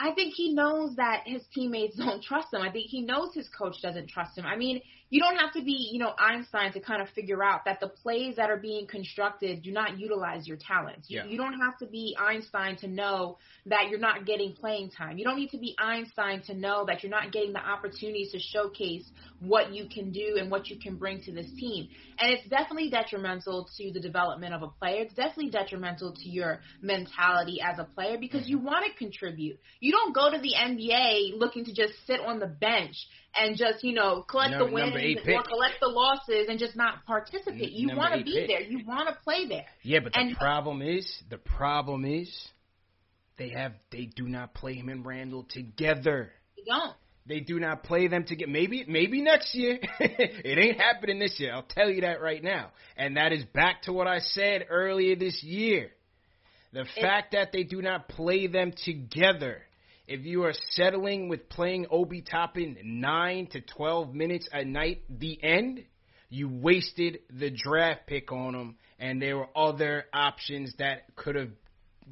i 0.00 0.10
think 0.12 0.32
he 0.34 0.54
knows 0.54 0.96
that 0.96 1.22
his 1.26 1.42
teammates 1.54 1.96
don't 1.96 2.22
trust 2.22 2.52
him. 2.52 2.62
I 2.62 2.70
think 2.70 2.86
he 2.88 3.02
knows 3.02 3.34
his 3.34 3.48
coach 3.48 3.82
doesn't 3.82 4.08
trust 4.08 4.38
him. 4.38 4.46
I 4.46 4.56
mean 4.56 4.80
you 5.10 5.20
don't 5.20 5.36
have 5.36 5.52
to 5.52 5.62
be 5.62 5.90
you 5.92 5.98
know 5.98 6.12
einstein 6.18 6.72
to 6.72 6.80
kind 6.80 7.02
of 7.02 7.08
figure 7.10 7.42
out 7.42 7.64
that 7.64 7.80
the 7.80 7.88
plays 7.88 8.36
that 8.36 8.50
are 8.50 8.56
being 8.58 8.86
constructed 8.86 9.62
do 9.62 9.72
not 9.72 9.98
utilize 9.98 10.46
your 10.46 10.56
talents 10.56 11.08
you, 11.08 11.18
Yeah. 11.18 11.26
you 11.26 11.36
don't 11.36 11.58
have 11.60 11.78
to 11.78 11.86
be 11.86 12.16
einstein 12.18 12.76
to 12.76 12.88
know 12.88 13.38
that 13.66 13.88
you're 13.90 14.00
not 14.00 14.26
getting 14.26 14.52
playing 14.52 14.90
time 14.90 15.18
you 15.18 15.24
don't 15.24 15.36
need 15.36 15.50
to 15.50 15.58
be 15.58 15.74
einstein 15.78 16.42
to 16.42 16.54
know 16.54 16.84
that 16.86 17.02
you're 17.02 17.10
not 17.10 17.32
getting 17.32 17.52
the 17.52 17.64
opportunities 17.64 18.32
to 18.32 18.38
showcase 18.38 19.04
what 19.40 19.72
you 19.72 19.88
can 19.88 20.10
do 20.10 20.36
and 20.38 20.50
what 20.50 20.68
you 20.68 20.76
can 20.78 20.96
bring 20.96 21.22
to 21.22 21.32
this 21.32 21.46
team. 21.58 21.88
And 22.18 22.32
it's 22.32 22.48
definitely 22.48 22.90
detrimental 22.90 23.68
to 23.76 23.92
the 23.92 24.00
development 24.00 24.54
of 24.54 24.62
a 24.62 24.68
player. 24.68 25.02
It's 25.02 25.14
definitely 25.14 25.50
detrimental 25.50 26.12
to 26.12 26.28
your 26.28 26.60
mentality 26.82 27.60
as 27.60 27.78
a 27.78 27.84
player 27.84 28.18
because 28.18 28.42
mm-hmm. 28.42 28.50
you 28.50 28.58
want 28.58 28.84
to 28.86 28.98
contribute. 28.98 29.58
You 29.80 29.92
don't 29.92 30.14
go 30.14 30.30
to 30.30 30.38
the 30.38 30.54
NBA 30.58 31.38
looking 31.38 31.64
to 31.66 31.72
just 31.72 31.92
sit 32.06 32.20
on 32.20 32.38
the 32.40 32.46
bench 32.46 32.96
and 33.36 33.56
just, 33.56 33.84
you 33.84 33.92
know, 33.92 34.22
collect 34.22 34.52
Number- 34.52 34.66
the 34.66 34.72
wins 34.72 35.18
or 35.26 35.42
collect 35.42 35.80
the 35.80 35.88
losses 35.88 36.46
and 36.48 36.58
just 36.58 36.76
not 36.76 37.04
participate. 37.06 37.72
You 37.72 37.96
want 37.96 38.14
to 38.14 38.24
be 38.24 38.34
pick. 38.34 38.48
there. 38.48 38.62
You 38.62 38.84
want 38.86 39.08
to 39.08 39.14
play 39.22 39.46
there. 39.46 39.66
Yeah, 39.82 40.00
but 40.00 40.16
and 40.16 40.32
the 40.32 40.36
problem 40.36 40.82
is, 40.82 41.06
the 41.30 41.38
problem 41.38 42.04
is, 42.04 42.30
they 43.36 43.50
have 43.50 43.72
they 43.90 44.06
do 44.16 44.28
not 44.28 44.54
play 44.54 44.74
him 44.74 44.88
and 44.88 45.06
Randle 45.06 45.46
together. 45.48 46.32
They 46.56 46.62
don't. 46.66 46.94
They 47.26 47.40
do 47.40 47.60
not 47.60 47.84
play 47.84 48.08
them 48.08 48.24
together. 48.24 48.50
Maybe 48.50 48.84
maybe 48.88 49.20
next 49.20 49.54
year. 49.54 49.78
it 50.00 50.58
ain't 50.58 50.80
happening 50.80 51.18
this 51.18 51.38
year. 51.38 51.52
I'll 51.52 51.62
tell 51.62 51.90
you 51.90 52.00
that 52.00 52.20
right 52.20 52.42
now. 52.42 52.70
And 52.96 53.16
that 53.16 53.32
is 53.32 53.44
back 53.44 53.82
to 53.82 53.92
what 53.92 54.08
I 54.08 54.20
said 54.20 54.66
earlier 54.70 55.14
this 55.14 55.42
year. 55.42 55.90
The 56.72 56.84
fact 57.00 57.32
that 57.32 57.52
they 57.52 57.62
do 57.62 57.80
not 57.80 58.08
play 58.08 58.46
them 58.46 58.72
together. 58.84 59.62
If 60.08 60.24
you 60.24 60.44
are 60.44 60.54
settling 60.70 61.28
with 61.28 61.50
playing 61.50 61.84
Obi 61.90 62.22
Toppin 62.22 62.78
9 62.82 63.48
to 63.48 63.60
12 63.60 64.14
minutes 64.14 64.48
a 64.50 64.64
night, 64.64 65.02
the 65.10 65.38
end, 65.44 65.84
you 66.30 66.48
wasted 66.48 67.18
the 67.28 67.50
draft 67.50 68.06
pick 68.06 68.32
on 68.32 68.54
him, 68.54 68.76
and 68.98 69.20
there 69.20 69.36
were 69.36 69.50
other 69.54 70.06
options 70.14 70.72
that 70.78 71.14
could 71.14 71.34
have 71.34 71.50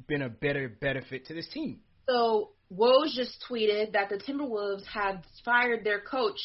been 0.05 0.21
a 0.21 0.29
better 0.29 0.69
benefit 0.69 1.25
to 1.25 1.33
this 1.33 1.49
team. 1.49 1.79
So 2.07 2.51
Woj 2.71 3.13
just 3.15 3.43
tweeted 3.49 3.93
that 3.93 4.09
the 4.09 4.17
Timberwolves 4.17 4.85
had 4.85 5.23
fired 5.43 5.83
their 5.83 5.99
coach 5.99 6.39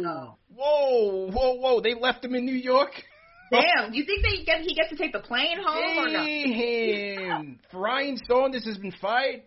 ago. 0.00 0.38
Whoa, 0.56 1.30
whoa, 1.30 1.54
whoa! 1.56 1.80
They 1.82 1.92
left 1.92 2.24
him 2.24 2.34
in 2.34 2.46
New 2.46 2.56
York. 2.56 2.92
Damn, 3.52 3.92
you 3.92 4.04
think 4.04 4.22
they 4.22 4.44
get 4.44 4.62
he 4.62 4.74
gets 4.74 4.88
to 4.88 4.96
take 4.96 5.12
the 5.12 5.20
plane 5.20 5.58
home 5.62 5.98
or 5.98 6.08
no? 6.08 6.24
Damn, 6.24 7.60
Ryan 7.74 8.18
this 8.50 8.64
has 8.64 8.78
been 8.78 8.94
fired. 9.00 9.42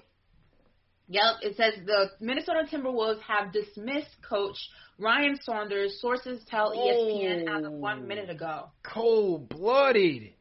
Yep, 1.12 1.36
it 1.41 1.57
says 1.57 1.74
the 1.86 2.09
Minnesota 2.22 2.64
Timberwolves 2.72 3.20
have 3.20 3.51
dismissed 3.51 4.16
coach 4.28 4.55
Ryan 4.97 5.38
Saunders. 5.41 5.99
Sources 5.99 6.41
tell 6.49 6.72
ESPN 6.72 7.53
as 7.53 7.66
of 7.66 7.74
one 7.74 8.07
minute 8.07 8.28
oh. 8.30 8.36
ago. 8.36 8.72
Cold 8.82 9.49
blooded. 9.49 10.32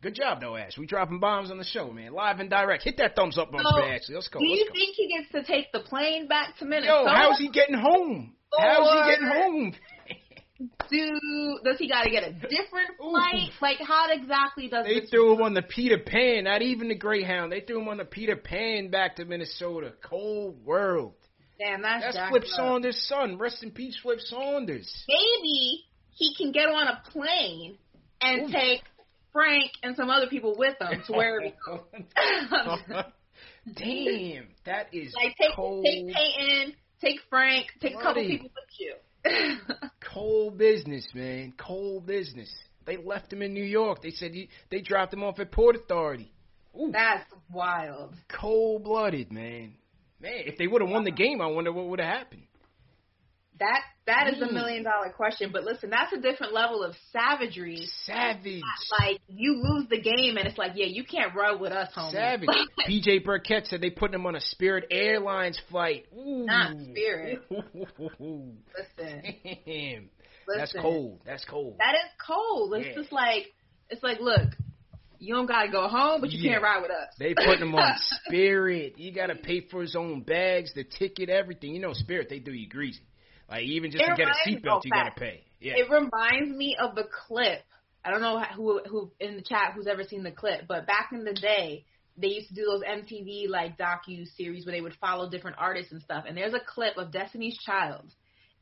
Good 0.00 0.14
job, 0.14 0.40
though, 0.40 0.56
Ash. 0.56 0.78
We 0.78 0.86
dropping 0.86 1.20
bombs 1.20 1.50
on 1.50 1.58
the 1.58 1.64
show, 1.64 1.90
man. 1.90 2.12
Live 2.12 2.40
and 2.40 2.48
direct. 2.48 2.84
Hit 2.84 2.96
that 2.98 3.14
thumbs 3.14 3.36
up 3.36 3.52
on 3.52 3.60
So, 3.62 3.82
Ashley. 3.82 4.14
Let's 4.14 4.28
go. 4.28 4.38
Do 4.40 4.46
Let's 4.46 4.60
you 4.60 4.66
go. 4.68 4.72
think 4.72 4.96
he 4.96 5.08
gets 5.08 5.32
to 5.32 5.42
take 5.44 5.72
the 5.72 5.80
plane 5.80 6.26
back 6.26 6.56
to 6.58 6.64
Minnesota? 6.64 7.04
Yo, 7.04 7.14
how's 7.14 7.38
he 7.38 7.50
getting 7.50 7.76
home? 7.76 8.34
How's 8.58 8.92
he 8.92 9.12
getting 9.12 9.26
home? 9.26 9.74
Do 10.58 11.58
does 11.64 11.78
he 11.78 11.88
got 11.88 12.04
to 12.04 12.10
get 12.10 12.22
a 12.22 12.32
different 12.32 12.96
flight? 12.98 13.50
Like 13.60 13.78
how 13.80 14.06
exactly 14.10 14.68
does 14.68 14.86
They 14.86 15.06
threw 15.06 15.34
him 15.34 15.42
on 15.42 15.54
the 15.54 15.62
Peter 15.62 15.98
Pan, 15.98 16.44
not 16.44 16.62
even 16.62 16.88
the 16.88 16.94
Greyhound. 16.94 17.50
They 17.50 17.60
threw 17.60 17.80
him 17.80 17.88
on 17.88 17.96
the 17.96 18.04
Peter 18.04 18.36
Pan 18.36 18.88
back 18.88 19.16
to 19.16 19.24
Minnesota. 19.24 19.92
Cold 20.02 20.64
world. 20.64 21.14
Damn, 21.58 21.82
that's, 21.82 22.14
That's 22.14 22.30
Flip 22.30 22.42
up. 22.42 22.48
Saunders' 22.48 23.06
son. 23.08 23.38
Rest 23.38 23.62
in 23.62 23.70
peace, 23.70 23.96
Flip 24.02 24.18
Saunders. 24.20 24.92
Maybe 25.08 25.84
he 26.10 26.34
can 26.36 26.52
get 26.52 26.68
on 26.68 26.88
a 26.88 27.02
plane 27.10 27.78
and 28.20 28.50
take 28.52 28.82
Frank 29.32 29.70
and 29.82 29.96
some 29.96 30.10
other 30.10 30.26
people 30.28 30.56
with 30.56 30.76
him 30.80 31.02
to 31.06 31.12
where 31.12 31.40
he 31.40 31.52
goes. 31.66 31.80
Damn, 33.76 34.48
that 34.66 34.92
is 34.92 35.14
like 35.14 35.34
take 35.40 35.56
cold, 35.56 35.84
take 35.84 36.06
Payton, 36.06 36.74
take 37.00 37.18
Frank, 37.30 37.66
take 37.80 37.94
a 37.94 38.02
couple 38.02 38.22
people 38.22 38.50
with 38.54 38.78
you. 38.78 38.94
cold 40.12 40.58
business, 40.58 41.06
man. 41.14 41.52
Cold 41.58 42.06
business. 42.06 42.52
They 42.86 42.96
left 42.96 43.32
him 43.32 43.42
in 43.42 43.54
New 43.54 43.64
York. 43.64 44.02
They 44.02 44.10
said 44.10 44.32
he, 44.34 44.48
they 44.70 44.80
dropped 44.80 45.14
him 45.14 45.22
off 45.22 45.38
at 45.40 45.50
Port 45.50 45.76
Authority. 45.76 46.32
That's 46.90 47.24
wild. 47.52 48.14
Cold 48.28 48.84
blooded, 48.84 49.32
man. 49.32 49.74
Man, 50.20 50.42
if 50.46 50.58
they 50.58 50.66
would 50.66 50.82
have 50.82 50.90
won 50.90 51.04
the 51.04 51.10
game, 51.10 51.40
I 51.40 51.46
wonder 51.46 51.72
what 51.72 51.86
would 51.86 52.00
have 52.00 52.18
happened. 52.18 52.42
That 53.60 53.82
that 54.06 54.26
is 54.34 54.42
a 54.42 54.46
Mm. 54.46 54.52
million 54.52 54.82
dollar 54.82 55.10
question. 55.10 55.50
But 55.52 55.62
listen, 55.64 55.88
that's 55.88 56.12
a 56.12 56.20
different 56.20 56.52
level 56.52 56.82
of 56.82 56.96
savagery. 57.12 57.86
Savage. 58.04 58.62
Like 58.98 59.20
you 59.28 59.62
lose 59.62 59.88
the 59.88 60.00
game 60.00 60.36
and 60.36 60.46
it's 60.48 60.58
like, 60.58 60.72
yeah, 60.74 60.86
you 60.86 61.04
can't 61.04 61.34
run 61.34 61.60
with 61.60 61.70
us, 61.72 61.88
homie. 61.94 62.10
Savage. 62.10 62.48
PJ 62.88 63.24
Burkett 63.24 63.66
said 63.68 63.80
they 63.80 63.90
put 63.90 64.12
him 64.12 64.26
on 64.26 64.34
a 64.34 64.40
Spirit 64.40 64.86
Airlines 64.90 65.58
flight. 65.70 66.06
Ooh. 66.16 66.44
Not 66.46 66.76
Spirit. 66.90 67.42
Listen. 67.50 69.22
Listen. 69.66 70.10
That's 70.58 70.72
cold. 70.72 71.20
That's 71.24 71.44
cold. 71.44 71.76
That 71.78 71.94
is 71.94 72.10
cold. 72.26 72.74
It's 72.74 72.88
Yeah. 72.88 72.94
just 73.02 73.12
like 73.12 73.52
it's 73.90 74.02
like, 74.02 74.18
look, 74.20 74.48
you 75.18 75.34
don't 75.34 75.46
gotta 75.46 75.70
go 75.70 75.88
home, 75.88 76.20
but 76.20 76.30
you 76.30 76.40
Yeah. 76.42 76.52
can't 76.54 76.62
ride 76.62 76.82
with 76.82 76.90
us. 76.90 77.14
They 77.18 77.34
putting 77.34 77.62
him 77.68 77.74
on 77.74 77.96
Spirit. 78.26 78.98
You 78.98 79.12
got 79.12 79.26
to 79.28 79.36
pay 79.36 79.60
for 79.60 79.80
his 79.80 79.94
own 79.94 80.22
bags, 80.22 80.74
the 80.74 80.84
ticket, 80.84 81.28
everything. 81.28 81.74
You 81.74 81.80
know, 81.80 81.92
Spirit 81.92 82.28
they 82.28 82.40
do 82.40 82.52
you 82.52 82.68
greasy. 82.68 83.00
Like 83.48 83.62
even 83.62 83.90
just 83.90 84.02
It 84.02 84.08
to 84.08 84.16
get 84.16 84.28
a 84.28 84.48
seatbelt, 84.48 84.84
you 84.84 84.90
got 84.90 85.04
to 85.04 85.20
pay. 85.20 85.44
Yeah. 85.60 85.74
It 85.76 85.90
reminds 85.90 86.56
me 86.56 86.76
of 86.80 86.94
the 86.94 87.04
clip. 87.04 87.62
I 88.04 88.10
don't 88.10 88.20
know 88.20 88.40
who 88.54 88.80
who 88.86 89.10
in 89.18 89.36
the 89.36 89.42
chat 89.42 89.72
who's 89.74 89.86
ever 89.86 90.04
seen 90.04 90.22
the 90.22 90.30
clip, 90.30 90.66
but 90.68 90.86
back 90.86 91.10
in 91.12 91.24
the 91.24 91.32
day, 91.32 91.84
they 92.16 92.28
used 92.28 92.48
to 92.48 92.54
do 92.54 92.64
those 92.64 92.82
MTV 92.82 93.48
like 93.48 93.78
docu 93.78 94.26
series 94.36 94.66
where 94.66 94.74
they 94.74 94.80
would 94.80 94.96
follow 95.00 95.30
different 95.30 95.56
artists 95.58 95.92
and 95.92 96.02
stuff. 96.02 96.24
And 96.26 96.36
there's 96.36 96.54
a 96.54 96.60
clip 96.60 96.96
of 96.98 97.12
Destiny's 97.12 97.56
Child, 97.58 98.12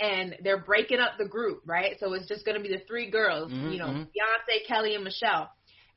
and 0.00 0.36
they're 0.42 0.62
breaking 0.62 1.00
up 1.00 1.12
the 1.18 1.26
group, 1.26 1.62
right? 1.66 1.96
So 1.98 2.12
it's 2.14 2.28
just 2.28 2.44
gonna 2.46 2.60
be 2.60 2.68
the 2.68 2.82
three 2.86 3.10
girls, 3.10 3.50
Mhm, 3.50 3.72
you 3.72 3.78
know, 3.78 3.88
mhm. 3.88 4.06
Beyonce, 4.06 4.66
Kelly, 4.66 4.94
and 4.94 5.04
Michelle. 5.04 5.50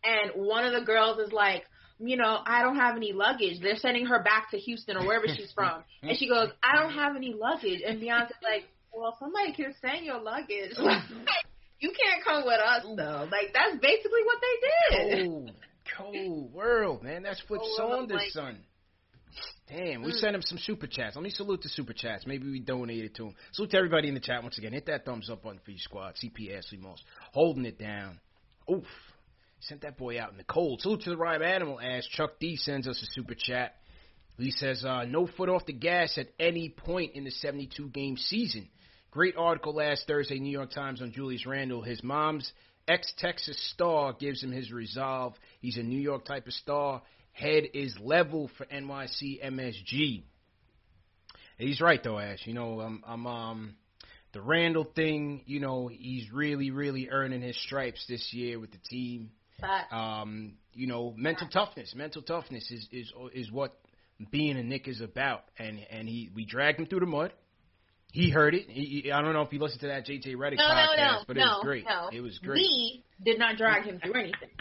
And 0.04 0.32
one 0.36 0.66
of 0.66 0.74
the 0.74 0.86
girls 0.86 1.20
is 1.20 1.32
like, 1.32 1.66
you 2.00 2.18
know, 2.18 2.42
I 2.46 2.62
don't 2.62 2.76
have 2.76 2.96
any 2.96 3.14
luggage. 3.14 3.60
They're 3.60 3.78
sending 3.78 4.08
her 4.08 4.22
back 4.22 4.52
to 4.52 4.58
Houston 4.58 4.98
or 4.98 5.06
wherever 5.06 5.28
she's 5.28 5.52
from, 5.56 5.84
and 6.02 6.18
she 6.18 6.28
goes, 6.28 6.52
I 6.64 6.76
don't 6.82 6.94
have 6.94 7.16
any 7.16 7.34
luggage. 7.34 7.82
And 7.86 8.02
Beyonce's 8.02 8.34
like, 8.44 8.66
well, 8.96 9.16
somebody 9.20 9.54
can 9.54 9.74
send 9.82 10.06
your 10.06 10.22
luggage. 10.22 10.72
you 11.80 11.92
can't 11.92 12.24
come 12.24 12.46
with 12.46 12.60
us 12.60 12.84
though. 12.84 13.28
Like 13.32 13.54
that's 13.54 13.78
basically 13.82 14.22
what 14.26 14.38
they 14.42 14.98
did. 15.16 15.28
Cold, 15.28 15.52
cold 15.98 16.54
world, 16.54 17.04
man. 17.04 17.24
That's 17.24 17.42
world, 17.50 17.68
Saunders' 17.76 18.18
like- 18.18 18.32
son. 18.32 18.58
Damn, 19.68 20.04
we 20.04 20.12
Mm. 20.12 20.20
sent 20.20 20.36
him 20.36 20.42
some 20.44 20.60
super 20.60 20.88
chats. 20.88 21.16
Let 21.16 21.24
me 21.24 21.30
salute 21.32 21.62
the 21.62 21.70
super 21.70 21.92
chats. 21.92 22.26
Maybe 22.28 22.50
we 22.50 22.60
donated 22.60 23.16
to 23.16 23.26
him. 23.28 23.36
Salute 23.52 23.72
to 23.72 23.78
everybody 23.78 24.08
in 24.08 24.14
the 24.14 24.20
chat 24.20 24.44
once 24.44 24.58
again. 24.58 24.72
Hit 24.74 24.86
that 24.86 25.04
thumbs 25.06 25.30
up 25.30 25.42
button 25.44 25.60
for 25.66 25.72
you 25.72 25.80
squad. 25.80 26.16
CP 26.16 26.56
Ashley 26.56 26.78
Moss 26.78 27.04
holding 27.34 27.66
it 27.66 27.78
down. 27.80 28.20
Oof, 28.72 28.86
sent 29.60 29.82
that 29.82 29.98
boy 29.98 30.22
out 30.22 30.32
in 30.32 30.38
the 30.38 30.44
cold. 30.46 30.82
Salute 30.82 31.02
to 31.02 31.10
the 31.10 31.18
Rhyme 31.18 31.42
Animal 31.42 31.82
Ash. 31.82 32.08
Chuck 32.10 32.40
D 32.40 32.56
sends 32.56 32.88
us 32.88 33.02
a 33.02 33.06
super 33.08 33.34
chat. 33.36 33.76
He 34.38 34.52
says, 34.52 34.86
uh, 34.86 35.06
no 35.06 35.28
foot 35.28 35.50
off 35.50 35.66
the 35.66 35.74
gas 35.74 36.18
at 36.18 36.28
any 36.40 36.70
point 36.70 37.16
in 37.16 37.24
the 37.24 37.32
72 37.32 37.90
game 37.90 38.18
season. 38.18 38.70
Great 39.16 39.38
article 39.38 39.74
last 39.74 40.08
Thursday, 40.08 40.40
New 40.40 40.52
York 40.52 40.72
Times, 40.72 41.02
on 41.02 41.14
Julius 41.14 41.46
Randle. 41.46 41.82
His 41.82 42.04
mom's 42.04 42.52
ex 42.86 43.14
Texas 43.18 43.58
star 43.72 44.12
gives 44.12 44.44
him 44.44 44.52
his 44.52 44.74
resolve. 44.74 45.36
He's 45.62 45.78
a 45.78 45.84
New 45.84 46.02
York 46.02 46.26
type 46.26 46.48
of 46.48 46.52
star. 46.52 47.02
Head 47.32 47.64
is 47.74 47.96
level 48.02 48.52
for 48.58 48.66
NYC 48.66 49.42
MSG. 49.42 50.24
He's 51.58 51.80
right 51.80 52.04
though, 52.04 52.20
Ash. 52.20 52.40
You 52.44 52.56
know, 52.56 52.82
I'm, 52.82 53.04
I'm 53.08 53.26
um 53.26 53.76
the 54.34 54.42
Randle 54.42 54.84
thing. 54.84 55.44
You 55.46 55.62
know, 55.62 55.88
he's 55.88 56.30
really, 56.34 56.72
really 56.72 57.08
earning 57.10 57.42
his 57.42 57.58
stripes 57.64 58.06
this 58.10 58.34
year 58.34 58.60
with 58.60 58.72
the 58.72 58.80
team. 58.90 59.32
Um, 59.98 60.56
you 60.74 60.88
know, 60.88 61.14
mental 61.16 61.48
toughness. 61.48 61.96
Mental 61.96 62.22
toughness 62.22 62.70
is 62.70 62.86
is 62.92 63.14
is 63.34 63.50
what 63.50 63.78
being 64.30 64.58
a 64.58 64.64
Knick 64.64 64.90
is 64.90 65.00
about. 65.00 65.46
And 65.58 65.80
and 65.90 66.10
he 66.10 66.32
we 66.36 66.44
dragged 66.44 66.82
him 66.82 66.88
through 66.88 67.00
the 67.00 67.06
mud. 67.06 67.32
He 68.16 68.30
heard 68.30 68.56
it. 68.56 68.70
He, 68.70 69.02
he, 69.04 69.12
I 69.12 69.22
don't 69.22 69.34
know 69.34 69.42
if 69.42 69.52
he 69.52 69.60
listened 69.60 69.82
to 69.82 69.88
that 69.88 70.08
JJ 70.08 70.38
Redick 70.38 70.56
No, 70.56 70.64
podcast, 70.64 70.98
no, 70.98 71.04
no, 71.04 71.24
but 71.28 71.36
it 71.36 71.42
was 71.42 71.60
great. 71.62 71.86
It 72.14 72.22
was 72.22 72.40
great. 72.40 72.62
We 72.62 73.04
did 73.22 73.38
not 73.38 73.58
drag 73.58 73.84
him 73.84 74.00
through 74.00 74.14
anything. 74.14 74.52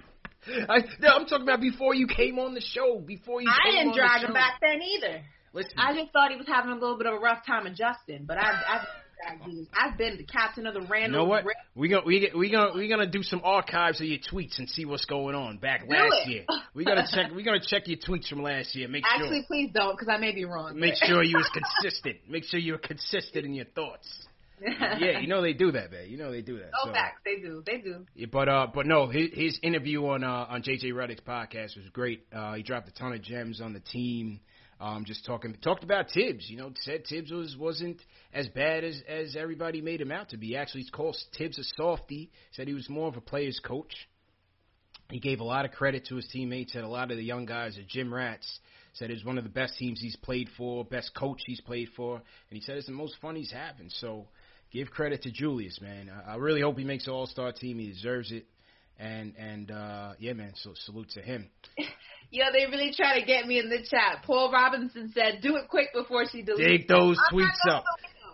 I, 0.69 0.81
no, 0.99 1.11
I'm 1.11 1.27
talking 1.27 1.45
about 1.45 1.61
before 1.61 1.95
you 1.95 2.09
came 2.09 2.41
on 2.41 2.55
the 2.55 2.61
show. 2.61 2.99
Before 2.99 3.41
you 3.41 3.49
I 3.49 3.71
didn't 3.71 3.95
drag 3.95 4.25
him 4.25 4.33
back 4.33 4.59
then 4.61 4.83
either. 4.83 5.23
Listen, 5.53 5.71
I 5.79 5.95
just 5.95 6.13
thought 6.13 6.33
he 6.33 6.37
was 6.37 6.49
having 6.49 6.73
a 6.73 6.75
little 6.75 6.99
bit 6.99 7.07
of 7.07 7.15
a 7.15 7.19
rough 7.19 7.47
time 7.47 7.67
adjusting, 7.67 8.25
but 8.27 8.39
I've, 8.39 8.57
I've, 9.27 9.93
I've 9.93 9.99
been 9.99 10.17
the 10.17 10.25
captain 10.25 10.67
of 10.67 10.75
the 10.75 10.81
random. 10.83 11.13
you 11.13 11.19
know 11.19 11.25
what? 11.25 11.45
We 11.75 11.89
gonna 11.89 12.05
we 12.05 12.31
we 12.37 12.51
gonna 12.51 12.73
we 12.77 12.89
gonna 12.89 13.07
do 13.11 13.23
some 13.23 13.41
archives 13.45 14.01
of 14.01 14.07
your 14.07 14.19
tweets 14.19 14.59
and 14.59 14.69
see 14.69 14.85
what's 14.85 15.05
going 15.05 15.35
on 15.35 15.59
back 15.59 15.83
Do 15.89 15.95
last 15.95 16.15
it. 16.27 16.29
year. 16.31 16.45
We 16.75 16.85
gotta 16.85 17.07
check. 17.13 17.33
We 17.35 17.43
gonna 17.43 17.61
check 17.65 17.89
your 17.89 17.99
tweets 17.99 18.29
from 18.29 18.43
last 18.43 18.75
year. 18.75 18.89
Make 18.89 19.05
Actually, 19.05 19.39
sure. 19.41 19.47
please 19.47 19.71
don't, 19.75 19.93
because 19.99 20.09
I 20.09 20.19
may 20.19 20.33
be 20.33 20.45
wrong. 20.45 20.79
Make 20.79 20.95
sure 20.97 21.23
you 21.23 21.37
was 21.37 21.51
consistent. 21.53 22.17
Make 22.29 22.45
sure 22.45 22.61
you 22.61 22.73
were 22.73 22.79
consistent 22.79 23.45
in 23.45 23.55
your 23.55 23.67
thoughts. 23.67 24.09
Yeah, 24.67 25.19
you 25.19 25.27
know 25.27 25.43
they 25.43 25.53
do 25.53 25.73
that, 25.73 25.91
man. 25.91 26.09
You 26.09 26.17
know 26.17 26.31
they 26.31 26.41
do 26.41 26.59
that. 26.59 26.71
Oh, 26.81 26.87
so. 26.87 26.93
facts. 26.93 27.21
They 27.25 27.37
do. 27.41 27.63
They 27.67 27.79
do. 27.79 28.07
Yeah, 28.15 28.29
But 28.33 28.49
uh, 28.49 28.69
but 28.73 28.87
no, 28.87 29.09
his, 29.09 29.29
his 29.35 29.59
interview 29.63 30.07
on 30.07 30.23
uh, 30.25 30.47
on 30.49 30.63
JJ 30.63 30.93
Redick's 30.93 31.21
podcast 31.21 31.77
was 31.77 31.87
great. 31.93 32.25
Uh, 32.35 32.55
he 32.55 32.63
dropped 32.63 32.89
a 32.89 32.93
ton 32.93 33.13
of 33.13 33.21
gems 33.21 33.61
on 33.61 33.73
the 33.75 33.81
team. 33.81 34.41
Um, 34.85 35.07
just 35.07 35.25
talking 35.25 35.57
talked 35.63 35.83
about 35.83 36.11
Thibs. 36.13 36.51
You 36.51 36.59
know, 36.59 36.71
said 36.81 37.05
Thibs 37.09 37.31
was 37.33 37.57
wasn't 37.57 38.03
as 38.35 38.49
bad 38.49 38.85
as 38.85 39.01
as 39.09 39.35
everybody 39.35 39.81
made 39.81 39.99
him 39.99 40.13
out 40.13 40.29
to 40.31 40.37
be. 40.37 40.57
Actually, 40.57 40.85
called 40.93 41.17
Thibs 41.39 41.59
a 41.59 41.65
softy. 41.79 42.31
Said 42.53 42.69
he 42.69 42.75
was 42.75 42.91
more 42.91 43.09
of 43.09 43.17
a 43.17 43.23
player's 43.23 43.59
coach. 43.65 43.95
He 45.11 45.21
gave 45.21 45.41
a 45.41 45.45
lot 45.45 45.65
of 45.65 45.71
credit 45.71 46.05
to 46.09 46.17
his 46.17 46.29
teammates. 46.29 46.75
Said 46.75 46.85
a 46.85 46.89
lot 46.89 47.11
of 47.11 47.17
the 47.17 47.25
young 47.25 47.47
guys 47.47 47.79
are 47.79 47.83
gym 47.89 48.13
rats. 48.13 48.61
Said 48.93 49.11
it's 49.11 49.25
one 49.25 49.39
of 49.39 49.45
the 49.45 49.51
best 49.51 49.79
teams 49.79 50.03
he's 50.03 50.17
played 50.17 50.51
for, 50.59 50.85
best 50.85 51.15
coach 51.15 51.41
he's 51.47 51.63
played 51.63 51.89
for, 51.97 52.17
and 52.17 52.23
he 52.51 52.61
said 52.61 52.77
it's 52.77 52.87
the 52.87 52.93
most 52.93 53.17
fun 53.23 53.37
he's 53.37 53.53
having. 53.53 53.89
So 53.89 54.27
give 54.71 54.91
credit 54.91 55.23
to 55.23 55.33
Julius, 55.33 55.81
man. 55.81 56.11
I, 56.11 56.33
I 56.33 56.37
really 56.37 56.61
hope 56.61 56.77
he 56.77 56.85
makes 56.85 57.07
the 57.07 57.13
All 57.13 57.27
Star 57.27 57.53
team. 57.53 57.79
He 57.79 57.87
deserves 57.87 58.31
it. 58.33 58.45
And 58.99 59.35
and 59.37 59.71
uh 59.71 60.13
yeah, 60.19 60.35
man. 60.35 60.53
So 60.55 60.73
salute 60.75 61.11
to 61.11 61.21
him. 61.21 61.49
Yo, 62.31 62.45
they 62.53 62.67
really 62.67 62.93
try 62.97 63.19
to 63.21 63.27
get 63.27 63.47
me 63.47 63.59
in 63.59 63.69
the 63.69 63.79
chat. 63.79 64.23
Paul 64.25 64.51
Robinson 64.53 65.13
said, 65.15 65.41
"Do 65.43 65.57
it 65.57 65.69
quick 65.69 65.89
before 65.93 66.25
she 66.31 66.43
deletes." 66.43 66.57
Dig 66.57 66.89
those 66.89 67.19
I'm 67.31 67.37
tweets 67.37 67.71
up. 67.71 67.85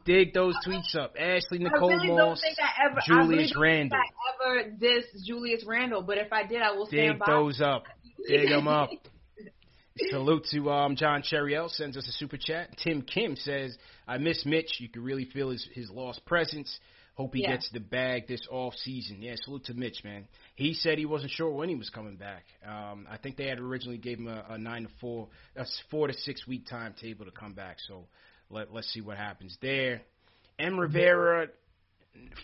Dig 0.05 0.33
those 0.33 0.55
tweets 0.67 0.95
up. 0.97 1.15
Ashley 1.19 1.59
Nicole 1.59 1.91
I 1.91 1.95
really 1.95 2.07
don't 2.09 2.17
Moss, 2.17 2.41
think 2.41 2.59
I 2.59 2.87
ever, 2.87 3.01
really 3.29 3.49
Julius. 3.49 3.53
Think 3.53 3.93
I 3.93 4.61
ever 4.61 4.71
diss 4.71 5.05
Julius 5.27 5.65
Randle, 5.67 6.03
but 6.03 6.19
if 6.19 6.33
I 6.33 6.47
did, 6.47 6.63
I 6.63 6.73
will 6.73 6.87
stand 6.87 7.13
Dig 7.15 7.19
by. 7.19 7.27
those 7.27 7.61
up. 7.61 7.85
Dig 8.27 8.49
them 8.49 8.69
up. 8.69 8.91
Salute 10.11 10.47
to 10.53 10.71
um, 10.71 10.97
John 10.97 11.23
Cheriel 11.23 11.69
sends 11.69 11.97
us 11.97 12.09
a 12.09 12.13
super 12.13 12.39
chat. 12.39 12.71
Tim 12.83 13.03
Kim 13.03 13.37
says, 13.37 13.77
"I 14.09 14.17
miss 14.19 14.47
Mitch. 14.47 14.81
You 14.81 14.89
can 14.89 15.03
really 15.03 15.27
feel 15.27 15.51
his 15.51 15.69
his 15.75 15.91
lost 15.91 16.25
presence. 16.25 16.79
Hope 17.15 17.35
he 17.35 17.43
Yeah. 17.43 17.53
gets 17.53 17.69
the 17.71 17.81
bag 17.81 18.27
this 18.29 18.47
off 18.51 18.75
season. 18.77 19.21
Yeah, 19.21 19.35
salute 19.43 19.65
to 19.65 19.75
Mitch, 19.75 20.03
man. 20.05 20.27
He 20.55 20.75
said 20.75 20.97
he 20.97 21.07
wasn't 21.07 21.33
sure 21.33 21.51
when 21.51 21.69
he 21.69 21.75
was 21.75 21.91
coming 21.91 22.17
back. 22.17 22.45
Um, 22.65 23.07
I 23.11 23.19
think 23.19 23.37
they 23.37 23.47
had 23.47 23.59
originally 23.59 23.99
gave 23.99 24.19
him 24.19 24.29
a, 24.29 24.45
a 24.51 24.59
nine 24.59 24.85
to 24.85 24.89
four, 25.01 25.29
a 25.57 25.67
four 25.91 26.07
to 26.07 26.15
six 26.15 26.47
week 26.47 26.67
timetable 26.67 27.27
to 27.27 27.31
come 27.31 27.53
back. 27.53 27.77
So 27.87 28.07
let 28.49 28.73
let's 28.73 28.91
see 28.93 29.01
what 29.01 29.17
happens 29.19 29.57
there. 29.61 30.03
M 30.59 30.79
Rivera 30.79 31.49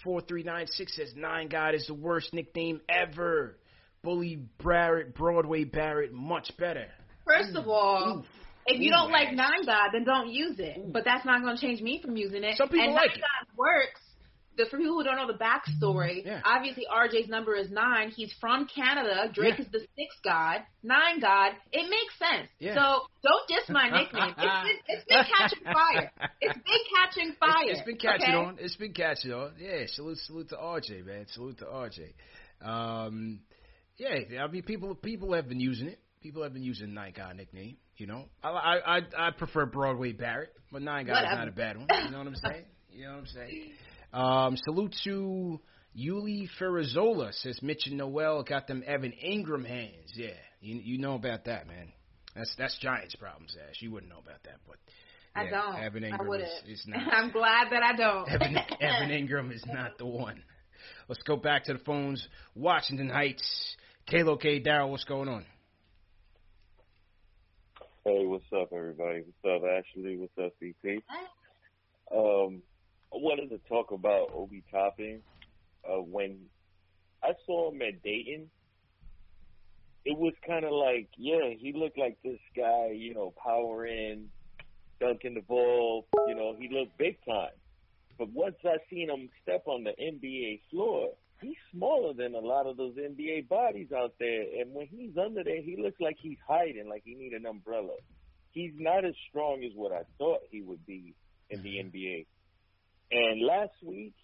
four 0.04 0.20
three 0.20 0.42
nine 0.42 0.66
six 0.68 0.94
says 0.96 1.12
Nine 1.16 1.48
God 1.48 1.74
is 1.74 1.86
the 1.86 1.94
worst 1.94 2.32
nickname 2.34 2.80
ever. 2.88 3.58
Bully 4.02 4.38
Barrett, 4.62 5.14
Broadway 5.14 5.64
Barrett, 5.64 6.12
much 6.12 6.52
better. 6.58 6.86
First 7.24 7.56
of 7.56 7.66
all, 7.66 8.24
if 8.66 8.80
you 8.80 8.90
don't 8.90 9.10
like. 9.10 9.32
Nine 9.32 9.64
God, 9.64 9.88
then 9.92 10.04
don't 10.04 10.30
use 10.30 10.58
it. 10.58 10.92
But 10.92 11.04
that's 11.04 11.24
not 11.24 11.42
going 11.42 11.56
to 11.56 11.60
change 11.60 11.80
me 11.80 12.00
from 12.00 12.16
using 12.16 12.44
it. 12.44 12.56
Some 12.56 12.68
people 12.68 12.84
and 12.84 12.94
like 12.94 13.10
Nine 13.10 13.18
it. 13.18 13.20
God 13.20 13.56
works. 13.56 14.00
The, 14.56 14.66
for 14.70 14.78
people 14.78 14.94
who 14.94 15.04
don't 15.04 15.16
know 15.16 15.26
the 15.26 15.38
backstory, 15.38 16.24
Yeah. 16.24 16.40
obviously 16.44 16.84
RJ's 16.92 17.28
number 17.28 17.54
is 17.54 17.70
nine. 17.70 18.10
He's 18.10 18.32
from 18.40 18.66
Canada. 18.66 19.30
Drake 19.32 19.54
Yeah. 19.58 19.64
is 19.64 19.70
the 19.72 19.80
sixth 19.80 20.22
god. 20.24 20.62
Nine 20.82 21.20
god. 21.20 21.52
It 21.72 21.88
makes 21.90 22.18
sense. 22.18 22.48
Yeah. 22.58 22.74
So 22.74 23.06
don't 23.22 23.48
diss 23.48 23.68
my 23.68 23.88
nickname. 23.90 24.34
It's 24.36 24.62
been, 24.64 24.78
it's 24.88 25.04
been 25.04 25.24
catching 25.38 25.64
fire. 25.64 26.10
It's 26.40 26.54
been 26.58 26.84
catching 26.96 27.32
fire. 27.38 27.64
It's, 27.64 27.78
it's 27.78 27.86
been 27.86 27.96
catching 27.98 28.34
okay? 28.34 28.36
on. 28.36 28.56
It's 28.58 28.76
been 28.76 28.92
catching 28.92 29.32
on. 29.32 29.52
Yeah, 29.58 29.84
salute, 29.88 30.18
salute 30.18 30.48
to 30.50 30.56
RJ, 30.56 31.04
man. 31.04 31.26
Salute 31.32 31.58
to 31.58 31.64
RJ. 31.66 32.12
Um, 32.62 33.40
yeah, 33.98 34.42
I 34.42 34.46
mean, 34.48 34.62
people, 34.62 34.94
people 34.94 35.32
have 35.34 35.48
been 35.48 35.60
using 35.60 35.88
it. 35.88 35.98
People 36.22 36.42
have 36.42 36.52
been 36.52 36.62
using 36.64 36.92
Nine 36.94 37.12
God 37.16 37.36
nickname. 37.36 37.76
You 37.98 38.06
know, 38.06 38.24
I, 38.42 38.48
I, 38.50 38.96
I, 38.96 39.00
I 39.18 39.30
prefer 39.30 39.64
Broadway 39.66 40.12
Barrett, 40.12 40.52
but 40.72 40.82
Nine 40.82 41.06
God 41.06 41.22
is 41.24 41.30
not 41.30 41.48
a 41.48 41.52
bad 41.52 41.76
one. 41.78 41.86
You 42.04 42.10
know 42.10 42.18
what 42.18 42.26
I'm 42.26 42.34
saying? 42.44 42.64
You 42.90 43.04
know 43.06 43.12
what 43.12 43.18
I'm 43.20 43.26
saying? 43.26 43.72
Um, 44.16 44.56
salute 44.56 44.94
to 45.04 45.60
Yuli 45.94 46.48
Ferrazola 46.58 47.34
says 47.34 47.60
Mitch 47.60 47.86
and 47.86 47.98
Noel 47.98 48.42
got 48.44 48.66
them 48.66 48.82
Evan 48.86 49.12
Engram 49.22 49.66
hands. 49.66 50.10
Yeah, 50.14 50.28
you, 50.58 50.76
you 50.76 50.98
know 50.98 51.16
about 51.16 51.44
that, 51.44 51.66
man. 51.68 51.92
That's 52.34 52.54
that's 52.56 52.78
Giants 52.78 53.14
problems, 53.16 53.54
Ash. 53.68 53.76
You 53.80 53.90
wouldn't 53.90 54.10
know 54.10 54.18
about 54.18 54.42
that, 54.44 54.56
but 54.66 54.76
I 55.34 55.50
don't. 55.50 55.76
Evan 55.76 56.04
I 56.04 56.16
Engram 56.16 56.28
wouldn't. 56.28 56.48
is, 56.66 56.80
is 56.80 56.84
not. 56.86 57.00
I'm 57.12 57.30
glad 57.30 57.68
that 57.72 57.82
I 57.82 57.94
don't. 57.94 58.26
Evan, 58.30 58.56
Evan 58.80 59.10
Engram 59.28 59.54
is 59.54 59.64
not 59.66 59.98
the 59.98 60.06
one. 60.06 60.42
Let's 61.08 61.22
go 61.22 61.36
back 61.36 61.64
to 61.64 61.74
the 61.74 61.78
phones. 61.80 62.26
Washington 62.54 63.10
Heights. 63.10 63.76
Kalo 64.10 64.38
K. 64.38 64.60
Darrell, 64.60 64.92
what's 64.92 65.04
going 65.04 65.28
on? 65.28 65.44
Hey, 68.06 68.24
what's 68.24 68.44
up, 68.58 68.72
everybody? 68.72 69.24
What's 69.42 69.62
up, 69.62 69.68
Ashley? 69.68 70.16
What's 70.16 70.38
up, 70.42 70.52
CP? 70.62 71.02
Um, 72.14 72.62
I 72.62 72.75
wanted 73.20 73.50
to 73.50 73.58
talk 73.68 73.90
about 73.92 74.30
Obi 74.34 74.62
Toppin. 74.70 75.22
Uh, 75.84 76.00
when 76.02 76.38
I 77.22 77.32
saw 77.46 77.70
him 77.70 77.82
at 77.82 78.02
Dayton, 78.02 78.50
it 80.04 80.16
was 80.16 80.34
kind 80.46 80.64
of 80.64 80.72
like, 80.72 81.08
yeah, 81.16 81.50
he 81.58 81.72
looked 81.72 81.98
like 81.98 82.16
this 82.22 82.38
guy, 82.56 82.92
you 82.94 83.14
know, 83.14 83.34
power 83.42 83.86
in, 83.86 84.28
dunking 85.00 85.34
the 85.34 85.40
ball. 85.40 86.06
You 86.28 86.34
know, 86.34 86.54
he 86.58 86.68
looked 86.68 86.96
big 86.96 87.16
time. 87.26 87.50
But 88.18 88.30
once 88.30 88.56
I 88.64 88.76
seen 88.88 89.10
him 89.10 89.28
step 89.42 89.64
on 89.66 89.84
the 89.84 89.92
NBA 90.00 90.60
floor, 90.70 91.10
he's 91.40 91.56
smaller 91.72 92.14
than 92.14 92.34
a 92.34 92.40
lot 92.40 92.66
of 92.66 92.76
those 92.76 92.94
NBA 92.94 93.48
bodies 93.48 93.88
out 93.92 94.14
there. 94.18 94.44
And 94.60 94.72
when 94.74 94.86
he's 94.86 95.16
under 95.18 95.44
there, 95.44 95.60
he 95.60 95.76
looks 95.76 96.00
like 96.00 96.16
he's 96.20 96.38
hiding, 96.46 96.88
like 96.88 97.02
he 97.04 97.14
need 97.14 97.32
an 97.32 97.46
umbrella. 97.46 97.96
He's 98.52 98.72
not 98.78 99.04
as 99.04 99.14
strong 99.28 99.62
as 99.64 99.72
what 99.74 99.92
I 99.92 100.02
thought 100.18 100.40
he 100.50 100.62
would 100.62 100.86
be 100.86 101.14
in 101.50 101.62
the 101.62 101.76
NBA. 101.76 102.26
And 103.10 103.42
last 103.46 103.72
week, 103.82 104.14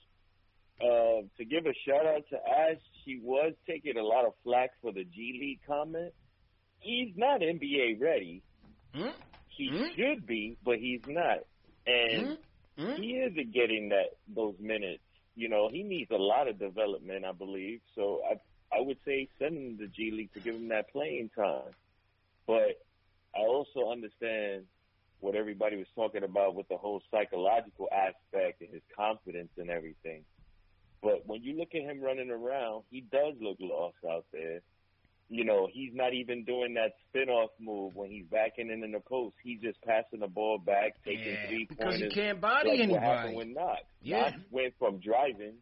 uh, 0.81 1.23
to 1.39 1.45
give 1.45 1.67
a 1.67 1.75
shout 1.87 2.07
out 2.07 2.23
to 2.31 2.37
Ash, 2.37 2.79
she 3.05 3.21
was 3.23 3.53
taking 3.69 3.97
a 3.97 4.03
lot 4.03 4.25
of 4.27 4.33
flack 4.43 4.71
for 4.81 4.93
the 4.93 5.05
G 5.05 5.39
League 5.41 5.61
comment. 5.67 6.13
He's 6.81 7.13
not 7.17 7.41
NBA 7.41 8.01
ready. 8.01 8.43
Hmm? 8.95 9.09
He 9.57 9.71
should 9.97 10.27
be, 10.27 10.57
but 10.65 10.79
he's 10.79 11.03
not. 11.07 11.39
And 11.87 12.39
Hmm? 12.79 12.95
he 13.01 13.13
isn't 13.19 13.53
getting 13.53 13.91
that 13.91 14.17
those 14.27 14.55
minutes. 14.59 15.03
You 15.37 15.49
know, 15.51 15.69
he 15.71 15.83
needs 15.83 16.11
a 16.11 16.17
lot 16.17 16.49
of 16.49 16.59
development, 16.59 17.25
I 17.25 17.33
believe. 17.33 17.81
So 17.95 18.23
I 18.29 18.41
I 18.75 18.81
would 18.81 18.97
say 19.05 19.29
send 19.39 19.57
him 19.57 19.79
to 19.79 19.87
G 19.89 20.11
League 20.11 20.33
to 20.33 20.41
give 20.41 20.55
him 20.55 20.69
that 20.69 20.91
playing 20.91 21.31
time. 21.37 21.71
But 22.47 22.81
I 23.37 23.41
also 23.47 23.91
understand 23.91 24.65
what 25.23 25.35
everybody 25.37 25.77
was 25.77 25.87
talking 25.95 26.25
about 26.25 26.55
with 26.55 26.69
the 26.69 26.77
whole 26.77 27.01
psychological 27.11 27.89
aspect 27.93 28.61
and 28.61 28.71
his 28.71 28.83
confidence 28.95 29.51
and 29.57 29.71
everything. 29.71 30.25
But 31.03 31.27
when 31.27 31.43
you 31.43 31.57
look 31.57 31.69
at 31.75 31.83
him 31.83 32.01
running 32.01 32.31
around, 32.31 32.85
he 32.91 33.01
does 33.01 33.35
look 33.41 33.57
lost 33.61 33.97
out 34.09 34.25
there. 34.33 34.61
You 35.29 35.45
know, 35.45 35.69
he's 35.73 35.93
not 35.95 36.13
even 36.13 36.45
doing 36.45 36.75
that 36.75 36.93
spin-off 37.09 37.51
move 37.59 37.95
when 37.95 38.11
he's 38.11 38.27
backing 38.31 38.71
in 38.71 38.85
in 38.85 38.93
the 38.93 39.01
post. 39.01 39.35
He's 39.43 39.61
just 39.61 39.81
passing 39.83 40.21
the 40.21 40.27
ball 40.27 40.59
back, 40.59 40.97
taking 41.05 41.33
Yeah, 41.33 41.47
three 41.49 41.67
because 41.69 41.97
he 41.97 42.09
can't 42.11 42.41
body 42.41 42.71
like 42.71 42.81
anybody. 42.81 42.93
What 42.93 43.03
happened 43.03 43.37
with 43.37 43.49
Knox? 43.49 43.81
Yeah. 44.03 44.23
Knox 44.23 44.37
went 44.51 44.75
from 44.79 44.99
driving 44.99 45.55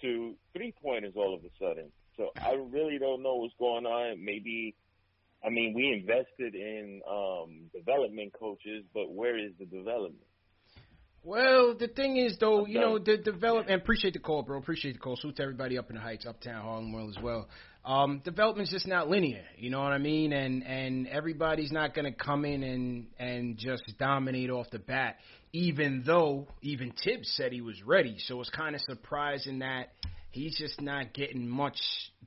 to 0.00 0.34
three 0.54 0.74
pointers 0.82 1.12
all 1.16 1.34
of 1.34 1.44
a 1.44 1.50
sudden. 1.58 1.92
So 2.16 2.30
I 2.42 2.54
really 2.54 2.98
don't 2.98 3.22
know 3.22 3.36
what's 3.36 3.54
going 3.58 3.86
on. 3.86 4.24
Maybe, 4.24 4.74
I 5.44 5.48
mean, 5.48 5.72
we 5.74 5.88
invested 5.88 6.54
in 6.54 7.00
um, 7.10 7.70
development 7.74 8.32
coaches, 8.38 8.84
but 8.92 9.10
where 9.10 9.38
is 9.38 9.52
the 9.58 9.64
development? 9.64 10.26
Well, 11.22 11.74
the 11.74 11.88
thing 11.88 12.16
is, 12.16 12.38
though, 12.38 12.66
you 12.66 12.80
know, 12.80 12.98
the 12.98 13.18
develop 13.18 13.66
and 13.68 13.80
appreciate 13.80 14.14
the 14.14 14.20
call, 14.20 14.42
bro. 14.42 14.58
Appreciate 14.58 14.94
the 14.94 14.98
call. 14.98 15.16
Salute 15.16 15.36
to 15.36 15.42
everybody 15.42 15.76
up 15.76 15.90
in 15.90 15.96
the 15.96 16.02
Heights, 16.02 16.24
Uptown, 16.26 16.62
Harlem 16.62 16.92
World 16.92 17.14
as 17.14 17.22
well. 17.22 17.48
Um, 17.84 18.22
development's 18.24 18.70
just 18.70 18.86
not 18.86 19.08
linear. 19.08 19.44
You 19.56 19.70
know 19.70 19.80
what 19.80 19.92
I 19.92 19.98
mean? 19.98 20.32
And 20.32 20.64
and 20.64 21.06
everybody's 21.08 21.72
not 21.72 21.94
gonna 21.94 22.12
come 22.12 22.46
in 22.46 22.62
and 22.62 23.06
and 23.18 23.58
just 23.58 23.82
dominate 23.98 24.50
off 24.50 24.70
the 24.70 24.78
bat. 24.78 25.16
Even 25.52 26.04
though 26.06 26.48
even 26.62 26.92
Thibs 27.04 27.30
said 27.36 27.52
he 27.52 27.60
was 27.60 27.82
ready, 27.84 28.16
so 28.18 28.40
it's 28.40 28.50
kind 28.50 28.74
of 28.74 28.80
surprising 28.82 29.58
that 29.58 29.92
he's 30.30 30.56
just 30.56 30.80
not 30.80 31.12
getting 31.12 31.46
much 31.46 31.80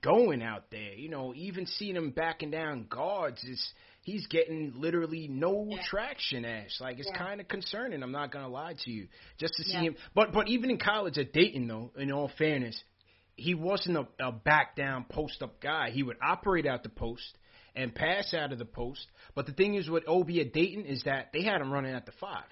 going 0.03 0.43
out 0.43 0.69
there. 0.69 0.93
You 0.93 1.09
know, 1.09 1.33
even 1.35 1.65
seeing 1.65 1.95
him 1.95 2.11
backing 2.11 2.51
down 2.51 2.87
guards 2.89 3.43
is 3.43 3.73
he's 4.03 4.27
getting 4.27 4.73
literally 4.75 5.27
no 5.27 5.67
Yeah. 5.69 5.81
traction. 5.83 6.45
Ash, 6.45 6.79
like 6.79 6.99
it's 6.99 7.09
Yeah. 7.11 7.17
kind 7.17 7.41
of 7.41 7.47
concerning. 7.47 8.03
I'm 8.03 8.11
not 8.11 8.31
gonna 8.31 8.49
lie 8.49 8.73
to 8.73 8.91
you. 8.91 9.07
Just 9.37 9.53
to 9.55 9.63
see 9.63 9.73
Yeah. 9.73 9.81
him, 9.81 9.95
but 10.13 10.33
but 10.33 10.47
even 10.49 10.69
in 10.69 10.77
college 10.77 11.17
at 11.17 11.33
Dayton, 11.33 11.67
though, 11.67 11.91
in 11.97 12.11
all 12.11 12.27
fairness, 12.27 12.81
he 13.35 13.55
wasn't 13.55 13.97
a, 13.97 14.07
a 14.27 14.31
back 14.31 14.75
down 14.75 15.05
post 15.05 15.41
up 15.41 15.59
guy. 15.59 15.89
He 15.89 16.03
would 16.03 16.17
operate 16.21 16.67
out 16.67 16.83
the 16.83 16.89
post 16.89 17.37
and 17.75 17.95
pass 17.95 18.33
out 18.33 18.51
of 18.51 18.59
the 18.59 18.65
post. 18.65 19.07
But 19.33 19.47
the 19.47 19.53
thing 19.53 19.73
is 19.75 19.89
with 19.89 20.03
Obi 20.07 20.41
at 20.41 20.53
Dayton 20.53 20.85
is 20.85 21.03
that 21.03 21.31
they 21.33 21.41
had 21.41 21.61
him 21.61 21.71
running 21.71 21.95
at 21.95 22.05
the 22.05 22.11
five. 22.13 22.45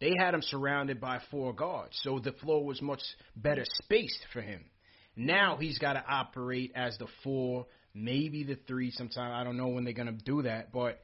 They 0.00 0.14
had 0.18 0.34
him 0.34 0.42
surrounded 0.42 1.00
by 1.00 1.20
four 1.30 1.54
guards, 1.54 1.98
so 2.02 2.18
the 2.18 2.32
floor 2.32 2.64
was 2.64 2.80
much 2.82 3.02
better 3.36 3.64
spaced 3.84 4.24
for 4.32 4.40
him. 4.40 4.64
Now 5.16 5.56
he's 5.58 5.78
got 5.78 5.94
to 5.94 6.04
operate 6.06 6.72
as 6.74 6.96
the 6.98 7.06
four, 7.24 7.66
maybe 7.94 8.44
the 8.44 8.56
three. 8.66 8.90
Sometimes 8.90 9.32
I 9.34 9.44
don't 9.44 9.56
know 9.56 9.68
when 9.68 9.84
they're 9.84 9.92
gonna 9.92 10.12
do 10.12 10.42
that, 10.42 10.72
but 10.72 11.00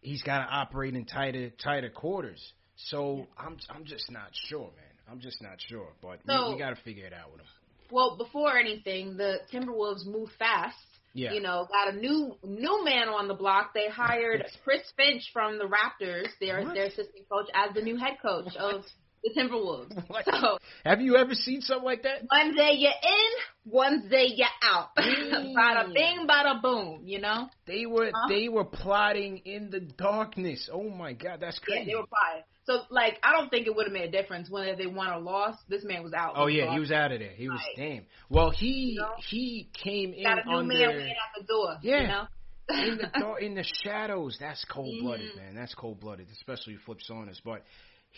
he's 0.00 0.22
got 0.22 0.38
to 0.38 0.50
operate 0.52 0.94
in 0.94 1.04
tighter 1.04 1.50
tighter 1.62 1.90
quarters. 1.90 2.40
So 2.76 3.26
I'm 3.38 3.58
I'm 3.68 3.84
just 3.84 4.10
not 4.10 4.30
sure, 4.48 4.70
man. 4.76 4.84
I'm 5.10 5.20
just 5.20 5.42
not 5.42 5.60
sure, 5.68 5.88
but 6.02 6.20
So- 6.26 6.48
we, 6.48 6.54
we 6.54 6.58
got 6.58 6.70
to 6.70 6.82
figure 6.82 7.06
it 7.06 7.12
out 7.12 7.30
with 7.32 7.40
him. 7.40 7.46
Well, 7.92 8.16
before 8.16 8.56
anything, 8.56 9.16
the 9.16 9.38
Timberwolves 9.52 10.06
moved 10.06 10.32
fast. 10.38 10.76
Yeah. 11.12 11.32
You 11.32 11.40
know, 11.40 11.66
got 11.68 11.92
a 11.92 11.96
new 11.96 12.36
new 12.44 12.84
man 12.84 13.08
on 13.08 13.26
the 13.26 13.34
block. 13.34 13.74
They 13.74 13.88
hired 13.88 14.44
Chris 14.64 14.82
Finch 14.96 15.24
from 15.32 15.58
the 15.58 15.64
Raptors, 15.64 16.28
their 16.40 16.62
What? 16.62 16.74
their 16.74 16.84
assistant 16.86 17.28
coach, 17.28 17.48
as 17.52 17.74
the 17.74 17.82
new 17.82 17.96
head 17.96 18.18
coach 18.22 18.54
of 18.56 18.84
the 19.22 19.30
Timberwolves. 19.36 19.92
So 20.40 20.58
Have 20.84 21.00
you 21.00 21.16
ever 21.16 21.34
seen 21.34 21.60
something 21.60 21.84
like 21.84 22.02
that? 22.04 22.22
one 22.28 22.54
day 22.54 22.72
you're 22.76 22.90
in, 22.90 23.70
one 23.72 24.08
day 24.08 24.28
you're 24.34 24.46
out. 24.62 24.88
bada 24.96 25.92
bing, 25.92 26.26
bada 26.28 26.60
boom. 26.62 27.02
You 27.04 27.20
know. 27.20 27.48
They 27.66 27.86
were 27.86 28.06
Uh-huh. 28.08 28.28
they 28.28 28.48
were 28.48 28.64
plotting 28.64 29.38
in 29.38 29.70
the 29.70 29.80
darkness. 29.80 30.68
Oh 30.72 30.88
my 30.88 31.12
god, 31.12 31.38
that's 31.40 31.60
Yeah, 31.68 31.74
crazy. 31.76 31.90
they 31.90 31.94
were 31.96 32.06
fine. 32.06 32.42
So, 32.64 32.82
like, 32.90 33.18
I 33.24 33.32
don't 33.32 33.48
think 33.50 33.66
it 33.66 33.74
would 33.74 33.86
have 33.86 33.92
made 33.92 34.08
a 34.08 34.10
difference 34.12 34.48
whether 34.48 34.76
they 34.76 34.86
won 34.86 35.10
or 35.12 35.18
lost. 35.18 35.58
This 35.68 35.82
man 35.82 36.02
was 36.04 36.12
out. 36.12 36.34
Oh 36.36 36.46
yeah, 36.46 36.72
he 36.72 36.78
was 36.78 36.92
out 36.92 37.10
of 37.10 37.18
there. 37.18 37.32
He 37.34 37.48
was 37.48 37.58
Right. 37.76 37.94
damn. 37.96 38.06
Well, 38.28 38.50
he 38.50 38.92
You 38.94 39.00
know? 39.00 39.14
he 39.28 39.68
came 39.72 40.12
in 40.12 40.22
Got 40.24 40.44
a 40.44 40.48
new 40.48 40.56
under 40.56 40.74
man 40.74 40.90
at 41.10 41.40
the 41.40 41.44
door. 41.44 41.78
Yeah. 41.82 42.00
You 42.02 42.08
know. 42.08 42.26
in 42.70 42.98
the 42.98 43.10
dark, 43.20 43.42
in 43.42 43.54
the 43.56 43.64
shadows. 43.82 44.36
That's 44.38 44.64
cold 44.66 44.94
blooded, 45.00 45.32
Mhm. 45.32 45.36
man. 45.36 45.54
That's 45.56 45.74
cold 45.74 45.98
blooded, 46.00 46.28
especially 46.30 46.74
with 46.74 46.82
Flip 46.82 47.02
Saunders. 47.02 47.40
But 47.44 47.64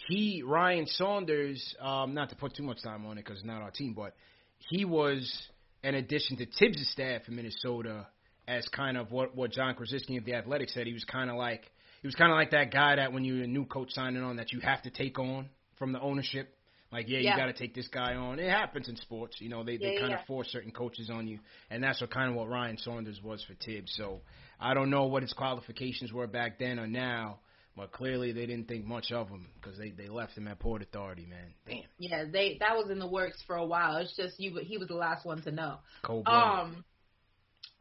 he, 0.09 0.43
Ryan 0.45 0.87
Saunders, 0.87 1.75
um, 1.81 2.15
not 2.15 2.31
to 2.31 2.37
put 2.37 2.55
too 2.55 2.63
much 2.63 2.83
time 2.83 3.05
on 3.07 3.19
it 3.19 3.25
because 3.25 3.39
it's 3.39 3.47
not 3.47 3.63
our 3.63 3.71
team, 3.71 3.93
but 3.95 4.15
he 4.71 4.85
was 4.85 5.31
an 5.83 5.95
addition 5.95 6.37
to 6.39 6.47
Thibs' 6.59 6.89
staff 6.91 7.23
in 7.29 7.37
Minnesota 7.37 8.07
as 8.49 8.67
kind 8.69 8.97
of 8.97 9.13
what 9.13 9.37
what 9.37 9.53
John 9.53 9.75
Krawczynski 9.75 10.19
of 10.19 10.25
the 10.25 10.35
Athletics 10.35 10.75
said. 10.75 10.87
He 10.87 10.93
was 10.93 11.05
kind 11.05 11.31
of 11.31 11.37
like 11.37 11.71
he 12.01 12.09
was 12.09 12.15
kind 12.15 12.33
of 12.33 12.37
like 12.37 12.51
that 12.53 12.73
guy 12.73 12.97
that 12.97 13.13
when 13.13 13.25
you're 13.25 13.45
a 13.45 13.47
new 13.47 13.65
coach 13.67 13.93
signing 13.93 14.23
on 14.23 14.37
that 14.37 14.53
you 14.53 14.61
have 14.61 14.83
to 14.83 14.91
take 14.91 15.19
on 15.19 15.49
from 15.79 15.93
the 15.93 16.01
ownership. 16.01 16.49
Like, 16.91 17.09
yeah, 17.09 17.21
Yeah. 17.21 17.31
you 17.31 17.37
got 17.39 17.47
to 17.47 17.55
take 17.55 17.75
this 17.75 17.89
guy 17.89 18.15
on. 18.17 18.39
It 18.39 18.51
happens 18.51 18.87
in 18.87 18.97
sports, 18.97 19.37
you 19.41 19.49
know. 19.49 19.65
They 19.65 19.79
they 19.79 19.95
Yeah, 19.95 20.01
kind 20.01 20.11
yeah. 20.13 20.21
of 20.21 20.27
force 20.27 20.49
certain 20.49 20.73
coaches 20.73 21.09
on 21.11 21.27
you, 21.27 21.39
and 21.71 21.83
that's 21.83 22.01
what 22.03 22.11
kind 22.11 22.29
of 22.29 22.37
what 22.37 22.49
Ryan 22.51 22.77
Saunders 22.77 23.21
was 23.23 23.43
for 23.45 23.55
Thibs. 23.55 23.95
So 23.97 24.21
I 24.61 24.75
don't 24.75 24.91
know 24.91 25.07
what 25.07 25.23
his 25.23 25.33
qualifications 25.33 26.13
were 26.13 26.27
back 26.27 26.59
then 26.59 26.79
or 26.79 26.87
now, 26.87 27.39
but 27.77 27.93
clearly 27.93 28.33
they 28.33 28.47
didn't 28.47 28.69
think 28.69 28.85
much 28.85 29.13
of 29.13 29.29
him 29.29 29.47
because 29.61 29.79
they 29.79 29.91
they 29.91 30.09
left 30.09 30.37
him 30.37 30.49
at 30.49 30.59
Port 30.59 30.83
Authority, 30.83 31.27
man. 31.27 31.55
Damn, 31.67 31.83
Yeah, 31.99 32.25
they 32.31 32.59
that 32.61 32.77
was 32.77 32.91
in 32.91 32.99
the 32.99 33.07
works 33.07 33.43
for 33.47 33.57
a 33.57 33.65
while. 33.65 33.97
It's 33.97 34.15
just 34.17 34.39
you. 34.39 34.59
He 34.63 34.79
was 34.79 34.89
the 34.89 34.95
last 34.95 35.25
one 35.25 35.43
to 35.43 35.51
know. 35.51 35.79
cold. 36.03 36.27
Um, 36.27 36.85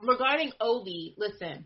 regarding 0.02 0.52
Obi, 0.62 1.16
listen, 1.18 1.66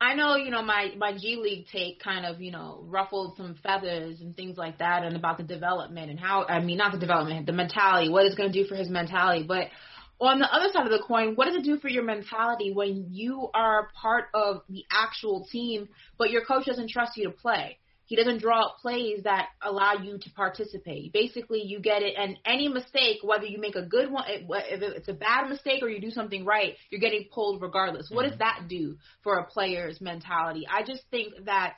I 0.00 0.14
know 0.14 0.36
you 0.36 0.50
know 0.50 0.62
my 0.62 0.92
my 0.96 1.16
G 1.16 1.36
League 1.36 1.66
take 1.72 2.00
kind 2.00 2.24
of 2.24 2.40
you 2.40 2.52
know 2.52 2.84
ruffled 2.86 3.36
some 3.36 3.56
feathers 3.62 4.20
and 4.20 4.36
things 4.36 4.56
like 4.56 4.78
that, 4.78 5.02
and 5.02 5.16
about 5.16 5.38
the 5.38 5.44
development 5.44 6.10
and 6.10 6.20
how 6.20 6.44
I 6.44 6.60
mean 6.60 6.78
not 6.78 6.92
the 6.92 6.98
development, 6.98 7.46
the 7.46 7.52
mentality, 7.52 8.08
what 8.08 8.26
it's 8.26 8.36
going 8.36 8.52
to 8.52 8.62
do 8.62 8.68
for 8.68 8.76
his 8.76 8.88
mentality, 8.88 9.44
but. 9.46 9.68
On 10.20 10.38
the 10.38 10.52
other 10.52 10.68
side 10.72 10.86
of 10.86 10.92
the 10.92 11.02
coin, 11.06 11.34
what 11.34 11.46
does 11.46 11.56
it 11.56 11.64
do 11.64 11.78
for 11.78 11.88
your 11.88 12.04
mentality 12.04 12.72
when 12.72 13.08
you 13.10 13.50
are 13.52 13.88
part 14.00 14.26
of 14.32 14.62
the 14.68 14.84
actual 14.90 15.46
team, 15.50 15.88
but 16.18 16.30
your 16.30 16.44
coach 16.44 16.66
doesn't 16.66 16.90
trust 16.90 17.16
you 17.16 17.24
to 17.24 17.30
play? 17.30 17.78
He 18.06 18.16
doesn't 18.16 18.40
draw 18.40 18.66
up 18.66 18.76
plays 18.82 19.22
that 19.24 19.48
allow 19.62 19.94
you 19.94 20.18
to 20.18 20.30
participate. 20.30 21.12
Basically, 21.12 21.62
you 21.62 21.80
get 21.80 22.02
it, 22.02 22.14
and 22.18 22.38
any 22.44 22.68
mistake, 22.68 23.18
whether 23.22 23.46
you 23.46 23.58
make 23.58 23.76
a 23.76 23.86
good 23.86 24.10
one, 24.10 24.24
if 24.28 24.82
it's 24.82 25.08
a 25.08 25.14
bad 25.14 25.48
mistake 25.48 25.82
or 25.82 25.88
you 25.88 26.00
do 26.00 26.10
something 26.10 26.44
right, 26.44 26.74
you're 26.90 27.00
getting 27.00 27.28
pulled 27.32 27.62
regardless. 27.62 28.10
What 28.10 28.24
does 28.24 28.32
mm-hmm. 28.32 28.40
that 28.40 28.68
do 28.68 28.96
for 29.22 29.38
a 29.38 29.46
player's 29.46 30.00
mentality? 30.02 30.66
I 30.70 30.82
just 30.82 31.02
think 31.10 31.32
that 31.46 31.76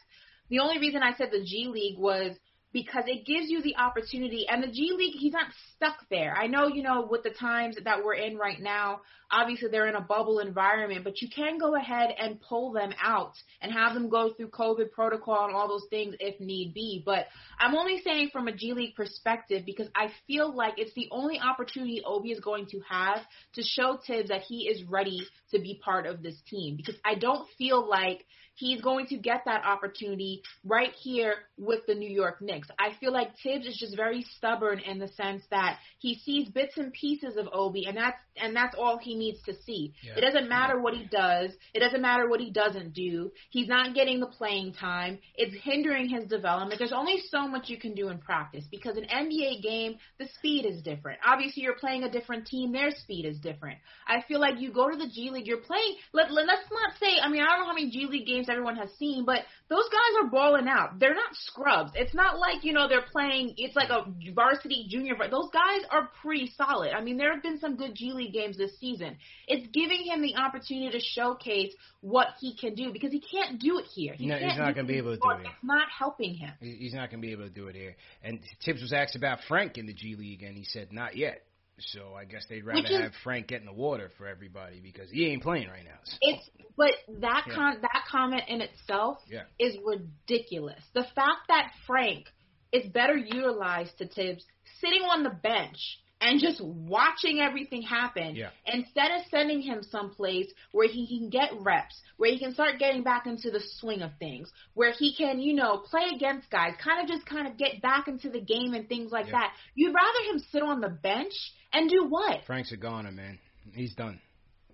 the 0.48 0.58
only 0.58 0.78
reason 0.78 1.02
I 1.02 1.14
said 1.16 1.28
the 1.30 1.44
G 1.44 1.68
League 1.72 1.98
was 1.98 2.36
because 2.76 3.04
it 3.06 3.24
gives 3.24 3.48
you 3.48 3.62
the 3.62 3.74
opportunity 3.78 4.44
and 4.46 4.62
the 4.62 4.66
G 4.66 4.92
League 4.94 5.14
he's 5.18 5.32
not 5.32 5.46
stuck 5.74 5.96
there. 6.10 6.36
I 6.36 6.46
know, 6.46 6.66
you 6.66 6.82
know, 6.82 7.08
with 7.10 7.22
the 7.22 7.30
times 7.30 7.78
that 7.82 8.04
we're 8.04 8.16
in 8.16 8.36
right 8.36 8.60
now, 8.60 9.00
obviously 9.30 9.70
they're 9.70 9.88
in 9.88 9.94
a 9.94 10.02
bubble 10.02 10.40
environment, 10.40 11.02
but 11.02 11.22
you 11.22 11.30
can 11.34 11.56
go 11.56 11.74
ahead 11.74 12.10
and 12.18 12.38
pull 12.38 12.72
them 12.72 12.92
out 13.02 13.32
and 13.62 13.72
have 13.72 13.94
them 13.94 14.10
go 14.10 14.34
through 14.34 14.50
COVID 14.50 14.92
protocol 14.92 15.46
and 15.46 15.56
all 15.56 15.68
those 15.68 15.86
things 15.88 16.16
if 16.20 16.38
need 16.38 16.74
be. 16.74 17.02
But 17.02 17.28
I'm 17.58 17.74
only 17.74 18.02
saying 18.04 18.28
from 18.30 18.46
a 18.46 18.52
G 18.52 18.74
League 18.74 18.94
perspective 18.94 19.62
because 19.64 19.88
I 19.96 20.08
feel 20.26 20.54
like 20.54 20.74
it's 20.76 20.92
the 20.92 21.08
only 21.10 21.40
opportunity 21.40 22.02
Obi 22.04 22.30
is 22.30 22.40
going 22.40 22.66
to 22.72 22.80
have 22.90 23.20
to 23.54 23.62
show 23.62 23.98
Thibs 24.06 24.28
that 24.28 24.42
he 24.42 24.68
is 24.68 24.84
ready 24.84 25.26
to 25.52 25.58
be 25.58 25.80
part 25.82 26.06
of 26.06 26.22
this 26.22 26.36
team 26.50 26.76
because 26.76 26.96
I 27.06 27.14
don't 27.14 27.48
feel 27.56 27.88
like 27.88 28.26
he's 28.56 28.80
going 28.80 29.06
to 29.06 29.16
get 29.16 29.42
that 29.44 29.64
opportunity 29.64 30.42
right 30.64 30.92
here 31.02 31.34
with 31.56 31.80
the 31.86 31.94
New 31.94 32.10
York 32.10 32.42
Knicks. 32.42 32.68
I 32.78 32.90
feel 32.98 33.12
like 33.12 33.30
Thibs 33.42 33.66
is 33.66 33.76
just 33.76 33.96
very 33.96 34.26
stubborn 34.36 34.80
in 34.80 34.98
the 34.98 35.08
sense 35.08 35.42
that 35.50 35.78
he 35.98 36.18
sees 36.24 36.48
bits 36.48 36.76
and 36.76 36.92
pieces 36.92 37.36
of 37.36 37.48
Obi 37.52 37.86
and 37.86 37.96
that's 37.96 38.16
and 38.38 38.54
that's 38.54 38.74
all 38.78 38.98
he 38.98 39.14
needs 39.14 39.40
to 39.44 39.54
see. 39.64 39.94
Yeah. 40.02 40.18
It 40.18 40.20
doesn't 40.20 40.48
matter 40.48 40.78
what 40.78 40.94
he 40.94 41.06
does, 41.10 41.52
it 41.72 41.80
doesn't 41.80 42.02
matter 42.02 42.28
what 42.28 42.40
he 42.40 42.50
doesn't 42.50 42.92
do. 42.92 43.30
He's 43.50 43.68
not 43.68 43.94
getting 43.94 44.20
the 44.20 44.26
playing 44.26 44.74
time. 44.74 45.18
It's 45.36 45.54
hindering 45.62 46.08
his 46.08 46.24
development. 46.24 46.78
There's 46.78 46.92
only 46.92 47.22
so 47.30 47.48
much 47.48 47.68
you 47.68 47.78
can 47.78 47.94
do 47.94 48.08
in 48.08 48.18
practice 48.18 48.64
because 48.70 48.96
an 48.96 49.04
NBA 49.04 49.62
game, 49.62 49.96
the 50.18 50.28
speed 50.38 50.66
is 50.66 50.82
different. 50.82 51.20
Obviously 51.24 51.62
you're 51.62 51.76
playing 51.76 52.04
a 52.04 52.10
different 52.10 52.46
team, 52.46 52.72
their 52.72 52.90
speed 52.90 53.24
is 53.24 53.38
different. 53.38 53.78
I 54.06 54.22
feel 54.26 54.40
like 54.40 54.60
you 54.60 54.72
go 54.72 54.90
to 54.90 54.96
the 54.96 55.08
G 55.08 55.30
League, 55.30 55.46
you're 55.46 55.58
playing 55.58 55.96
let, 56.12 56.30
let 56.30 56.46
let's 56.46 56.70
not 56.70 56.98
say 57.00 57.18
I 57.22 57.28
mean 57.28 57.42
I 57.42 57.46
don't 57.46 57.60
know 57.60 57.66
how 57.66 57.74
many 57.74 57.90
G 57.90 58.06
League 58.06 58.26
games 58.26 58.45
everyone 58.48 58.76
has 58.76 58.90
seen, 58.98 59.24
but 59.24 59.40
those 59.68 59.88
guys 59.88 60.24
are 60.24 60.30
balling 60.30 60.68
out. 60.68 60.98
They're 60.98 61.14
not 61.14 61.34
scrubs. 61.34 61.92
It's 61.94 62.14
not 62.14 62.38
like, 62.38 62.64
you 62.64 62.72
know, 62.72 62.88
they're 62.88 63.06
playing 63.10 63.54
it's 63.56 63.76
like 63.76 63.90
a 63.90 64.06
varsity 64.34 64.86
junior 64.88 65.14
those 65.30 65.50
guys 65.50 65.82
are 65.90 66.10
pretty 66.22 66.52
solid. 66.56 66.92
I 66.92 67.02
mean 67.02 67.16
there 67.16 67.32
have 67.32 67.42
been 67.42 67.58
some 67.58 67.76
good 67.76 67.94
G 67.94 68.12
League 68.12 68.32
games 68.32 68.56
this 68.56 68.78
season. 68.78 69.16
It's 69.48 69.66
giving 69.72 70.04
him 70.04 70.22
the 70.22 70.36
opportunity 70.36 70.90
to 70.98 71.04
showcase 71.04 71.72
what 72.00 72.28
he 72.40 72.56
can 72.56 72.74
do 72.74 72.92
because 72.92 73.12
he 73.12 73.20
can't 73.20 73.58
do 73.60 73.78
it 73.78 73.86
here. 73.92 74.14
He 74.14 74.26
No, 74.26 74.36
he's 74.36 74.58
not 74.58 74.74
gonna 74.74 74.86
be 74.86 74.98
able 74.98 75.16
to 75.16 75.20
do 75.20 75.30
it. 75.30 75.46
It's 75.46 75.64
not 75.64 75.88
helping 75.96 76.34
him. 76.34 76.52
He's 76.60 76.94
not 76.94 77.10
going 77.10 77.20
to 77.20 77.26
be 77.26 77.32
able 77.32 77.44
to 77.44 77.50
do 77.50 77.68
it 77.68 77.74
here. 77.74 77.96
And 78.22 78.40
Thibs 78.64 78.82
was 78.82 78.92
asked 78.92 79.16
about 79.16 79.38
Frank 79.48 79.78
in 79.78 79.86
the 79.86 79.92
G 79.92 80.16
League, 80.16 80.42
and 80.42 80.56
he 80.56 80.64
said 80.64 80.92
not 80.92 81.16
yet. 81.16 81.42
So 81.78 82.14
I 82.14 82.24
guess 82.24 82.46
they'd 82.48 82.64
rather 82.64 82.80
is- 82.80 83.00
have 83.00 83.14
Frank 83.22 83.48
get 83.48 83.60
in 83.60 83.66
the 83.66 83.72
water 83.72 84.10
for 84.16 84.26
everybody 84.26 84.80
because 84.80 85.10
he 85.10 85.26
ain't 85.26 85.42
playing 85.42 85.68
right 85.68 85.84
now. 85.84 85.98
So, 86.04 86.16
It's 86.22 86.50
but 86.76 86.94
that 87.20 87.44
Yeah. 87.46 87.54
con 87.54 87.80
that 87.82 88.04
comment 88.08 88.44
in 88.48 88.60
itself 88.62 89.22
Yeah. 89.28 89.44
is 89.58 89.76
ridiculous. 89.84 90.82
The 90.94 91.04
fact 91.04 91.48
that 91.48 91.72
Frank 91.86 92.32
is 92.72 92.86
better 92.90 93.16
utilized 93.16 93.98
to 93.98 94.06
Thibs 94.06 94.44
sitting 94.80 95.02
on 95.02 95.22
the 95.22 95.30
bench 95.30 96.00
and 96.20 96.40
just 96.40 96.60
watching 96.62 97.40
everything 97.40 97.82
happen 97.82 98.34
Yeah. 98.36 98.50
instead 98.64 99.10
of 99.10 99.26
sending 99.26 99.60
him 99.60 99.82
someplace 99.82 100.50
where 100.72 100.88
he 100.88 101.06
can 101.06 101.28
get 101.28 101.52
reps, 101.60 102.02
where 102.16 102.30
he 102.30 102.38
can 102.38 102.54
start 102.54 102.78
getting 102.78 103.02
back 103.02 103.26
into 103.26 103.50
the 103.50 103.60
swing 103.60 104.00
of 104.00 104.16
things, 104.18 104.50
where 104.72 104.92
he 104.92 105.14
can, 105.14 105.40
you 105.40 105.52
know, 105.54 105.76
play 105.78 106.08
against 106.14 106.48
guys, 106.50 106.74
kind 106.78 107.02
of 107.02 107.08
just 107.14 107.26
kind 107.26 107.46
of 107.46 107.58
get 107.58 107.82
back 107.82 108.08
into 108.08 108.30
the 108.30 108.40
game 108.40 108.72
and 108.72 108.88
things 108.88 109.12
like 109.12 109.26
Yeah. 109.26 109.32
that. 109.32 109.56
You'd 109.74 109.94
rather 109.94 110.22
him 110.30 110.38
sit 110.38 110.62
on 110.62 110.80
the 110.80 110.88
bench 110.88 111.34
and 111.76 111.90
do 111.90 112.06
what? 112.08 112.44
Frank's 112.46 112.72
a 112.72 112.76
goner, 112.76 113.12
man. 113.12 113.38
He's 113.74 113.94
done. 113.94 114.20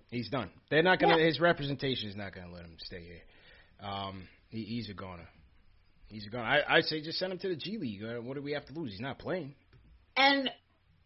He's 0.09 0.29
done. 0.29 0.49
They're 0.69 0.83
not 0.83 0.99
gonna. 0.99 1.17
Yeah. 1.17 1.25
His 1.25 1.39
representation 1.39 2.09
is 2.09 2.15
not 2.15 2.33
gonna 2.33 2.51
let 2.51 2.63
him 2.63 2.75
stay 2.79 3.01
here. 3.01 3.21
Um, 3.89 4.27
he, 4.49 4.63
he's 4.63 4.89
a 4.89 4.93
goner. 4.93 5.27
He's 6.07 6.27
a 6.27 6.29
gone. 6.29 6.45
I 6.45 6.61
I 6.77 6.81
say 6.81 7.01
just 7.01 7.17
send 7.17 7.33
him 7.33 7.39
to 7.39 7.49
the 7.49 7.55
G 7.55 7.77
League. 7.77 8.03
Uh, 8.03 8.21
what 8.21 8.35
do 8.35 8.41
we 8.41 8.53
have 8.53 8.65
to 8.67 8.73
lose? 8.73 8.91
He's 8.91 9.01
not 9.01 9.19
playing. 9.19 9.55
And 10.15 10.49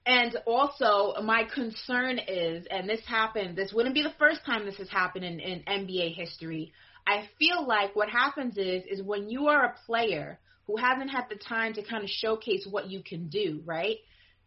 and 0.06 0.38
also 0.46 1.14
my 1.24 1.44
concern 1.54 2.20
is, 2.28 2.68
and 2.70 2.88
this 2.88 3.02
happened. 3.06 3.58
This 3.58 3.72
wouldn't 3.74 3.96
be 3.96 4.04
the 4.04 4.14
first 4.20 4.42
time 4.46 4.66
this 4.66 4.78
has 4.78 4.90
happened 4.90 5.26
in, 5.26 5.40
in 5.40 5.64
NBA 5.64 6.16
history. 6.16 6.74
I 7.06 7.30
feel 7.40 7.66
like 7.66 7.96
what 7.96 8.10
happens 8.10 8.58
is 8.58 8.84
is 8.90 9.02
when 9.02 9.30
you 9.30 9.48
are 9.48 9.66
a 9.66 9.76
player 9.86 10.40
who 10.66 10.76
hasn't 10.76 11.10
had 11.10 11.26
the 11.30 11.38
time 11.38 11.74
to 11.74 11.84
kind 11.84 12.04
of 12.04 12.10
showcase 12.10 12.68
what 12.70 12.90
you 12.90 13.02
can 13.02 13.30
do, 13.30 13.62
right? 13.66 13.98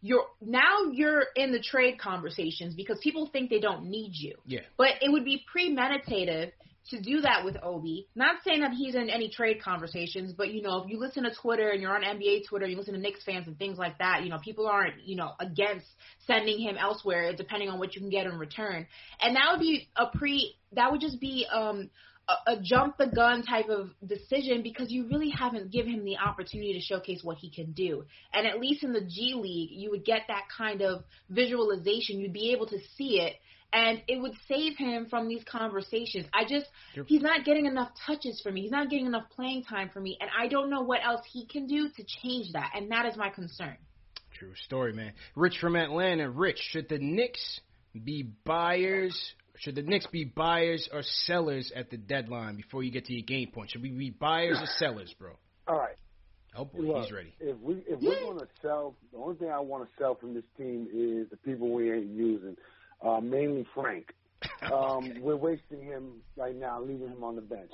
You're 0.01 0.25
now 0.41 0.85
you're 0.91 1.25
in 1.35 1.51
the 1.51 1.61
trade 1.61 1.99
conversations 1.99 2.73
because 2.73 2.99
people 3.01 3.29
think 3.31 3.49
they 3.49 3.59
don't 3.59 3.85
need 3.85 4.11
you. 4.13 4.35
Yeah. 4.45 4.61
But 4.77 4.89
it 5.01 5.11
would 5.11 5.25
be 5.25 5.43
premeditative 5.55 6.51
to 6.89 6.99
do 6.99 7.21
that 7.21 7.45
with 7.45 7.57
Obi. 7.61 8.07
Not 8.15 8.37
saying 8.45 8.61
that 8.61 8.71
he's 8.71 8.95
in 8.95 9.09
any 9.09 9.29
trade 9.29 9.61
conversations, 9.61 10.33
but 10.33 10.51
you 10.51 10.61
know, 10.61 10.83
if 10.83 10.89
you 10.89 10.99
listen 10.99 11.23
to 11.23 11.31
Twitter 11.41 11.69
and 11.69 11.81
you're 11.81 11.93
on 11.93 12.01
NBA 12.01 12.47
Twitter, 12.47 12.65
you 12.65 12.75
listen 12.75 12.93
to 12.93 12.99
Knicks 12.99 13.23
fans 13.23 13.47
and 13.47 13.57
things 13.57 13.77
like 13.77 13.99
that, 13.99 14.23
you 14.23 14.29
know, 14.29 14.39
people 14.43 14.67
aren't, 14.67 14.95
you 15.05 15.15
know, 15.15 15.31
against 15.39 15.85
sending 16.25 16.59
him 16.59 16.77
elsewhere 16.77 17.33
depending 17.35 17.69
on 17.69 17.79
what 17.79 17.95
you 17.95 18.01
can 18.01 18.09
get 18.09 18.25
in 18.25 18.37
return. 18.37 18.87
And 19.21 19.35
that 19.35 19.49
would 19.51 19.61
be 19.61 19.87
a 19.95 20.07
pre 20.07 20.55
that 20.73 20.91
would 20.91 21.01
just 21.01 21.19
be 21.19 21.45
um 21.51 21.89
a, 22.27 22.53
a 22.53 22.61
jump 22.61 22.97
the 22.97 23.07
gun 23.07 23.43
type 23.43 23.69
of 23.69 23.89
decision 24.05 24.63
because 24.63 24.91
you 24.91 25.07
really 25.07 25.29
haven't 25.29 25.71
given 25.71 25.93
him 25.93 26.05
the 26.05 26.17
opportunity 26.17 26.73
to 26.73 26.81
showcase 26.81 27.21
what 27.23 27.37
he 27.37 27.49
can 27.49 27.71
do. 27.71 28.05
And 28.33 28.47
at 28.47 28.59
least 28.59 28.83
in 28.83 28.93
the 28.93 29.01
G 29.01 29.33
League, 29.35 29.71
you 29.71 29.91
would 29.91 30.05
get 30.05 30.23
that 30.27 30.43
kind 30.55 30.81
of 30.81 31.03
visualization. 31.29 32.19
You'd 32.19 32.33
be 32.33 32.51
able 32.53 32.67
to 32.67 32.79
see 32.97 33.19
it 33.19 33.35
and 33.73 34.01
it 34.07 34.21
would 34.21 34.33
save 34.47 34.77
him 34.77 35.07
from 35.09 35.27
these 35.27 35.43
conversations. 35.45 36.25
I 36.33 36.43
just 36.43 36.65
he's 37.07 37.21
not 37.21 37.45
getting 37.45 37.65
enough 37.65 37.91
touches 38.05 38.41
for 38.41 38.51
me. 38.51 38.61
He's 38.61 38.71
not 38.71 38.89
getting 38.89 39.05
enough 39.05 39.29
playing 39.35 39.63
time 39.63 39.89
for 39.93 39.99
me, 39.99 40.17
and 40.19 40.29
I 40.37 40.47
don't 40.47 40.69
know 40.69 40.81
what 40.81 40.99
else 41.03 41.21
he 41.31 41.45
can 41.45 41.67
do 41.67 41.89
to 41.89 42.03
change 42.21 42.51
that, 42.53 42.71
and 42.75 42.91
that 42.91 43.05
is 43.05 43.15
my 43.15 43.29
concern. 43.29 43.77
True 44.37 44.53
story, 44.65 44.93
man. 44.93 45.13
Rich 45.35 45.59
from 45.59 45.75
Atlanta. 45.75 46.29
Rich, 46.29 46.59
should 46.71 46.89
the 46.89 46.97
Knicks 46.97 47.61
be 48.03 48.23
buyers? 48.23 49.33
Should 49.61 49.75
the 49.75 49.83
Knicks 49.83 50.07
be 50.07 50.23
buyers 50.23 50.89
or 50.91 51.03
sellers 51.03 51.71
at 51.75 51.91
the 51.91 51.97
deadline 51.97 52.55
before 52.55 52.81
you 52.81 52.91
get 52.91 53.05
to 53.05 53.13
your 53.13 53.21
game 53.21 53.51
point? 53.51 53.69
Should 53.69 53.83
we 53.83 53.91
be 53.91 54.09
buyers 54.09 54.57
or 54.59 54.65
sellers, 54.77 55.13
bro? 55.19 55.33
All 55.67 55.77
right. 55.77 55.95
Oh 56.55 56.65
boy, 56.65 56.79
Look, 56.79 57.03
he's 57.03 57.11
ready. 57.11 57.35
If 57.39 57.59
we 57.59 57.75
if 57.87 57.99
we're 58.01 58.23
gonna 58.23 58.47
sell, 58.61 58.95
the 59.11 59.19
only 59.19 59.35
thing 59.35 59.51
I 59.51 59.59
want 59.59 59.87
to 59.87 59.89
sell 59.99 60.15
from 60.15 60.33
this 60.33 60.43
team 60.57 60.87
is 60.91 61.29
the 61.29 61.37
people 61.37 61.71
we 61.71 61.91
ain't 61.91 62.09
using, 62.09 62.57
uh, 63.05 63.19
mainly 63.21 63.65
Frank. 63.73 64.13
Um, 64.73 65.21
We're 65.21 65.35
wasting 65.35 65.83
him 65.83 66.21
right 66.35 66.55
now, 66.55 66.81
leaving 66.81 67.09
him 67.09 67.23
on 67.23 67.35
the 67.35 67.41
bench. 67.41 67.71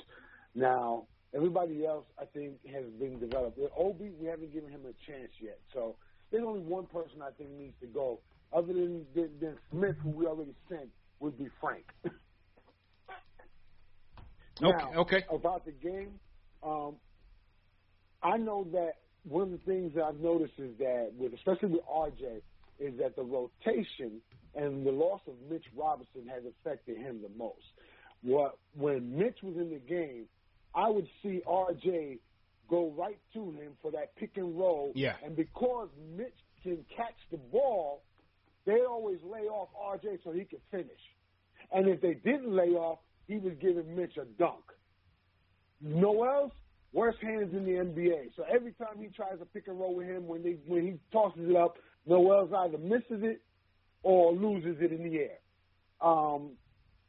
Now 0.54 1.06
everybody 1.34 1.86
else, 1.86 2.04
I 2.20 2.24
think, 2.26 2.54
has 2.66 2.84
been 2.98 3.18
developed. 3.18 3.58
With 3.58 3.70
Obi, 3.76 4.10
we 4.20 4.26
haven't 4.26 4.52
given 4.52 4.70
him 4.70 4.82
a 4.82 5.10
chance 5.10 5.30
yet. 5.40 5.58
So 5.72 5.96
there's 6.30 6.44
only 6.44 6.60
one 6.60 6.86
person 6.86 7.22
I 7.22 7.30
think 7.38 7.50
needs 7.50 7.74
to 7.80 7.86
go, 7.86 8.20
other 8.52 8.74
than 8.74 9.06
than, 9.14 9.30
than 9.40 9.56
Smith, 9.70 9.96
who 10.02 10.10
we 10.10 10.26
already 10.26 10.54
sent, 10.68 10.90
would 11.20 11.38
be 11.38 11.48
Frank. 11.60 11.84
Okay, 14.60 14.76
Now, 14.92 15.00
okay. 15.02 15.24
About 15.32 15.64
the 15.64 15.70
game, 15.70 16.18
um, 16.64 16.96
I 18.22 18.36
know 18.36 18.66
that 18.72 18.94
one 19.22 19.42
of 19.44 19.50
the 19.52 19.58
things 19.58 19.94
that 19.94 20.02
I've 20.02 20.20
noticed 20.20 20.54
is 20.58 20.76
that, 20.78 21.12
with 21.16 21.32
especially 21.34 21.68
with 21.68 21.82
RJ, 21.86 22.40
is 22.80 22.98
that 22.98 23.14
the 23.16 23.22
rotation 23.22 24.20
and 24.54 24.86
the 24.86 24.90
loss 24.90 25.20
of 25.26 25.34
Mitch 25.50 25.64
Robinson 25.76 26.26
has 26.28 26.42
affected 26.44 26.96
him 26.96 27.20
the 27.22 27.30
most. 27.36 27.62
What 28.22 28.58
when 28.76 29.16
Mitch 29.16 29.38
was 29.42 29.56
in 29.56 29.70
the 29.70 29.78
game, 29.78 30.24
I 30.74 30.88
would 30.88 31.06
see 31.22 31.42
RJ 31.46 32.18
go 32.68 32.92
right 32.98 33.18
to 33.34 33.52
him 33.52 33.72
for 33.80 33.92
that 33.92 34.14
pick 34.16 34.32
and 34.36 34.58
roll. 34.58 34.92
Yeah. 34.94 35.14
And 35.24 35.36
because 35.36 35.88
Mitch 36.16 36.34
can 36.62 36.84
catch 36.96 37.14
the 37.30 37.36
ball, 37.36 38.02
they 38.68 38.82
always 38.86 39.18
lay 39.24 39.46
off 39.48 39.68
RJ 39.82 40.18
so 40.22 40.30
he 40.30 40.44
could 40.44 40.60
finish. 40.70 41.00
And 41.72 41.88
if 41.88 42.02
they 42.02 42.14
didn't 42.14 42.54
lay 42.54 42.68
off, 42.68 42.98
he 43.26 43.38
was 43.38 43.54
giving 43.62 43.96
Mitch 43.96 44.18
a 44.18 44.26
dunk. 44.38 44.62
Noel's 45.80 46.52
worst 46.92 47.18
hands 47.22 47.54
in 47.54 47.64
the 47.64 47.72
NBA. 47.72 48.36
So 48.36 48.44
every 48.52 48.72
time 48.72 49.00
he 49.00 49.08
tries 49.08 49.38
to 49.38 49.46
pick 49.46 49.68
and 49.68 49.80
roll 49.80 49.94
with 49.94 50.06
him, 50.06 50.26
when 50.26 50.42
they 50.42 50.56
when 50.66 50.82
he 50.84 50.98
tosses 51.12 51.48
it 51.48 51.56
up, 51.56 51.76
Noel's 52.06 52.52
either 52.52 52.76
misses 52.76 53.22
it 53.22 53.40
or 54.02 54.32
loses 54.32 54.76
it 54.80 54.92
in 54.92 55.02
the 55.02 55.18
air. 55.18 55.38
Um, 56.02 56.50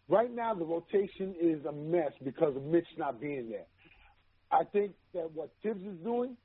right 0.07 0.33
now, 0.33 0.53
the 0.53 0.65
rotation 0.65 1.35
is 1.41 1.65
a 1.65 1.73
mess 1.73 2.13
because 2.23 2.55
of 2.55 2.63
Mitch 2.63 2.87
not 2.97 3.19
being 3.19 3.49
there. 3.49 3.67
I 4.49 4.63
think 4.63 4.93
that 5.13 5.29
what 5.33 5.51
Thibs 5.61 5.85
is 5.85 5.97
doing 6.03 6.37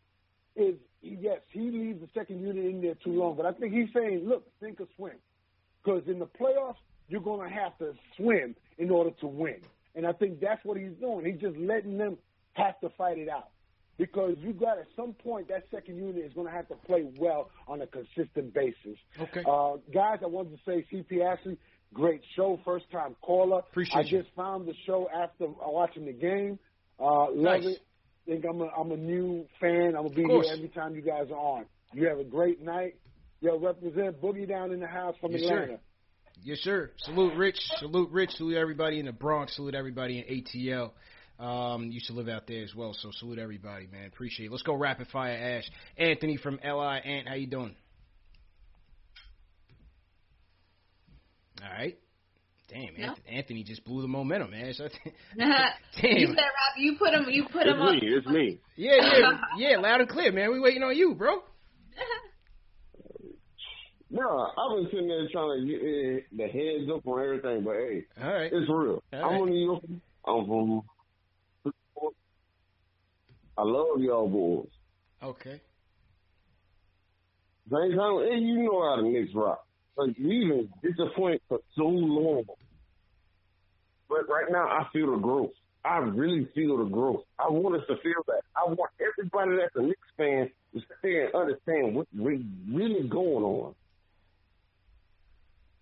is, 0.56 0.76
yes, 1.02 1.40
he 1.50 1.60
leaves 1.70 2.00
the 2.00 2.08
second 2.14 2.40
unit 2.40 2.64
in 2.64 2.80
there 2.80 2.94
too 2.94 3.12
long, 3.12 3.36
but 3.36 3.46
I 3.46 3.52
think 3.52 3.72
he's 3.74 3.88
saying, 3.94 4.26
look, 4.26 4.46
sink 4.60 4.80
or 4.80 4.86
swim. 4.96 5.16
Because 5.82 6.02
in 6.06 6.18
the 6.18 6.26
playoffs, 6.26 6.76
you're 7.08 7.20
going 7.20 7.46
to 7.48 7.54
have 7.54 7.76
to 7.78 7.94
swim 8.16 8.54
in 8.78 8.90
order 8.90 9.10
to 9.20 9.26
win. 9.26 9.60
And 9.94 10.06
I 10.06 10.12
think 10.12 10.40
that's 10.40 10.64
what 10.64 10.76
he's 10.78 10.92
doing. 11.00 11.24
He's 11.26 11.40
just 11.40 11.56
letting 11.56 11.98
them 11.98 12.16
have 12.54 12.78
to 12.80 12.88
fight 12.96 13.18
it 13.18 13.28
out. 13.28 13.48
Because 13.96 14.36
you 14.40 14.52
got 14.52 14.78
at 14.78 14.86
some 14.96 15.12
point 15.12 15.48
that 15.48 15.64
second 15.70 15.96
unit 15.98 16.24
is 16.24 16.32
going 16.32 16.48
to 16.48 16.52
have 16.52 16.66
to 16.68 16.74
play 16.74 17.04
well 17.16 17.50
on 17.68 17.80
a 17.82 17.86
consistent 17.86 18.52
basis. 18.52 18.98
Okay. 19.20 19.44
Uh, 19.48 19.76
guys, 19.92 20.18
I 20.22 20.26
wanted 20.26 20.50
to 20.56 20.58
say 20.66 20.84
CP 20.92 21.22
Ashley, 21.24 21.56
great 21.92 22.22
show, 22.34 22.58
first 22.64 22.90
time 22.90 23.14
caller. 23.22 23.58
Appreciate 23.60 23.96
I 23.96 24.00
you. 24.00 24.22
just 24.22 24.34
found 24.34 24.66
the 24.66 24.74
show 24.84 25.08
after 25.14 25.46
watching 25.46 26.06
the 26.06 26.12
game. 26.12 26.58
Uh, 26.98 27.30
love 27.30 27.62
Nice. 27.62 27.64
it. 27.66 27.78
Think 28.26 28.44
I'm 28.48 28.60
a, 28.60 28.66
I'm 28.68 28.90
a 28.90 28.96
new 28.96 29.46
fan. 29.60 29.94
I'm 29.96 30.04
gonna 30.04 30.10
be 30.10 30.24
here 30.24 30.42
every 30.50 30.68
time 30.68 30.94
you 30.94 31.02
guys 31.02 31.26
are 31.30 31.36
on. 31.38 31.66
You 31.92 32.06
have 32.08 32.18
a 32.18 32.24
great 32.24 32.62
night. 32.62 32.94
Yo, 33.40 33.58
represent 33.58 34.20
Boogie 34.22 34.48
down 34.48 34.72
in 34.72 34.80
the 34.80 34.86
house 34.86 35.14
from 35.20 35.32
Yes, 35.32 35.42
Atlanta. 35.42 35.66
sir. 35.66 35.80
Yes, 36.42 36.58
sir. 36.60 36.90
Salute 36.98 37.34
Rich. 37.36 37.58
Salute 37.78 38.10
Rich. 38.10 38.30
Salute 38.32 38.56
everybody 38.56 38.98
in 38.98 39.06
the 39.06 39.12
Bronx. 39.12 39.54
Salute 39.56 39.74
everybody 39.74 40.18
in 40.18 40.42
ATL. 40.42 40.92
Um, 41.38 41.90
used 41.90 42.06
to 42.06 42.12
live 42.12 42.28
out 42.28 42.46
there 42.46 42.62
as 42.62 42.74
well, 42.74 42.94
so 42.94 43.10
salute 43.18 43.38
everybody, 43.38 43.86
man. 43.90 44.06
Appreciate 44.06 44.46
it. 44.46 44.52
Let's 44.52 44.62
go 44.62 44.74
rapid 44.74 45.08
fire, 45.08 45.34
Ash. 45.36 45.64
Anthony 45.98 46.36
from 46.36 46.58
LI. 46.64 47.00
Ant, 47.04 47.28
how 47.28 47.34
you 47.34 47.46
doing? 47.48 47.74
All 51.62 51.68
right. 51.70 51.98
Damn, 52.74 52.96
Yeah. 52.96 53.10
Anth- 53.10 53.20
Anthony 53.28 53.62
just 53.62 53.84
blew 53.84 54.02
the 54.02 54.08
momentum, 54.08 54.50
man. 54.50 54.74
So, 54.74 54.84
you 55.36 55.44
damn. 55.46 55.54
said 56.00 56.02
Rob, 56.02 56.76
you 56.76 56.96
put 56.98 57.14
him, 57.14 57.26
you 57.30 57.44
put 57.44 57.62
It's 57.66 57.70
him 57.70 57.80
up. 57.82 57.94
me. 57.94 58.00
It's 58.02 58.26
me. 58.26 58.58
Yeah, 58.76 58.96
yeah, 58.96 59.30
yeah. 59.70 59.76
Loud 59.78 60.00
and 60.00 60.08
clear, 60.08 60.32
man. 60.32 60.50
We 60.50 60.58
waiting 60.58 60.82
on 60.82 60.96
you, 60.96 61.14
bro. 61.14 61.36
No, 64.10 64.52
I've 64.56 64.76
been 64.76 64.86
sitting 64.90 65.08
there 65.08 65.28
trying 65.32 65.60
to 65.60 65.66
get 65.66 65.80
eh, 65.80 66.20
the 66.36 66.46
heads 66.52 66.90
up 66.94 67.06
on 67.06 67.20
everything, 67.22 67.64
but 67.64 67.74
hey, 67.74 68.04
All 68.22 68.32
right. 68.32 68.52
it's 68.52 68.68
real. 68.70 69.02
All 69.12 69.18
I'm 69.18 69.22
right. 69.22 69.38
from 69.40 69.48
New 69.50 69.64
York. 69.64 69.82
I'm 70.26 70.46
from. 70.46 70.82
I 73.56 73.62
love 73.62 74.00
y'all 74.00 74.28
boys. 74.28 74.68
Okay. 75.22 75.60
Same 77.70 77.96
time, 77.96 78.18
hey, 78.28 78.38
you 78.40 78.62
know 78.64 78.82
how 78.82 78.96
the 79.02 79.08
Knicks 79.08 79.32
rock. 79.34 79.64
Like 79.96 80.16
we've 80.18 80.48
been 80.48 80.68
disappointed 80.82 81.40
for 81.48 81.60
so 81.76 81.82
long. 81.84 82.44
But 84.14 84.32
right 84.32 84.46
now, 84.48 84.68
I 84.68 84.86
feel 84.92 85.10
the 85.10 85.18
growth. 85.18 85.50
I 85.84 85.98
really 85.98 86.48
feel 86.54 86.78
the 86.78 86.84
growth. 86.84 87.24
I 87.36 87.48
want 87.48 87.74
us 87.74 87.82
to 87.88 87.96
feel 87.96 88.22
that. 88.28 88.42
I 88.54 88.64
want 88.64 88.90
everybody 89.00 89.56
that's 89.56 89.74
a 89.74 89.82
Knicks 89.82 89.98
fan 90.16 90.50
to 90.72 90.78
sit 90.78 90.96
there 91.02 91.26
and 91.26 91.34
understand 91.34 91.96
what's 91.96 92.08
re- 92.16 92.46
really 92.70 93.08
going 93.08 93.44
on. 93.44 93.74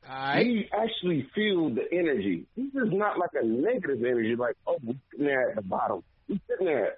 Right. 0.08 0.46
We 0.46 0.70
actually 0.72 1.28
feel 1.34 1.68
the 1.74 1.84
energy. 1.92 2.46
This 2.56 2.68
is 2.68 2.90
not 2.90 3.18
like 3.18 3.30
a 3.34 3.44
negative 3.44 4.02
energy, 4.02 4.34
like, 4.34 4.56
oh, 4.66 4.78
we're 4.82 4.94
sitting 5.10 5.26
there 5.26 5.50
at 5.50 5.56
the 5.56 5.62
bottom. 5.62 6.02
We're 6.26 6.40
sitting 6.48 6.66
there 6.66 6.94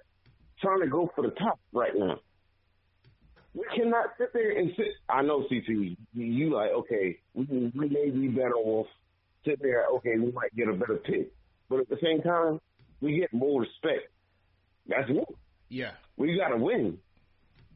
trying 0.61 0.79
to 0.79 0.87
go 0.87 1.11
for 1.15 1.21
the 1.21 1.31
top 1.31 1.59
right 1.73 1.93
now. 1.93 2.19
We 3.53 3.65
cannot 3.75 4.11
sit 4.17 4.31
there 4.33 4.57
and 4.57 4.71
sit. 4.77 4.87
I 5.09 5.21
know, 5.21 5.43
CT, 5.49 5.97
you 6.13 6.53
like, 6.55 6.71
okay, 6.71 7.19
we, 7.33 7.71
we 7.75 7.89
may 7.89 8.09
be 8.09 8.29
better 8.29 8.55
off 8.55 8.87
sitting 9.45 9.63
there, 9.63 9.85
okay, 9.97 10.17
we 10.17 10.31
might 10.31 10.55
get 10.55 10.67
a 10.67 10.73
better 10.73 10.97
pick. 10.97 11.31
But 11.69 11.79
at 11.79 11.89
the 11.89 11.97
same 12.01 12.21
time, 12.21 12.59
we 13.01 13.19
get 13.19 13.33
more 13.33 13.61
respect. 13.61 14.11
That's 14.87 15.09
it. 15.09 15.35
Yeah. 15.69 15.91
We 16.17 16.37
got 16.37 16.49
to 16.49 16.57
win. 16.57 16.97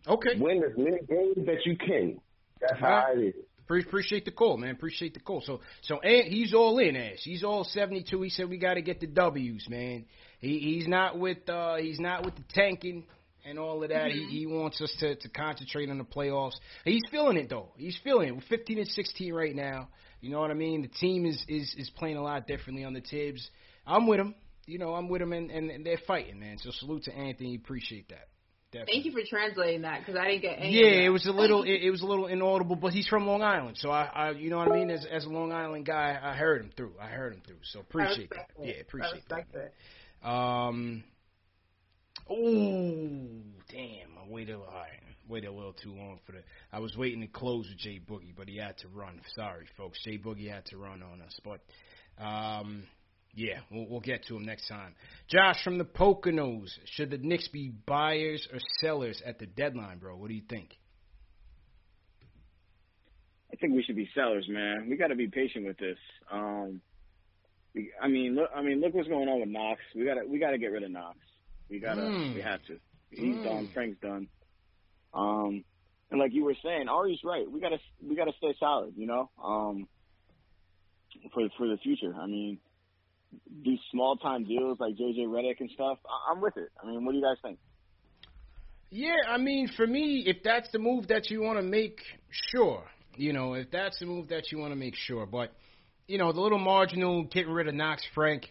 Okay. 0.08 0.40
Win 0.40 0.64
as 0.64 0.78
many 0.78 1.00
games 1.08 1.46
that 1.46 1.66
you 1.66 1.76
can. 1.78 2.20
That's 2.62 2.80
how 2.80 3.08
it 3.16 3.20
is. 3.20 3.34
Pre- 3.68 3.84
appreciate 3.84 4.26
the 4.26 4.32
call, 4.32 4.58
man. 4.58 4.72
Appreciate 4.72 5.14
the 5.14 5.20
call. 5.20 5.42
So, 5.46 5.62
so 5.84 6.00
Ant, 6.00 6.28
he's 6.28 6.54
all 6.54 6.80
in, 6.80 6.96
Ash. 6.96 7.20
He's 7.22 7.44
all 7.44 7.64
seventy 7.64 8.04
two. 8.04 8.22
He 8.24 8.32
said 8.32 8.50
we 8.50 8.58
got 8.58 8.74
to 8.76 8.82
get 8.82 9.00
the 9.00 9.06
W's, 9.06 9.68
man. 9.70 10.06
He 10.40 10.58
he's 10.58 10.88
not 10.88 11.20
with 11.20 11.48
uh 11.48 11.76
he's 11.76 12.00
not 12.00 12.26
with 12.26 12.36
the 12.36 12.44
tanking 12.50 13.06
and 13.46 13.60
all 13.60 13.84
of 13.84 13.90
that. 13.90 14.10
He 14.10 14.26
he 14.26 14.46
wants 14.48 14.82
us 14.82 14.92
to 15.02 15.16
to 15.16 15.30
concentrate 15.30 15.90
on 15.90 16.00
the 16.00 16.04
playoffs. 16.04 16.56
He's 16.84 17.04
feeling 17.12 17.38
it 17.38 17.50
though. 17.50 17.70
He's 17.78 17.98
feeling 18.04 18.30
it. 18.30 18.36
We're 18.36 18.42
fifteen 18.50 18.80
and 18.80 18.88
sixteen 18.88 19.34
right 19.34 19.56
now. 19.56 19.90
You 20.22 20.30
know 20.30 20.40
what 20.40 20.52
I 20.52 20.56
mean? 20.56 20.82
The 20.82 20.88
team 20.88 21.26
is 21.26 21.44
is 21.48 21.74
is 21.78 21.90
playing 21.92 22.18
a 22.18 22.24
lot 22.24 22.48
differently 22.48 22.84
on 22.84 22.94
the 22.94 23.02
Thibs. 23.02 23.50
I'm 23.86 24.08
with 24.08 24.20
him. 24.20 24.36
You 24.66 24.78
know, 24.78 24.94
I'm 24.94 25.10
with 25.10 25.22
him, 25.22 25.34
and, 25.34 25.50
and, 25.50 25.72
and 25.72 25.86
they're 25.86 26.00
fighting, 26.06 26.40
man. 26.40 26.58
So 26.60 26.70
salute 26.72 27.04
to 27.04 27.16
Anthony. 27.16 27.56
Appreciate 27.56 28.10
that. 28.10 28.28
Definitely. 28.72 28.94
Thank 28.94 29.06
you 29.06 29.12
for 29.14 29.28
translating 29.28 29.82
that 29.82 30.02
because 30.02 30.16
I 30.16 30.28
didn't 30.28 30.42
get 30.44 30.60
any. 30.60 30.80
Yeah, 30.80 31.06
it 31.06 31.10
was 31.10 31.26
a 31.26 31.32
little 31.32 31.64
it, 31.64 31.82
it 31.82 31.90
was 31.90 32.04
a 32.04 32.06
little 32.06 32.28
inaudible, 32.28 32.76
but 32.76 32.94
he's 32.94 33.08
from 33.08 33.26
Long 33.26 33.42
Island, 33.42 33.78
so 33.80 33.90
I, 33.90 34.04
I 34.14 34.32
you 34.32 34.52
know 34.52 34.58
what 34.58 34.72
I 34.72 34.76
mean. 34.76 34.92
As 34.92 35.08
as 35.12 35.26
a 35.26 35.30
Long 35.30 35.52
Island 35.52 35.88
guy, 35.88 36.20
I 36.22 36.36
heard 36.36 36.62
him 36.62 36.70
through. 36.78 36.94
I 37.02 37.08
heard 37.08 37.34
him 37.34 37.42
through, 37.48 37.58
so 37.64 37.80
appreciate 37.80 38.30
that. 38.30 38.52
it. 38.60 38.68
Yeah, 38.68 38.82
appreciate 38.82 39.10
I 39.12 39.16
respect 39.16 39.54
that. 39.54 39.74
it. 40.24 40.28
Um. 40.28 41.04
Oh 42.30 43.42
damn! 43.72 44.18
I 44.24 44.30
waited. 44.30 44.54
All 44.54 44.68
right, 44.68 45.02
waited 45.30 45.48
a 45.48 45.52
little 45.52 45.74
too 45.74 45.94
long 45.94 46.20
for 46.26 46.34
the. 46.34 46.40
I 46.74 46.80
was 46.80 46.96
waiting 46.98 47.22
to 47.22 47.28
close 47.28 47.68
with 47.70 47.78
Jay 47.78 48.00
Boogie, 48.00 48.34
but 48.36 48.48
he 48.50 48.58
had 48.58 48.78
to 48.80 48.88
run. 48.90 49.22
Sorry, 49.36 49.66
folks. 49.78 50.00
Jay 50.04 50.18
Boogie 50.18 50.50
had 50.52 50.66
to 50.68 50.78
run 50.78 51.02
on 51.04 51.22
us, 51.22 51.40
but 51.44 51.62
um. 52.24 52.84
Yeah, 53.36 53.60
we'll, 53.72 53.86
we'll 53.88 54.00
get 54.00 54.26
to 54.26 54.36
him 54.36 54.44
next 54.44 54.68
time. 54.68 54.96
Josh 55.30 55.64
from 55.64 55.78
the 55.78 55.86
Poconos. 55.86 56.68
Should 56.86 57.12
the 57.12 57.20
Knicks 57.20 57.48
be 57.48 57.72
buyers 57.86 58.46
or 58.52 58.58
sellers 58.82 59.22
at 59.24 59.38
the 59.38 59.46
deadline, 59.46 60.00
bro? 60.00 60.18
What 60.18 60.30
do 60.30 60.34
you 60.34 60.42
think? 60.50 60.76
I 63.54 63.56
think 63.58 63.74
we 63.74 63.84
should 63.84 63.96
be 63.96 64.10
sellers, 64.16 64.48
man. 64.50 64.88
We 64.90 64.98
got 64.98 65.08
to 65.08 65.16
be 65.16 65.28
patient 65.28 65.66
with 65.66 65.78
this. 65.78 65.98
Um, 66.32 66.82
I 68.02 68.08
mean, 68.08 68.36
look, 68.36 68.50
I 68.56 68.62
mean, 68.62 68.82
look 68.82 68.94
what's 68.96 69.08
going 69.08 69.30
on 69.30 69.40
with 69.42 69.50
Knox. 69.50 69.80
We 69.96 70.06
got 70.06 70.16
to, 70.16 70.26
we 70.28 70.40
got 70.40 70.52
to 70.52 70.58
get 70.58 70.72
rid 70.72 70.84
of 70.84 70.92
Knox. 70.92 71.18
We 71.70 71.80
gotta, 71.80 72.02
Mm. 72.02 72.34
we 72.34 72.42
have 72.42 72.64
to. 72.66 72.80
He's 73.12 73.36
Mm. 73.36 73.44
done. 73.44 73.70
Frank's 73.74 74.00
done. 74.02 74.28
Um, 75.14 75.64
and 76.12 76.20
like 76.20 76.34
you 76.34 76.44
were 76.44 76.56
saying, 76.64 76.88
Ari's 76.90 77.20
right. 77.24 77.50
We 77.50 77.60
gotta, 77.60 77.78
we 78.02 78.16
gotta 78.16 78.34
stay 78.38 78.56
solid. 78.60 78.94
You 78.98 79.08
know, 79.08 79.30
um, 79.44 79.88
for 81.34 81.48
for 81.58 81.68
the 81.68 81.78
future. 81.78 82.14
I 82.20 82.26
mean, 82.26 82.60
these 83.64 83.80
small 83.92 84.18
time 84.18 84.46
deals 84.46 84.80
like 84.80 84.96
JJ 84.96 85.28
Redick 85.28 85.60
and 85.60 85.70
stuff. 85.72 86.00
I, 86.06 86.32
I'm 86.32 86.42
with 86.42 86.58
it. 86.58 86.70
I 86.82 86.88
mean, 86.88 87.06
what 87.06 87.12
do 87.12 87.18
you 87.18 87.24
guys 87.24 87.38
think? 87.42 87.60
Yeah, 88.92 89.18
I 89.28 89.38
mean, 89.38 89.70
for 89.78 89.86
me, 89.86 90.24
if 90.26 90.38
that's 90.44 90.70
the 90.72 90.80
move 90.80 91.08
that 91.10 91.30
you 91.30 91.42
want 91.42 91.60
to 91.60 91.66
make, 91.66 92.00
sure. 92.52 92.84
You 93.16 93.34
know, 93.34 93.54
if 93.54 93.70
that's 93.70 94.00
the 94.00 94.06
move 94.06 94.30
that 94.30 94.52
you 94.52 94.58
want 94.58 94.72
to 94.72 94.76
make, 94.76 94.96
sure. 94.96 95.26
But, 95.26 95.54
you 96.08 96.18
know, 96.18 96.32
the 96.32 96.42
little 96.42 96.58
marginal 96.58 97.24
getting 97.24 97.52
rid 97.52 97.68
of 97.68 97.76
Knox 97.76 98.02
Frank, 98.16 98.50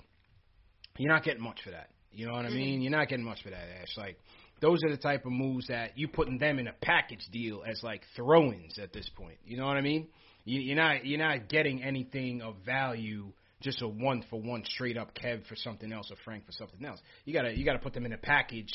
you're 0.97 1.13
not 1.13 1.25
getting 1.25 1.43
much 1.43 1.61
for 1.65 1.71
that. 1.71 1.89
You 2.13 2.27
know 2.27 2.35
what 2.35 2.45
I 2.45 2.51
mean? 2.51 2.83
You're 2.83 2.93
not 2.93 3.09
getting 3.09 3.25
much 3.25 3.43
for 3.43 3.51
that, 3.51 3.67
Ash. 3.83 3.97
Like, 3.97 4.19
those 4.61 4.83
are 4.85 4.91
the 4.91 4.97
type 4.97 5.25
of 5.25 5.33
moves 5.33 5.69
that 5.69 5.93
you're 5.97 6.09
putting 6.09 6.39
them 6.39 6.59
in 6.59 6.67
a 6.67 6.73
package 6.73 7.27
deal 7.33 7.63
as 7.69 7.83
like 7.83 8.03
throw-ins 8.17 8.79
at 8.79 8.93
this 8.93 9.09
point. 9.17 9.39
You 9.45 9.57
know 9.57 9.67
what 9.67 9.77
I 9.77 9.81
mean? 9.81 10.09
You, 10.45 10.61
you're 10.61 10.77
not 10.77 11.05
you're 11.05 11.19
not 11.19 11.49
getting 11.49 11.83
anything 11.83 12.43
of 12.43 12.57
value 12.65 13.33
just 13.61 13.83
a 13.83 13.89
one 13.89 14.25
for 14.31 14.41
one 14.41 14.65
straight 14.65 14.97
up 14.97 15.15
Kev 15.15 15.47
for 15.47 15.57
something 15.57 15.93
else 15.93 16.11
or 16.11 16.17
Frank 16.25 16.47
for 16.47 16.53
something 16.53 16.85
else. 16.85 17.01
You 17.25 17.35
gotta 17.35 17.57
you 17.57 17.65
gotta 17.65 17.81
put 17.81 17.93
them 17.93 18.07
in 18.07 18.13
a 18.13 18.19
package 18.19 18.73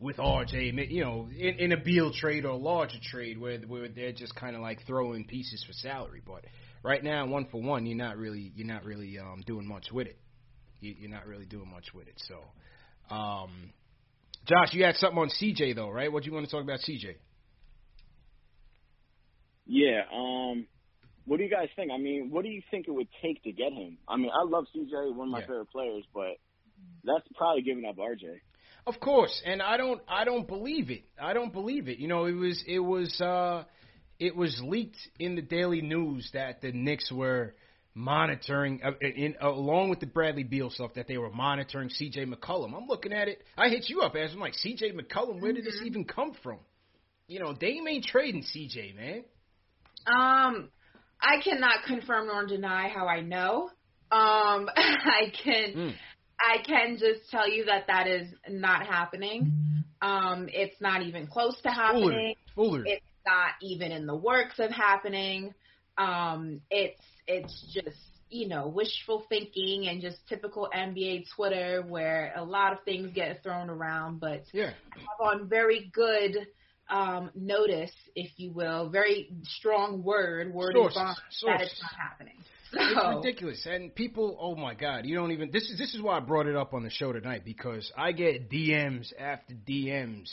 with 0.00 0.16
RJ, 0.16 0.90
you 0.90 1.02
know, 1.02 1.28
in, 1.36 1.56
in 1.58 1.72
a 1.72 1.76
Beal 1.76 2.12
trade 2.12 2.44
or 2.44 2.50
a 2.50 2.56
larger 2.56 2.98
trade 3.02 3.38
where 3.38 3.58
where 3.60 3.88
they're 3.88 4.12
just 4.12 4.34
kind 4.34 4.54
of 4.54 4.62
like 4.62 4.86
throwing 4.86 5.24
pieces 5.24 5.64
for 5.66 5.72
salary. 5.72 6.22
But 6.24 6.44
right 6.82 7.02
now, 7.02 7.26
one 7.26 7.46
for 7.50 7.60
one, 7.60 7.86
you're 7.86 7.96
not 7.96 8.16
really 8.16 8.52
you're 8.54 8.66
not 8.66 8.84
really 8.84 9.18
um, 9.18 9.42
doing 9.46 9.66
much 9.66 9.86
with 9.92 10.06
it. 10.06 10.18
You, 10.80 10.94
you're 10.98 11.10
not 11.10 11.26
really 11.26 11.46
doing 11.46 11.68
much 11.68 11.92
with 11.92 12.06
it. 12.06 12.22
So, 12.28 13.14
um, 13.14 13.72
Josh, 14.48 14.72
you 14.72 14.84
had 14.84 14.96
something 14.96 15.18
on 15.18 15.28
CJ 15.28 15.74
though, 15.74 15.90
right? 15.90 16.10
What 16.10 16.22
do 16.22 16.28
you 16.30 16.34
want 16.34 16.46
to 16.46 16.50
talk 16.50 16.62
about 16.62 16.80
CJ? 16.80 17.16
Yeah. 19.66 20.02
Um, 20.12 20.66
what 21.26 21.36
do 21.36 21.44
you 21.44 21.50
guys 21.50 21.68
think? 21.76 21.90
I 21.92 21.98
mean, 21.98 22.30
what 22.30 22.42
do 22.42 22.48
you 22.48 22.62
think 22.70 22.86
it 22.88 22.92
would 22.92 23.08
take 23.22 23.42
to 23.42 23.52
get 23.52 23.72
him? 23.72 23.98
I 24.08 24.16
mean, 24.16 24.30
I 24.32 24.44
love 24.44 24.64
CJ, 24.74 25.14
one 25.14 25.28
of 25.28 25.32
my 25.32 25.40
Yeah. 25.40 25.46
favorite 25.46 25.70
players, 25.70 26.04
but 26.14 26.38
that's 27.04 27.26
probably 27.36 27.62
giving 27.62 27.84
up 27.84 27.96
RJ. 27.98 28.40
Of 28.86 29.00
course, 29.00 29.42
and 29.44 29.60
I 29.60 29.76
don't 29.76 30.00
I 30.08 30.24
don't 30.24 30.46
believe 30.48 30.90
it. 30.90 31.04
I 31.20 31.34
don't 31.34 31.52
believe 31.52 31.88
it. 31.88 31.98
You 31.98 32.08
know, 32.08 32.24
it 32.24 32.32
was 32.32 32.62
it 32.66 32.78
was 32.78 33.20
uh 33.20 33.64
it 34.18 34.34
was 34.34 34.58
leaked 34.62 34.96
in 35.18 35.34
the 35.34 35.42
Daily 35.42 35.82
News 35.82 36.30
that 36.32 36.62
the 36.62 36.72
Knicks 36.72 37.12
were 37.12 37.54
monitoring 37.98 38.80
uh, 38.84 38.92
in 39.00 39.34
along 39.40 39.90
with 39.90 39.98
the 40.00 40.06
Bradley 40.06 40.44
Beal 40.44 40.70
stuff 40.70 40.94
that 40.94 41.08
they 41.08 41.18
were 41.18 41.30
monitoring 41.30 41.90
CJ 41.90 42.32
McCollum. 42.32 42.74
I'm 42.74 42.86
looking 42.86 43.12
at 43.12 43.28
it. 43.28 43.42
I 43.56 43.68
hit 43.68 43.88
you 43.88 44.00
up 44.02 44.14
as 44.14 44.32
I'm 44.32 44.38
like 44.38 44.54
CJ 44.54 44.94
McCollum, 44.94 45.40
where 45.40 45.52
did 45.52 45.64
this 45.64 45.80
even 45.84 46.04
come 46.04 46.32
from? 46.42 46.58
You 47.26 47.40
know, 47.40 47.52
Dame 47.52 47.86
ain't 47.88 48.04
trading 48.04 48.42
CJ, 48.42 48.96
man. 48.96 49.24
Um, 50.06 50.70
I 51.20 51.42
cannot 51.42 51.84
confirm 51.86 52.28
nor 52.28 52.46
deny 52.46 52.88
how 52.88 53.06
I 53.08 53.20
know. 53.20 53.70
Um, 54.10 54.68
I 54.76 55.32
can. 55.42 55.74
Mm. 55.74 55.94
I 56.40 56.62
can 56.64 56.98
just 56.98 57.28
tell 57.32 57.50
you 57.50 57.64
that 57.64 57.88
that 57.88 58.06
is 58.06 58.28
not 58.48 58.86
happening. 58.86 59.82
Um, 60.00 60.48
it's 60.52 60.80
not 60.80 61.02
even 61.02 61.26
close 61.26 61.60
to 61.62 61.68
happening. 61.68 62.36
Foolery. 62.54 62.84
It's 62.86 63.04
not 63.26 63.54
even 63.60 63.90
in 63.90 64.06
the 64.06 64.14
works 64.14 64.60
of 64.60 64.70
happening. 64.70 65.52
Um, 65.98 66.60
it's 66.70 67.02
it's 67.28 67.72
just 67.72 67.96
you 68.30 68.48
know 68.48 68.66
wishful 68.66 69.24
thinking 69.28 69.86
and 69.88 70.02
just 70.02 70.16
typical 70.28 70.68
NBA 70.74 71.26
Twitter 71.36 71.84
where 71.86 72.32
a 72.36 72.42
lot 72.42 72.72
of 72.72 72.82
things 72.84 73.12
get 73.14 73.42
thrown 73.42 73.70
around, 73.70 74.18
but 74.18 74.44
yeah. 74.52 74.72
on 75.20 75.48
very 75.48 75.90
good 75.92 76.48
um, 76.90 77.30
notice, 77.34 77.92
if 78.16 78.30
you 78.36 78.50
will, 78.50 78.88
very 78.88 79.30
strong 79.44 80.02
word, 80.02 80.52
word 80.52 80.72
Sources. 80.74 80.96
bond, 80.96 81.16
that 81.46 81.60
it's 81.60 81.82
not 81.82 81.92
happening. 82.00 82.34
It's 82.72 83.16
ridiculous, 83.24 83.66
and 83.66 83.94
people. 83.94 84.36
Oh 84.38 84.54
my 84.54 84.74
God, 84.74 85.06
you 85.06 85.14
don't 85.14 85.32
even. 85.32 85.50
This 85.50 85.70
is 85.70 85.78
this 85.78 85.94
is 85.94 86.02
why 86.02 86.18
I 86.18 86.20
brought 86.20 86.46
it 86.46 86.56
up 86.56 86.74
on 86.74 86.82
the 86.82 86.90
show 86.90 87.12
tonight 87.12 87.42
because 87.44 87.90
I 87.96 88.12
get 88.12 88.50
DMs 88.50 89.12
after 89.18 89.54
DMs 89.54 90.28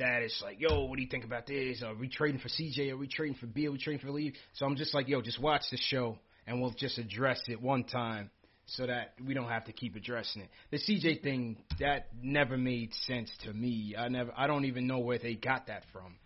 that 0.00 0.22
it's 0.22 0.40
like, 0.42 0.60
yo, 0.60 0.84
what 0.84 0.96
do 0.96 1.02
you 1.02 1.08
think 1.08 1.24
about 1.24 1.46
this? 1.46 1.82
Are 1.82 1.94
we 1.94 2.08
trading 2.08 2.40
for 2.40 2.48
CJ? 2.48 2.90
Are 2.90 2.96
we 2.96 3.06
trading 3.06 3.36
for 3.36 3.46
Beal? 3.46 3.70
Are 3.70 3.72
we 3.72 3.78
trading 3.78 4.00
for 4.00 4.10
Lee? 4.10 4.34
So 4.54 4.66
I'm 4.66 4.76
just 4.76 4.92
like, 4.94 5.08
yo, 5.08 5.20
just 5.22 5.40
watch 5.40 5.62
the 5.70 5.76
show 5.78 6.18
and 6.46 6.60
we'll 6.60 6.72
just 6.72 6.98
address 6.98 7.40
it 7.48 7.60
one 7.62 7.84
time 7.84 8.30
so 8.66 8.86
that 8.86 9.14
we 9.26 9.34
don't 9.34 9.48
have 9.48 9.64
to 9.66 9.72
keep 9.72 9.96
addressing 9.96 10.42
it. 10.42 10.48
The 10.70 10.78
CJ 10.78 11.22
thing 11.22 11.58
that 11.80 12.08
never 12.22 12.56
made 12.56 12.92
sense 13.06 13.30
to 13.44 13.52
me. 13.52 13.94
I 13.98 14.08
never. 14.08 14.32
I 14.36 14.46
don't 14.46 14.64
even 14.64 14.86
know 14.86 14.98
where 15.00 15.18
they 15.18 15.34
got 15.34 15.66
that 15.68 15.84
from. 15.92 16.16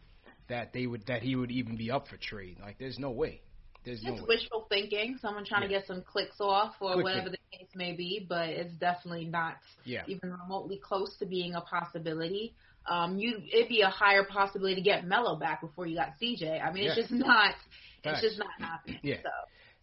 That 0.48 0.72
they 0.74 0.86
would 0.86 1.06
that 1.06 1.22
he 1.22 1.36
would 1.36 1.50
even 1.50 1.76
be 1.76 1.90
up 1.90 2.08
for 2.08 2.16
trade. 2.18 2.58
Like, 2.60 2.78
there's 2.78 2.98
no 2.98 3.10
way. 3.10 3.40
There's 3.84 4.02
no 4.02 4.12
It's 4.12 4.22
way. 4.22 4.26
wishful 4.36 4.66
thinking, 4.68 5.18
someone 5.20 5.44
trying 5.44 5.62
to 5.62 5.68
get 5.68 5.86
some 5.86 6.02
clicks 6.02 6.36
off 6.40 6.74
or 6.80 6.92
Click 6.94 7.04
whatever 7.04 7.28
it. 7.28 7.32
the 7.32 7.58
case 7.58 7.68
may 7.74 7.92
be, 7.92 8.24
but 8.26 8.48
it's 8.50 8.72
definitely 8.74 9.26
not 9.26 9.56
Yeah. 9.84 10.04
even 10.06 10.30
remotely 10.32 10.78
close 10.78 11.16
to 11.18 11.26
being 11.26 11.54
a 11.54 11.60
possibility. 11.62 12.54
Um, 12.86 13.18
you 13.18 13.38
it'd 13.52 13.68
be 13.68 13.80
a 13.80 13.88
higher 13.88 14.24
possibility 14.24 14.74
to 14.76 14.80
get 14.82 15.06
Melo 15.06 15.36
back 15.36 15.60
before 15.60 15.86
you 15.86 15.96
got 15.96 16.14
CJ. 16.20 16.60
I 16.62 16.72
mean, 16.72 16.84
it's 16.86 16.96
Yeah. 16.96 17.02
just 17.02 17.12
not. 17.12 17.54
Facts. 18.02 18.18
It's 18.18 18.20
just 18.20 18.38
not 18.38 18.50
happening. 18.58 19.00
Yeah. 19.02 19.16
So 19.22 19.30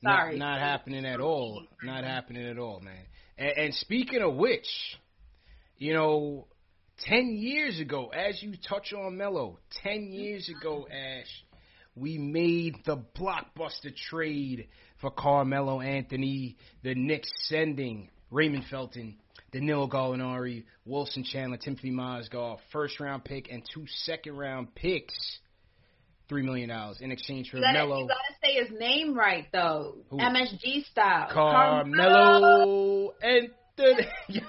Not- 0.04 0.18
sorry. 0.18 0.38
Not, 0.38 0.60
happening 0.60 1.06
at 1.06 1.20
all. 1.20 1.66
Not 1.84 2.04
happening 2.04 2.48
at 2.48 2.60
all, 2.60 2.80
man. 2.80 3.06
And, 3.38 3.58
and 3.58 3.74
speaking 3.74 4.22
of 4.22 4.36
which, 4.36 4.68
you 5.78 5.94
know, 5.94 6.48
10 7.06 7.36
years 7.38 7.80
ago, 7.80 8.10
as 8.10 8.42
you 8.44 8.54
touch 8.68 8.94
on 8.94 9.18
Melo, 9.18 9.58
10 9.84 10.12
years 10.12 10.48
ago, 10.50 10.88
Ash, 10.92 11.44
we 11.96 12.20
made 12.20 12.76
the 12.86 12.98
blockbuster 13.18 13.96
trade 14.10 14.68
for 15.00 15.10
Carmelo 15.10 15.82
Anthony, 15.82 16.58
the 16.84 16.94
Knicks 16.94 17.32
sending 17.48 18.10
Raymond 18.30 18.66
Felton, 18.70 19.18
Danilo 19.52 19.88
Gallinari, 19.88 20.64
Wilson 20.86 21.24
Chandler, 21.24 21.58
Timofey 21.58 21.92
Mozgov, 21.92 22.60
first 22.72 23.00
round 23.00 23.24
pick, 23.26 23.52
and 23.52 23.64
two 23.74 23.86
second 23.88 24.38
round 24.38 24.74
picks, 24.76 25.40
$3 26.30 26.44
million 26.44 26.72
in 27.02 27.12
exchange 27.12 27.50
for 27.50 27.58
You 27.58 27.64
gotta, 27.64 27.80
Melo. 27.80 28.00
you 28.02 28.08
gotta 28.08 28.36
say 28.42 28.54
his 28.64 28.80
name 28.80 29.14
right 29.14 29.48
though. 29.52 29.96
Who? 30.10 30.18
MSG 30.18 30.86
style. 30.86 31.28
Carmelo 31.32 33.14
Anthony. 33.22 33.52
Yo. 34.28 34.42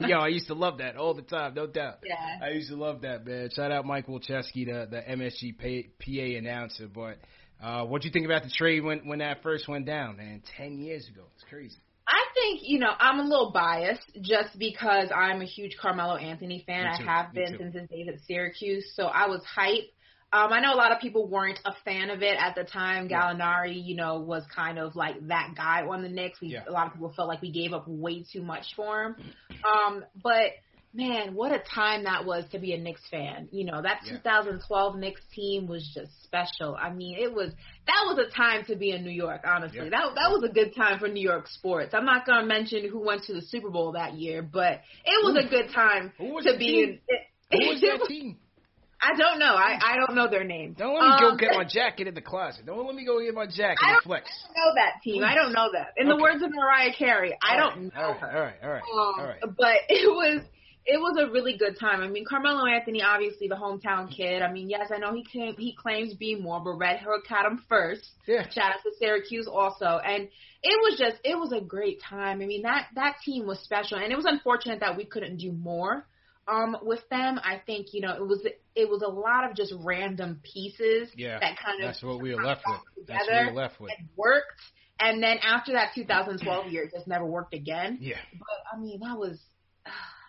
Yo, 0.00 0.18
I 0.18 0.28
used 0.28 0.48
to 0.48 0.54
love 0.54 0.78
that 0.78 0.96
all 0.96 1.14
the 1.14 1.22
time, 1.22 1.54
no 1.54 1.66
doubt. 1.66 1.98
Yeah. 2.04 2.44
I 2.44 2.50
used 2.50 2.68
to 2.70 2.76
love 2.76 3.02
that, 3.02 3.24
man. 3.26 3.50
Shout 3.54 3.70
out 3.70 3.86
Mike 3.86 4.06
Walczewski, 4.06 4.66
the 4.66 4.86
the 4.90 5.00
MSG 5.08 5.56
PA, 5.58 5.88
PA 6.00 6.38
announcer. 6.38 6.88
But 6.92 7.18
uh, 7.62 7.84
what 7.84 8.02
do 8.02 8.08
you 8.08 8.12
think 8.12 8.26
about 8.26 8.42
the 8.42 8.50
trade 8.50 8.82
when 8.82 9.06
when 9.06 9.20
that 9.20 9.42
first 9.42 9.68
went 9.68 9.86
down, 9.86 10.16
man? 10.16 10.42
Ten 10.58 10.78
years 10.78 11.08
ago, 11.08 11.22
it's 11.36 11.44
crazy. 11.48 11.76
I 12.06 12.24
think, 12.34 12.60
you 12.62 12.78
know, 12.78 12.92
I'm 12.98 13.18
a 13.18 13.22
little 13.22 13.50
biased 13.50 14.10
just 14.20 14.58
because 14.58 15.08
I'm 15.14 15.40
a 15.40 15.46
huge 15.46 15.76
Carmelo 15.80 16.16
Anthony 16.16 16.62
fan. 16.66 16.86
I 16.86 17.02
have 17.02 17.32
been 17.32 17.56
since 17.58 17.74
his 17.74 17.88
days 17.88 18.08
at 18.08 18.20
Syracuse, 18.26 18.92
so 18.94 19.04
I 19.04 19.26
was 19.26 19.42
hype. 19.44 19.90
Um, 20.32 20.52
I 20.52 20.60
know 20.60 20.74
a 20.74 20.76
lot 20.76 20.90
of 20.90 21.00
people 21.00 21.28
weren't 21.28 21.60
a 21.64 21.72
fan 21.84 22.10
of 22.10 22.20
it 22.20 22.36
at 22.38 22.56
the 22.56 22.64
time. 22.64 23.08
Gallinari, 23.08 23.82
you 23.82 23.94
know, 23.94 24.18
was 24.18 24.42
kind 24.54 24.78
of 24.78 24.96
like 24.96 25.28
that 25.28 25.54
guy 25.56 25.86
on 25.86 26.02
the 26.02 26.08
Knicks. 26.08 26.40
We, 26.40 26.48
Yeah. 26.48 26.64
A 26.68 26.72
lot 26.72 26.88
of 26.88 26.92
people 26.92 27.12
felt 27.14 27.28
like 27.28 27.40
we 27.40 27.52
gave 27.52 27.72
up 27.72 27.84
way 27.86 28.24
too 28.30 28.42
much 28.42 28.66
for 28.74 29.04
him. 29.04 29.16
Um, 29.64 30.04
but 30.20 30.50
man, 30.94 31.34
what 31.34 31.50
a 31.52 31.58
time 31.74 32.04
that 32.04 32.24
was 32.24 32.44
to 32.52 32.58
be 32.58 32.72
a 32.72 32.78
Knicks 32.78 33.02
fan. 33.10 33.48
You 33.50 33.64
know, 33.64 33.82
that 33.82 34.00
Yeah. 34.04 34.12
2012 34.18 34.96
Knicks 34.96 35.20
team 35.34 35.66
was 35.66 35.82
just 35.94 36.12
special. 36.22 36.76
I 36.80 36.90
mean, 36.90 37.18
it 37.18 37.32
was 37.34 37.50
that 37.86 38.04
was 38.06 38.18
a 38.18 38.30
time 38.34 38.64
to 38.66 38.76
be 38.76 38.90
in 38.92 39.02
New 39.04 39.10
York. 39.10 39.42
Honestly, 39.44 39.78
Yeah. 39.78 39.90
that 39.90 40.14
that 40.14 40.30
was 40.30 40.42
a 40.48 40.52
good 40.52 40.74
time 40.74 40.98
for 40.98 41.08
New 41.08 41.22
York 41.22 41.48
sports. 41.48 41.92
I'm 41.94 42.04
not 42.06 42.24
gonna 42.26 42.46
mention 42.46 42.88
who 42.88 43.00
went 43.00 43.24
to 43.24 43.34
the 43.34 43.42
Super 43.42 43.70
Bowl 43.70 43.92
that 43.92 44.14
year, 44.14 44.40
but 44.42 44.80
it 45.04 45.24
was 45.24 45.36
a 45.44 45.48
good 45.48 45.70
time 45.72 46.12
to 46.18 46.56
be 46.58 46.66
team? 46.66 46.88
in. 46.88 47.00
It, 47.08 47.20
Who 47.64 47.68
was 47.72 47.80
that 47.80 48.04
team? 48.08 48.38
I 49.06 49.14
don't 49.18 49.38
know. 49.38 49.54
I, 49.54 49.78
I 49.82 49.96
don't 49.98 50.14
know 50.16 50.28
their 50.30 50.44
name. 50.44 50.72
Don't 50.78 50.94
let 50.94 51.02
me 51.04 51.16
go 51.20 51.28
Um, 51.32 51.36
get 51.36 51.50
my 51.54 51.64
jacket 51.64 52.06
in 52.08 52.14
the 52.14 52.22
closet. 52.22 52.64
Don't 52.64 52.86
let 52.86 52.94
me 52.94 53.04
go 53.04 53.20
get 53.20 53.34
my 53.34 53.44
jacket 53.44 53.80
I 53.84 53.88
and 53.88 53.94
don't, 53.96 54.04
flex. 54.04 54.30
I 54.30 54.46
don't 54.46 54.54
know 54.56 54.74
that 54.76 54.92
team. 55.04 55.22
I 55.24 55.34
don't 55.34 55.52
know 55.52 55.68
that. 55.74 55.88
In 55.98 56.08
the 56.08 56.16
words 56.16 56.42
of 56.42 56.50
Mariah 56.50 56.90
Carey, 56.96 57.36
I 57.42 57.56
don't 57.58 57.92
right, 57.92 57.94
know 57.94 58.00
All 58.00 58.12
right, 58.14 58.34
all 58.34 58.40
right, 58.40 58.54
all 58.62 58.70
right, 58.70 58.82
um, 58.82 59.14
all 59.20 59.26
right. 59.26 59.40
But 59.58 59.76
it 59.90 60.08
was 60.08 60.40
it 60.86 60.98
was 60.98 61.16
a 61.18 61.30
really 61.32 61.56
good 61.56 61.78
time. 61.78 62.02
I 62.02 62.08
mean, 62.08 62.24
Carmelo 62.28 62.66
Anthony, 62.66 63.02
obviously 63.02 63.48
the 63.48 63.54
hometown 63.54 64.14
kid. 64.14 64.42
I 64.42 64.52
mean, 64.52 64.68
yes, 64.68 64.90
I 64.94 64.98
know 64.98 65.14
he 65.14 65.24
came, 65.24 65.54
he 65.56 65.74
claims 65.74 66.12
be 66.14 66.34
more, 66.34 66.60
but 66.62 66.74
Red 66.74 67.00
Hook 67.00 67.24
had 67.26 67.46
him 67.46 67.62
first. 67.68 68.06
Yeah. 68.26 68.48
Shout 68.50 68.72
out 68.72 68.82
to 68.82 68.90
Syracuse 68.98 69.46
also, 69.46 69.86
and 69.86 70.28
it 70.62 70.78
was 70.82 70.98
just 70.98 71.16
it 71.24 71.38
was 71.38 71.52
a 71.52 71.60
great 71.60 72.00
time. 72.02 72.42
I 72.42 72.46
mean, 72.46 72.62
that 72.62 72.88
that 72.94 73.16
team 73.24 73.46
was 73.46 73.58
special, 73.60 73.98
and 73.98 74.12
it 74.12 74.16
was 74.16 74.26
unfortunate 74.26 74.80
that 74.80 74.96
we 74.96 75.04
couldn't 75.04 75.38
do 75.38 75.52
more 75.52 76.06
um 76.46 76.76
with 76.82 77.08
them. 77.08 77.40
I 77.42 77.62
think 77.64 77.88
you 77.92 78.02
know 78.02 78.14
it 78.14 78.26
was 78.26 78.46
it 78.74 78.88
was 78.88 79.02
a 79.02 79.10
lot 79.10 79.48
of 79.48 79.56
just 79.56 79.72
random 79.78 80.40
pieces 80.42 81.08
Yeah, 81.16 81.38
that 81.40 81.56
kind 81.58 81.82
of 81.82 81.88
that's 81.88 82.02
what 82.02 82.20
we 82.20 82.34
were 82.34 82.42
left 82.42 82.62
with. 82.66 83.06
That's 83.06 83.26
what 83.26 83.40
we 83.40 83.46
were 83.46 83.52
left 83.52 83.80
with. 83.80 83.92
and 83.98 84.08
worked. 84.16 84.60
And 85.00 85.22
then 85.22 85.38
after 85.42 85.72
that 85.72 85.90
2012 85.94 86.70
year, 86.70 86.84
it 86.84 86.92
just 86.94 87.08
never 87.08 87.24
worked 87.26 87.52
again. 87.52 87.98
Yeah. 88.00 88.16
But 88.38 88.76
I 88.76 88.80
mean, 88.80 89.00
that 89.00 89.18
was 89.18 89.38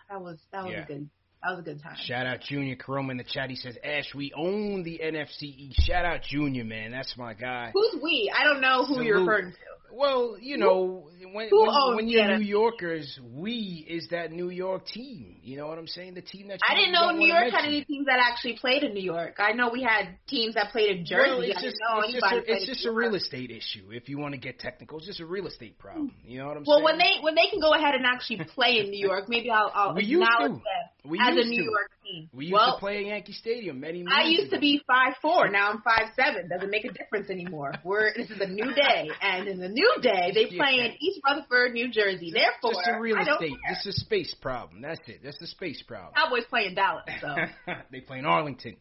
that 0.08 0.20
was 0.20 0.38
that 0.52 0.64
was 0.64 0.72
Yeah. 0.72 0.82
a 0.84 0.86
good 0.86 1.08
that 1.42 1.50
was 1.50 1.58
a 1.60 1.62
good 1.62 1.82
time. 1.82 1.96
Shout 2.04 2.26
out 2.26 2.40
Junior 2.40 2.76
Karoma 2.76 3.10
in 3.12 3.18
the 3.18 3.24
chat. 3.24 3.50
He 3.50 3.56
says, 3.56 3.76
Ash, 3.84 4.12
we 4.14 4.32
own 4.34 4.82
the 4.82 4.98
NFC 5.04 5.42
East. 5.42 5.80
Shout 5.86 6.04
out 6.04 6.22
Junior, 6.22 6.64
man. 6.64 6.90
That's 6.90 7.14
my 7.16 7.34
guy. 7.34 7.70
Who's 7.72 8.00
we? 8.02 8.32
I 8.36 8.42
don't 8.44 8.60
know 8.60 8.84
who 8.84 9.02
you're 9.02 9.20
referring 9.20 9.52
to. 9.52 9.58
Well, 9.92 10.36
you 10.40 10.56
know, 10.56 11.08
when 11.32 11.48
who 11.48 11.62
when, 11.62 11.96
when 11.96 12.08
you're 12.08 12.38
New 12.38 12.44
Yorkers, 12.44 13.18
we 13.34 13.86
is 13.88 14.08
that 14.10 14.32
New 14.32 14.50
York 14.50 14.86
team. 14.86 15.36
You 15.42 15.56
know 15.56 15.68
what 15.68 15.78
I'm 15.78 15.86
saying? 15.86 16.14
The 16.14 16.22
team 16.22 16.48
that 16.48 16.60
I 16.68 16.74
didn't 16.74 16.92
know 16.92 17.10
New 17.10 17.26
York 17.28 17.50
had 17.52 17.64
any 17.64 17.84
teams 17.84 18.06
that 18.06 18.18
actually 18.20 18.58
played 18.58 18.82
in 18.82 18.94
New 18.94 19.02
York. 19.02 19.36
I 19.38 19.52
know 19.52 19.70
we 19.72 19.82
had 19.82 20.18
teams 20.26 20.54
that 20.54 20.72
played 20.72 20.96
in 20.98 21.06
Jersey. 21.06 21.30
Well, 21.30 21.40
it's 21.40 21.58
I 21.58 21.62
just, 21.62 21.76
it's 21.76 22.12
just, 22.12 22.32
a, 22.32 22.52
it's 22.52 22.66
just 22.66 22.86
a 22.86 22.92
real 22.92 23.14
estate 23.14 23.50
issue. 23.50 23.90
If 23.90 24.08
you 24.08 24.18
want 24.18 24.34
to 24.34 24.40
get 24.40 24.58
technical, 24.58 24.98
it's 24.98 25.06
just 25.06 25.20
a 25.20 25.26
real 25.26 25.46
estate 25.46 25.78
problem. 25.78 26.08
Hmm. 26.08 26.30
You 26.30 26.38
know 26.38 26.48
what 26.48 26.56
I'm 26.58 26.64
Well, 26.66 26.78
saying? 26.78 26.84
Well, 26.84 26.92
when 26.92 26.98
they 26.98 27.12
when 27.22 27.34
they 27.34 27.48
can 27.50 27.60
go 27.60 27.72
ahead 27.74 27.94
and 27.94 28.04
actually 28.04 28.44
play 28.44 28.80
in 28.80 28.90
New 28.90 29.04
York, 29.06 29.28
maybe 29.28 29.50
I'll, 29.50 29.70
I'll 29.74 29.94
We 29.96 30.04
used 30.04 30.28
acknowledge 30.28 30.62
to. 30.62 31.08
We 31.08 31.18
as 31.20 31.36
a 31.36 31.44
New 31.48 31.56
to. 31.58 31.64
York. 31.64 31.90
We 32.32 32.44
used 32.46 32.52
well, 32.54 32.74
to 32.76 32.80
play 32.80 32.98
at 32.98 33.06
Yankee 33.06 33.32
Stadium 33.32 33.80
many. 33.80 34.04
I 34.08 34.24
used 34.24 34.50
to 34.52 34.58
be 34.58 34.80
five 34.86 35.14
four. 35.22 35.48
Now 35.48 35.70
I'm 35.70 35.82
five 35.82 36.12
seven. 36.14 36.48
Doesn't 36.48 36.70
make 36.70 36.84
a 36.84 36.92
difference 36.92 37.30
anymore. 37.30 37.72
We're 37.84 38.12
this 38.14 38.30
is 38.30 38.40
a 38.40 38.46
new 38.46 38.72
day, 38.74 39.10
and 39.20 39.48
in 39.48 39.58
the 39.58 39.68
new 39.68 39.94
day 40.02 40.32
they 40.34 40.48
Yeah. 40.50 40.62
play 40.62 40.84
in 40.84 40.92
East 41.00 41.20
Rutherford, 41.24 41.72
New 41.72 41.90
Jersey. 41.90 42.30
Therefore, 42.32 42.72
just 42.72 42.88
a 42.88 43.00
real 43.00 43.18
estate. 43.18 43.52
is 43.70 43.86
a 43.86 43.92
space 43.92 44.34
problem. 44.34 44.82
That's 44.82 45.00
it. 45.08 45.20
That's 45.24 45.40
a 45.42 45.46
space 45.46 45.82
problem. 45.82 46.12
Cowboys 46.14 46.44
play 46.48 46.66
in 46.66 46.74
Dallas, 46.74 47.04
so 47.20 47.34
they 47.90 48.00
play 48.00 48.18
in 48.18 48.26
Arlington. 48.26 48.76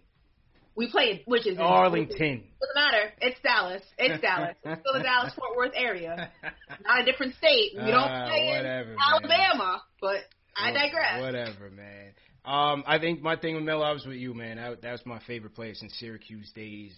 we 0.75 0.89
play 0.91 1.23
which 1.25 1.47
is 1.47 1.57
Arlington. 1.59 2.43
Doesn't 2.59 2.75
matter. 2.75 3.13
It's 3.21 3.39
Dallas. 3.41 3.81
It's 3.97 4.21
Dallas. 4.21 4.55
It's 4.63 4.81
still 4.81 4.93
the 4.93 5.03
Dallas 5.03 5.33
Fort 5.33 5.55
Worth 5.57 5.73
area, 5.75 6.31
not 6.85 7.01
a 7.01 7.05
different 7.05 7.35
state. 7.35 7.71
We 7.75 7.91
don't 7.91 7.95
Ah, 8.09 8.27
play 8.27 8.49
in 8.49 8.55
whatever, 8.57 8.89
man. 8.89 8.97
Alabama, 9.11 9.81
but 10.01 10.17
I 10.57 10.71
digress. 10.71 11.21
Whatever, 11.21 11.69
man. 11.69 12.13
Um, 12.45 12.83
I 12.85 12.99
think 12.99 13.21
my 13.21 13.35
thing 13.35 13.55
with 13.55 13.63
Melo, 13.63 13.83
I 13.83 13.91
was 13.91 14.05
with 14.05 14.17
you, 14.17 14.33
man. 14.33 14.57
That, 14.57 14.81
that 14.83 14.91
was 14.91 15.05
my 15.05 15.19
favorite 15.25 15.55
player 15.55 15.73
since 15.73 15.93
Syracuse 15.99 16.51
days. 16.55 16.91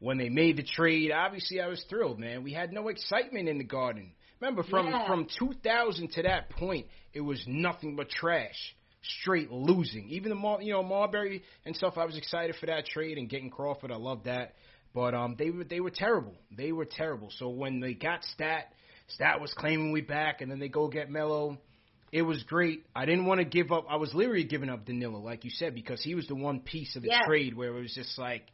When 0.00 0.18
they 0.18 0.28
made 0.28 0.56
the 0.56 0.62
trade, 0.62 1.12
obviously 1.12 1.60
I 1.60 1.68
was 1.68 1.84
thrilled, 1.88 2.18
man. 2.18 2.42
We 2.42 2.52
had 2.52 2.72
no 2.72 2.88
excitement 2.88 3.48
in 3.48 3.58
the 3.58 3.64
Garden. 3.64 4.12
Remember, 4.40 4.62
from 4.64 4.86
Yeah. 4.88 5.06
from 5.06 5.26
2000 5.38 6.08
to 6.12 6.22
that 6.22 6.50
point, 6.50 6.86
it 7.12 7.20
was 7.20 7.42
nothing 7.46 7.96
but 7.96 8.10
trash, 8.10 8.74
straight 9.20 9.50
losing. 9.50 10.08
Even 10.10 10.30
the 10.30 10.34
Mar, 10.34 10.60
you 10.60 10.72
know 10.72 10.82
Marbury 10.82 11.42
and 11.64 11.74
stuff. 11.76 11.96
I 11.96 12.04
was 12.04 12.16
excited 12.16 12.56
for 12.56 12.66
that 12.66 12.86
trade 12.86 13.16
and 13.18 13.28
getting 13.28 13.50
Crawford. 13.50 13.90
I 13.92 13.96
loved 13.96 14.24
that, 14.24 14.54
but 14.94 15.14
um, 15.14 15.36
they 15.38 15.50
were 15.50 15.64
they 15.64 15.80
were 15.80 15.90
terrible. 15.90 16.34
They 16.54 16.72
were 16.72 16.84
terrible. 16.86 17.30
So 17.38 17.48
when 17.48 17.80
they 17.80 17.94
got 17.94 18.24
Stat, 18.24 18.72
Stat 19.08 19.40
was 19.40 19.52
claiming 19.54 19.92
we 19.92 20.00
back, 20.00 20.40
and 20.40 20.50
then 20.50 20.58
they 20.58 20.68
go 20.68 20.88
get 20.88 21.10
Melo. 21.10 21.58
It 22.14 22.22
was 22.22 22.40
great. 22.44 22.86
I 22.94 23.06
didn't 23.06 23.26
want 23.26 23.40
to 23.40 23.44
give 23.44 23.72
up. 23.72 23.86
I 23.90 23.96
was 23.96 24.14
literally 24.14 24.44
giving 24.44 24.70
up 24.70 24.86
Danilo, 24.86 25.18
like 25.18 25.42
you 25.42 25.50
said, 25.50 25.74
because 25.74 26.00
he 26.00 26.14
was 26.14 26.28
the 26.28 26.36
one 26.36 26.60
piece 26.60 26.94
of 26.94 27.02
the 27.02 27.12
trade 27.26 27.56
where 27.56 27.76
it 27.76 27.80
was 27.80 27.92
just 27.92 28.16
like, 28.16 28.46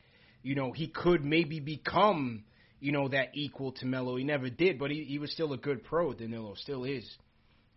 you 0.43 0.55
know, 0.55 0.73
he 0.73 0.89
could 0.89 1.23
maybe 1.23 1.61
become, 1.61 2.45
you 2.81 2.91
know, 2.91 3.09
that 3.09 3.33
equal 3.35 3.73
to 3.73 3.85
Melo. 3.85 4.17
He 4.17 4.25
never 4.25 4.49
did, 4.49 4.79
but 4.79 4.91
he, 4.91 5.05
he 5.05 5.19
was 5.19 5.31
still 5.31 5.53
a 5.53 5.59
good 5.59 5.85
pro. 5.85 6.15
Danilo 6.15 6.55
still 6.55 6.85
is, 6.85 7.05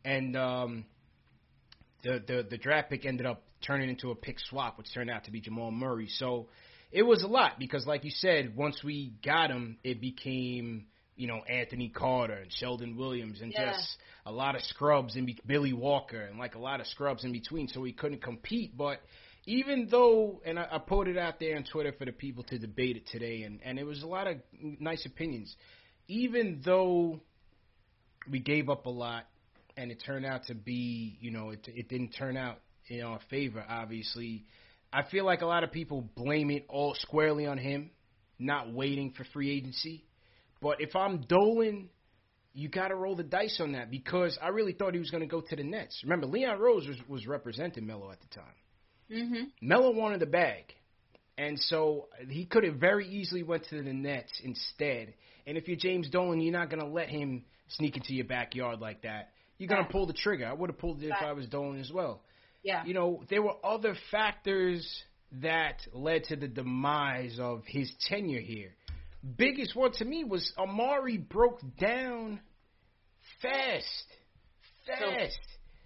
and 0.05 0.37
um, 0.37 0.85
the 2.01 2.23
the 2.25 2.47
the 2.51 2.57
draft 2.57 2.89
pick 2.89 3.05
ended 3.05 3.25
up 3.25 3.43
turning 3.67 3.89
into 3.89 4.09
a 4.09 4.15
pick 4.15 4.39
swap, 4.39 4.77
which 4.77 4.87
turned 4.93 5.09
out 5.09 5.25
to 5.25 5.31
be 5.31 5.41
Jamal 5.41 5.71
Murray. 5.71 6.07
So 6.07 6.47
it 6.93 7.03
was 7.03 7.23
a 7.23 7.27
lot 7.27 7.59
because, 7.59 7.85
like 7.85 8.05
you 8.05 8.11
said, 8.11 8.55
once 8.55 8.81
we 8.85 9.15
got 9.21 9.49
him, 9.49 9.79
it 9.83 9.99
became 9.99 10.85
you 11.15 11.27
know 11.27 11.41
Anthony 11.47 11.89
Carter 11.89 12.33
and 12.33 12.51
Sheldon 12.51 12.95
Williams 12.95 13.41
and 13.41 13.51
Yeah. 13.51 13.71
just 13.73 13.97
a 14.25 14.31
lot 14.31 14.55
of 14.55 14.61
scrubs 14.63 15.15
and 15.15 15.25
be- 15.25 15.39
Billy 15.45 15.73
Walker 15.73 16.21
and 16.21 16.39
like 16.39 16.55
a 16.55 16.59
lot 16.59 16.79
of 16.81 16.87
scrubs 16.87 17.23
in 17.23 17.31
between. 17.31 17.67
So 17.67 17.83
he 17.83 17.93
couldn't 17.93 18.21
compete, 18.21 18.75
but. 18.77 18.99
Even 19.45 19.89
though, 19.91 20.39
and 20.45 20.57
I, 20.57 20.67
I 20.71 20.77
put 20.77 21.09
it 21.09 21.17
out 21.17 21.37
there 21.37 21.57
on 21.57 21.65
Twitter 21.65 21.91
for 21.91 22.05
the 22.05 22.13
people 22.13 22.45
to 22.45 22.57
debate 22.57 22.95
it 22.95 23.05
today, 23.07 23.43
and, 23.43 23.59
and 23.65 23.77
it 23.77 23.83
was 23.83 24.01
a 24.01 24.07
lot 24.07 24.25
of 24.25 24.37
nice 24.79 25.05
opinions. 25.05 25.53
Even 26.07 26.61
though 26.63 27.19
we 28.31 28.39
gave 28.39 28.69
up 28.69 28.85
a 28.85 28.89
lot, 28.89 29.25
and 29.75 29.91
it 29.91 30.01
turned 30.05 30.25
out 30.25 30.45
to 30.45 30.55
be, 30.55 31.17
you 31.19 31.29
know, 31.29 31.49
it, 31.49 31.67
it 31.67 31.89
didn't 31.89 32.11
turn 32.11 32.37
out 32.37 32.59
in 32.87 33.01
our 33.01 33.19
favor, 33.29 33.65
obviously. 33.67 34.45
I 34.93 35.03
feel 35.03 35.25
like 35.25 35.41
a 35.41 35.45
lot 35.45 35.65
of 35.65 35.73
people 35.73 36.07
blame 36.15 36.49
it 36.49 36.65
all 36.69 36.95
squarely 36.95 37.45
on 37.45 37.57
him, 37.57 37.89
not 38.39 38.71
waiting 38.71 39.11
for 39.11 39.25
free 39.33 39.51
agency. 39.51 40.05
But 40.63 40.79
if 40.79 40.95
I'm 40.95 41.21
Dolan, 41.27 41.89
you 42.53 42.69
got 42.69 42.87
to 42.87 42.95
roll 42.95 43.17
the 43.17 43.23
dice 43.23 43.59
on 43.59 43.73
that 43.73 43.91
because 43.91 44.39
I 44.41 44.47
really 44.47 44.71
thought 44.71 44.93
he 44.93 44.99
was 44.99 45.11
going 45.11 45.21
to 45.21 45.27
go 45.27 45.41
to 45.41 45.55
the 45.55 45.63
Nets. 45.63 45.99
Remember, 46.03 46.25
Leon 46.25 46.57
Rose 46.57 46.87
was, 46.87 46.97
was 47.09 47.27
representing 47.27 47.85
Melo 47.85 48.09
at 48.11 48.19
the 48.21 48.27
time. 48.27 48.55
Mm-hmm. 49.11 49.43
Melo 49.61 49.91
wanted 49.91 50.21
the 50.21 50.25
bag. 50.25 50.73
And 51.37 51.59
so 51.59 52.07
he 52.29 52.45
could 52.45 52.63
have 52.63 52.75
very 52.75 53.07
easily 53.07 53.43
went 53.43 53.65
to 53.71 53.83
the 53.83 53.91
Nets 53.91 54.31
instead. 54.41 55.13
And 55.45 55.57
if 55.57 55.67
you're 55.67 55.75
James 55.75 56.09
Dolan, 56.09 56.39
you're 56.39 56.53
not 56.53 56.69
going 56.69 56.81
to 56.81 56.87
let 56.87 57.09
him 57.09 57.43
sneak 57.67 57.97
into 57.97 58.13
your 58.13 58.25
backyard 58.25 58.79
like 58.79 59.01
that. 59.01 59.31
You're 59.57 59.67
going 59.67 59.85
to 59.85 59.91
pull 59.91 60.07
the 60.07 60.13
trigger. 60.13 60.45
I 60.45 60.53
would 60.53 60.69
have 60.69 60.79
pulled 60.79 61.03
it 61.03 61.07
if 61.07 61.21
I 61.21 61.33
was 61.33 61.47
Dolan 61.47 61.79
as 61.79 61.91
well. 61.91 62.21
Yeah. 62.63 62.85
You 62.85 62.93
know, 62.93 63.23
there 63.29 63.41
were 63.41 63.55
other 63.63 63.95
factors 64.11 64.87
that 65.41 65.79
led 65.91 66.25
to 66.25 66.37
the 66.37 66.47
demise 66.47 67.37
of 67.39 67.63
his 67.65 67.91
tenure 68.07 68.39
here. 68.39 68.75
Biggest 69.37 69.75
one 69.75 69.91
to 69.93 70.05
me 70.05 70.23
was 70.23 70.51
Amar'e 70.57 71.17
broke 71.29 71.61
down 71.77 72.41
fast. 73.41 74.05
Fast. 74.85 75.39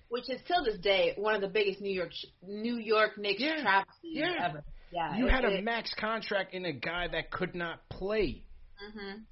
Which 0.10 0.30
is 0.30 0.40
till 0.48 0.64
this 0.64 0.80
day 0.80 1.14
one 1.18 1.36
of 1.36 1.42
the 1.42 1.48
biggest 1.48 1.82
New 1.82 1.94
York 1.94 2.12
New 2.42 2.78
York 2.78 3.18
Knicks 3.18 3.42
Yeah. 3.42 3.62
travesties 3.62 4.18
Yeah. 4.18 4.48
ever. 4.50 4.64
Yeah. 4.92 5.18
you 5.18 5.28
it- 5.28 5.32
had 5.32 5.46
a 5.46 5.58
it- 5.58 5.64
max 5.64 5.94
contract 5.94 6.54
in 6.54 6.66
a 6.66 6.72
guy 6.74 7.08
that 7.10 7.30
could 7.30 7.54
not 7.56 7.88
play. 7.90 8.44
Mhm. 8.82 9.26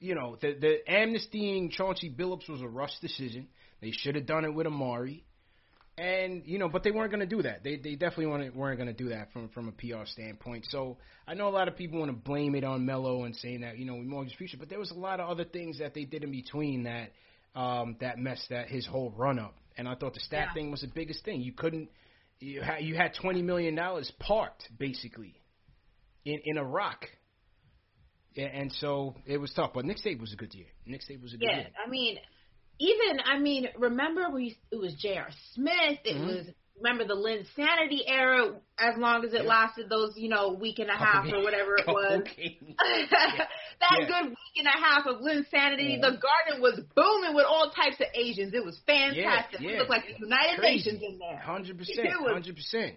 You 0.00 0.14
know, 0.14 0.36
the 0.36 0.54
the 0.54 0.78
amnestying 0.88 1.70
Chauncey 1.70 2.10
Billups 2.10 2.48
was 2.48 2.60
a 2.62 2.68
rush 2.68 2.98
decision. 3.00 3.48
They 3.80 3.90
should 3.92 4.14
have 4.16 4.26
done 4.26 4.44
it 4.44 4.52
with 4.54 4.66
Amar'e. 4.66 5.22
And 5.96 6.42
you 6.44 6.58
know, 6.58 6.68
but 6.68 6.82
they 6.82 6.90
weren't 6.90 7.12
going 7.12 7.20
to 7.28 7.36
do 7.36 7.42
that. 7.42 7.62
They 7.62 7.76
they 7.76 7.94
definitely 7.94 8.26
weren't 8.26 8.56
weren't 8.56 8.78
going 8.78 8.88
to 8.88 9.04
do 9.04 9.10
that 9.10 9.32
from 9.32 9.48
from 9.50 9.68
a 9.68 9.72
PR 9.72 10.04
standpoint. 10.06 10.66
So 10.70 10.96
I 11.26 11.34
know 11.34 11.46
a 11.48 11.50
lot 11.50 11.68
of 11.68 11.76
people 11.76 12.00
want 12.00 12.10
to 12.10 12.16
blame 12.16 12.56
it 12.56 12.64
on 12.64 12.84
Melo 12.84 13.22
and 13.24 13.36
saying 13.36 13.60
that 13.60 13.78
you 13.78 13.84
know 13.84 13.94
we 13.94 14.02
mortgage 14.02 14.34
future, 14.36 14.56
but 14.58 14.68
there 14.68 14.80
was 14.80 14.90
a 14.90 14.94
lot 14.98 15.20
of 15.20 15.28
other 15.30 15.44
things 15.44 15.78
that 15.78 15.94
they 15.94 16.04
did 16.04 16.24
in 16.24 16.32
between 16.32 16.82
that 16.84 17.12
um, 17.54 17.96
that 18.00 18.18
messed 18.18 18.48
that 18.50 18.66
his 18.68 18.84
whole 18.86 19.12
run 19.16 19.38
up. 19.38 19.54
And 19.76 19.88
I 19.88 19.94
thought 19.94 20.14
the 20.14 20.20
stat 20.20 20.48
Yeah. 20.48 20.54
thing 20.54 20.70
was 20.72 20.80
the 20.80 20.90
biggest 20.92 21.24
thing. 21.24 21.40
You 21.40 21.52
couldn't 21.52 21.88
you 22.40 22.60
had 22.60 22.82
you 22.82 22.96
had 22.96 23.14
twenty 23.14 23.42
million 23.42 23.76
dollars 23.76 24.10
parked 24.18 24.68
basically 24.76 25.40
in 26.24 26.40
in 26.44 26.58
a 26.58 26.64
rock. 26.64 27.06
And 28.36 28.72
so 28.80 29.14
it 29.26 29.38
was 29.38 29.52
tough. 29.52 29.70
But 29.74 29.84
Nick 29.84 29.98
State 29.98 30.20
was 30.20 30.32
a 30.32 30.36
good 30.36 30.52
year. 30.54 30.66
Nick 30.86 31.02
State 31.02 31.22
was 31.22 31.34
a 31.34 31.36
good 31.36 31.46
Yeah, 31.48 31.56
year. 31.56 31.66
Yeah, 31.70 31.84
I 31.86 31.88
mean, 31.88 32.16
even 32.78 33.20
I 33.24 33.38
mean, 33.38 33.68
remember 33.78 34.30
we 34.30 34.56
it 34.70 34.76
was 34.76 34.94
J.R. 34.94 35.28
Smith. 35.52 35.98
It 36.04 36.16
Mhm. 36.16 36.26
was 36.26 36.46
remember 36.76 37.04
the 37.04 37.14
Linsanity 37.14 38.00
era. 38.06 38.60
As 38.78 38.96
long 38.98 39.24
as 39.24 39.32
it 39.32 39.42
Yeah. 39.42 39.48
lasted, 39.48 39.88
those 39.88 40.16
you 40.16 40.28
know 40.28 40.50
week 40.54 40.80
and 40.80 40.90
a 40.90 40.96
half 40.96 41.24
or 41.32 41.42
whatever 41.42 41.76
it 41.76 41.86
was. 41.86 42.22
games. 42.36 42.76
that 42.78 43.98
Yeah. 44.00 44.06
good 44.06 44.28
week 44.30 44.56
and 44.56 44.66
a 44.66 44.70
half 44.70 45.06
of 45.06 45.20
Linsanity. 45.20 45.94
Yeah. 46.00 46.10
The 46.10 46.16
garden 46.18 46.60
was 46.60 46.80
booming 46.96 47.34
with 47.34 47.46
all 47.46 47.70
types 47.70 48.00
of 48.00 48.06
Asians. 48.14 48.54
It 48.54 48.64
was 48.64 48.78
fantastic. 48.86 49.60
Yeah. 49.60 49.78
looked 49.78 49.90
like 49.90 50.06
the 50.06 50.18
United 50.18 50.58
Crazy. 50.58 50.90
Nations 50.90 51.02
in 51.02 51.18
there. 51.18 51.36
Hundred 51.38 51.78
percent, 51.78 52.08
hundred 52.12 52.56
percent. 52.56 52.96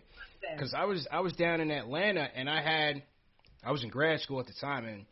Because 0.54 0.74
I 0.74 0.86
was 0.86 1.08
I 1.12 1.20
was 1.20 1.34
down 1.34 1.62
in 1.62 1.72
Atlanta 1.72 2.30
and 2.36 2.50
I 2.50 2.62
had 2.62 3.04
I 3.64 3.72
was 3.72 3.84
in 3.84 3.90
grad 3.90 4.22
school 4.22 4.40
at 4.40 4.48
the 4.48 4.54
time 4.54 4.86
and 4.86 5.06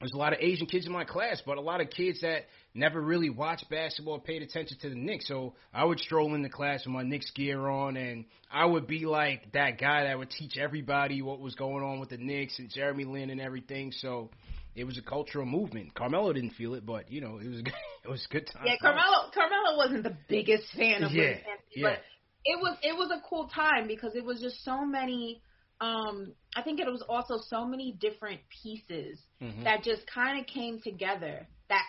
there's 0.00 0.12
a 0.12 0.16
lot 0.16 0.32
of 0.32 0.38
Asian 0.40 0.66
kids 0.66 0.86
in 0.86 0.92
my 0.92 1.04
class, 1.04 1.42
but 1.44 1.58
a 1.58 1.60
lot 1.60 1.80
of 1.82 1.90
kids 1.90 2.22
that 2.22 2.46
never 2.74 3.00
really 3.00 3.30
watched 3.30 3.68
basketball 3.68 4.14
or 4.14 4.20
paid 4.20 4.42
attention 4.42 4.78
to 4.80 4.88
the 4.88 4.94
Knicks. 4.94 5.26
So 5.28 5.54
I 5.74 5.84
would 5.84 5.98
stroll 5.98 6.34
into 6.34 6.48
class 6.48 6.84
with 6.84 6.94
my 6.94 7.02
Knicks 7.02 7.30
gear 7.32 7.68
on, 7.68 7.96
and 7.96 8.24
I 8.50 8.64
would 8.64 8.86
be 8.86 9.06
like 9.06 9.52
that 9.52 9.78
guy 9.78 10.04
that 10.04 10.18
would 10.18 10.30
teach 10.30 10.56
everybody 10.56 11.22
what 11.22 11.40
was 11.40 11.54
going 11.54 11.82
on 11.84 12.00
with 12.00 12.10
the 12.10 12.18
Knicks 12.18 12.58
and 12.58 12.70
Jeremy 12.70 13.04
Lin 13.04 13.30
and 13.30 13.40
everything. 13.40 13.92
So 13.92 14.30
it 14.74 14.84
was 14.84 14.98
a 14.98 15.02
cultural 15.02 15.46
movement. 15.46 15.94
Carmelo 15.94 16.32
didn't 16.32 16.50
feel 16.50 16.74
it, 16.74 16.86
but 16.86 17.10
you 17.10 17.20
know 17.20 17.38
it 17.38 17.48
was 17.48 17.58
a 17.60 17.62
good, 17.62 17.74
it 18.04 18.08
was 18.08 18.26
a 18.28 18.32
good 18.32 18.46
time. 18.46 18.62
Yeah, 18.66 18.76
Carmelo 18.80 19.30
Carmelo 19.34 19.76
wasn't 19.76 20.04
the 20.04 20.16
biggest 20.28 20.64
fan 20.76 21.02
of 21.02 21.12
Yeah, 21.12 21.36
yeah. 21.74 21.88
but 21.88 21.98
it 22.44 22.58
was 22.60 22.76
it 22.82 22.96
was 22.96 23.10
a 23.10 23.20
cool 23.28 23.48
time 23.48 23.86
because 23.86 24.14
it 24.14 24.24
was 24.24 24.40
just 24.40 24.64
so 24.64 24.84
many. 24.84 25.42
Um, 25.80 26.34
I 26.54 26.60
think 26.60 26.78
it 26.78 26.86
was 26.86 27.02
also 27.08 27.38
so 27.48 27.64
many 27.64 27.96
different 27.98 28.40
pieces 28.62 29.18
Mhm. 29.40 29.64
that 29.64 29.82
just 29.82 30.06
kind 30.06 30.38
of 30.38 30.46
came 30.46 30.78
together 30.78 31.46
that 31.70 31.86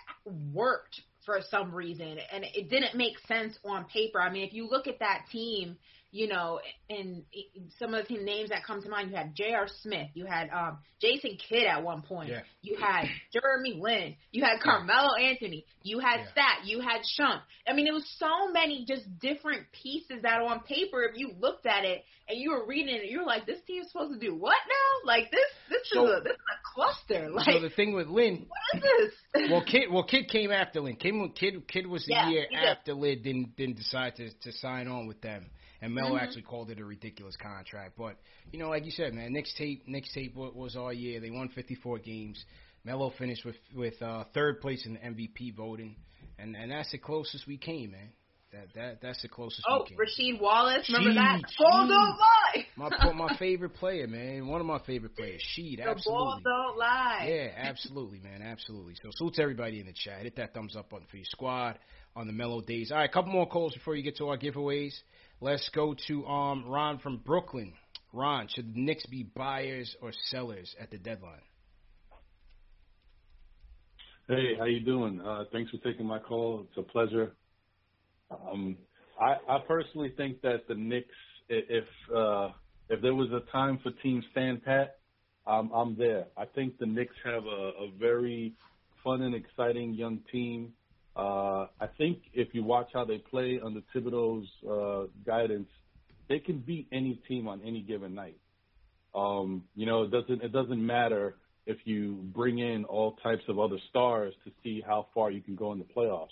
worked 0.53 1.01
for 1.25 1.41
some 1.41 1.73
reason, 1.75 2.17
and 2.31 2.45
it 2.55 2.69
didn't 2.69 2.95
make 2.95 3.19
sense 3.27 3.59
on 3.65 3.85
paper. 3.85 4.19
I 4.19 4.31
mean, 4.31 4.47
if 4.47 4.53
you 4.53 4.67
look 4.67 4.87
at 4.87 4.99
that 4.99 5.25
team, 5.31 5.77
you 6.11 6.27
know, 6.27 6.59
and 6.89 7.23
some 7.79 7.93
of 7.93 8.03
the 8.05 8.07
team 8.15 8.25
names 8.25 8.49
that 8.49 8.63
come 8.65 8.81
to 8.81 8.89
mind, 8.89 9.11
you 9.11 9.15
had 9.15 9.33
J.R. 9.35 9.67
Smith, 9.81 10.07
you 10.13 10.25
had 10.25 10.49
um, 10.49 10.79
Jason 11.01 11.37
Kidd 11.49 11.65
at 11.65 11.83
one 11.83 12.01
point, 12.01 12.29
Yeah. 12.29 12.41
you 12.61 12.77
had 12.77 13.05
Jeremy 13.31 13.79
Lin, 13.81 14.15
you 14.31 14.43
had 14.43 14.59
Carmelo 14.61 15.15
Anthony, 15.15 15.65
you 15.83 15.99
had 15.99 16.27
Stat, 16.31 16.65
you 16.65 16.81
had 16.81 17.01
Shump. 17.17 17.41
I 17.67 17.73
mean, 17.73 17.87
it 17.87 17.93
was 17.93 18.05
so 18.17 18.51
many 18.51 18.85
just 18.87 19.03
different 19.19 19.63
pieces 19.71 20.21
that 20.23 20.41
on 20.41 20.59
paper, 20.61 21.03
if 21.03 21.17
you 21.17 21.31
looked 21.39 21.65
at 21.65 21.85
it 21.85 22.03
and 22.27 22.37
you 22.39 22.51
were 22.51 22.65
reading 22.67 22.93
it, 22.95 23.09
you're 23.09 23.25
like, 23.25 23.45
this 23.45 23.59
team's 23.65 23.87
supposed 23.91 24.13
to 24.13 24.19
do 24.19 24.35
what 24.35 24.57
now? 24.67 25.07
Like 25.07 25.31
this, 25.31 25.39
this 25.69 25.89
So- 25.93 26.05
is 26.05 26.11
a 26.19 26.23
this 26.23 26.33
is 26.33 26.39
a 26.39 26.73
cluster. 26.75 27.29
Like 27.31 27.45
so 27.45 27.59
the 27.61 27.69
thing 27.69 27.93
with 27.93 28.07
Lin, 28.07 28.47
what 28.47 28.83
is 28.83 29.11
this? 29.33 29.49
well, 29.51 29.63
Kidd, 29.63 29.83
well, 29.91 30.03
Kidd 30.03 30.27
came 30.29 30.51
after 30.51 30.81
Lin. 30.81 30.95
Kidd, 30.97 31.13
Kidd, 31.35 31.67
Kidd 31.67 31.87
was 31.87 32.05
the 32.05 32.13
Yeah, 32.13 32.29
year 32.29 32.45
after 32.53 32.93
Lin 32.93 33.21
didn't 33.21 33.55
didn't 33.55 33.77
decide 33.77 34.15
to 34.17 34.29
to 34.41 34.51
sign 34.53 34.87
on 34.87 35.07
with 35.07 35.21
them, 35.21 35.45
and 35.81 35.93
Melo 35.93 36.15
Mhm. 36.15 36.21
actually 36.21 36.43
called 36.43 36.69
it 36.71 36.79
a 36.79 36.85
ridiculous 36.85 37.35
contract. 37.37 37.95
But 37.97 38.17
you 38.51 38.59
know, 38.59 38.69
like 38.69 38.85
you 38.85 38.91
said, 38.91 39.13
man, 39.13 39.33
Knicks 39.33 39.53
tape, 39.55 39.87
Knicks 39.87 40.11
tape 40.13 40.35
wa- 40.35 40.49
was 40.51 40.75
all 40.75 40.91
year. 40.93 41.19
They 41.19 41.29
won 41.31 41.49
54 41.49 41.99
games. 41.99 42.43
Melo 42.83 43.09
finished 43.11 43.45
with 43.45 43.57
with 43.75 44.01
uh, 44.01 44.23
third 44.33 44.61
place 44.61 44.85
in 44.85 44.93
the 44.93 44.99
MVP 45.05 45.51
voting, 45.55 45.95
and 46.39 46.55
and 46.55 46.71
that's 46.71 46.91
the 46.91 46.97
closest 46.97 47.47
we 47.47 47.57
came, 47.57 47.91
man. 47.91 48.11
That 48.51 48.73
that 48.73 49.01
that's 49.01 49.21
the 49.21 49.29
closest 49.29 49.63
Oh. 49.69 49.85
Rasheed 49.97 50.41
Wallace, 50.41 50.89
remember 50.89 51.13
that? 51.13 51.39
Sheed, 51.39 51.57
ball 51.57 51.87
don't 51.87 52.17
lie. 52.17 52.65
My 52.75 53.13
my 53.13 53.37
favorite 53.37 53.75
player, 53.75 54.07
man. 54.07 54.45
One 54.47 54.59
of 54.59 54.67
my 54.67 54.79
favorite 54.79 55.15
players, 55.15 55.41
Sheed. 55.57 55.77
The 55.77 56.01
ball 56.05 56.37
don't 56.43 56.77
lie. 56.77 57.27
Yeah, 57.29 57.53
absolutely, 57.55 58.19
man, 58.19 58.41
absolutely. 58.41 58.95
So 59.01 59.09
salute 59.11 59.35
to 59.35 59.41
everybody 59.43 59.79
in 59.79 59.85
the 59.85 59.93
chat. 59.93 60.23
Hit 60.23 60.35
that 60.35 60.53
thumbs 60.53 60.75
up 60.75 60.89
button 60.89 61.05
for 61.09 61.15
your 61.15 61.25
squad 61.25 61.79
on 62.13 62.27
the 62.27 62.33
Melo 62.33 62.59
days. 62.59 62.91
All 62.91 62.97
right, 62.97 63.09
a 63.09 63.13
couple 63.13 63.31
more 63.31 63.47
calls 63.47 63.73
before 63.73 63.95
you 63.95 64.03
get 64.03 64.17
to 64.17 64.27
our 64.27 64.37
giveaways. 64.37 64.99
Let's 65.43 65.67
go 65.69 65.95
to 66.07 66.25
um 66.27 66.65
Ron 66.67 66.99
from 66.99 67.17
Brooklyn. 67.17 67.73
Ron, 68.13 68.47
should 68.47 68.75
the 68.75 68.79
Knicks 68.79 69.07
be 69.07 69.23
buyers 69.23 69.95
or 69.99 70.11
sellers 70.29 70.75
at 70.79 70.91
the 70.91 70.99
deadline? 70.99 71.41
Hey, 74.27 74.53
how 74.57 74.65
you 74.65 74.81
doing? 74.81 75.19
Uh, 75.19 75.45
thanks 75.51 75.71
for 75.71 75.77
taking 75.77 76.05
my 76.05 76.19
call. 76.19 76.67
It's 76.69 76.77
a 76.77 76.83
pleasure. 76.83 77.31
Um, 78.29 78.77
I, 79.19 79.37
I 79.49 79.59
personally 79.67 80.13
think 80.15 80.41
that 80.41 80.67
the 80.67 80.75
Knicks, 80.75 81.07
if 81.49 81.85
uh, 82.15 82.49
if 82.89 83.01
there 83.01 83.15
was 83.15 83.29
a 83.31 83.51
time 83.51 83.79
for 83.81 83.89
team 84.03 84.23
stand 84.31 84.63
pat, 84.63 84.97
I'm 85.47 85.71
I'm 85.71 85.97
there. 85.97 86.25
I 86.37 86.45
think 86.45 86.77
the 86.77 86.85
Knicks 86.85 87.15
have 87.25 87.45
a, 87.45 87.71
a 87.85 87.91
very 87.99 88.53
fun 89.03 89.23
and 89.23 89.33
exciting 89.33 89.95
young 89.95 90.19
team. 90.31 90.73
Uh, 91.15 91.67
I 91.79 91.87
think 91.97 92.19
if 92.33 92.49
you 92.53 92.63
watch 92.63 92.89
how 92.93 93.03
they 93.03 93.17
play 93.17 93.59
under 93.63 93.81
Thibodeau's 93.93 94.47
uh, 94.69 95.07
guidance, 95.25 95.67
they 96.29 96.39
can 96.39 96.59
beat 96.59 96.87
any 96.91 97.21
team 97.27 97.47
on 97.47 97.61
any 97.65 97.81
given 97.81 98.15
night. 98.15 98.37
Um, 99.13 99.65
you 99.75 99.85
know, 99.85 100.03
it 100.03 100.11
doesn't 100.11 100.41
it 100.41 100.53
doesn't 100.53 100.85
matter 100.85 101.35
if 101.65 101.77
you 101.83 102.13
bring 102.33 102.59
in 102.59 102.85
all 102.85 103.17
types 103.23 103.43
of 103.49 103.59
other 103.59 103.77
stars 103.89 104.33
to 104.45 104.51
see 104.63 104.81
how 104.85 105.07
far 105.13 105.31
you 105.31 105.41
can 105.41 105.55
go 105.55 105.73
in 105.73 105.79
the 105.79 105.85
playoffs. 105.85 106.29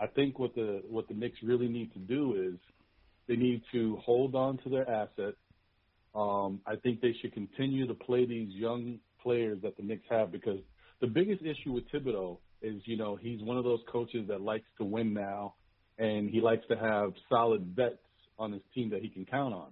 I 0.00 0.06
think 0.06 0.38
what 0.38 0.54
the 0.54 0.82
what 0.88 1.06
the 1.08 1.14
Knicks 1.14 1.36
really 1.42 1.68
need 1.68 1.92
to 1.92 1.98
do 1.98 2.34
is 2.34 2.58
they 3.28 3.36
need 3.36 3.62
to 3.72 3.96
hold 4.04 4.34
on 4.34 4.58
to 4.58 4.68
their 4.68 4.88
assets. 4.90 5.36
Um, 6.14 6.60
I 6.66 6.76
think 6.76 7.00
they 7.00 7.14
should 7.20 7.34
continue 7.34 7.86
to 7.86 7.94
play 7.94 8.24
these 8.24 8.48
young 8.54 8.98
players 9.22 9.58
that 9.62 9.76
the 9.76 9.82
Knicks 9.82 10.06
have 10.10 10.32
because 10.32 10.60
the 11.00 11.06
biggest 11.06 11.42
issue 11.42 11.72
with 11.72 11.84
Thibodeau 11.90 12.38
is, 12.62 12.82
you 12.84 12.96
know, 12.96 13.16
he's 13.16 13.42
one 13.42 13.56
of 13.56 13.64
those 13.64 13.80
coaches 13.90 14.28
that 14.28 14.40
likes 14.40 14.66
to 14.78 14.84
win 14.84 15.12
now 15.12 15.54
and 15.98 16.28
he 16.28 16.40
likes 16.40 16.66
to 16.68 16.76
have 16.76 17.12
solid 17.28 17.74
vets 17.76 17.98
on 18.38 18.52
his 18.52 18.62
team 18.74 18.90
that 18.90 19.02
he 19.02 19.08
can 19.08 19.24
count 19.24 19.54
on. 19.54 19.68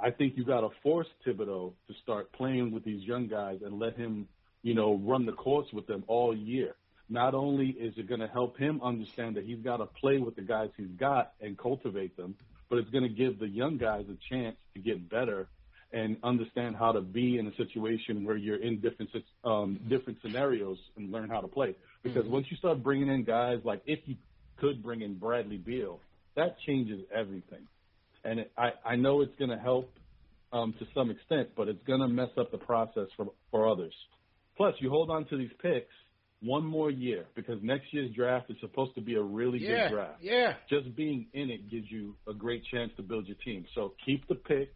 I 0.00 0.10
think 0.10 0.36
you 0.36 0.44
got 0.44 0.62
to 0.62 0.70
force 0.82 1.06
Thibodeau 1.24 1.72
to 1.86 1.94
start 2.02 2.32
playing 2.32 2.72
with 2.72 2.84
these 2.84 3.04
young 3.04 3.28
guys 3.28 3.60
and 3.64 3.78
let 3.78 3.96
him, 3.96 4.26
you 4.62 4.74
know, 4.74 4.96
run 4.96 5.26
the 5.26 5.32
course 5.32 5.68
with 5.72 5.86
them 5.86 6.02
all 6.08 6.36
year. 6.36 6.74
Not 7.08 7.34
only 7.34 7.68
is 7.68 7.94
it 7.96 8.08
going 8.08 8.20
to 8.20 8.26
help 8.26 8.58
him 8.58 8.80
understand 8.82 9.36
that 9.36 9.44
he's 9.44 9.60
got 9.60 9.76
to 9.76 9.86
play 9.86 10.18
with 10.18 10.34
the 10.34 10.42
guys 10.42 10.70
he's 10.76 10.86
got 10.98 11.34
and 11.40 11.56
cultivate 11.56 12.16
them, 12.16 12.34
but 12.68 12.78
it's 12.78 12.90
going 12.90 13.04
to 13.04 13.10
give 13.10 13.38
the 13.38 13.48
young 13.48 13.76
guys 13.76 14.06
a 14.08 14.16
chance 14.34 14.56
to 14.74 14.80
get 14.80 15.08
better 15.08 15.46
and 15.92 16.16
understand 16.22 16.76
how 16.76 16.92
to 16.92 17.00
be 17.00 17.38
in 17.38 17.46
a 17.46 17.54
situation 17.56 18.24
where 18.24 18.36
you're 18.36 18.62
in 18.62 18.80
different 18.80 19.10
um, 19.44 19.78
different 19.88 20.18
scenarios 20.22 20.78
and 20.96 21.10
learn 21.12 21.28
how 21.28 21.40
to 21.40 21.48
play. 21.48 21.74
Because 22.02 22.26
once 22.26 22.46
you 22.50 22.56
start 22.56 22.82
bringing 22.82 23.08
in 23.08 23.24
guys 23.24 23.58
like 23.64 23.82
if 23.86 24.00
you 24.06 24.16
could 24.58 24.82
bring 24.82 25.02
in 25.02 25.14
Bradley 25.18 25.56
Beal, 25.58 26.00
that 26.36 26.56
changes 26.66 27.00
everything. 27.14 27.66
And 28.24 28.40
it, 28.40 28.52
I 28.56 28.70
I 28.84 28.96
know 28.96 29.20
it's 29.20 29.34
going 29.38 29.50
to 29.50 29.58
help 29.58 29.92
um, 30.52 30.74
to 30.78 30.86
some 30.94 31.10
extent, 31.10 31.50
but 31.56 31.68
it's 31.68 31.82
going 31.86 32.00
to 32.00 32.08
mess 32.08 32.30
up 32.38 32.50
the 32.50 32.58
process 32.58 33.08
for 33.16 33.26
for 33.50 33.68
others. 33.68 33.94
Plus, 34.56 34.74
you 34.80 34.90
hold 34.90 35.10
on 35.10 35.24
to 35.26 35.36
these 35.36 35.50
picks 35.62 35.92
one 36.42 36.64
more 36.64 36.90
year 36.90 37.24
because 37.36 37.58
next 37.62 37.92
year's 37.92 38.12
draft 38.14 38.50
is 38.50 38.56
supposed 38.60 38.94
to 38.96 39.00
be 39.00 39.14
a 39.14 39.22
really 39.22 39.58
Yeah, 39.60 39.88
good 39.88 39.94
draft. 39.94 40.18
yeah. 40.22 40.54
Just 40.68 40.94
being 40.96 41.26
in 41.32 41.50
it 41.50 41.70
gives 41.70 41.90
you 41.90 42.16
a 42.28 42.34
great 42.34 42.62
chance 42.72 42.90
to 42.96 43.02
build 43.02 43.26
your 43.28 43.36
team. 43.44 43.64
So 43.74 43.94
keep 44.04 44.26
the 44.28 44.34
picks, 44.34 44.72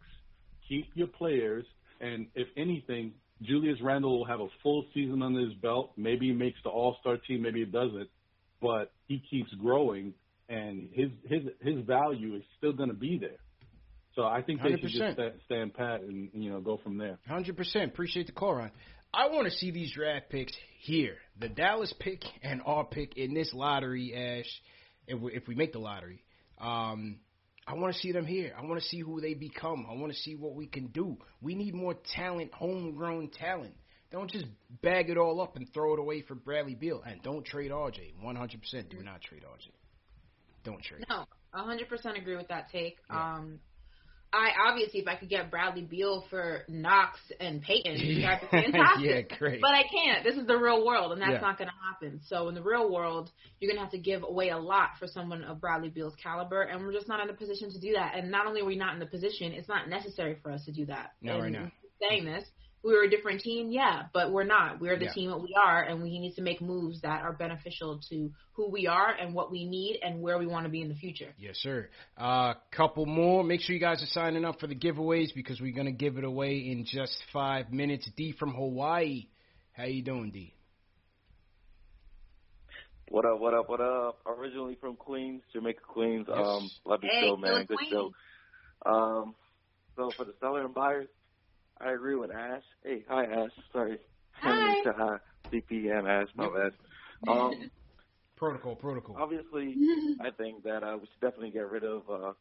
keep 0.67 0.89
your 0.95 1.07
players, 1.07 1.65
and 2.01 2.27
if 2.35 2.47
anything, 2.57 3.13
Julius 3.41 3.79
Randle 3.81 4.19
will 4.19 4.25
have 4.25 4.39
a 4.39 4.47
full 4.63 4.85
season 4.93 5.21
under 5.21 5.41
his 5.41 5.53
belt. 5.55 5.91
Maybe 5.97 6.27
he 6.27 6.33
makes 6.33 6.59
the 6.63 6.69
All 6.69 6.97
Star 7.01 7.17
team, 7.17 7.41
maybe 7.41 7.59
he 7.59 7.65
doesn't, 7.65 8.09
but 8.61 8.91
he 9.07 9.21
keeps 9.29 9.51
growing, 9.53 10.13
and 10.49 10.89
his 10.91 11.09
his 11.25 11.41
his 11.61 11.85
value 11.85 12.35
is 12.35 12.43
still 12.57 12.73
going 12.73 12.89
to 12.89 12.95
be 12.95 13.17
there. 13.17 13.37
So 14.15 14.23
I 14.23 14.41
think 14.41 14.63
they 14.63 14.71
should 14.71 14.89
just 14.89 15.17
100%. 15.17 15.33
stand 15.45 15.73
pat 15.75 16.01
and 16.01 16.29
you 16.33 16.49
know 16.49 16.59
go 16.59 16.79
from 16.83 16.97
there. 16.97 17.19
Hundred 17.27 17.55
percent. 17.55 17.91
Appreciate 17.91 18.25
the 18.25 18.33
call, 18.33 18.55
Ron. 18.55 18.71
I 19.13 19.29
want 19.29 19.45
to 19.45 19.51
see 19.51 19.71
these 19.71 19.91
draft 19.93 20.29
picks 20.29 20.53
here. 20.79 21.17
The 21.39 21.49
Dallas 21.49 21.93
pick 21.99 22.23
and 22.41 22.61
our 22.65 22.83
pick 22.83 23.15
in 23.15 23.33
this 23.33 23.53
lottery, 23.53 24.13
Ash. 24.15 24.49
If 25.07 25.21
we, 25.21 25.33
if 25.33 25.47
we 25.47 25.55
make 25.55 25.71
the 25.71 25.79
lottery, 25.79 26.23
um, 26.59 27.19
I 27.67 27.73
want 27.73 27.93
to 27.93 27.99
see 27.99 28.13
them 28.13 28.25
here. 28.25 28.53
I 28.57 28.65
want 28.65 28.81
to 28.81 28.87
see 28.87 29.01
who 29.01 29.19
they 29.19 29.33
become. 29.33 29.85
I 29.89 29.93
want 29.93 30.13
to 30.13 30.17
see 30.17 30.35
what 30.35 30.55
we 30.55 30.67
can 30.67 30.87
do. 30.87 31.17
We 31.41 31.53
need 31.53 31.75
more 31.75 31.95
talent, 32.15 32.53
homegrown 32.53 33.31
talent. 33.37 33.73
Don't 34.09 34.31
just 34.31 34.45
bag 34.81 35.09
it 35.09 35.17
all 35.17 35.41
up 35.41 35.57
and 35.57 35.67
throw 35.73 35.93
it 35.93 35.99
away 35.99 36.21
for 36.21 36.33
Bradley 36.33 36.75
Beal. 36.75 37.03
And 37.05 37.21
don't 37.21 37.45
trade 37.45 37.71
RJ. 37.71 38.13
One 38.21 38.37
hundred 38.37 38.61
percent. 38.61 38.89
Do 38.89 39.03
not 39.03 39.21
trade 39.21 39.43
RJ. 39.43 39.67
Don't 40.63 40.81
trade. 40.81 41.05
No, 41.09 41.25
hundred 41.51 41.89
percent 41.89 42.17
agree 42.17 42.37
with 42.37 42.47
that 42.47 42.71
take. 42.71 42.97
Um, 43.09 43.59
I 44.33 44.49
obviously, 44.69 44.99
if 44.99 45.07
I 45.07 45.15
could 45.15 45.29
get 45.29 45.49
Bradley 45.49 45.83
Beal 45.83 46.25
for 46.29 46.63
Knox 46.67 47.17
and 47.39 47.61
Payton, 47.61 47.97
fantastic. 48.51 49.31
Yeah, 49.31 49.37
great. 49.37 49.61
But 49.61 49.71
I 49.71 49.83
can't. 49.83 50.23
This 50.23 50.35
is 50.35 50.45
the 50.45 50.57
real 50.57 50.85
world, 50.85 51.13
and 51.13 51.21
that's 51.21 51.31
Yeah. 51.33 51.39
not 51.39 51.57
going 51.57 51.69
to 51.69 51.73
happen. 51.91 52.19
So 52.27 52.49
in 52.49 52.55
the 52.55 52.61
real 52.61 52.91
world, 52.91 53.31
you're 53.59 53.69
going 53.69 53.77
to 53.77 53.83
have 53.83 53.91
to 53.91 53.97
give 53.97 54.23
away 54.23 54.49
a 54.49 54.57
lot 54.57 54.91
for 54.99 55.07
someone 55.07 55.43
of 55.43 55.61
Bradley 55.61 55.89
Beal's 55.89 56.15
caliber, 56.21 56.61
and 56.63 56.81
we're 56.85 56.91
just 56.93 57.07
not 57.07 57.21
in 57.21 57.27
the 57.27 57.33
position 57.33 57.71
to 57.71 57.79
do 57.79 57.93
that. 57.93 58.15
And 58.15 58.29
not 58.29 58.45
only 58.47 58.61
are 58.61 58.65
we 58.65 58.75
not 58.75 58.93
in 58.93 58.99
the 58.99 59.05
position, 59.05 59.53
it's 59.53 59.69
not 59.69 59.87
necessary 59.89 60.37
for 60.43 60.51
us 60.51 60.65
to 60.65 60.71
do 60.71 60.85
that. 60.87 61.13
Not 61.21 61.35
and 61.35 61.43
right 61.43 61.51
now. 61.51 61.71
Saying 62.09 62.25
this, 62.25 62.43
we 62.83 62.93
were 62.93 63.03
a 63.03 63.09
different 63.09 63.41
team, 63.41 63.69
yeah, 63.71 64.03
but 64.13 64.31
we're 64.31 64.43
not. 64.43 64.79
We're 64.79 64.97
the 64.97 65.05
Yeah. 65.05 65.13
team 65.13 65.31
that 65.31 65.39
we 65.39 65.53
are, 65.55 65.81
and 65.83 66.01
we 66.01 66.19
need 66.19 66.35
to 66.35 66.41
make 66.41 66.61
moves 66.61 67.01
that 67.01 67.21
are 67.21 67.33
beneficial 67.33 67.99
to 68.09 68.31
who 68.53 68.69
we 68.69 68.87
are 68.87 69.09
and 69.11 69.33
what 69.33 69.51
we 69.51 69.65
need 69.65 69.99
and 70.03 70.21
where 70.21 70.37
we 70.37 70.45
want 70.47 70.65
to 70.65 70.69
be 70.69 70.81
in 70.81 70.87
the 70.87 70.95
future. 70.95 71.33
Yes, 71.37 71.57
sir. 71.57 71.89
A 72.17 72.23
uh, 72.23 72.53
couple 72.71 73.05
more. 73.05 73.43
Make 73.43 73.61
sure 73.61 73.73
you 73.73 73.79
guys 73.81 74.01
are 74.01 74.07
signing 74.07 74.45
up 74.45 74.59
for 74.59 74.67
the 74.67 74.75
giveaways 74.75 75.33
because 75.33 75.59
we're 75.59 75.75
gonna 75.75 75.91
give 75.91 76.17
it 76.17 76.23
away 76.23 76.69
in 76.69 76.85
just 76.85 77.21
five 77.33 77.71
minutes. 77.73 78.09
D 78.15 78.31
from 78.33 78.53
Hawaii. 78.53 79.27
How 79.73 79.85
you 79.85 80.01
doing, 80.01 80.31
D? 80.31 80.53
What 83.09 83.25
up, 83.25 83.39
what 83.39 83.53
up, 83.53 83.69
what 83.69 83.79
up? 83.79 84.19
Originally 84.25 84.75
from 84.75 84.95
Queens, 84.97 85.41
Jamaica, 85.53 85.79
Queens. 85.87 86.25
Yes. 86.27 86.37
Um, 86.37 86.69
love 86.85 87.01
the 87.01 87.07
Hey, 87.07 87.21
show, 87.21 87.37
man. 87.37 87.65
Good 87.65 87.77
Queens. 87.77 87.91
show. 87.91 88.11
Um, 88.85 89.35
so 89.95 90.11
for 90.17 90.25
the 90.25 90.33
seller 90.41 90.65
and 90.65 90.73
buyers, 90.73 91.07
I 91.79 91.91
agree 91.91 92.15
with 92.15 92.31
Ash. 92.31 92.63
Hey, 92.83 93.03
hi 93.07 93.25
Ash. 93.25 93.51
Sorry. 93.71 93.99
Hi. 94.43 94.75
to, 94.83 94.89
uh, 94.89 95.17
CP 95.51 95.91
and 95.97 96.07
Ash, 96.07 96.27
my 96.35 96.47
bad. 96.47 96.73
Um, 97.27 97.71
protocol, 98.35 98.75
protocol. 98.75 99.15
Obviously, 99.17 99.75
I 100.21 100.29
think 100.29 100.63
that 100.63 100.83
uh, 100.83 100.95
we 101.01 101.07
should 101.07 101.19
definitely 101.19 101.49
get 101.49 101.69
rid 101.71 101.83
of 101.83 102.03
uh, 102.09 102.33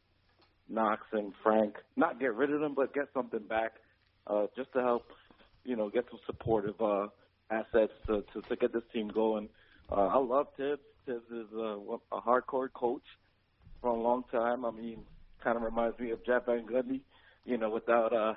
Knox 0.68 1.02
and 1.12 1.32
Frank. 1.42 1.76
Not 1.96 2.20
get 2.20 2.34
rid 2.34 2.52
of 2.52 2.60
them, 2.60 2.74
but 2.74 2.92
get 2.92 3.06
something 3.14 3.46
back, 3.48 3.72
uh, 4.26 4.46
just 4.54 4.70
to 4.74 4.82
help, 4.82 5.06
you 5.64 5.76
know, 5.76 5.88
get 5.88 6.04
some 6.10 6.20
supportive 6.26 6.78
uh, 6.80 7.06
assets 7.50 7.92
to, 8.06 8.22
to 8.34 8.42
to 8.42 8.56
get 8.56 8.74
this 8.74 8.82
team 8.92 9.08
going. 9.08 9.48
Uh, 9.90 10.08
I 10.08 10.18
love 10.18 10.48
Thibs. 10.58 10.82
Thibs 11.06 11.24
is 11.30 11.46
uh, 11.56 11.78
a 12.12 12.20
hardcore 12.20 12.70
coach 12.74 13.04
for 13.80 13.88
a 13.88 13.98
long 14.00 14.24
time. 14.30 14.64
I 14.66 14.70
mean, 14.70 15.04
kind 15.42 15.56
of 15.56 15.62
reminds 15.62 15.98
me 15.98 16.10
of 16.10 16.24
Jeff 16.26 16.44
Van 16.46 16.66
Gundy, 16.66 17.00
you 17.46 17.56
know, 17.56 17.70
without 17.70 18.12
uh, 18.12 18.34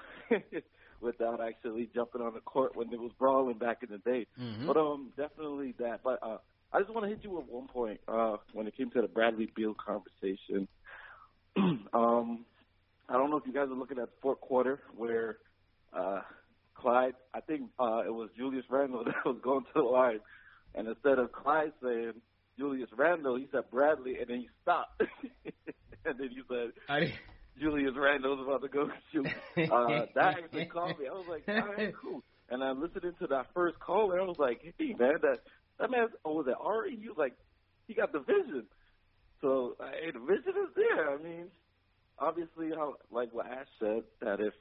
without 1.02 1.42
actually 1.42 1.90
jumping 1.94 2.22
on 2.22 2.34
the 2.34 2.40
court 2.42 2.76
when 2.76 2.92
it 2.94 3.00
was 3.00 3.12
brawling 3.18 3.58
back 3.58 3.84
in 3.84 3.90
the 3.90 3.98
day. 4.00 4.28
Mhm. 4.40 4.68
But 4.68 4.78
um, 4.78 5.12
definitely 5.18 5.74
that. 5.80 6.02
But 6.04 6.20
uh, 6.22 6.38
I 6.72 6.80
just 6.80 6.94
want 6.94 7.06
to 7.06 7.10
hit 7.10 7.24
you 7.24 7.38
at 7.40 7.50
one 7.50 7.68
point 7.68 8.00
uh, 8.08 8.38
when 8.54 8.68
it 8.68 8.76
came 8.78 8.92
to 8.92 9.02
the 9.02 9.08
Bradley 9.08 9.52
Beal 9.56 9.74
conversation. 9.76 10.68
um, 11.58 12.46
I 13.08 13.14
don't 13.14 13.32
know 13.32 13.38
if 13.38 13.48
you 13.48 13.54
guys 13.54 13.70
are 13.70 13.76
looking 13.76 13.98
at 13.98 14.06
the 14.06 14.18
fourth 14.22 14.40
quarter 14.40 14.80
where 14.96 15.38
uh, 15.94 16.22
Clyde, 16.76 17.16
I 17.34 17.42
think 17.42 17.70
uh, 17.80 18.04
it 18.06 18.14
was 18.14 18.30
Julius 18.38 18.66
Randle 18.70 19.04
that 19.06 19.26
was 19.26 19.38
going 19.44 19.64
to 19.64 19.72
the 19.76 19.82
line, 19.82 20.20
and 20.76 20.88
instead 20.88 21.18
of 21.20 21.32
Clyde 21.32 21.74
saying 21.84 22.14
Julius 22.58 22.90
Randle, 22.96 23.36
he 23.36 23.48
said 23.52 23.64
Bradley, 23.72 24.20
and 24.20 24.30
then 24.30 24.38
he 24.42 24.50
stopped, 24.62 25.02
and 26.06 26.20
then 26.20 26.30
he 26.30 26.42
said 26.48 26.72
I 26.88 27.14
Julius 27.60 27.94
Randle's 27.96 28.40
about 28.46 28.62
to 28.62 28.68
go 28.70 28.90
shoot. 29.12 29.28
Uh, 29.72 30.06
that 30.16 30.38
actually 30.40 30.66
caught 30.66 30.98
me. 31.00 31.08
I 31.08 31.14
was 31.14 31.26
like, 31.30 31.44
all 31.48 31.74
right, 31.74 31.94
cool. 32.02 32.24
And 32.50 32.64
I'm 32.64 32.82
listening 32.82 33.14
to 33.20 33.28
that 33.28 33.48
first 33.54 33.80
call, 33.80 34.12
and 34.12 34.22
I 34.22 34.24
was 34.24 34.38
like, 34.40 34.62
hey, 34.78 34.96
man, 34.98 35.16
that 35.22 35.40
that 35.80 35.92
man, 35.92 36.08
oh, 36.26 36.34
was 36.34 36.48
it 36.48 36.56
Ari? 36.60 36.98
He 37.00 37.08
was 37.08 37.18
like, 37.18 37.34
he 37.88 37.94
got 37.94 38.12
the 38.12 38.20
vision. 38.20 38.66
So, 39.42 39.76
uh, 39.80 39.86
hey, 39.92 40.12
the 40.12 40.20
vision 40.20 40.54
is 40.68 40.76
there. 40.76 41.14
I 41.14 41.18
mean, 41.22 41.46
obviously, 42.18 42.70
how 42.76 42.96
like 43.12 43.34
what 43.34 43.46
Ash 43.46 43.68
said, 43.80 44.04
that 44.22 44.40
if 44.40 44.54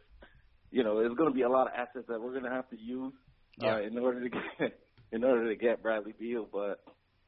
you 0.70 0.84
know, 0.84 0.98
there's 1.00 1.16
going 1.16 1.30
to 1.30 1.34
be 1.34 1.42
a 1.42 1.48
lot 1.48 1.66
of 1.66 1.72
assets 1.74 2.06
that 2.08 2.20
we're 2.20 2.32
going 2.32 2.44
to 2.44 2.50
have 2.50 2.68
to 2.70 2.78
use 2.78 3.14
Yeah. 3.60 3.76
uh, 3.76 3.80
in 3.80 3.98
order 3.98 4.22
to 4.22 4.28
get 4.28 4.78
in 5.12 5.24
order 5.24 5.48
to 5.48 5.56
get 5.56 5.82
Bradley 5.82 6.12
Beal. 6.18 6.46
But 6.52 6.80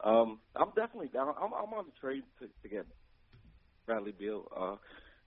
um, 0.05 0.40
I'm 0.55 0.68
definitely 0.76 1.09
down. 1.09 1.28
I'm, 1.28 1.52
I'm 1.55 1.72
on 1.72 1.86
the 1.86 1.92
trade 2.01 2.22
to, 2.40 2.47
to 2.62 2.68
get 2.68 2.86
Bradley 3.86 4.12
Beal. 4.12 4.47
Uh, 4.55 4.76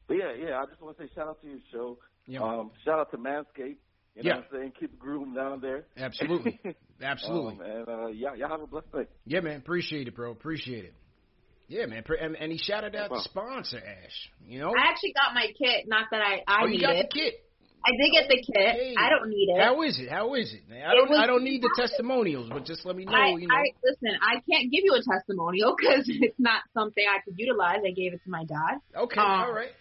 but 0.07 0.15
yeah, 0.15 0.33
yeah, 0.37 0.59
I 0.61 0.65
just 0.65 0.81
want 0.81 0.97
to 0.97 1.03
say 1.03 1.09
shout 1.15 1.27
out 1.27 1.41
to 1.41 1.47
your 1.47 1.59
show. 1.71 1.97
Yeah. 2.27 2.41
Um, 2.41 2.71
shout 2.85 2.99
out 2.99 3.11
to 3.11 3.17
Manscaped. 3.17 3.77
You 4.15 4.21
know 4.23 4.29
Yeah. 4.29 4.35
what 4.35 4.45
I'm 4.53 4.59
saying? 4.59 4.73
Keep 4.79 4.91
the 4.91 4.97
groom 4.97 5.33
down 5.33 5.59
there. 5.59 5.85
Absolutely. 5.97 6.59
Absolutely. 7.01 7.55
Um, 7.65 7.71
and 7.71 7.87
uh, 7.89 8.07
yeah, 8.07 8.35
y'all 8.35 8.49
have 8.49 8.61
a 8.61 8.67
blessed 8.67 8.91
day. 8.91 9.05
Yeah, 9.25 9.39
man. 9.41 9.57
Appreciate 9.57 10.07
it, 10.07 10.15
bro. 10.15 10.31
Appreciate 10.31 10.85
it. 10.85 10.93
Yeah, 11.67 11.85
man. 11.87 12.03
And, 12.21 12.35
and 12.35 12.51
he 12.51 12.57
shouted 12.57 12.95
out 12.95 13.09
the 13.09 13.21
sponsor, 13.23 13.77
Ash. 13.77 14.29
You 14.45 14.59
know? 14.59 14.69
I 14.69 14.89
actually 14.91 15.13
got 15.13 15.33
my 15.33 15.47
kit. 15.57 15.85
Not 15.87 16.07
that 16.11 16.21
I 16.21 16.43
I 16.47 16.63
oh, 16.63 16.65
need 16.67 16.81
got 16.81 16.95
it. 16.95 17.09
the 17.09 17.19
kit. 17.19 17.33
I 17.85 17.91
did 17.99 18.11
get 18.13 18.29
the 18.29 18.35
kit. 18.37 18.75
Hey. 18.75 18.95
I 18.97 19.09
don't 19.09 19.29
need 19.29 19.49
it. 19.49 19.59
How 19.59 19.81
is 19.81 19.99
it? 19.99 20.09
How 20.09 20.35
is 20.35 20.53
it, 20.53 20.69
man? 20.69 20.85
I 20.87 20.93
It 20.93 20.95
don't. 20.95 21.09
was 21.09 21.19
I 21.19 21.27
don't 21.27 21.43
need 21.43 21.61
the 21.61 21.69
testimonials, 21.75 22.47
but 22.49 22.63
just 22.63 22.85
let 22.85 22.95
me 22.95 23.03
know. 23.03 23.11
I, 23.11 23.29
you 23.37 23.47
know. 23.47 23.55
I 23.55 23.63
listen. 23.83 24.17
I 24.21 24.35
can't 24.49 24.71
give 24.71 24.83
you 24.85 24.93
a 24.93 25.03
testimonial 25.03 25.75
because 25.79 26.05
it's 26.07 26.39
not 26.39 26.61
something 26.73 27.03
I 27.03 27.19
could 27.25 27.33
utilize. 27.37 27.79
I 27.85 27.91
gave 27.91 28.13
it 28.13 28.21
to 28.23 28.29
my 28.29 28.45
dad. 28.45 28.79
okay. 28.95 29.19
um, 29.19 29.27
all 29.27 29.51
right. 29.51 29.71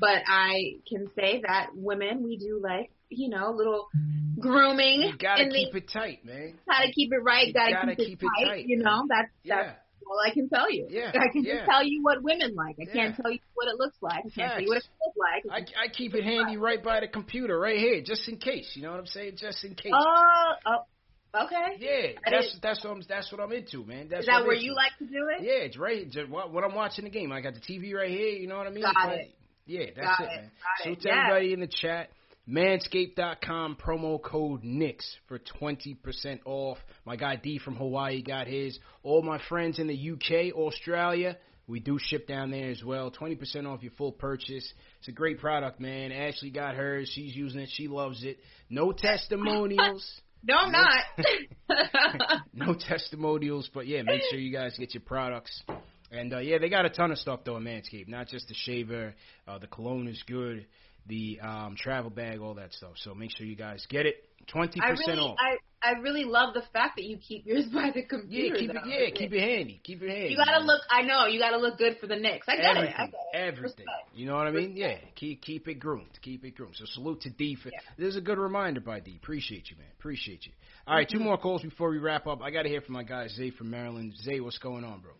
But 0.00 0.22
I 0.26 0.76
can 0.88 1.08
say 1.16 1.42
that 1.46 1.70
women, 1.74 2.22
we 2.22 2.36
do 2.36 2.60
like 2.62 2.90
you 3.08 3.28
know 3.28 3.50
little 3.52 3.88
mm-hmm. 3.96 4.40
grooming. 4.40 5.02
You 5.02 5.16
gotta 5.18 5.44
in 5.44 5.50
keep 5.50 5.72
the, 5.72 5.78
it 5.78 5.90
tight, 5.92 6.24
man. 6.24 6.54
Gotta 6.66 6.92
keep 6.92 7.12
it 7.12 7.22
right. 7.22 7.52
Gotta, 7.52 7.72
gotta 7.72 7.96
keep, 7.96 8.06
keep 8.08 8.22
it 8.22 8.26
it 8.26 8.44
tight. 8.44 8.48
tight, 8.50 8.66
you 8.68 8.78
know 8.78 9.04
that's 9.08 9.28
Yeah. 9.44 9.62
that's 9.62 9.78
all 10.06 10.20
I 10.26 10.32
can 10.32 10.48
tell 10.48 10.70
you. 10.70 10.86
Yeah, 10.90 11.08
I 11.14 11.28
can 11.32 11.44
yeah. 11.44 11.54
just 11.56 11.70
tell 11.70 11.84
you 11.84 12.02
what 12.02 12.22
women 12.22 12.54
like. 12.54 12.76
I 12.80 12.84
can't 12.90 13.14
tell 13.16 13.30
you 13.30 13.40
what 13.54 13.68
it 13.68 13.76
looks 13.78 13.96
like. 14.00 14.18
I 14.26 14.30
can't 14.30 14.52
tell 14.52 14.60
you 14.60 14.68
what 14.68 14.78
it 14.78 14.84
Facts. 14.84 14.88
feels 15.04 15.52
like. 15.52 15.68
I, 15.78 15.84
I 15.84 15.88
keep 15.88 16.14
it 16.14 16.24
handy 16.24 16.56
right 16.56 16.82
by 16.82 17.00
the 17.00 17.08
computer, 17.08 17.58
right 17.58 17.76
here, 17.78 18.00
just 18.02 18.28
in 18.28 18.36
case. 18.38 18.70
You 18.74 18.82
know 18.82 18.90
what 18.90 19.00
I'm 19.00 19.06
saying? 19.06 19.32
Just 19.36 19.64
in 19.64 19.74
case. 19.74 19.92
Oh, 19.94 20.52
oh, 20.66 21.44
okay. 21.44 21.76
yeah, 21.78 22.18
I 22.26 22.30
that's 22.30 22.46
didn't- 22.48 22.62
that's 22.62 22.84
what 22.84 22.90
I'm 22.92 23.02
that's 23.08 23.32
what 23.32 23.40
I'm 23.40 23.52
into, 23.52 23.84
man. 23.84 24.08
That's 24.08 24.22
Is 24.22 24.28
what 24.28 24.32
that 24.34 24.40
I'm 24.40 24.46
where 24.46 24.54
into. 24.56 24.64
you 24.66 24.74
like 24.74 24.96
to 24.98 25.04
do 25.06 25.28
it? 25.36 25.42
Yeah, 25.44 25.64
it's 25.66 25.76
right. 25.76 26.08
Just 26.10 26.28
wh- 26.30 26.52
when 26.52 26.64
I'm 26.64 26.74
watching 26.74 27.04
the 27.04 27.10
game, 27.10 27.32
I 27.32 27.40
got 27.40 27.54
the 27.54 27.60
TV 27.60 27.92
right 27.94 28.10
here. 28.10 28.28
You 28.30 28.46
know 28.46 28.56
what 28.56 28.66
I 28.66 28.70
mean? 28.70 28.82
Got 28.84 28.94
But, 29.04 29.14
it. 29.16 29.34
Yeah, 29.68 29.86
that's 29.94 30.20
it, 30.20 30.24
it. 30.24 30.26
man. 30.26 30.50
So 30.82 30.90
it. 30.90 31.00
to 31.02 31.08
Yeah. 31.08 31.18
everybody 31.26 31.52
in 31.52 31.60
the 31.60 31.68
chat, 31.68 32.10
Manscaped.com 32.48 33.76
promo 33.76 34.20
code 34.22 34.64
Knicks 34.64 35.16
for 35.26 35.38
20% 35.38 36.40
off. 36.46 36.78
My 37.04 37.14
guy 37.16 37.36
D 37.36 37.58
from 37.58 37.76
Hawaii 37.76 38.22
got 38.22 38.46
his. 38.46 38.78
All 39.02 39.22
my 39.22 39.38
friends 39.50 39.78
in 39.78 39.86
the 39.86 39.94
UK, 40.12 40.54
Australia, 40.56 41.36
we 41.66 41.78
do 41.80 41.98
ship 42.00 42.26
down 42.26 42.50
there 42.50 42.70
as 42.70 42.82
well. 42.82 43.10
20% 43.10 43.66
off 43.66 43.82
your 43.82 43.92
full 43.98 44.12
purchase. 44.12 44.72
It's 45.00 45.08
a 45.08 45.12
great 45.12 45.38
product, 45.40 45.78
man. 45.78 46.10
Ashley 46.10 46.48
got 46.50 46.74
hers. 46.74 47.10
She's 47.14 47.36
using 47.36 47.60
it. 47.60 47.68
She 47.70 47.86
loves 47.86 48.24
it. 48.24 48.38
No 48.70 48.92
testimonials. 48.92 50.20
No, 50.44 50.54
I'm 50.54 50.70
not. 50.70 52.40
no 52.54 52.72
testimonials, 52.74 53.68
but 53.74 53.88
yeah, 53.88 54.02
make 54.02 54.22
sure 54.30 54.38
you 54.38 54.52
guys 54.52 54.76
get 54.78 54.94
your 54.94 55.00
products. 55.00 55.64
And 56.10 56.32
uh, 56.32 56.38
yeah, 56.38 56.58
they 56.58 56.68
got 56.68 56.84
a 56.86 56.90
ton 56.90 57.10
of 57.12 57.18
stuff 57.18 57.40
though 57.44 57.56
in 57.56 57.64
Manscaped. 57.64 58.08
Not 58.08 58.28
just 58.28 58.48
the 58.48 58.54
shaver, 58.54 59.14
uh, 59.46 59.58
the 59.58 59.66
cologne 59.66 60.08
is 60.08 60.22
good, 60.26 60.66
the 61.06 61.38
um, 61.42 61.76
travel 61.78 62.10
bag, 62.10 62.40
all 62.40 62.54
that 62.54 62.72
stuff. 62.72 62.92
So 62.96 63.14
make 63.14 63.30
sure 63.36 63.46
you 63.46 63.56
guys 63.56 63.86
get 63.88 64.06
it. 64.06 64.16
Twenty 64.46 64.80
I 64.80 64.90
percent 64.92 65.08
really, 65.08 65.20
off. 65.20 65.36
I, 65.38 65.56
I 65.90 65.92
really 66.00 66.24
love 66.24 66.54
the 66.54 66.62
fact 66.72 66.96
that 66.96 67.04
you 67.04 67.18
keep 67.18 67.44
yours 67.44 67.66
by 67.74 67.90
the 67.94 68.02
computer. 68.02 68.56
Yeah, 68.56 68.60
keep 68.60 68.70
it. 68.70 68.76
Yeah, 68.86 69.10
keep 69.14 69.32
it 69.34 69.40
handy. 69.42 69.80
Keep 69.84 70.02
it 70.02 70.08
handy. 70.08 70.28
You 70.30 70.36
gotta 70.38 70.60
man. 70.60 70.66
look. 70.66 70.80
I 70.90 71.02
know 71.02 71.26
you 71.26 71.38
gotta 71.38 71.58
look 71.58 71.76
good 71.76 71.98
for 72.00 72.06
the 72.06 72.16
Knicks. 72.16 72.46
I 72.48 72.56
get 72.56 72.64
everything, 72.64 72.88
it. 72.88 72.96
I 72.98 73.04
get 73.06 73.14
it. 73.14 73.36
everything. 73.36 73.62
Respect. 73.64 73.88
You 74.14 74.26
know 74.26 74.36
what 74.36 74.46
I 74.46 74.52
mean? 74.52 74.72
Yeah, 74.74 74.96
keep 75.16 75.42
keep 75.42 75.68
it 75.68 75.74
groomed. 75.74 76.18
Keep 76.22 76.46
it 76.46 76.56
groomed. 76.56 76.76
So 76.76 76.86
salute 76.86 77.20
to 77.22 77.30
D. 77.30 77.56
For, 77.62 77.68
This 77.98 78.08
is 78.08 78.16
a 78.16 78.22
good 78.22 78.38
reminder 78.38 78.80
by 78.80 79.00
D. 79.00 79.18
Appreciate 79.22 79.68
you, 79.68 79.76
man. 79.76 79.88
Appreciate 79.98 80.46
you. 80.46 80.52
All 80.86 80.94
right, 80.94 81.06
Mm-hmm. 81.06 81.18
two 81.18 81.22
more 81.22 81.36
calls 81.36 81.60
before 81.60 81.90
we 81.90 81.98
wrap 81.98 82.26
up. 82.26 82.40
I 82.42 82.50
got 82.50 82.62
to 82.62 82.70
hear 82.70 82.80
from 82.80 82.94
my 82.94 83.02
guy 83.02 83.28
Zay 83.28 83.50
from 83.50 83.68
Maryland. 83.70 84.14
Zay, 84.22 84.40
what's 84.40 84.56
going 84.56 84.84
on, 84.84 85.00
bro? 85.00 85.12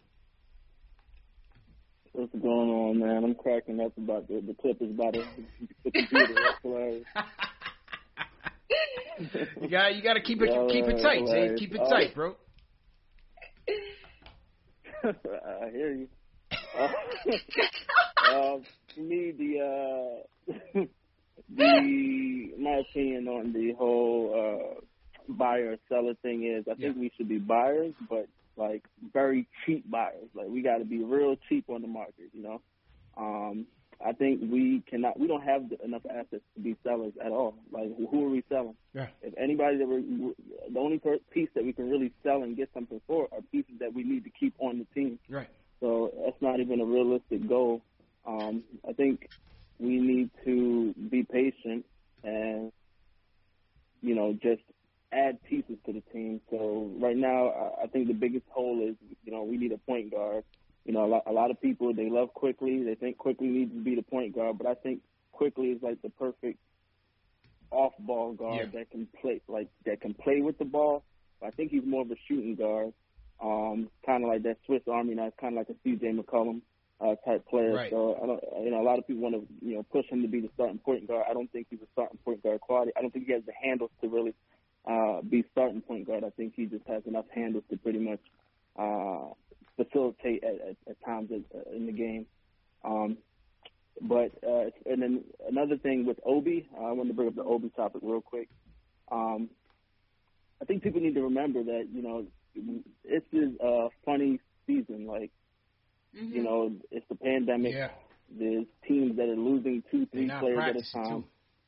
What's 2.12 2.32
going 2.32 2.70
on, 2.70 2.98
man? 2.98 3.24
I'm 3.24 3.34
cracking 3.34 3.80
up 3.80 3.96
about 3.96 4.28
the, 4.28 4.42
the 4.46 4.54
Clippers 4.54 4.90
about 4.90 5.12
the, 5.12 5.24
the 5.84 5.90
computer. 5.90 6.34
That's 6.34 6.58
hilarious. 6.62 7.04
You 9.60 9.68
got 9.68 9.96
you 9.96 10.02
got 10.02 10.14
to 10.14 10.20
keep 10.22 10.40
it 10.40 10.48
Yeah, 10.48 10.68
keep 10.70 10.84
it 10.84 11.02
tight. 11.02 11.58
Keep 11.58 11.74
it 11.74 11.80
Oh. 11.82 11.90
tight, 11.90 12.14
bro. 12.14 12.36
I 15.04 15.70
hear 15.72 15.92
you. 15.94 16.08
Uh, 16.78 16.86
uh, 18.30 18.58
for 18.94 19.00
me, 19.00 19.32
the 19.36 20.22
uh, 20.54 20.80
the 21.56 22.50
my 22.60 22.76
opinion 22.88 23.26
on 23.26 23.52
the 23.52 23.72
whole 23.76 24.32
uh, 24.78 25.32
buyer 25.34 25.76
seller 25.88 26.14
thing 26.22 26.44
is, 26.44 26.64
I 26.70 26.74
think 26.76 26.96
we 26.96 27.10
should 27.16 27.28
be 27.28 27.38
buyers, 27.38 27.94
but 28.08 28.28
like 28.58 28.84
very 29.12 29.48
cheap 29.64 29.88
buyers. 29.90 30.28
Like 30.34 30.48
we 30.48 30.62
got 30.62 30.78
to 30.78 30.84
be 30.84 31.02
real 31.02 31.36
cheap 31.48 31.64
on 31.68 31.82
the 31.82 31.88
market, 31.88 32.30
you 32.32 32.42
know. 32.42 32.60
Um, 33.16 33.66
I 34.04 34.12
think 34.12 34.40
we 34.42 34.82
cannot. 34.88 35.18
We 35.18 35.26
don't 35.26 35.42
have 35.42 35.62
enough 35.84 36.02
assets 36.08 36.44
to 36.54 36.60
be 36.60 36.76
sellers 36.84 37.14
at 37.24 37.32
all. 37.32 37.54
Like 37.72 37.90
who 38.10 38.26
are 38.26 38.30
we 38.30 38.44
selling? 38.48 38.76
Yeah. 38.94 39.06
If 39.22 39.34
anybody 39.38 39.78
that 39.78 39.88
we're, 39.88 40.02
the 40.72 40.78
only 40.78 41.00
piece 41.30 41.48
that 41.54 41.64
we 41.64 41.72
can 41.72 41.90
really 41.90 42.12
sell 42.22 42.42
and 42.42 42.56
get 42.56 42.70
something 42.74 43.00
for 43.06 43.28
are 43.32 43.40
pieces 43.50 43.74
that 43.80 43.94
we 43.94 44.04
need 44.04 44.24
to 44.24 44.30
keep 44.30 44.54
on 44.58 44.78
the 44.78 44.86
team. 45.00 45.18
Right. 45.28 45.48
So 45.80 46.12
that's 46.24 46.40
not 46.40 46.60
even 46.60 46.80
a 46.80 46.84
realistic 46.84 47.48
goal. 47.48 47.82
Um, 48.26 48.64
I 48.88 48.92
think 48.92 49.28
we 49.78 49.98
need 50.00 50.30
to 50.44 50.92
be 50.94 51.22
patient 51.22 51.84
and, 52.24 52.72
you 54.02 54.14
know, 54.14 54.32
just 54.32 54.62
add 55.12 55.42
pieces 55.44 55.76
to 55.86 55.92
the 55.92 56.02
team. 56.12 56.40
So 56.50 56.90
right 56.98 57.16
now, 57.16 57.74
I- 57.82 57.86
think 57.86 58.08
the 58.08 58.14
biggest 58.14 58.46
hole 58.50 58.82
is, 58.82 58.96
you 59.24 59.32
know, 59.32 59.42
we 59.42 59.56
need 59.56 59.72
a 59.72 59.78
point 59.78 60.10
guard. 60.10 60.44
You 60.84 60.92
know, 60.92 61.04
a 61.04 61.08
lot, 61.08 61.22
a 61.26 61.32
lot 61.32 61.50
of 61.50 61.60
people 61.60 61.92
they 61.94 62.08
love 62.10 62.32
Quickley. 62.34 62.82
They 62.82 62.94
think 62.94 63.18
Quickley 63.18 63.48
needs 63.48 63.72
to 63.72 63.80
be 63.80 63.94
the 63.94 64.02
point 64.02 64.34
guard, 64.34 64.58
but 64.58 64.66
I 64.66 64.74
think 64.74 65.00
Quickley 65.32 65.70
is 65.72 65.82
like 65.82 66.00
the 66.02 66.10
perfect 66.10 66.58
off-ball 67.70 68.32
guard 68.34 68.72
that 68.72 68.90
can 68.90 69.06
play, 69.20 69.40
like 69.48 69.68
that 69.84 70.00
can 70.00 70.14
play 70.14 70.40
with 70.40 70.58
the 70.58 70.64
ball. 70.64 71.04
I 71.42 71.50
think 71.50 71.70
he's 71.70 71.84
more 71.84 72.02
of 72.02 72.10
a 72.10 72.16
shooting 72.26 72.54
guard, 72.54 72.92
um, 73.42 73.90
kind 74.04 74.24
of 74.24 74.28
like 74.30 74.42
that 74.42 74.58
Swiss 74.66 74.82
Army 74.90 75.14
knife, 75.14 75.34
kind 75.40 75.54
of 75.54 75.58
like 75.58 75.68
a 75.68 75.78
C.J. 75.84 76.12
McCollum 76.12 76.62
uh, 77.00 77.14
type 77.24 77.46
player. 77.46 77.74
Right. 77.74 77.90
So 77.90 78.18
I 78.22 78.26
don't, 78.26 78.42
you 78.64 78.70
know, 78.70 78.80
a 78.80 78.86
lot 78.86 78.98
of 78.98 79.06
people 79.06 79.22
want 79.22 79.34
to, 79.36 79.46
you 79.64 79.76
know, 79.76 79.82
push 79.84 80.06
him 80.06 80.22
to 80.22 80.28
be 80.28 80.40
the 80.40 80.50
starting 80.54 80.78
point 80.78 81.06
guard. 81.06 81.26
I 81.28 81.34
don't 81.34 81.50
think 81.52 81.68
he's 81.70 81.80
a 81.80 81.86
starting 81.92 82.18
point 82.24 82.42
guard 82.42 82.60
quality. 82.60 82.92
I 82.96 83.02
don't 83.02 83.12
think 83.12 83.26
he 83.26 83.32
has 83.32 83.42
the 83.46 83.52
handles 83.62 83.90
to 84.00 84.08
really 84.08 84.34
uh, 84.88 85.20
be 85.22 85.44
starting 85.52 85.80
point 85.82 86.06
guard. 86.06 86.24
I 86.24 86.30
think 86.30 86.54
he 86.56 86.66
just 86.66 86.86
has 86.86 87.02
enough 87.06 87.26
handles 87.34 87.64
to 87.70 87.76
pretty 87.76 87.98
much 87.98 88.20
uh, 88.78 89.28
facilitate 89.76 90.42
at, 90.44 90.54
at, 90.54 90.76
at 90.88 91.04
times 91.04 91.30
in, 91.30 91.44
in 91.74 91.86
the 91.86 91.92
game. 91.92 92.26
Um, 92.84 93.18
but 94.00 94.30
uh, 94.46 94.70
and 94.86 95.02
then 95.02 95.24
another 95.48 95.76
thing 95.76 96.06
with 96.06 96.18
Obi, 96.24 96.68
uh, 96.76 96.84
I 96.84 96.92
wanted 96.92 97.08
to 97.10 97.14
bring 97.14 97.28
up 97.28 97.34
the 97.34 97.44
Obi 97.44 97.70
topic 97.70 98.00
real 98.04 98.20
quick. 98.20 98.48
Um, 99.10 99.50
I 100.62 100.64
think 100.64 100.82
people 100.82 101.00
need 101.00 101.14
to 101.14 101.22
remember 101.22 101.62
that 101.64 101.88
you 101.92 102.02
know 102.02 102.26
this 103.04 103.22
is 103.32 103.50
a 103.60 103.88
funny 104.04 104.40
season. 104.66 105.06
Like 105.06 105.30
Mm-hmm. 106.16 106.36
you 106.36 106.42
know, 106.42 106.72
it's 106.90 107.06
the 107.08 107.14
pandemic. 107.14 107.74
Yeah. 107.74 107.88
There's 108.30 108.66
teams 108.86 109.16
that 109.16 109.24
are 109.28 109.36
losing 109.36 109.82
two, 109.90 110.06
three 110.06 110.30
players 110.40 110.58
at 110.58 110.76
a 110.76 110.92
time. 110.92 111.22
too. 111.22 111.24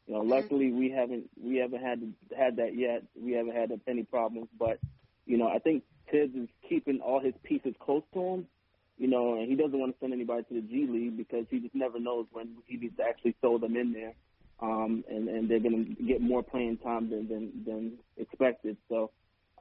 You 0.07 0.15
know, 0.15 0.21
luckily 0.21 0.73
we 0.73 0.91
haven't 0.91 1.31
we 1.41 1.57
haven't 1.57 1.83
had 1.83 2.13
had 2.37 2.57
that 2.57 2.77
yet. 2.77 3.05
We 3.21 3.33
haven't 3.33 3.55
had 3.55 3.81
any 3.87 4.03
problems, 4.03 4.49
but 4.59 4.79
you 5.27 5.39
know, 5.39 5.49
I 5.49 5.59
think 5.59 5.85
Thibs 6.11 6.35
is 6.35 6.49
keeping 6.69 7.01
all 7.01 7.21
his 7.21 7.35
pieces 7.45 7.75
close 7.79 8.03
to 8.15 8.21
him. 8.21 8.47
You 8.99 9.07
know, 9.07 9.37
and 9.37 9.49
he 9.49 9.57
doesn't 9.57 9.79
want 9.79 9.95
to 9.95 10.01
send 10.01 10.13
anybody 10.13 10.43
to 10.45 10.55
the 10.55 10.61
G 10.61 10.87
League 10.87 11.17
because 11.17 11.47
he 11.51 11.61
just 11.61 11.75
never 11.75 11.99
knows 11.99 12.27
when 12.33 12.57
he 12.67 12.77
needs 12.77 12.97
to 12.99 13.05
actually 13.05 13.35
throw 13.41 13.57
them 13.57 13.77
in 13.77 13.93
there. 13.93 14.15
Um, 14.61 15.05
and, 15.09 15.27
and 15.29 15.49
they're 15.49 15.59
going 15.59 15.97
to 15.97 16.03
get 16.03 16.21
more 16.21 16.43
playing 16.43 16.79
time 16.79 17.09
than 17.09 17.29
than, 17.29 17.65
than 17.65 17.93
expected. 18.19 18.77
So 18.91 19.11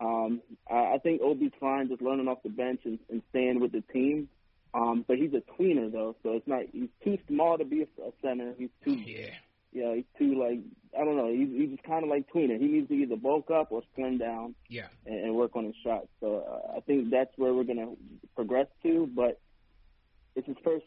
um, 0.02 0.41
I, 0.70 0.95
I 0.95 0.98
think 1.02 1.22
Obi's 1.22 1.53
fine 1.60 1.88
just 1.88 2.02
learning 2.02 2.28
off 2.28 2.44
the 2.44 2.49
bench 2.49 2.82
and, 2.84 2.99
and 3.10 3.22
staying 3.30 3.60
with 3.60 3.72
the 3.72 3.82
team. 3.94 4.28
Um, 4.74 5.03
but 5.07 5.18
he's 5.18 5.34
a 5.34 5.41
tweener 5.61 5.91
though, 5.91 6.16
so 6.22 6.34
it's 6.34 6.48
not 6.48 6.64
he's 6.72 6.90
too 7.03 7.18
small 7.28 7.57
to 7.57 7.66
be 7.66 7.82
a, 7.82 8.02
a 8.03 8.11
center. 8.22 8.53
He's 8.57 8.70
too 8.84 8.94
yeah. 8.94 9.30
Yeah, 9.72 9.94
he's 9.96 10.06
too 10.18 10.36
like 10.40 10.60
I 11.00 11.04
don't 11.06 11.16
know. 11.18 11.32
He's 11.32 11.50
he's 11.50 11.70
just 11.70 11.84
kind 11.84 12.04
of 12.04 12.10
like 12.10 12.26
tweener. 12.34 12.60
He 12.60 12.68
needs 12.68 12.88
to 12.90 12.96
either 12.96 13.16
bulk 13.16 13.52
up 13.52 13.72
or 13.72 13.84
slim 13.96 14.18
down 14.18 14.56
Yeah. 14.68 14.88
and, 15.06 15.26
and 15.26 15.36
work 15.36 15.56
on 15.56 15.66
his 15.66 15.76
shot. 15.84 16.08
So 16.20 16.44
uh, 16.74 16.78
I 16.78 16.80
think 16.82 17.12
that's 17.12 17.32
where 17.38 17.54
we're 17.54 17.64
gonna 17.64 17.94
progress 18.36 18.68
to. 18.84 19.08
But 19.16 19.40
it's 20.36 20.48
his 20.48 20.58
first 20.64 20.86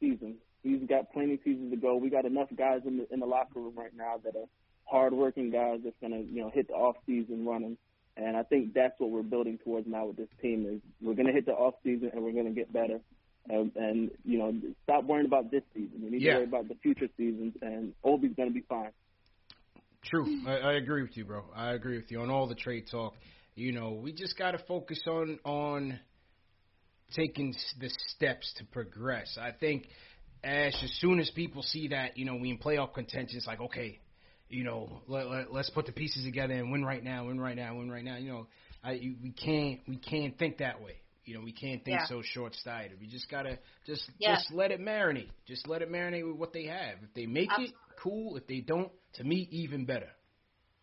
season. 0.00 0.36
He's 0.62 0.80
got 0.88 1.12
plenty 1.12 1.34
of 1.34 1.40
seasons 1.44 1.70
to 1.72 1.76
go. 1.76 1.96
We 1.96 2.08
got 2.08 2.24
enough 2.24 2.48
guys 2.56 2.80
in 2.86 2.98
the 2.98 3.12
in 3.12 3.20
the 3.20 3.26
locker 3.26 3.60
room 3.60 3.74
right 3.76 3.94
now 3.96 4.14
that 4.24 4.34
are 4.36 4.46
hardworking 4.84 5.50
guys 5.50 5.80
that's 5.84 5.96
gonna 6.00 6.20
you 6.20 6.40
know 6.42 6.50
hit 6.50 6.68
the 6.68 6.74
off 6.74 6.96
season 7.06 7.44
running. 7.46 7.76
And 8.16 8.36
I 8.36 8.42
think 8.42 8.74
that's 8.74 8.94
what 8.98 9.10
we're 9.10 9.22
building 9.22 9.58
towards 9.64 9.86
now 9.86 10.06
with 10.06 10.16
this 10.18 10.28
team 10.40 10.66
is 10.66 10.80
we're 11.00 11.14
gonna 11.14 11.32
hit 11.32 11.46
the 11.46 11.52
off 11.52 11.74
season 11.82 12.10
and 12.14 12.22
we're 12.22 12.32
gonna 12.32 12.50
get 12.50 12.72
better. 12.72 13.00
And, 13.48 13.72
and 13.74 14.10
you 14.24 14.38
know, 14.38 14.54
stop 14.84 15.04
worrying 15.04 15.26
about 15.26 15.50
this 15.50 15.62
season. 15.74 16.00
We 16.02 16.10
need 16.10 16.22
Yeah. 16.22 16.34
to 16.34 16.38
worry 16.38 16.46
about 16.46 16.68
the 16.68 16.76
future 16.76 17.08
seasons, 17.16 17.54
and 17.60 17.92
Obi's 18.04 18.32
gonna 18.36 18.50
be 18.50 18.62
fine. 18.68 18.90
True. 20.04 20.26
I, 20.46 20.56
I 20.58 20.72
agree 20.74 21.02
with 21.02 21.16
you, 21.16 21.24
bro. 21.24 21.44
I 21.54 21.72
agree 21.72 21.96
with 21.96 22.10
you 22.10 22.20
on 22.20 22.30
all 22.30 22.46
the 22.46 22.54
trade 22.54 22.86
talk. 22.90 23.14
You 23.54 23.72
know, 23.72 23.92
we 23.92 24.12
just 24.12 24.38
got 24.38 24.52
to 24.52 24.58
focus 24.58 25.00
on 25.06 25.38
on 25.44 25.98
taking 27.14 27.54
the 27.80 27.90
steps 28.08 28.52
to 28.58 28.64
progress. 28.64 29.36
I 29.40 29.52
think 29.52 29.86
Ash, 30.44 30.74
as 30.82 30.90
soon 31.00 31.20
as 31.20 31.30
people 31.30 31.62
see 31.62 31.88
that, 31.88 32.16
you 32.16 32.24
know, 32.24 32.36
we 32.36 32.50
in 32.50 32.58
playoff 32.58 32.94
contention, 32.94 33.36
it's 33.36 33.46
like, 33.46 33.60
okay, 33.60 34.00
you 34.48 34.64
know, 34.64 35.02
let, 35.06 35.28
let, 35.28 35.52
let's 35.52 35.70
put 35.70 35.86
the 35.86 35.92
pieces 35.92 36.24
together 36.24 36.54
and 36.54 36.72
win 36.72 36.84
right 36.84 37.02
now, 37.02 37.26
win 37.26 37.40
right 37.40 37.56
now, 37.56 37.76
win 37.76 37.90
right 37.90 38.04
now. 38.04 38.16
You 38.16 38.32
know, 38.32 38.46
I 38.82 38.92
we 39.22 39.30
can't 39.30 39.80
we 39.86 39.96
can't 39.96 40.36
think 40.38 40.58
that 40.58 40.82
way. 40.82 40.96
You 41.24 41.34
know, 41.34 41.40
we 41.40 41.52
can't 41.52 41.84
think 41.84 42.00
Yeah. 42.00 42.06
so 42.06 42.20
short 42.22 42.54
sighted. 42.64 43.00
We 43.00 43.06
just 43.06 43.30
gotta 43.30 43.58
just 43.86 44.10
Yeah. 44.18 44.36
just 44.36 44.52
let 44.52 44.70
it 44.72 44.80
marinate. 44.80 45.30
Just 45.46 45.68
let 45.68 45.82
it 45.82 45.90
marinate 45.90 46.26
with 46.26 46.36
what 46.36 46.52
they 46.52 46.64
have. 46.64 46.96
If 47.02 47.14
they 47.14 47.26
make 47.26 47.50
it, 47.58 47.72
cool. 48.00 48.36
If 48.36 48.46
they 48.46 48.60
don't, 48.60 48.90
to 49.14 49.24
me, 49.24 49.48
even 49.50 49.84
better. 49.84 50.08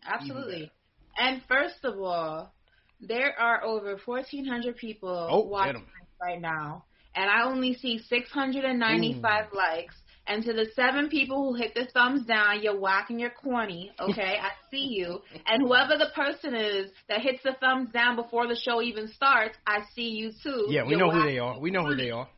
Absolutely. 0.06 0.72
And 1.18 1.42
first 1.48 1.84
of 1.84 2.00
all, 2.00 2.54
there 3.02 3.38
are 3.38 3.64
over 3.64 3.98
1,400 4.04 4.78
people 4.78 5.28
Oh, 5.30 5.42
watching 5.42 5.86
right 6.22 6.40
now, 6.40 6.86
and 7.16 7.30
I 7.30 7.44
only 7.44 7.74
see 7.74 8.00
695 8.00 9.54
likes. 9.54 9.96
And 10.30 10.44
to 10.46 10.54
the 10.54 10.68
seven 10.76 11.10
people 11.10 11.44
who 11.44 11.56
hit 11.56 11.74
the 11.74 11.88
thumbs 11.92 12.26
down, 12.28 12.62
you're 12.62 12.80
whacking 12.80 13.20
your 13.20 13.32
corny, 13.32 13.92
okay? 14.00 14.38
I 14.40 14.52
see 14.70 14.88
you. 14.92 15.22
And 15.48 15.64
whoever 15.64 15.98
the 15.98 16.10
person 16.16 16.54
is 16.54 16.92
that 17.10 17.22
hits 17.22 17.40
the 17.44 17.54
thumbs 17.60 17.90
down 17.92 18.16
before 18.16 18.48
the 18.48 18.56
show 18.56 18.80
even 18.82 19.08
starts, 19.08 19.58
I 19.66 19.80
see 19.96 20.10
you 20.10 20.32
too. 20.44 20.68
Yeah, 20.70 20.84
we 20.84 20.92
You're 20.92 21.00
know 21.00 21.12
who 21.12 21.24
they 21.24 21.40
are. 21.40 21.60
We 21.60 21.72
know 21.72 21.84
who 21.84 21.96
they 21.96 22.12
are. 22.12 22.30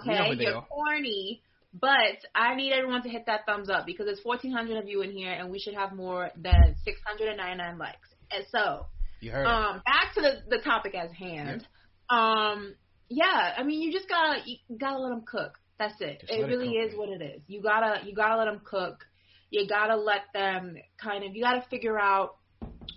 Okay, 0.00 0.10
We 0.10 0.14
know 0.16 0.24
who 0.30 0.36
they 0.36 0.44
you're 0.44 0.56
are. 0.56 0.66
corny, 0.66 1.40
but 1.72 2.18
I 2.34 2.56
need 2.56 2.72
everyone 2.72 3.02
to 3.04 3.08
hit 3.08 3.26
that 3.26 3.46
thumbs 3.46 3.70
up 3.70 3.86
because 3.86 4.06
there's 4.06 4.20
1,400 4.24 4.76
of 4.78 4.88
you 4.88 5.02
in 5.02 5.12
here, 5.12 5.30
and 5.30 5.48
we 5.50 5.60
should 5.60 5.74
have 5.74 5.92
more 5.92 6.30
than 6.36 6.74
699 6.84 7.78
likes. 7.78 8.08
And 8.32 8.44
so, 8.50 8.86
You 9.20 9.30
heard 9.30 9.42
it. 9.42 9.46
um, 9.46 9.82
back 9.86 10.14
to 10.16 10.20
the 10.20 10.56
the 10.56 10.62
topic 10.64 10.96
at 10.96 11.12
hand. 11.12 11.64
Um, 12.10 12.74
yeah, 13.08 13.54
I 13.56 13.62
mean, 13.62 13.80
you 13.82 13.92
just 13.92 14.08
gotta 14.08 14.40
you 14.44 14.56
gotta 14.76 14.98
let 14.98 15.10
them 15.10 15.22
cook. 15.24 15.58
That's 15.78 16.00
it. 16.00 16.20
Just 16.20 16.32
it 16.32 16.46
really 16.46 16.74
cook, 16.74 16.92
is 16.92 16.98
what 16.98 17.08
it 17.08 17.22
is. 17.22 17.42
You 17.46 17.62
gotta 17.62 18.06
you 18.06 18.14
gotta 18.14 18.36
let 18.38 18.46
them 18.46 18.60
cook. 18.64 19.04
You 19.50 19.66
gotta 19.68 19.96
let 19.96 20.22
them 20.32 20.76
kind 21.00 21.24
of. 21.24 21.34
You 21.34 21.42
gotta 21.42 21.64
figure 21.68 21.98
out 21.98 22.36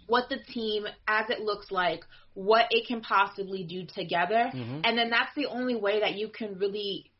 what 0.08 0.30
the 0.30 0.38
team, 0.54 0.86
as 1.08 1.30
it 1.30 1.42
looks 1.42 1.72
like, 1.72 2.04
what 2.34 2.66
it 2.72 2.88
can 2.88 3.02
possibly 3.02 3.64
do 3.64 3.86
together, 3.86 4.50
Mhm. 4.54 4.82
and 4.84 4.98
then 4.98 5.10
that's 5.10 5.34
the 5.36 5.46
only 5.48 5.76
way 5.76 6.00
that 6.00 6.16
you 6.16 6.30
can 6.30 6.58
really, 6.58 7.12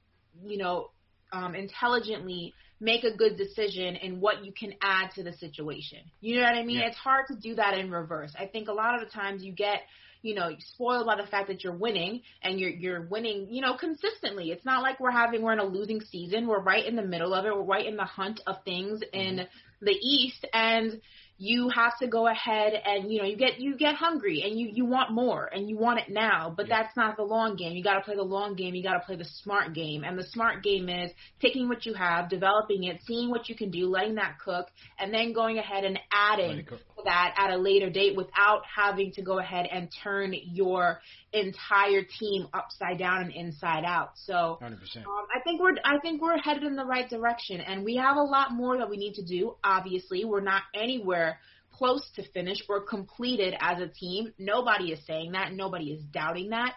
you 0.44 0.58
know, 0.58 0.92
um, 1.32 1.54
intelligently 1.56 2.54
make 2.80 3.04
a 3.04 3.12
good 3.16 3.36
decision 3.38 3.96
in 3.98 4.20
what 4.22 4.44
you 4.46 4.54
can 4.54 4.74
add 4.82 5.12
to 5.12 5.22
the 5.24 5.34
situation. 5.34 6.00
You 6.22 6.38
know 6.38 6.44
what 6.44 6.56
I 6.56 6.64
mean? 6.64 6.78
Yeah. 6.80 6.88
It's 6.88 6.98
hard 6.98 7.28
to 7.28 7.36
do 7.36 7.56
that 7.56 7.78
in 7.78 7.92
reverse. 7.92 8.34
I 8.40 8.46
think 8.48 8.70
a 8.70 8.74
lot 8.74 8.96
of 8.96 9.02
the 9.02 9.12
times 9.14 9.44
you 9.44 9.52
get 9.52 9.84
you 10.22 10.36
know 10.36 10.52
spoiled 10.60 11.06
by 11.06 11.16
the 11.16 11.28
fact 11.28 11.48
that 11.48 11.64
you're 11.64 11.76
winning 11.76 12.22
and 12.44 12.60
you're 12.60 12.70
you're 12.70 13.02
winning 13.02 13.48
you 13.50 13.62
know 13.62 13.76
consistently. 13.76 14.52
It's 14.52 14.66
not 14.66 14.82
like 14.82 15.00
we're 15.00 15.12
having 15.12 15.42
we're 15.42 15.54
in 15.54 15.60
a 15.60 15.66
losing 15.66 16.02
season. 16.02 16.48
We're 16.48 16.62
right 16.62 16.86
in 16.86 16.96
the 16.96 17.04
middle 17.04 17.34
of 17.34 17.46
it. 17.46 17.56
We're 17.56 17.64
right 17.64 17.86
in 17.86 17.96
the 17.96 18.06
hunt 18.06 18.42
of 18.48 18.64
things 18.64 19.02
in 19.14 19.38
mm-hmm. 19.38 19.86
the 19.86 19.92
east. 19.92 20.46
And 20.54 21.02
you 21.42 21.70
have 21.70 21.98
to 21.98 22.08
go 22.08 22.28
ahead 22.28 22.74
and 22.74 23.10
you 23.10 23.18
know 23.18 23.26
you 23.26 23.38
get 23.38 23.62
you 23.62 23.78
get 23.78 23.96
hungry 23.96 24.44
and 24.46 24.60
you 24.60 24.70
you 24.74 24.86
want 24.86 25.10
more 25.10 25.46
and 25.46 25.70
you 25.70 25.78
want 25.78 25.98
it 25.98 26.10
now 26.10 26.54
but 26.56 26.68
that's 26.68 26.96
not 26.98 27.16
the 27.16 27.24
long 27.24 27.56
game. 27.56 27.76
You 27.78 27.84
got 27.84 27.94
to 27.94 28.02
play 28.02 28.16
the 28.16 28.24
long 28.24 28.56
game. 28.56 28.76
You 28.76 28.84
got 28.84 28.96
to 28.96 29.00
play 29.00 29.16
the 29.16 29.26
smart 29.42 29.74
game. 29.74 30.04
And 30.04 30.20
the 30.20 30.26
smart 30.26 30.64
game 30.64 30.90
is 30.90 31.12
taking 31.42 31.70
what 31.70 31.86
you 31.86 31.94
have 31.94 32.30
developing 32.30 32.84
it 32.84 33.00
seeing 33.08 33.30
what 33.30 33.48
you 33.48 33.56
can 33.56 33.72
do 33.72 33.88
letting 33.88 34.16
that 34.16 34.38
cook 34.44 34.68
and 35.00 35.14
then 35.14 35.32
going 35.32 35.58
ahead 35.58 35.86
and 35.86 35.98
adding 36.12 36.68
that 37.06 37.36
at 37.38 37.52
a 37.52 37.58
later 37.58 37.90
date 37.90 38.18
without 38.18 38.64
having 38.76 39.14
to 39.14 39.22
go 39.22 39.40
ahead 39.40 39.66
and 39.72 39.88
turn 40.04 40.34
your 40.34 41.00
entire 41.34 42.02
team 42.20 42.48
upside 42.54 42.98
down 42.98 43.22
and 43.22 43.32
inside 43.32 43.84
out 43.86 44.12
so 44.16 44.58
um, 45.06 45.26
I 45.36 45.40
think 45.44 45.62
we're 45.62 45.76
I 45.84 46.00
think 46.00 46.22
we're 46.22 46.38
headed 46.38 46.64
in 46.64 46.76
the 46.76 46.86
right 46.86 47.10
direction, 47.10 47.62
and 47.62 47.84
we 47.84 47.96
have 47.98 48.18
a 48.18 48.22
lot 48.22 48.52
more 48.52 48.78
that 48.78 48.90
we 48.90 48.98
need 48.98 49.14
to 49.16 49.24
do. 49.24 49.56
Obviously, 49.64 50.26
we're 50.26 50.42
not 50.42 50.64
anywhere 50.74 51.40
close 51.72 52.08
to 52.16 52.24
finish 52.32 52.58
or 52.68 52.82
completed 52.82 53.56
as 53.60 53.82
a 53.82 53.88
team. 53.88 54.34
Nobody 54.38 54.92
is 54.92 55.00
saying 55.06 55.32
that. 55.34 55.54
Nobody 55.54 55.92
is 55.92 56.04
doubting 56.12 56.50
that. 56.50 56.74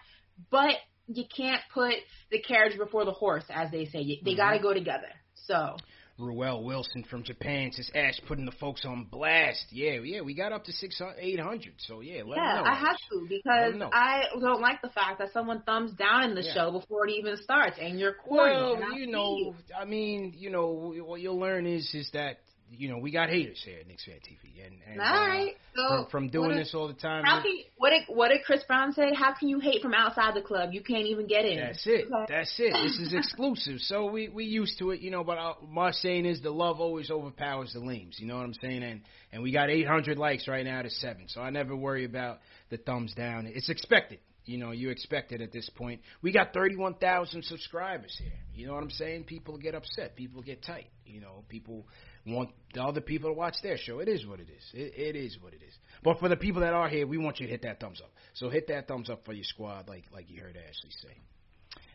But 0.51 0.77
you 1.09 1.25
can't 1.35 1.61
put 1.75 1.95
the 2.31 2.41
carriage 2.41 2.79
before 2.79 3.05
the 3.05 3.13
horse, 3.13 3.45
as 3.51 3.71
they 3.71 3.87
say. 3.87 4.21
They 4.25 4.35
Mhm. 4.35 4.37
got 4.37 4.53
to 4.53 4.59
go 4.59 4.73
together. 4.73 5.11
So 5.35 5.77
Ruel 6.23 6.65
Wilson 6.65 7.05
from 7.11 7.25
Japan 7.25 7.73
says 7.73 7.91
Ash 7.95 8.21
putting 8.29 8.45
the 8.45 8.53
folks 8.53 8.85
on 8.85 9.05
blast. 9.11 9.67
Yeah, 9.71 10.01
yeah, 10.05 10.21
we 10.21 10.35
got 10.35 10.53
up 10.53 10.65
to 10.65 10.73
six 10.73 11.01
uh, 11.01 11.13
eight 11.19 11.41
hundred. 11.41 11.75
So 11.79 12.01
yeah, 12.01 12.23
let 12.25 12.37
yeah, 12.39 12.55
know. 12.55 12.65
I 12.65 12.75
have 12.75 12.97
to 13.11 13.27
because. 13.29 13.75
I 13.93 14.25
don't 14.41 14.61
like 14.61 14.81
the 14.83 14.89
fact 14.91 15.19
that 15.19 15.33
someone 15.33 15.63
thumbs 15.63 15.93
down 15.93 16.25
in 16.31 16.35
the 16.35 16.43
Yeah. 16.43 16.55
show 16.55 16.71
before 16.71 17.07
it 17.09 17.13
even 17.13 17.37
starts, 17.43 17.77
and 17.81 17.99
you're 17.99 18.15
corny. 18.15 18.55
Well, 18.55 18.99
you 18.99 19.07
know, 19.07 19.55
I 19.79 19.85
mean, 19.85 20.35
you 20.37 20.51
know, 20.51 20.95
what 21.05 21.21
you'll 21.21 21.39
learn 21.39 21.67
is 21.67 21.93
is 21.95 22.11
that 22.13 22.39
you 22.77 22.89
know 22.89 22.99
we 22.99 23.11
got 23.11 23.29
haters 23.29 23.63
here 23.65 23.79
at 23.81 23.87
Knicks 23.87 24.05
Fan 24.05 24.17
TV, 24.17 24.67
and, 24.67 24.77
and 24.91 25.01
All 25.01 25.07
uh. 25.07 25.47
So 25.75 25.89
from, 25.89 26.07
from 26.11 26.29
doing 26.29 26.51
what 26.51 26.57
this 26.57 26.69
is- 26.69 26.75
all 26.75 26.89
the 26.89 26.95
time. 26.95 27.25
How 27.25 27.43
can 27.43 27.51
you, 27.53 27.65
what 27.79 27.91
did 27.91 28.03
what 28.09 28.29
did 28.29 28.43
Chris 28.45 28.63
Brown 28.65 28.93
say? 28.93 29.13
How 29.15 29.33
can 29.33 29.49
you 29.49 29.59
hate 29.59 29.83
from 29.83 29.95
outside 29.95 30.35
the 30.35 30.43
club? 30.43 30.71
You 30.73 30.83
can't 30.83 31.07
even 31.07 31.27
get 31.27 31.45
in. 31.45 31.59
That's 31.59 31.87
it. 31.87 32.07
Okay. 32.13 32.33
That's 32.33 32.55
it. 32.59 32.73
This 32.73 32.99
is 32.99 33.15
exclusive. 33.15 33.81
So 33.81 34.11
we 34.11 34.29
we 34.29 34.45
used 34.45 34.79
to 34.79 34.91
it, 34.91 35.01
you 35.01 35.11
know. 35.11 35.25
But 35.25 35.39
uh, 35.39 35.55
my 35.69 35.93
saying 35.93 36.27
is 36.27 36.41
the 36.41 36.51
love 36.51 36.81
always 36.81 37.11
overpowers 37.11 37.73
the 37.73 37.81
lames. 37.81 38.17
You 38.19 38.27
know 38.27 38.37
what 38.37 38.45
I'm 38.45 38.55
saying? 38.55 38.83
And 38.83 39.01
and 39.33 39.43
we 39.43 39.53
got 39.53 39.71
800 39.71 40.19
likes 40.19 40.47
right 40.49 40.65
now 40.65 40.83
to 40.83 40.91
seven. 40.91 41.25
So 41.29 41.41
I 41.41 41.51
never 41.51 41.75
worry 41.75 42.05
about 42.05 42.41
the 42.71 42.77
thumbs 42.77 43.15
down. 43.15 43.47
It's 43.47 43.69
expected. 43.71 44.19
You 44.45 44.59
know, 44.59 44.73
you 44.73 44.91
expect 44.91 45.31
it 45.31 45.41
at 45.41 45.53
this 45.53 45.71
point. 45.71 46.01
We 46.21 46.33
got 46.33 46.53
31,000 46.53 47.45
subscribers 47.45 48.17
here. 48.21 48.33
You 48.53 48.67
know 48.67 48.75
what 48.75 48.83
I'm 48.83 48.91
saying? 48.91 49.25
People 49.25 49.57
get 49.57 49.77
upset. 49.77 50.17
People 50.17 50.43
get 50.43 50.65
tight. 50.65 50.89
You 51.07 51.21
know, 51.21 51.45
people 51.49 51.87
want 52.27 52.51
the 52.75 52.83
other 52.83 53.01
people 53.01 53.31
to 53.31 53.35
watch 53.35 53.57
their 53.63 53.77
show. 53.77 53.99
It 53.99 54.09
is 54.09 54.27
what 54.27 54.41
it 54.41 54.49
is. 54.49 54.71
It, 54.73 54.95
it 54.97 55.17
is 55.17 55.37
what 55.41 55.53
it 55.53 55.63
is. 55.67 55.75
But 56.03 56.19
for 56.21 56.29
the 56.29 56.37
people 56.37 56.61
that 56.63 56.73
are 56.73 56.89
here, 56.89 57.07
we 57.07 57.19
want 57.19 57.41
you 57.41 57.47
to 57.47 57.51
hit 57.51 57.63
that 57.63 57.81
thumbs 57.81 58.01
up. 58.03 58.11
So 58.35 58.49
hit 58.49 58.69
that 58.69 58.89
thumbs 58.89 59.11
up 59.11 59.25
for 59.25 59.33
your 59.33 59.45
squad, 59.45 59.89
like 59.89 60.05
like 60.13 60.31
you 60.31 60.41
heard 60.41 60.57
Ashley 60.57 60.91
say. 61.03 61.17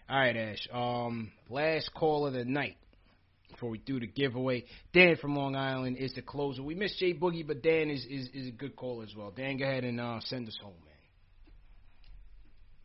All 0.10 0.18
right, 0.20 0.36
Ash. 0.36 0.68
Um, 0.72 1.32
last 1.50 1.92
call 1.94 2.28
of 2.28 2.34
the 2.34 2.46
night 2.46 2.78
before 3.52 3.70
we 3.70 3.78
do 3.80 4.00
the 4.00 4.08
giveaway. 4.08 4.66
Dan 4.94 5.18
from 5.18 5.36
Long 5.36 5.56
Island 5.56 5.98
is 5.98 6.14
the 6.14 6.22
closer. 6.22 6.64
We 6.64 6.76
missed 6.76 7.00
Jay 7.00 7.14
Boogie, 7.14 7.46
but 7.46 7.62
Dan 7.62 7.90
is 7.90 8.06
is, 8.06 8.30
is 8.34 8.48
a 8.48 8.52
good 8.52 8.76
call 8.76 9.02
as 9.02 9.16
well. 9.16 9.32
Dan, 9.36 9.58
go 9.58 9.66
ahead 9.66 9.84
and 9.84 10.00
uh, 10.00 10.20
send 10.22 10.48
us 10.48 10.58
home, 10.62 10.74
man. 10.86 10.94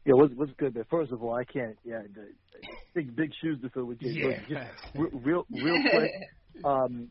Yeah, 0.05 0.15
what's 0.15 0.35
what's 0.35 0.53
good? 0.59 0.77
First 0.91 1.13
of 1.13 1.23
all, 1.23 1.35
I 1.35 1.45
can't. 1.45 1.77
Yeah, 1.85 2.03
the, 2.15 2.29
big 2.95 3.15
big 3.15 3.31
shoes 3.41 3.59
to 3.63 3.71
fill 3.71 3.85
with 3.85 4.01
Jay 4.01 4.09
Yeah. 4.09 4.27
Boogie. 4.27 4.49
Just 4.49 5.25
real 5.25 5.47
real 5.51 5.83
quick. 5.91 6.11
Um, 6.67 7.09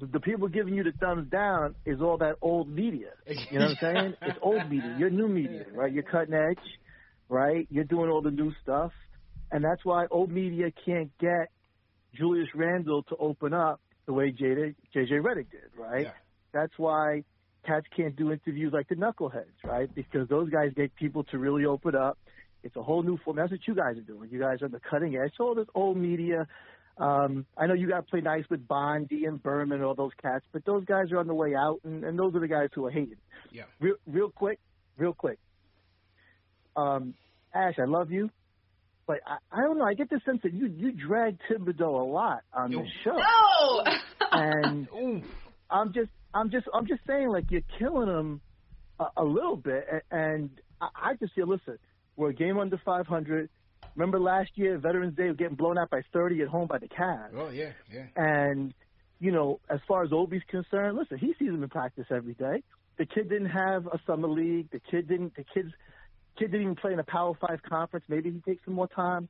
the, 0.00 0.20
people 0.20 0.48
giving 0.48 0.74
you 0.74 0.82
the 0.82 0.92
thumbs 0.92 1.30
down 1.30 1.74
is 1.84 2.00
all 2.00 2.18
that 2.18 2.36
old 2.40 2.68
media. 2.68 3.10
You 3.26 3.58
know 3.58 3.66
what 3.66 3.70
I'm 3.70 3.94
saying? 3.94 4.14
It's 4.22 4.38
old 4.42 4.68
media. 4.68 4.96
You're 4.98 5.10
new 5.10 5.28
media, 5.28 5.66
right? 5.72 5.92
You're 5.92 6.02
cutting 6.02 6.34
edge, 6.34 6.58
right? 7.28 7.66
You're 7.70 7.84
doing 7.84 8.10
all 8.10 8.22
the 8.22 8.30
new 8.30 8.52
stuff, 8.62 8.92
and 9.50 9.64
that's 9.64 9.84
why 9.84 10.06
old 10.10 10.30
media 10.30 10.72
can't 10.84 11.10
get 11.18 11.50
Julius 12.14 12.48
Randle 12.54 13.02
to 13.04 13.16
open 13.16 13.54
up 13.54 13.80
the 14.06 14.12
way 14.12 14.32
JJ, 14.32 14.74
JJ 14.94 15.12
Redick 15.22 15.50
did, 15.50 15.70
right? 15.76 16.06
Yeah. 16.06 16.12
That's 16.52 16.72
why 16.76 17.24
cats 17.64 17.86
can't 17.96 18.16
do 18.16 18.32
interviews 18.32 18.72
like 18.72 18.88
the 18.88 18.96
knuckleheads, 18.96 19.62
right? 19.64 19.92
Because 19.94 20.28
those 20.28 20.50
guys 20.50 20.72
get 20.74 20.94
people 20.96 21.24
to 21.24 21.38
really 21.38 21.64
open 21.64 21.94
up. 21.94 22.18
It's 22.62 22.76
a 22.76 22.82
whole 22.82 23.02
new 23.02 23.18
form. 23.24 23.36
That's 23.36 23.50
what 23.50 23.60
you 23.66 23.74
guys 23.74 23.96
are 23.96 24.02
doing. 24.02 24.30
You 24.30 24.38
guys 24.38 24.62
are 24.62 24.66
on 24.66 24.72
the 24.72 24.80
cutting 24.80 25.16
edge. 25.16 25.32
So 25.36 25.44
all 25.44 25.54
this 25.54 25.68
old 25.74 25.96
media. 25.96 26.46
Um, 26.98 27.46
I 27.56 27.66
know 27.66 27.74
you 27.74 27.88
got 27.88 27.96
to 28.04 28.10
play 28.10 28.20
nice 28.20 28.44
with 28.50 28.66
Bondy 28.68 29.24
and 29.24 29.42
Berman 29.42 29.76
and 29.76 29.84
all 29.84 29.94
those 29.94 30.12
cats, 30.20 30.44
but 30.52 30.64
those 30.64 30.84
guys 30.84 31.10
are 31.10 31.18
on 31.18 31.26
the 31.26 31.34
way 31.34 31.54
out, 31.54 31.80
and, 31.84 32.04
and 32.04 32.18
those 32.18 32.34
are 32.34 32.40
the 32.40 32.48
guys 32.48 32.68
who 32.74 32.84
are 32.86 32.90
hated. 32.90 33.18
Yeah. 33.50 33.64
Real, 33.80 33.94
real 34.06 34.30
quick, 34.30 34.58
real 34.98 35.14
quick. 35.14 35.38
Um, 36.76 37.14
Ash, 37.54 37.74
I 37.78 37.84
love 37.84 38.10
you, 38.10 38.30
but 39.06 39.20
I, 39.26 39.36
I 39.50 39.60
don't 39.62 39.78
know. 39.78 39.84
I 39.84 39.94
get 39.94 40.08
the 40.10 40.20
sense 40.24 40.40
that 40.42 40.52
you 40.54 40.66
you 40.66 40.92
drag 40.92 41.38
Thibodeau 41.50 42.00
a 42.00 42.04
lot 42.10 42.42
on 42.52 42.70
the 42.70 42.84
show, 43.04 43.16
No. 43.16 43.84
and 44.32 44.88
I'm 45.70 45.92
just 45.92 46.10
I'm 46.32 46.50
just 46.50 46.66
I'm 46.72 46.86
just 46.86 47.00
saying 47.06 47.28
like 47.28 47.50
you're 47.50 47.60
killing 47.78 48.08
him 48.08 48.40
a, 48.98 49.06
a 49.18 49.24
little 49.24 49.56
bit, 49.56 49.86
a- 49.92 50.14
and 50.14 50.50
I, 50.80 50.88
I 50.94 51.14
just 51.14 51.34
feel 51.34 51.46
listen, 51.46 51.78
we're 52.16 52.30
a 52.30 52.34
game 52.34 52.58
under 52.58 52.80
500. 52.82 53.50
Remember 53.94 54.18
last 54.20 54.50
year, 54.54 54.78
Veterans 54.78 55.16
Day, 55.16 55.32
getting 55.34 55.54
blown 55.56 55.78
out 55.78 55.90
by 55.90 56.02
30 56.12 56.42
at 56.42 56.48
home 56.48 56.66
by 56.66 56.78
the 56.78 56.88
Cavs. 56.88 57.30
Oh 57.36 57.50
yeah, 57.50 57.72
yeah. 57.92 58.06
And, 58.16 58.72
you 59.20 59.30
know, 59.32 59.60
as 59.68 59.80
far 59.86 60.02
as 60.02 60.12
Obi's 60.12 60.42
concerned, 60.48 60.96
listen, 60.96 61.18
he 61.18 61.34
sees 61.38 61.48
him 61.48 61.62
in 61.62 61.68
practice 61.68 62.06
every 62.10 62.34
day. 62.34 62.62
The 62.98 63.06
kid 63.06 63.28
didn't 63.28 63.50
have 63.50 63.86
a 63.86 63.98
summer 64.06 64.28
league. 64.28 64.70
The 64.70 64.80
kid 64.80 65.08
didn't. 65.08 65.34
The 65.36 65.44
kids, 65.54 65.70
kid 66.38 66.46
didn't 66.52 66.62
even 66.62 66.76
play 66.76 66.92
in 66.92 66.98
a 66.98 67.04
Power 67.04 67.34
Five 67.40 67.62
conference. 67.62 68.04
Maybe 68.08 68.30
he 68.30 68.40
takes 68.40 68.64
some 68.64 68.74
more 68.74 68.88
time 68.88 69.28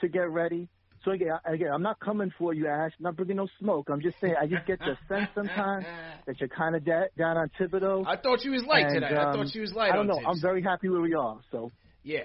to 0.00 0.08
get 0.08 0.30
ready. 0.30 0.68
So 1.04 1.10
again, 1.10 1.32
I- 1.44 1.52
again, 1.52 1.70
I'm 1.72 1.82
not 1.82 2.00
coming 2.00 2.32
for 2.38 2.54
you, 2.54 2.66
Ash. 2.66 2.92
I'm 2.98 3.02
not 3.04 3.16
bringing 3.16 3.36
no 3.36 3.46
smoke. 3.58 3.88
I'm 3.90 4.00
just 4.00 4.18
saying, 4.20 4.36
I 4.40 4.46
just 4.46 4.64
get 4.66 4.78
the 4.78 4.96
sense 5.08 5.28
sometimes 5.34 5.84
that 6.26 6.40
you're 6.40 6.48
kind 6.48 6.74
of 6.76 6.84
da- 6.84 7.08
down 7.18 7.36
on 7.36 7.50
Thibodeau. 7.60 8.04
I 8.06 8.16
thought 8.16 8.42
you 8.42 8.52
was 8.52 8.64
light 8.64 8.86
And, 8.86 8.94
today. 9.02 9.14
I 9.14 9.24
um, 9.30 9.34
thought 9.36 9.54
you 9.54 9.60
was 9.60 9.74
light 9.74 9.92
I 9.92 9.96
don't 9.96 10.00
on 10.00 10.06
know. 10.08 10.14
Thibs. 10.16 10.26
I'm 10.28 10.40
very 10.40 10.62
happy 10.62 10.88
where 10.88 11.02
we 11.02 11.14
are. 11.14 11.38
So 11.50 11.72
Yeah. 12.02 12.24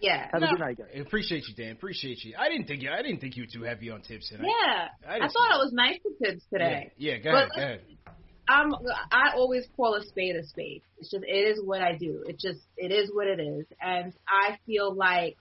Yeah. 0.00 0.28
have 0.32 0.42
a 0.42 0.46
good 0.46 0.60
night, 0.60 0.78
guys. 0.78 0.88
I 0.94 0.98
Appreciate 1.00 1.44
you, 1.48 1.54
Dan. 1.54 1.72
Appreciate 1.72 2.24
you. 2.24 2.34
I 2.38 2.48
didn't 2.48 2.66
think 2.66 2.82
you. 2.82 2.90
I 2.90 3.02
didn't 3.02 3.20
think 3.20 3.36
you 3.36 3.44
were 3.44 3.52
too 3.52 3.64
heavy 3.64 3.90
on 3.90 4.02
Thibs 4.02 4.28
tonight. 4.28 4.46
Yeah. 4.46 4.88
I 5.08 5.16
I, 5.16 5.18
didn't 5.18 5.32
thought 5.32 5.52
I 5.52 5.56
was 5.56 5.72
nice 5.72 5.98
to 6.02 6.10
Thibs 6.22 6.42
today. 6.52 6.92
Yeah. 6.96 7.14
yeah 7.14 7.18
go 7.18 7.30
But 7.32 7.34
ahead. 7.34 7.50
Go 7.54 7.62
ahead. 7.62 7.80
I'm 8.50 8.72
I 9.12 9.32
always 9.34 9.66
call 9.76 9.94
a 9.94 10.02
spade 10.02 10.34
a 10.36 10.46
spade. 10.46 10.82
It's 10.98 11.10
just 11.10 11.22
it 11.22 11.30
is 11.30 11.60
what 11.62 11.82
I 11.82 11.96
do. 11.96 12.24
It 12.26 12.38
just 12.38 12.60
it 12.78 12.90
is 12.90 13.10
what 13.12 13.26
it 13.26 13.40
is. 13.40 13.66
And 13.82 14.14
I 14.26 14.56
feel 14.64 14.94
like 14.94 15.36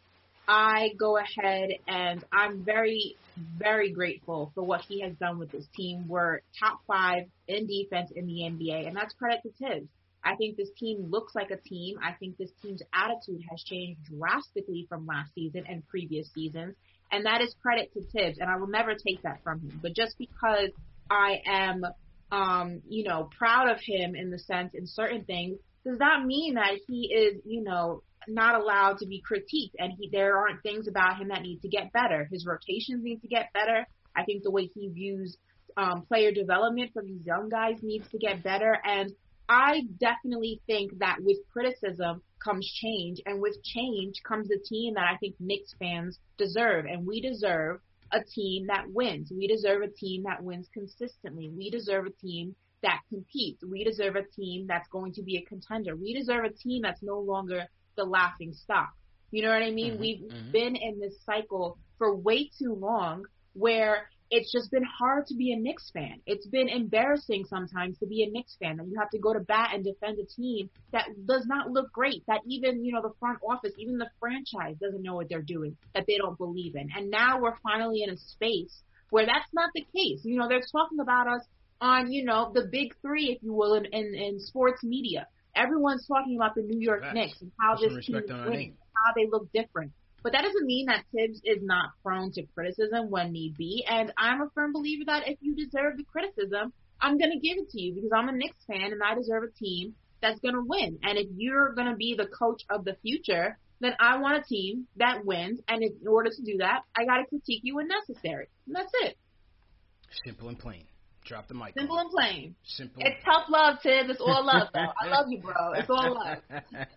I 0.48 0.90
go 0.98 1.18
ahead 1.18 1.72
and 1.88 2.24
I'm 2.32 2.64
very, 2.64 3.18
very 3.58 3.92
grateful 3.92 4.52
for 4.56 4.64
what 4.64 4.82
he 4.82 5.02
has 5.02 5.14
done 5.16 5.40
with 5.40 5.52
this 5.52 5.66
team. 5.76 6.08
We're 6.08 6.40
top 6.60 6.80
five 6.88 7.24
in 7.48 7.68
defense 7.68 8.12
in 8.16 8.28
the 8.28 8.44
NBA, 8.44 8.88
and 8.88 8.96
that's 8.96 9.14
credit 9.16 9.42
to 9.44 9.50
Thibs. 9.60 9.90
I 10.28 10.36
think 10.36 10.58
this 10.58 10.70
team 10.78 11.08
looks 11.10 11.36
like 11.36 11.52
a 11.52 11.58
team. 11.58 11.98
I 12.04 12.12
think 12.14 12.38
this 12.38 12.52
team's 12.62 12.82
attitude 12.94 13.42
has 13.50 13.64
changed 13.64 14.02
drastically 14.06 14.86
from 14.90 15.06
last 15.06 15.34
season 15.34 15.64
and 15.70 15.88
previous 15.88 16.30
seasons, 16.34 16.76
and 17.12 17.26
that 17.26 17.42
is 17.42 17.56
credit 17.62 17.94
to 17.94 18.02
Thibs, 18.02 18.40
and 18.40 18.50
I 18.50 18.58
will 18.58 18.68
never 18.68 18.94
take 18.94 19.22
that 19.24 19.42
from 19.44 19.62
him. 19.62 19.80
But 19.82 19.96
just 19.96 20.18
because 20.18 20.72
I 21.10 21.42
am, 21.46 21.86
um, 22.32 22.82
you 22.90 23.06
know, 23.06 23.30
proud 23.38 23.70
of 23.70 23.80
him 23.80 24.16
in 24.16 24.30
the 24.30 24.40
sense 24.40 24.74
in 24.74 24.86
certain 24.86 25.24
things, 25.24 25.60
does 25.86 25.98
not 25.98 26.26
mean 26.26 26.56
that 26.56 26.74
he 26.88 27.14
is, 27.14 27.42
you 27.46 27.64
know, 27.64 28.04
not 28.28 28.60
allowed 28.60 28.98
to 28.98 29.06
be 29.06 29.24
critiqued 29.24 29.72
and 29.80 29.94
he 29.98 30.10
there 30.12 30.38
aren't 30.38 30.62
things 30.62 30.90
about 30.90 31.18
him 31.18 31.30
that 31.30 31.42
need 31.42 31.62
to 31.62 31.70
get 31.70 31.94
better. 31.94 32.28
His 32.30 32.46
rotations 32.46 33.02
need 33.02 33.22
to 33.22 33.28
get 33.30 33.54
better. 33.54 33.88
I 34.14 34.26
think 34.26 34.44
the 34.44 34.52
way 34.52 34.66
he 34.66 34.90
views 34.90 35.38
um, 35.78 36.02
player 36.02 36.34
development 36.34 36.92
for 36.92 37.02
these 37.04 37.26
young 37.26 37.48
guys 37.48 37.78
needs 37.82 38.10
to 38.10 38.18
get 38.18 38.44
better. 38.44 38.78
And 38.84 39.14
I 39.50 39.82
definitely 40.00 40.62
think 40.68 40.98
that 41.00 41.18
with 41.22 41.38
criticism 41.52 42.22
comes 42.44 42.68
change, 42.72 43.22
and 43.26 43.42
with 43.42 43.62
change 43.64 44.22
comes 44.24 44.50
a 44.52 44.60
team 44.60 44.94
that 44.96 45.06
I 45.12 45.18
think 45.18 45.36
Knicks 45.40 45.74
fans 45.80 46.20
deserve, 46.38 46.86
and 46.86 47.06
we 47.06 47.22
deserve 47.22 47.82
a 48.12 48.24
team 48.24 48.68
that 48.68 48.90
wins. 48.90 49.32
We 49.32 49.48
deserve 49.48 49.82
a 49.84 49.92
team 49.92 50.24
that 50.24 50.44
wins 50.44 50.70
consistently. 50.74 51.50
We 51.50 51.70
deserve 51.70 52.06
a 52.08 52.12
team 52.12 52.56
that 52.84 53.02
competes. 53.10 53.64
We 53.64 53.84
deserve 53.84 54.16
a 54.16 54.24
team 54.36 54.66
that's 54.68 54.88
going 54.90 55.14
to 55.14 55.24
be 55.24 55.38
a 55.38 55.46
contender. 55.46 55.96
We 55.96 56.14
deserve 56.14 56.46
a 56.46 56.54
team 56.54 56.82
that's 56.84 57.04
no 57.04 57.20
longer 57.20 57.66
the 57.98 58.06
laughing 58.06 58.54
stock. 58.54 58.92
You 59.32 59.44
know 59.44 59.50
what 59.50 59.64
I 59.64 59.72
mean? 59.72 59.98
Mhm, 59.98 60.00
We've 60.00 60.22
mhm. 60.22 60.54
been 60.54 60.76
in 60.76 61.00
this 61.00 61.24
cycle 61.26 61.80
for 61.98 62.16
way 62.16 62.50
too 62.58 62.74
long 62.76 63.26
where 63.54 64.10
it's 64.30 64.52
just 64.52 64.72
been 64.72 64.84
hard 64.84 65.26
to 65.28 65.36
be 65.36 65.54
a 65.54 65.58
Knicks 65.58 65.90
fan. 65.92 66.22
It's 66.26 66.46
been 66.48 66.68
embarrassing 66.68 67.46
sometimes 67.46 67.98
to 68.00 68.06
be 68.06 68.24
a 68.24 68.30
Knicks 68.30 68.58
fan 68.62 68.78
that 68.78 68.88
you 68.88 68.98
have 69.00 69.10
to 69.12 69.20
go 69.20 69.34
to 69.34 69.40
bat 69.40 69.72
and 69.74 69.84
defend 69.84 70.20
a 70.20 70.26
team 70.26 70.70
that 70.92 71.08
does 71.26 71.46
not 71.48 71.72
look 71.72 71.92
great, 71.92 72.24
that 72.28 72.42
even, 72.46 72.84
you 72.84 72.92
know, 72.92 73.02
the 73.02 73.14
front 73.20 73.40
office, 73.48 73.72
even 73.78 73.98
the 73.98 74.10
franchise 74.20 74.76
doesn't 74.82 75.02
know 75.02 75.16
what 75.16 75.30
they're 75.30 75.42
doing, 75.42 75.78
that 75.96 76.06
they 76.08 76.18
don't 76.18 76.38
believe 76.38 76.76
in. 76.76 76.90
And 76.96 77.10
now 77.10 77.40
we're 77.40 77.58
finally 77.64 78.04
in 78.04 78.10
a 78.10 78.18
space 78.18 78.82
where 79.10 79.26
that's 79.26 79.50
not 79.54 79.70
the 79.74 79.86
case. 79.96 80.22
You 80.24 80.38
know, 80.38 80.48
they're 80.48 80.66
talking 80.72 81.00
about 81.00 81.28
us 81.28 81.42
on, 81.80 82.12
you 82.12 82.26
know, 82.26 82.52
the 82.54 82.68
big 82.70 82.96
three, 83.02 83.32
if 83.32 83.44
you 83.44 83.54
will, 83.54 83.76
in, 83.76 83.86
in, 83.86 84.14
in 84.14 84.40
sports 84.40 84.84
media. 84.84 85.28
Everyone's 85.56 86.06
talking 86.06 86.36
about 86.36 86.54
the 86.56 86.62
New 86.62 86.80
York. 86.80 87.04
Knicks 87.14 87.42
and 87.42 87.52
how 87.60 87.76
Put 87.76 87.90
this 87.90 88.06
team 88.06 88.18
is 88.18 88.30
winning, 88.30 88.76
how 88.94 89.14
they 89.16 89.28
look 89.32 89.52
different. 89.54 89.92
But 90.28 90.34
that 90.34 90.44
doesn't 90.44 90.66
mean 90.66 90.88
that 90.88 91.06
Thibs 91.16 91.40
is 91.46 91.64
not 91.64 91.92
prone 92.04 92.34
to 92.34 92.44
criticism 92.54 93.10
when 93.10 93.32
need 93.32 93.56
be. 93.56 93.86
And 93.90 94.12
I'm 94.18 94.42
a 94.42 94.50
firm 94.54 94.74
believer 94.74 95.06
that 95.06 95.26
if 95.26 95.38
you 95.40 95.56
deserve 95.56 95.96
the 95.96 96.04
criticism, 96.04 96.74
I'm 97.00 97.18
going 97.18 97.32
to 97.32 97.40
give 97.40 97.58
it 97.58 97.70
to 97.70 97.82
you 97.82 97.96
because 97.96 98.10
I'm 98.14 98.28
a 98.28 98.34
Knicks 98.34 98.58
fan 98.68 98.92
and 98.92 99.02
I 99.02 99.16
deserve 99.16 99.44
a 99.44 99.52
team 99.58 99.96
that's 100.22 100.42
going 100.42 100.56
to 100.56 100.64
win. 100.68 101.00
And 101.02 101.18
if 101.18 101.28
you're 101.38 101.74
going 101.76 101.88
to 101.88 101.96
be 101.96 102.14
the 102.18 102.28
coach 102.28 102.64
of 102.70 102.84
the 102.84 102.98
future, 103.02 103.58
then 103.80 103.94
I 104.02 104.18
want 104.18 104.44
a 104.44 104.46
team 104.46 104.88
that 104.98 105.24
wins. 105.24 105.62
And 105.70 105.82
in 105.82 105.96
order 106.06 106.30
to 106.30 106.44
do 106.44 106.58
that, 106.58 106.82
I 106.94 107.06
got 107.06 107.20
to 107.20 107.26
critique 107.28 107.62
you 107.64 107.78
when 107.78 107.88
necessary. 107.88 108.50
And 108.66 108.76
that's 108.76 108.92
it. 109.04 109.18
Simple 110.26 110.50
and 110.50 110.60
plain. 110.60 110.84
Drop 111.24 111.48
the 111.48 111.54
mic. 111.54 111.74
Simple 111.78 112.00
and 112.00 112.10
plain. 112.12 112.56
Simple. 112.66 113.02
It's 113.06 113.24
tough 113.24 113.46
love, 113.48 113.78
Thibs. 113.82 114.10
It's 114.10 114.20
all 114.20 114.46
love, 114.46 114.68
though. 114.74 114.92
I 115.02 115.08
love 115.10 115.28
you, 115.30 115.40
bro. 115.40 115.72
It's 115.78 115.90
all 115.90 116.16
love. 116.16 116.40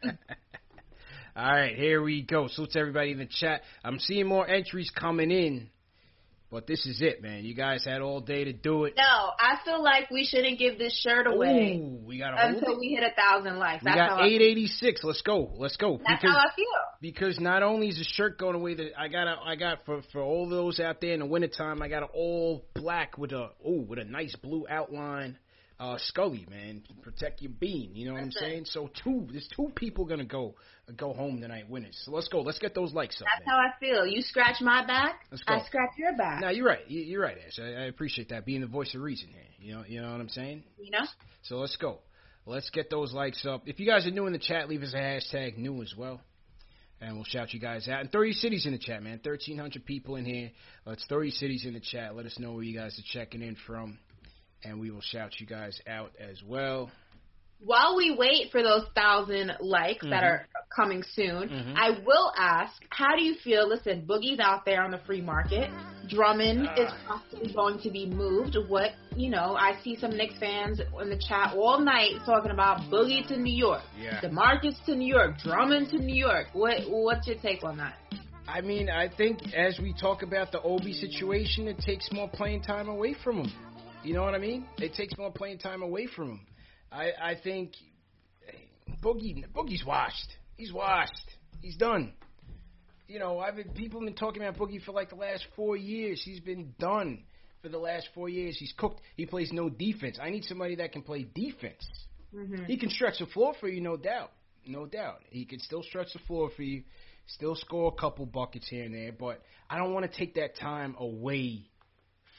All 1.41 1.51
right, 1.51 1.75
here 1.75 2.03
we 2.03 2.21
go. 2.21 2.49
Salute 2.49 2.73
to 2.73 2.81
everybody 2.81 3.13
in 3.13 3.19
the 3.19 3.25
chat. 3.25 3.63
I'm 3.83 3.99
seeing 3.99 4.27
more 4.27 4.47
entries 4.47 4.91
coming 4.91 5.31
in, 5.31 5.71
but 6.51 6.67
this 6.67 6.85
is 6.85 7.01
it, 7.01 7.23
man. 7.23 7.47
You 7.47 7.55
guys 7.55 7.83
had 7.83 8.03
all 8.03 8.21
day 8.21 8.45
to 8.45 8.53
do 8.53 8.85
it. 8.85 8.93
No, 8.95 9.03
I 9.03 9.57
feel 9.65 9.83
like 9.83 10.11
we 10.11 10.27
shouldn't 10.27 10.59
give 10.59 10.77
this 10.77 10.93
shirt 11.01 11.27
away 11.27 11.81
Ooh, 11.83 12.07
we 12.07 12.19
got 12.19 12.35
until 12.37 12.79
we 12.79 12.89
hit 12.89 13.03
a 13.03 13.19
thousand 13.19 13.59
likes. 13.59 13.83
We 13.83 13.87
That's 13.91 13.97
got 13.97 14.09
how 14.11 14.17
I 14.17 14.29
feel. 14.29 14.37
886. 14.37 15.03
Let's 15.03 15.23
go. 15.23 15.51
Let's 15.57 15.79
go. 15.79 15.99
That's 16.07 16.21
because 16.21 16.37
how 16.37 16.43
I 16.43 16.55
feel. 16.55 16.67
because 17.01 17.41
not 17.41 17.63
only 17.63 17.89
is 17.89 17.97
the 17.97 18.05
shirt 18.05 18.39
going 18.39 18.57
away, 18.57 18.75
that 18.75 19.01
I 19.01 19.09
got 19.09 19.27
a, 19.27 19.37
I 19.43 19.57
got 19.57 19.87
for 19.87 20.03
for 20.13 20.21
all 20.21 20.47
those 20.47 20.79
out 20.79 21.01
there 21.01 21.15
in 21.15 21.21
the 21.21 21.27
wintertime, 21.27 21.81
I 21.81 21.89
got 21.89 22.03
an 22.03 22.11
all 22.13 22.67
black 22.75 23.17
with 23.17 23.33
a 23.33 23.49
oh 23.65 23.81
with 23.81 23.99
a 23.99 24.05
nice 24.05 24.37
blue 24.37 24.67
outline. 24.69 25.39
Uh, 25.81 25.97
Scully, 25.99 26.47
man, 26.51 26.83
protect 27.01 27.41
your 27.41 27.53
bean. 27.59 27.93
You 27.95 28.05
know 28.07 28.13
what 28.13 28.23
I'm 28.23 28.31
saying? 28.33 28.65
So 28.67 28.91
two, 29.03 29.27
there's 29.33 29.49
two 29.57 29.73
people 29.75 30.05
gonna 30.05 30.27
go 30.27 30.55
go 30.95 31.15
home 31.15 31.41
tonight 31.41 31.71
winners. 31.71 31.99
So 32.05 32.11
let's 32.13 32.29
go. 32.29 32.43
Let's 32.43 32.59
get 32.59 32.75
those 32.75 32.93
likes 32.93 33.19
up. 33.23 33.27
That's 33.39 33.49
how 33.49 33.57
I 33.57 33.71
feel. 33.81 34.07
You 34.07 34.21
scratch 34.21 34.61
my 34.61 34.87
back. 34.87 35.21
I 35.33 35.37
scratch 35.65 35.93
your 35.97 36.15
back. 36.19 36.43
Now 36.43 36.51
you're 36.51 36.67
right. 36.67 36.87
You- 36.87 37.01
You're 37.01 37.23
right, 37.23 37.39
Ash. 37.47 37.59
I, 37.59 37.63
I 37.63 37.85
appreciate 37.87 38.29
that 38.29 38.45
being 38.45 38.61
the 38.61 38.67
voice 38.67 38.95
of 38.95 39.01
reason 39.01 39.29
here. 39.31 39.41
You 39.59 39.75
know, 39.77 39.85
you 39.89 40.03
know 40.03 40.13
what 40.13 40.21
I'm 40.21 40.29
saying. 40.29 40.65
You 40.79 40.91
know? 40.91 41.07
So 41.45 41.57
let's 41.57 41.77
go. 41.77 42.01
Let's 42.45 42.69
get 42.69 42.91
those 42.91 43.15
likes 43.15 43.47
up. 43.47 43.63
If 43.67 43.81
you 43.81 43.87
guys 43.87 44.07
are 44.07 44.11
new 44.11 44.27
in 44.27 44.35
the 44.35 44.39
chat, 44.39 44.69
leave 44.69 44.83
us 44.83 44.93
a 44.93 44.99
hashtag 44.99 45.57
new 45.57 45.81
as 45.81 45.95
well. 45.97 46.21
And 47.01 47.15
we'll 47.15 47.25
shout 47.25 47.55
you 47.55 47.61
guys 47.61 47.89
out. 47.89 48.01
And 48.01 48.13
30 48.13 48.33
cities 48.35 48.67
in 48.67 48.73
the 48.73 48.79
chat, 48.79 49.03
man. 49.03 49.21
1,300 49.23 49.87
people 49.87 50.17
in 50.17 50.27
here. 50.27 50.51
Let's 50.85 51.07
30 51.07 51.31
cities 51.31 51.65
in 51.65 51.73
the 51.73 51.81
chat. 51.81 52.15
Let 52.15 52.27
us 52.27 52.39
know 52.39 52.53
where 52.53 52.63
you 52.63 52.79
guys 52.79 52.99
are 52.99 53.19
checking 53.19 53.41
in 53.41 53.57
from. 53.67 53.99
And 54.65 54.81
we 54.81 54.91
will 54.91 55.01
shout 55.01 55.41
you 55.41 55.47
guys 55.47 55.81
out 55.89 56.13
as 56.19 56.43
well. 56.43 56.91
While 57.63 57.97
we 57.97 58.11
wait 58.17 58.51
for 58.53 58.63
those 58.63 58.87
thousand 58.95 59.53
likes 59.61 60.03
that 60.05 60.23
Mhm. 60.23 60.27
are 60.27 60.47
coming 60.75 61.03
soon, 61.03 61.51
Mhm. 61.51 61.75
I 61.77 61.91
will 61.91 62.33
ask, 62.39 62.83
how 62.89 63.15
do 63.17 63.23
you 63.23 63.35
feel? 63.35 63.69
Listen, 63.69 64.07
Boogie's 64.07 64.41
out 64.41 64.65
there 64.65 64.83
on 64.83 64.91
the 64.91 64.99
free 64.99 65.21
market. 65.21 65.71
Drummond 66.09 66.69
Ah. 66.69 66.75
is 66.75 66.93
possibly 67.07 67.53
going 67.53 67.79
to 67.81 67.91
be 67.91 68.07
moved. 68.07 68.57
What 68.69 68.95
you 69.15 69.29
know, 69.29 69.57
I 69.57 69.77
see 69.83 69.97
some 69.97 70.13
Knicks 70.17 70.39
fans 70.39 70.81
in 70.81 71.11
the 71.11 71.19
chat 71.19 71.55
all 71.55 71.79
night 71.81 72.13
talking 72.25 72.51
about 72.51 72.81
Boogie 72.91 73.27
to 73.29 73.37
New 73.37 73.55
York, 73.55 73.83
Yeah. 73.99 74.21
DeMarcus 74.21 74.83
to 74.87 74.95
New 74.95 75.07
York, 75.07 75.39
Drummond 75.43 75.91
to 75.91 75.99
New 75.99 76.15
York. 76.15 76.49
What 76.55 76.89
what's 76.89 77.27
your 77.27 77.37
take 77.37 77.63
on 77.63 77.77
that? 77.77 77.99
I 78.49 78.63
mean, 78.63 78.89
I 78.89 79.07
think 79.09 79.53
as 79.55 79.79
we 79.79 79.93
talk 79.93 80.23
about 80.23 80.51
the 80.51 80.63
Obi 80.63 80.93
situation, 80.95 81.69
it 81.69 81.79
takes 81.79 82.11
more 82.11 82.29
playing 82.29 82.63
time 82.63 82.89
away 82.89 83.13
from 83.13 83.45
him. 83.45 83.53
You 84.03 84.15
know 84.15 84.23
what 84.23 84.35
I 84.35 84.39
mean? 84.39 84.65
It 84.79 84.95
takes 84.95 85.17
more 85.19 85.31
playing 85.31 85.59
time 85.59 85.83
away 85.83 86.07
from 86.07 86.31
him. 86.31 86.41
I 86.91 87.11
I 87.21 87.35
think 87.43 87.73
Boogie 89.03 89.45
Boogie's 89.53 89.85
washed. 89.85 90.37
He's 90.57 90.73
washed. 90.73 91.31
He's 91.61 91.77
done. 91.77 92.15
You 93.09 93.19
know, 93.19 93.41
I've 93.41 93.57
been, 93.57 93.71
people 93.71 94.01
have 94.01 94.07
been 94.07 94.15
talking 94.15 94.43
about 94.43 94.57
Boogie 94.57 94.83
for 94.83 94.93
like 94.93 95.11
the 95.11 95.17
last 95.17 95.45
four 95.57 95.77
years. 95.77 96.23
He's 96.25 96.41
been 96.41 96.75
done 96.79 97.25
for 97.61 97.69
the 97.69 97.79
last 97.79 98.09
four 98.15 98.29
years. 98.29 98.57
He's 98.59 98.73
cooked. 98.77 99.01
He 99.17 99.27
plays 99.27 99.51
no 99.53 99.69
defense. 99.69 100.19
I 100.23 100.31
need 100.31 100.45
somebody 100.45 100.77
that 100.77 100.93
can 100.93 101.03
play 101.03 101.27
defense. 101.35 101.85
Mm-hmm. 102.35 102.67
He 102.67 102.77
can 102.79 102.89
stretch 102.89 103.19
the 103.19 103.27
floor 103.27 103.55
for 103.61 103.69
you, 103.69 103.81
no 103.81 103.97
doubt. 103.97 104.31
No 104.67 104.87
doubt. 104.87 105.23
He 105.31 105.45
can 105.45 105.59
still 105.59 105.83
stretch 105.83 106.13
the 106.13 106.21
floor 106.21 106.51
for 106.55 106.63
you, 106.63 106.85
still 107.27 107.57
score 107.57 107.93
a 107.97 108.01
couple 108.01 108.27
buckets 108.27 108.69
here 108.69 108.85
and 108.85 108.95
there, 108.95 109.13
but 109.13 109.43
I 109.69 109.79
don't 109.79 109.93
want 109.93 110.11
to 110.11 110.17
take 110.17 110.35
that 110.35 110.57
time 110.57 110.95
away 110.99 111.67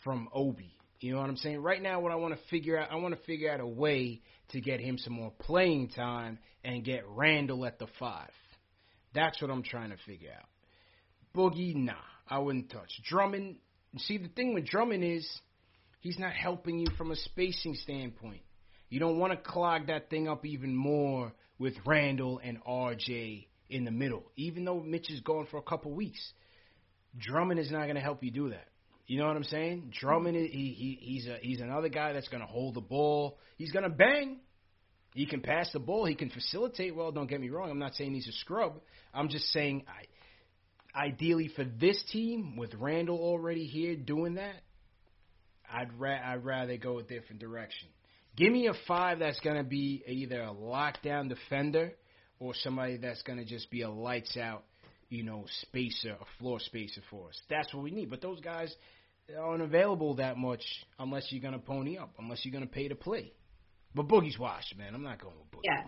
from 0.04 0.30
Obi. 0.34 0.74
You 1.02 1.14
know 1.14 1.20
what 1.20 1.30
I'm 1.30 1.38
saying? 1.38 1.62
Right 1.64 1.82
now, 1.82 2.00
what 2.00 2.12
I 2.12 2.16
want 2.16 2.36
to 2.36 2.40
figure 2.50 2.78
out, 2.78 2.92
I 2.92 2.96
want 2.96 3.16
to 3.16 3.22
figure 3.24 3.52
out 3.52 3.60
a 3.60 3.68
way 3.68 4.22
to 4.50 4.62
get 4.62 4.80
him 4.80 5.00
some 5.00 5.14
more 5.14 5.32
playing 5.40 5.90
time 5.90 6.38
and 6.64 6.84
get 6.84 7.04
Randle 7.08 7.66
at 7.66 7.80
the 7.80 7.88
five. 8.00 8.30
That's 9.16 9.42
what 9.42 9.50
I'm 9.50 9.64
trying 9.64 9.90
to 9.90 9.98
figure 10.06 10.30
out. 10.32 10.48
Boogie, 11.36 11.76
nah, 11.76 11.94
I 12.30 12.38
wouldn't 12.38 12.70
touch. 12.70 12.92
Drummond, 13.04 13.56
see, 13.98 14.20
the 14.20 14.28
thing 14.28 14.54
with 14.54 14.68
Drummond 14.68 15.04
is 15.04 15.28
he's 16.02 16.20
not 16.20 16.34
helping 16.34 16.78
you 16.78 16.88
from 16.98 17.10
a 17.10 17.16
spacing 17.16 17.74
standpoint. 17.76 18.42
You 18.90 19.00
don't 19.00 19.18
want 19.18 19.34
to 19.34 19.38
clog 19.38 19.88
that 19.88 20.12
thing 20.12 20.28
up 20.28 20.46
even 20.46 20.76
more 20.76 21.34
with 21.58 21.74
Randle 21.86 22.40
and 22.44 22.64
RJ 22.64 23.48
in 23.70 23.86
the 23.86 23.92
middle, 23.92 24.32
even 24.36 24.66
though 24.66 24.80
Mitch 24.80 25.10
is 25.10 25.22
gone 25.22 25.48
for 25.50 25.58
a 25.58 25.64
couple 25.64 25.94
weeks. 25.94 26.22
Drummond 27.18 27.60
is 27.60 27.72
not 27.72 27.84
going 27.84 27.96
to 27.96 28.02
help 28.02 28.24
you 28.24 28.30
do 28.30 28.50
that. 28.50 28.68
You 29.12 29.18
know 29.18 29.28
what 29.28 29.36
I'm 29.36 29.44
saying? 29.44 29.92
Drummond, 30.00 30.38
he, 30.38 30.48
he 30.48 30.98
he's 31.02 31.28
a 31.28 31.38
he's 31.42 31.60
another 31.60 31.90
guy 31.90 32.14
that's 32.14 32.30
going 32.30 32.40
to 32.40 32.48
hold 32.48 32.76
the 32.76 32.80
ball. 32.82 33.40
He's 33.58 33.74
going 33.74 33.84
to 33.84 33.90
bang. 33.90 34.40
He 35.14 35.26
can 35.26 35.42
pass 35.42 35.70
the 35.74 35.80
ball. 35.80 36.06
He 36.06 36.16
can 36.16 36.30
facilitate 36.30 36.96
well. 36.96 37.12
Don't 37.12 37.28
get 37.30 37.42
me 37.42 37.50
wrong. 37.50 37.70
I'm 37.70 37.78
not 37.78 37.94
saying 37.96 38.14
he's 38.14 38.30
a 38.30 38.32
scrub. 38.32 38.80
I'm 39.14 39.28
just 39.28 39.52
saying, 39.52 39.84
I, 40.96 41.08
ideally 41.08 41.52
for 41.54 41.66
this 41.66 42.02
team 42.14 42.56
with 42.56 42.74
Randle 42.76 43.18
already 43.18 43.66
here 43.66 43.98
doing 43.98 44.36
that, 44.36 44.56
I'd 45.70 45.92
ra- 46.00 46.22
I'd 46.32 46.46
rather 46.46 46.78
go 46.78 47.00
a 47.00 47.04
different 47.04 47.42
direction. 47.42 47.90
Give 48.38 48.54
me 48.54 48.68
a 48.68 48.74
five 48.88 49.20
that's 49.20 49.42
going 49.42 49.58
to 49.58 49.66
be 49.66 50.04
either 50.08 50.42
a 50.42 50.54
lockdown 50.54 51.28
defender 51.28 51.92
or 52.40 52.54
somebody 52.64 52.96
that's 52.96 53.24
going 53.24 53.40
to 53.40 53.46
just 53.46 53.70
be 53.72 53.82
a 53.82 53.90
lights 53.90 54.38
out, 54.38 54.64
you 55.10 55.24
know, 55.24 55.44
spacer, 55.64 56.12
a 56.12 56.26
floor 56.40 56.62
spacer 56.62 57.02
for 57.10 57.28
us. 57.28 57.42
That's 57.50 57.74
what 57.74 57.84
we 57.84 57.92
need. 57.92 58.10
But 58.10 58.22
those 58.22 58.40
guys 58.40 58.74
aren't 59.36 59.62
available 59.62 60.16
that 60.16 60.38
much 60.38 60.64
unless 61.00 61.32
you're 61.32 61.42
going 61.42 61.54
to 61.54 61.60
pony 61.60 61.98
up, 61.98 62.14
unless 62.20 62.46
you're 62.46 62.52
going 62.52 62.66
to 62.66 62.72
pay 62.72 62.88
to 62.88 62.96
play. 62.96 63.34
But 63.94 64.08
Boogie's 64.08 64.40
washed, 64.40 64.78
man. 64.78 64.96
I'm 64.96 65.04
not 65.04 65.22
going 65.22 65.36
with 65.38 65.52
Boogie. 65.52 65.66
Yeah. 65.66 65.84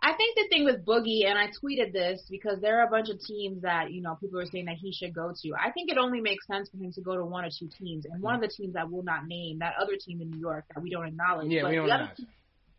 I 0.00 0.12
think 0.14 0.36
the 0.36 0.46
thing 0.48 0.64
with 0.64 0.84
Boogie, 0.84 1.26
and 1.26 1.36
I 1.36 1.46
tweeted 1.46 1.92
this 1.92 2.22
because 2.30 2.60
there 2.60 2.80
are 2.80 2.86
a 2.86 2.90
bunch 2.90 3.08
of 3.08 3.18
teams 3.20 3.62
that 3.62 3.90
you 3.90 4.00
know 4.00 4.14
people 4.14 4.38
are 4.38 4.46
saying 4.46 4.66
that 4.66 4.76
he 4.76 4.92
should 4.92 5.12
go 5.12 5.32
to. 5.42 5.50
I 5.54 5.72
think 5.72 5.90
it 5.90 5.98
only 5.98 6.20
makes 6.20 6.46
sense 6.46 6.68
for 6.70 6.76
him 6.76 6.92
to 6.92 7.00
go 7.00 7.16
to 7.16 7.24
one 7.24 7.44
or 7.44 7.48
two 7.50 7.68
teams, 7.78 8.06
and 8.06 8.22
one 8.22 8.36
of 8.36 8.40
the 8.40 8.48
teams 8.48 8.76
I 8.76 8.84
will 8.84 9.02
not 9.02 9.26
name, 9.26 9.58
that 9.58 9.74
other 9.80 9.96
team 10.00 10.20
in 10.22 10.30
New 10.30 10.38
York 10.38 10.66
that 10.72 10.80
we 10.80 10.90
don't 10.90 11.06
acknowledge. 11.06 11.50
Yeah, 11.50 11.68
we 11.68 11.74
don't 11.74 11.86
the 11.86 11.92
other 11.92 12.12
acknowledge. 12.12 12.28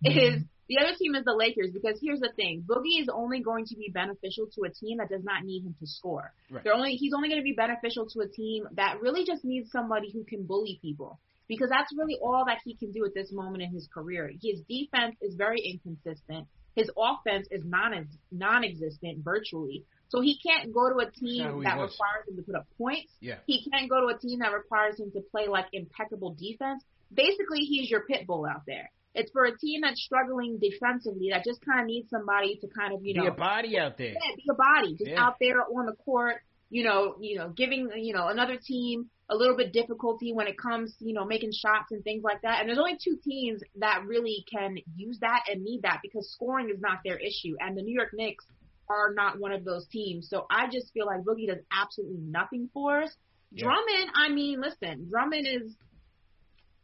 is 0.05 0.33
mm-hmm. 0.35 0.43
The 0.69 0.77
other 0.77 0.95
team 0.97 1.15
is 1.15 1.25
the 1.25 1.33
Lakers 1.33 1.71
because 1.73 1.99
here's 2.01 2.19
the 2.19 2.31
thing: 2.35 2.63
Boogie 2.65 3.01
is 3.01 3.09
only 3.11 3.41
going 3.41 3.65
to 3.65 3.75
be 3.75 3.89
beneficial 3.91 4.47
to 4.55 4.61
a 4.63 4.69
team 4.69 4.99
that 4.99 5.09
does 5.09 5.23
not 5.23 5.43
need 5.43 5.65
him 5.65 5.75
to 5.79 5.87
score. 5.87 6.31
Right. 6.49 6.63
They're 6.63 6.75
only 6.75 6.93
he's 6.93 7.13
only 7.13 7.27
going 7.27 7.41
to 7.41 7.43
be 7.43 7.53
beneficial 7.57 8.07
to 8.07 8.21
a 8.21 8.27
team 8.27 8.67
that 8.73 9.01
really 9.01 9.25
just 9.25 9.43
needs 9.43 9.71
somebody 9.71 10.11
who 10.11 10.23
can 10.23 10.45
bully 10.45 10.79
people 10.81 11.19
because 11.47 11.69
that's 11.69 11.91
really 11.97 12.17
all 12.21 12.45
that 12.45 12.59
he 12.63 12.75
can 12.75 12.91
do 12.91 13.03
at 13.03 13.13
this 13.13 13.31
moment 13.33 13.63
in 13.63 13.71
his 13.71 13.89
career. 13.91 14.31
His 14.41 14.61
defense 14.69 15.15
is 15.21 15.35
very 15.35 15.59
inconsistent. 15.59 16.47
His 16.75 16.89
offense 16.95 17.47
is 17.51 17.63
non 17.65 18.07
non-existent 18.31 19.23
virtually. 19.23 19.85
So 20.09 20.21
he 20.21 20.39
can't 20.39 20.73
go 20.73 20.89
to 20.89 21.07
a 21.07 21.11
team 21.11 21.63
that 21.63 21.77
was. 21.77 21.91
requires 21.91 22.27
him 22.27 22.35
to 22.37 22.41
put 22.43 22.55
up 22.55 22.67
points. 22.77 23.11
Yeah. 23.19 23.35
He 23.47 23.67
can't 23.69 23.89
go 23.89 24.01
to 24.01 24.15
a 24.15 24.19
team 24.19 24.39
that 24.39 24.53
requires 24.53 24.99
him 24.99 25.11
to 25.11 25.21
play 25.31 25.47
like 25.47 25.65
impeccable 25.73 26.35
defense. 26.39 26.83
Basically, 27.13 27.59
he's 27.59 27.89
your 27.89 28.01
pit 28.01 28.27
bull 28.27 28.45
out 28.45 28.61
there. 28.67 28.91
It's 29.15 29.31
for 29.31 29.45
a 29.45 29.57
team 29.57 29.81
that's 29.81 30.01
struggling 30.01 30.59
defensively 30.61 31.29
that 31.31 31.43
just 31.43 31.59
kind 31.65 31.81
of 31.81 31.87
needs 31.87 32.09
somebody 32.09 32.57
to 32.61 32.67
kind 32.67 32.93
of 32.93 32.99
you 33.03 33.13
Be 33.15 33.19
know 33.21 33.27
a 33.27 33.31
body 33.31 33.77
out 33.79 33.97
there. 33.97 34.09
yeah, 34.13 34.35
be 34.35 34.43
a 34.49 34.53
body, 34.53 34.95
just 34.95 35.09
Yeah. 35.11 35.23
out 35.25 35.35
there 35.41 35.61
on 35.63 35.85
the 35.87 35.95
court, 36.05 36.35
you 36.69 36.83
know, 36.83 37.15
you 37.19 37.37
know, 37.37 37.49
giving 37.49 37.89
you 37.97 38.13
know 38.13 38.27
another 38.27 38.57
team 38.63 39.09
a 39.31 39.35
little 39.35 39.55
bit 39.57 39.71
difficulty 39.73 40.33
when 40.33 40.47
it 40.47 40.57
comes, 40.57 40.95
you 40.99 41.13
know, 41.13 41.23
making 41.25 41.51
shots 41.51 41.91
and 41.91 42.03
things 42.03 42.23
like 42.23 42.41
that. 42.41 42.59
And 42.59 42.67
there's 42.69 42.79
only 42.79 42.97
two 43.03 43.17
teams 43.23 43.61
that 43.77 44.03
really 44.07 44.43
can 44.51 44.77
use 44.95 45.19
that 45.21 45.43
and 45.51 45.63
need 45.63 45.81
that 45.83 45.99
because 46.01 46.31
scoring 46.31 46.69
is 46.69 46.79
not 46.79 46.99
their 47.03 47.17
issue, 47.17 47.55
and 47.59 47.77
the 47.77 47.81
New 47.83 47.93
York 47.95 48.09
Knicks 48.13 48.45
are 48.89 49.13
not 49.13 49.39
one 49.39 49.51
of 49.51 49.63
those 49.65 49.87
teams. 49.87 50.29
So 50.29 50.45
I 50.49 50.67
just 50.71 50.91
feel 50.93 51.05
like 51.05 51.21
Boogie 51.21 51.47
does 51.47 51.63
absolutely 51.71 52.17
nothing 52.21 52.69
for 52.73 53.01
us. 53.03 53.15
Yeah. 53.51 53.65
Drummond, 53.65 54.11
I 54.15 54.29
mean, 54.29 54.61
listen, 54.61 55.07
Drummond 55.09 55.47
is. 55.47 55.75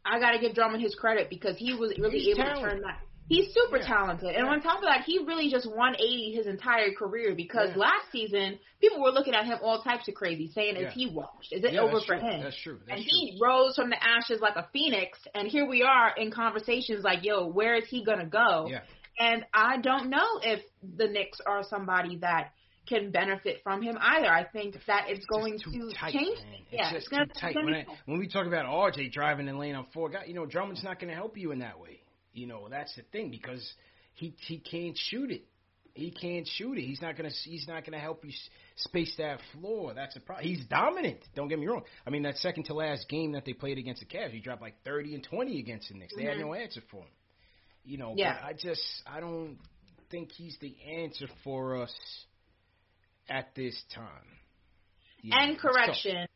I 0.06 0.20
got 0.20 0.32
to 0.32 0.38
give 0.38 0.54
Drummond 0.54 0.82
his 0.82 0.94
credit 0.94 1.28
because 1.28 1.56
he 1.56 1.74
was 1.74 1.92
really 1.98 2.20
He's 2.20 2.38
able 2.38 2.48
to 2.48 2.60
turn 2.60 2.80
that. 2.82 3.00
He's 3.28 3.52
super 3.52 3.78
Yeah. 3.78 3.86
talented, 3.88 4.36
and 4.36 4.46
on 4.46 4.62
top 4.62 4.78
of 4.78 4.84
that, 4.84 5.02
he 5.04 5.18
really 5.18 5.50
just 5.50 5.66
180 5.66 6.32
his 6.32 6.46
entire 6.46 6.92
career. 6.92 7.34
Because 7.34 7.70
Yeah. 7.70 7.78
last 7.78 8.12
season, 8.12 8.60
people 8.80 9.02
were 9.02 9.10
looking 9.10 9.34
at 9.34 9.44
him 9.44 9.58
all 9.62 9.82
types 9.82 10.06
of 10.06 10.14
crazy, 10.14 10.46
saying, 10.46 10.76
Yeah. 10.76 10.86
"Is 10.88 10.94
he 10.94 11.06
washed? 11.06 11.52
Is 11.52 11.64
it 11.64 11.72
Yeah, 11.72 11.80
over 11.80 11.98
for 12.00 12.16
true. 12.16 12.18
him?" 12.18 12.42
That's 12.42 12.56
true. 12.56 12.78
That's 12.86 13.00
and 13.00 13.08
true. 13.08 13.18
he 13.18 13.36
rose 13.42 13.74
from 13.74 13.90
the 13.90 14.00
ashes 14.00 14.40
like 14.40 14.54
a 14.54 14.68
phoenix, 14.72 15.18
and 15.34 15.48
here 15.48 15.66
we 15.66 15.82
are 15.82 16.14
in 16.16 16.30
conversations 16.30 17.02
like, 17.02 17.24
"Yo, 17.24 17.46
where 17.48 17.74
is 17.74 17.88
he 17.88 18.04
gonna 18.04 18.26
go?" 18.26 18.68
Yeah. 18.70 18.82
And 19.18 19.44
I 19.52 19.78
don't 19.78 20.08
know 20.08 20.40
if 20.44 20.62
the 20.82 21.08
Knicks 21.08 21.40
are 21.40 21.64
somebody 21.64 22.18
that 22.18 22.52
can 22.86 23.10
benefit 23.10 23.60
from 23.62 23.82
him 23.82 23.96
either. 24.00 24.28
I 24.28 24.44
think 24.44 24.76
that 24.86 25.06
it's 25.08 25.24
going 25.26 25.58
to 25.58 25.92
tight, 25.98 26.12
change. 26.12 26.38
man. 26.38 26.54
It's 26.70 26.72
Yeah, 26.72 26.92
just 26.92 27.08
too 27.10 27.24
tight. 27.40 27.54
When, 27.56 27.74
I, 27.74 27.86
when 28.06 28.18
we 28.18 28.28
talk 28.28 28.46
about 28.46 28.66
RJ 28.66 29.12
driving 29.12 29.48
and 29.48 29.58
laying 29.58 29.74
on 29.74 29.86
four 29.92 30.08
guys, 30.08 30.24
you 30.26 30.34
know, 30.34 30.46
Drummond's 30.46 30.84
not 30.84 30.98
going 31.00 31.08
to 31.10 31.14
help 31.14 31.36
you 31.36 31.52
in 31.52 31.58
that 31.60 31.78
way. 31.80 32.00
You 32.32 32.46
know, 32.46 32.68
that's 32.68 32.94
the 32.96 33.02
thing 33.12 33.30
because 33.30 33.66
he 34.14 34.34
he 34.46 34.58
can't 34.58 34.96
shoot 34.96 35.30
it. 35.30 35.42
He 35.94 36.10
can't 36.10 36.46
shoot 36.46 36.76
it. 36.76 36.82
He's 36.82 37.00
not 37.00 37.16
gonna. 37.16 37.30
He's 37.44 37.66
not 37.66 37.86
gonna 37.86 37.98
help 37.98 38.22
you 38.22 38.30
space 38.76 39.14
that 39.16 39.40
floor. 39.54 39.94
That's 39.94 40.14
a 40.16 40.20
problem. 40.20 40.46
He's 40.46 40.62
dominant. 40.66 41.20
Don't 41.34 41.48
get 41.48 41.58
me 41.58 41.66
wrong. 41.66 41.84
I 42.06 42.10
mean, 42.10 42.24
that 42.24 42.36
second 42.36 42.64
to 42.64 42.74
last 42.74 43.08
game 43.08 43.32
that 43.32 43.46
they 43.46 43.54
played 43.54 43.78
against 43.78 44.00
the 44.00 44.06
Cavs, 44.06 44.32
he 44.32 44.40
dropped 44.40 44.60
like 44.60 44.74
thirty 44.84 45.14
and 45.14 45.24
twenty 45.24 45.58
against 45.58 45.88
the 45.88 45.94
Knicks. 45.94 46.14
They 46.14 46.24
had 46.24 46.36
Mhm. 46.36 46.40
no 46.40 46.52
answer 46.54 46.82
for 46.90 46.98
him. 46.98 47.08
You 47.86 47.96
know, 47.96 48.12
Yeah. 48.14 48.34
but 48.38 48.46
I 48.48 48.52
just 48.52 48.82
I 49.06 49.20
don't 49.20 49.56
think 50.10 50.30
he's 50.32 50.58
the 50.60 50.76
answer 50.86 51.28
for 51.42 51.76
us 51.80 51.94
at 53.28 53.54
this 53.54 53.80
time. 53.94 54.04
Know, 55.22 55.36
and 55.36 55.58
correction. 55.58 56.26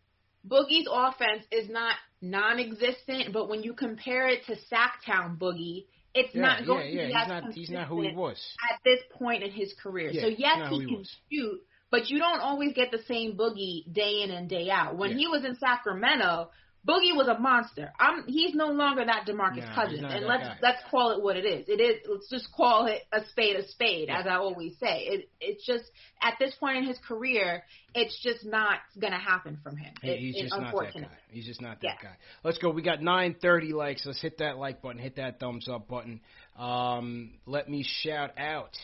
Boogie's 0.46 0.88
offense 0.90 1.44
is 1.52 1.68
not 1.70 1.94
non-existent, 2.22 3.32
but 3.32 3.48
when 3.48 3.62
you 3.62 3.74
compare 3.74 4.28
it 4.28 4.44
to 4.46 4.56
Sactown 4.72 5.38
Boogie, 5.38 5.84
it's 6.14 6.34
Yeah, 6.34 6.42
not 6.42 6.66
going 6.66 6.92
yeah, 6.92 7.02
to 7.02 7.08
be 7.08 7.14
He's 7.14 7.28
not. 7.28 7.52
He's 7.52 7.70
not 7.70 7.88
who 7.88 8.02
he 8.02 8.12
was. 8.14 8.38
at 8.72 8.80
this 8.84 9.00
point 9.12 9.42
in 9.42 9.50
his 9.50 9.72
career. 9.82 10.10
Yeah, 10.10 10.22
so 10.22 10.26
yes, 10.28 10.68
he 10.70 10.80
he 10.80 10.86
can 10.86 10.98
was. 10.98 11.16
shoot, 11.30 11.60
but 11.90 12.08
you 12.10 12.18
don't 12.18 12.40
always 12.40 12.72
get 12.72 12.90
the 12.90 13.02
same 13.06 13.36
Boogie 13.36 13.92
day 13.92 14.22
in 14.22 14.30
and 14.30 14.48
day 14.48 14.70
out. 14.70 14.96
When 14.96 15.10
Yeah. 15.10 15.16
he 15.18 15.26
was 15.28 15.44
in 15.44 15.56
Sacramento, 15.56 16.50
Boogie 16.88 17.14
was 17.14 17.28
a 17.28 17.38
monster. 17.38 17.92
I'm 18.00 18.24
he's 18.26 18.54
no 18.54 18.68
longer 18.68 19.04
that 19.04 19.26
DeMarcus 19.26 19.56
he's 19.56 19.74
Cousins, 19.74 20.02
and 20.02 20.24
let's 20.24 20.44
guy. 20.44 20.56
let's 20.62 20.78
call 20.90 21.10
it 21.10 21.22
what 21.22 21.36
it 21.36 21.44
is. 21.44 21.68
It 21.68 21.78
is. 21.78 21.96
Let's 22.08 22.30
just 22.30 22.50
call 22.54 22.86
it 22.86 23.02
a 23.12 23.20
spade 23.26 23.56
a 23.56 23.68
spade, 23.68 24.08
Yeah. 24.08 24.20
as 24.20 24.26
I 24.26 24.36
always 24.36 24.78
say. 24.78 25.02
It 25.04 25.28
it's 25.42 25.66
just 25.66 25.84
at 26.22 26.34
this 26.38 26.54
point 26.54 26.78
in 26.78 26.84
his 26.84 26.96
career, 27.06 27.64
it's 27.94 28.18
just 28.22 28.46
not 28.46 28.78
gonna 28.98 29.18
happen 29.18 29.58
from 29.62 29.76
him. 29.76 29.92
He- 30.00 30.08
It- 30.08 30.18
he's 30.20 30.36
it- 30.36 30.42
just 30.44 30.58
not 30.58 30.72
that 30.74 30.94
guy. 30.94 31.08
He's 31.30 31.44
just 31.44 31.60
not 31.60 31.78
Yeah. 31.82 31.92
that 31.92 32.02
guy. 32.02 32.16
Let's 32.44 32.56
go. 32.56 32.70
We 32.70 32.80
got 32.80 33.02
930 33.02 33.74
likes. 33.74 34.06
Let's 34.06 34.20
hit 34.22 34.38
that 34.38 34.56
like 34.56 34.80
button. 34.80 34.98
Hit 35.00 35.16
that 35.16 35.38
thumbs 35.38 35.68
up 35.68 35.86
button. 35.86 36.22
Um, 36.56 37.34
let 37.44 37.68
me 37.68 37.82
shout 37.82 38.38
out. 38.38 38.78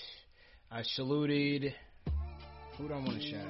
I 0.71 0.83
saluted. 0.83 1.75
Who 2.77 2.89
do 2.89 2.93
I 2.95 2.99
want 2.99 3.23
to 3.23 3.31
shout 3.31 3.47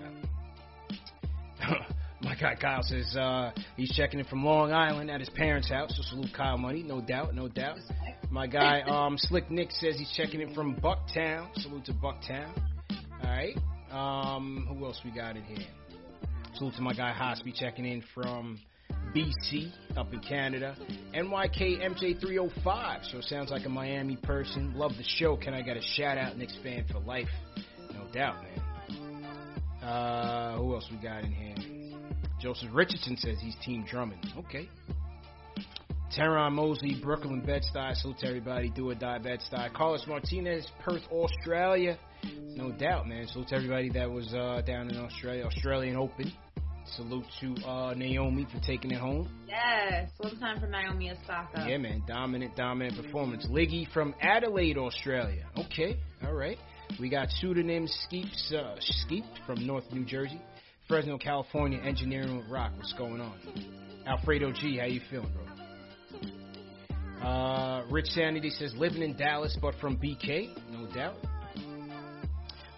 out? 1.60 1.86
My 2.20 2.34
guy 2.34 2.54
Kyle 2.54 2.82
says 2.82 3.14
uh, 3.16 3.52
he's 3.76 3.92
checking 3.92 4.18
in 4.18 4.26
from 4.26 4.44
Long 4.44 4.72
Island 4.72 5.10
at 5.10 5.20
his 5.20 5.28
parents' 5.30 5.68
house. 5.68 5.94
So 5.96 6.02
salute 6.02 6.32
Kyle 6.34 6.56
Money, 6.56 6.82
no 6.82 7.00
doubt, 7.00 7.34
no 7.34 7.48
doubt. 7.48 7.78
My 8.30 8.46
guy 8.46 8.80
um, 8.86 9.16
Slick 9.18 9.50
Nick 9.50 9.70
says 9.70 9.96
he's 9.98 10.12
checking 10.16 10.40
in 10.40 10.54
from 10.54 10.76
Bucktown. 10.76 11.48
Salute 11.56 11.84
to 11.86 11.92
Bucktown. 11.92 12.50
All 13.22 13.30
right. 13.30 13.56
Um, 13.90 14.66
who 14.68 14.84
else 14.84 15.00
we 15.04 15.10
got 15.10 15.36
in 15.36 15.44
here? 15.44 15.66
Salute 16.54 16.74
to 16.76 16.82
my 16.82 16.94
guy 16.94 17.12
Hospi 17.12 17.54
checking 17.54 17.84
in 17.84 18.02
from 18.14 18.58
BC 19.14 19.70
up 19.96 20.12
in 20.12 20.20
Canada. 20.20 20.76
NYK 21.14 21.82
MJ305. 21.82 23.10
So 23.10 23.18
it 23.18 23.24
sounds 23.24 23.50
like 23.50 23.66
a 23.66 23.68
Miami 23.68 24.16
person. 24.16 24.72
Love 24.74 24.92
the 24.96 25.04
show. 25.04 25.36
Can 25.36 25.52
I 25.54 25.62
get 25.62 25.76
a 25.76 25.82
shout 25.82 26.16
out, 26.18 26.36
Knicks 26.36 26.56
fan 26.62 26.84
for 26.90 26.98
life? 27.00 27.28
No 27.92 28.06
doubt, 28.12 28.36
man. 28.42 29.82
Uh, 29.82 30.56
who 30.56 30.74
else 30.74 30.88
we 30.90 30.96
got 30.96 31.22
in 31.22 31.32
here? 31.32 31.75
Joseph 32.46 32.70
Richardson 32.72 33.16
says 33.16 33.38
he's 33.40 33.56
Team 33.64 33.84
Drummond. 33.90 34.24
Okay. 34.38 34.68
Teron 36.16 36.52
Mosley, 36.52 36.96
Brooklyn, 37.02 37.40
Bed-Stuy. 37.40 37.96
Salute 37.96 38.18
to 38.18 38.28
everybody. 38.28 38.70
Do 38.70 38.88
or 38.88 38.94
die, 38.94 39.18
Bed-Stuy. 39.18 39.74
Carlos 39.74 40.06
Martinez, 40.06 40.64
Perth, 40.78 41.02
Australia. 41.10 41.98
No 42.54 42.70
doubt, 42.70 43.08
man. 43.08 43.26
Salute 43.26 43.48
to 43.48 43.56
everybody 43.56 43.90
that 43.90 44.08
was 44.08 44.32
uh, 44.32 44.62
down 44.64 44.88
in 44.90 44.96
Australia. 44.96 45.44
Australian 45.44 45.96
Open. 45.96 46.32
Salute 46.94 47.24
to 47.40 47.56
uh, 47.66 47.94
Naomi 47.94 48.46
for 48.52 48.60
taking 48.64 48.92
it 48.92 49.00
home. 49.00 49.28
Yes, 49.48 50.12
one 50.18 50.38
time 50.38 50.60
for 50.60 50.68
Naomi 50.68 51.10
Osaka. 51.10 51.66
Yeah, 51.68 51.78
man. 51.78 52.04
Dominant, 52.06 52.54
dominant 52.54 52.96
performance. 52.96 53.44
Liggy 53.50 53.90
from 53.92 54.14
Adelaide, 54.22 54.78
Australia. 54.78 55.46
Okay, 55.58 55.96
all 56.24 56.32
right. 56.32 56.58
We 57.00 57.08
got 57.08 57.28
pseudonym 57.28 57.88
Skeeps, 57.88 58.52
uh, 58.52 58.76
Skeep 58.78 59.24
from 59.46 59.66
North 59.66 59.90
New 59.90 60.04
Jersey. 60.04 60.40
Fresno, 60.88 61.18
California, 61.18 61.80
engineering 61.82 62.36
with 62.36 62.48
rock. 62.48 62.72
What's 62.76 62.92
going 62.92 63.20
on? 63.20 63.38
Alfredo 64.06 64.52
G, 64.52 64.78
how 64.78 64.86
you 64.86 65.00
feeling, 65.10 65.32
bro? 65.32 67.28
Uh, 67.28 67.84
Rich 67.90 68.06
Sanity 68.06 68.50
says 68.50 68.72
living 68.76 69.02
in 69.02 69.16
Dallas, 69.16 69.56
but 69.60 69.74
from 69.80 69.96
BK, 69.96 70.54
no 70.70 70.86
doubt. 70.94 71.16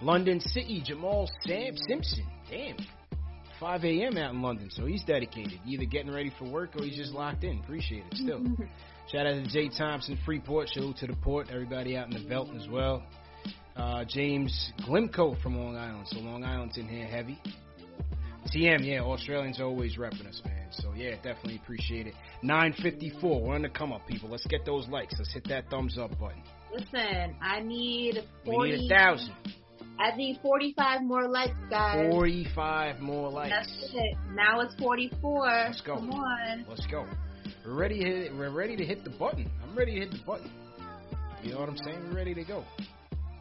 London 0.01 0.40
City, 0.40 0.82
Jamal 0.85 1.28
Sam 1.43 1.76
Simpson. 1.76 2.26
Damn. 2.48 2.76
5 3.60 3.85
a.m. 3.85 4.16
out 4.16 4.32
in 4.32 4.40
London, 4.40 4.70
so 4.70 4.86
he's 4.86 5.02
dedicated. 5.02 5.60
Either 5.66 5.85
getting 5.85 6.12
ready 6.12 6.32
for 6.39 6.48
work 6.48 6.76
or 6.76 6.85
he's 6.85 6.97
just 6.97 7.12
locked 7.12 7.44
in. 7.44 7.59
Appreciate 7.59 8.05
it 8.10 8.14
still. 8.14 8.43
Shout 9.12 9.26
out 9.26 9.35
to 9.35 9.47
Jay 9.48 9.68
Thompson, 9.68 10.18
Freeport. 10.24 10.68
Show 10.72 10.94
to 11.01 11.06
the 11.06 11.16
port. 11.16 11.48
Everybody 11.51 11.97
out 11.97 12.06
in 12.06 12.22
the 12.22 12.28
belt 12.28 12.51
as 12.56 12.68
well. 12.68 13.02
Uh, 13.76 14.05
James 14.09 14.72
Glimco 14.86 15.40
from 15.43 15.59
Long 15.59 15.76
Island. 15.76 16.06
So 16.09 16.20
Long 16.20 16.44
Island's 16.44 16.78
in 16.78 16.89
here 16.89 17.06
heavy. 17.06 17.40
TM, 18.48 18.86
yeah, 18.86 19.00
Australians 19.00 19.60
are 19.60 19.64
always 19.64 19.96
repping 19.96 20.26
us, 20.26 20.40
man. 20.44 20.68
So 20.70 20.92
yeah, 20.94 21.16
definitely 21.16 21.60
appreciate 21.62 22.06
it. 22.06 22.14
954, 22.42 23.42
we're 23.42 23.54
on 23.54 23.62
the 23.62 23.68
come 23.68 23.92
up, 23.92 24.06
people. 24.06 24.28
Let's 24.28 24.46
get 24.46 24.64
those 24.64 24.88
likes. 24.88 25.14
Let's 25.18 25.32
hit 25.32 25.46
that 25.48 25.68
thumbs 25.70 25.98
up 25.98 26.10
button. 26.18 26.42
Listen, 26.72 27.36
I 27.40 27.60
need 27.60 28.22
40. 28.44 28.58
We 28.58 28.76
need 28.76 28.90
a 28.90 28.98
thousand. 28.98 29.34
I 29.98 30.14
need 30.16 30.38
45 30.42 31.02
more 31.02 31.28
likes, 31.28 31.56
guys. 31.70 32.10
45 32.12 33.00
more 33.00 33.30
likes. 33.30 33.50
That's 33.50 33.90
it. 33.94 34.16
Now 34.32 34.60
it's 34.60 34.74
44. 34.76 35.46
Let's 35.46 35.80
go. 35.80 35.96
Come 35.96 36.10
on. 36.10 36.66
Let's 36.68 36.86
go. 36.86 37.04
We're 37.66 37.74
ready. 37.74 37.98
To 37.98 38.04
hit, 38.04 38.34
we're 38.34 38.50
ready 38.50 38.76
to 38.76 38.84
hit 38.84 39.02
the 39.02 39.10
button. 39.10 39.50
I'm 39.62 39.76
ready 39.76 39.94
to 39.94 40.00
hit 40.00 40.10
the 40.12 40.24
button. 40.24 40.50
You 41.42 41.52
know 41.52 41.60
what 41.60 41.68
I'm 41.68 41.78
saying? 41.78 42.00
We're 42.08 42.16
ready 42.16 42.34
to 42.34 42.44
go. 42.44 42.64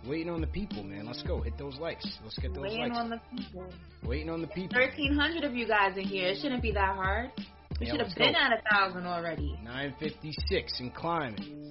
Waiting 0.07 0.29
on 0.29 0.41
the 0.41 0.47
people, 0.47 0.83
man. 0.83 1.05
Let's 1.05 1.21
go. 1.23 1.41
Hit 1.41 1.57
those 1.57 1.77
likes. 1.77 2.05
Let's 2.23 2.37
get 2.39 2.53
those 2.53 2.63
Waiting 2.63 2.89
likes. 2.89 2.97
on 2.97 3.09
the 3.09 3.19
people. 3.35 3.67
Waiting 4.03 4.29
on 4.29 4.41
the 4.41 4.47
people. 4.47 4.79
1,300 4.79 5.43
of 5.43 5.53
you 5.55 5.67
guys 5.67 5.97
in 5.97 6.03
here. 6.05 6.27
It 6.29 6.37
shouldn't 6.41 6.61
be 6.61 6.71
that 6.71 6.95
hard. 6.95 7.31
We 7.79 7.85
Yeah, 7.87 7.91
should 7.93 8.01
have 8.01 8.15
been 8.15 8.33
go. 8.33 8.39
at 8.39 8.51
a 8.53 8.61
thousand 8.71 9.05
already. 9.05 9.57
956 9.63 10.79
and 10.79 10.93
climbing. 10.95 11.63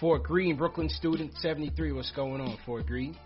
Fort 0.00 0.22
Greene, 0.24 0.56
Brooklyn 0.56 0.88
student 0.88 1.32
73. 1.38 1.92
What's 1.92 2.10
going 2.12 2.40
on, 2.40 2.56
Fort 2.66 2.86
Greene? 2.86 3.16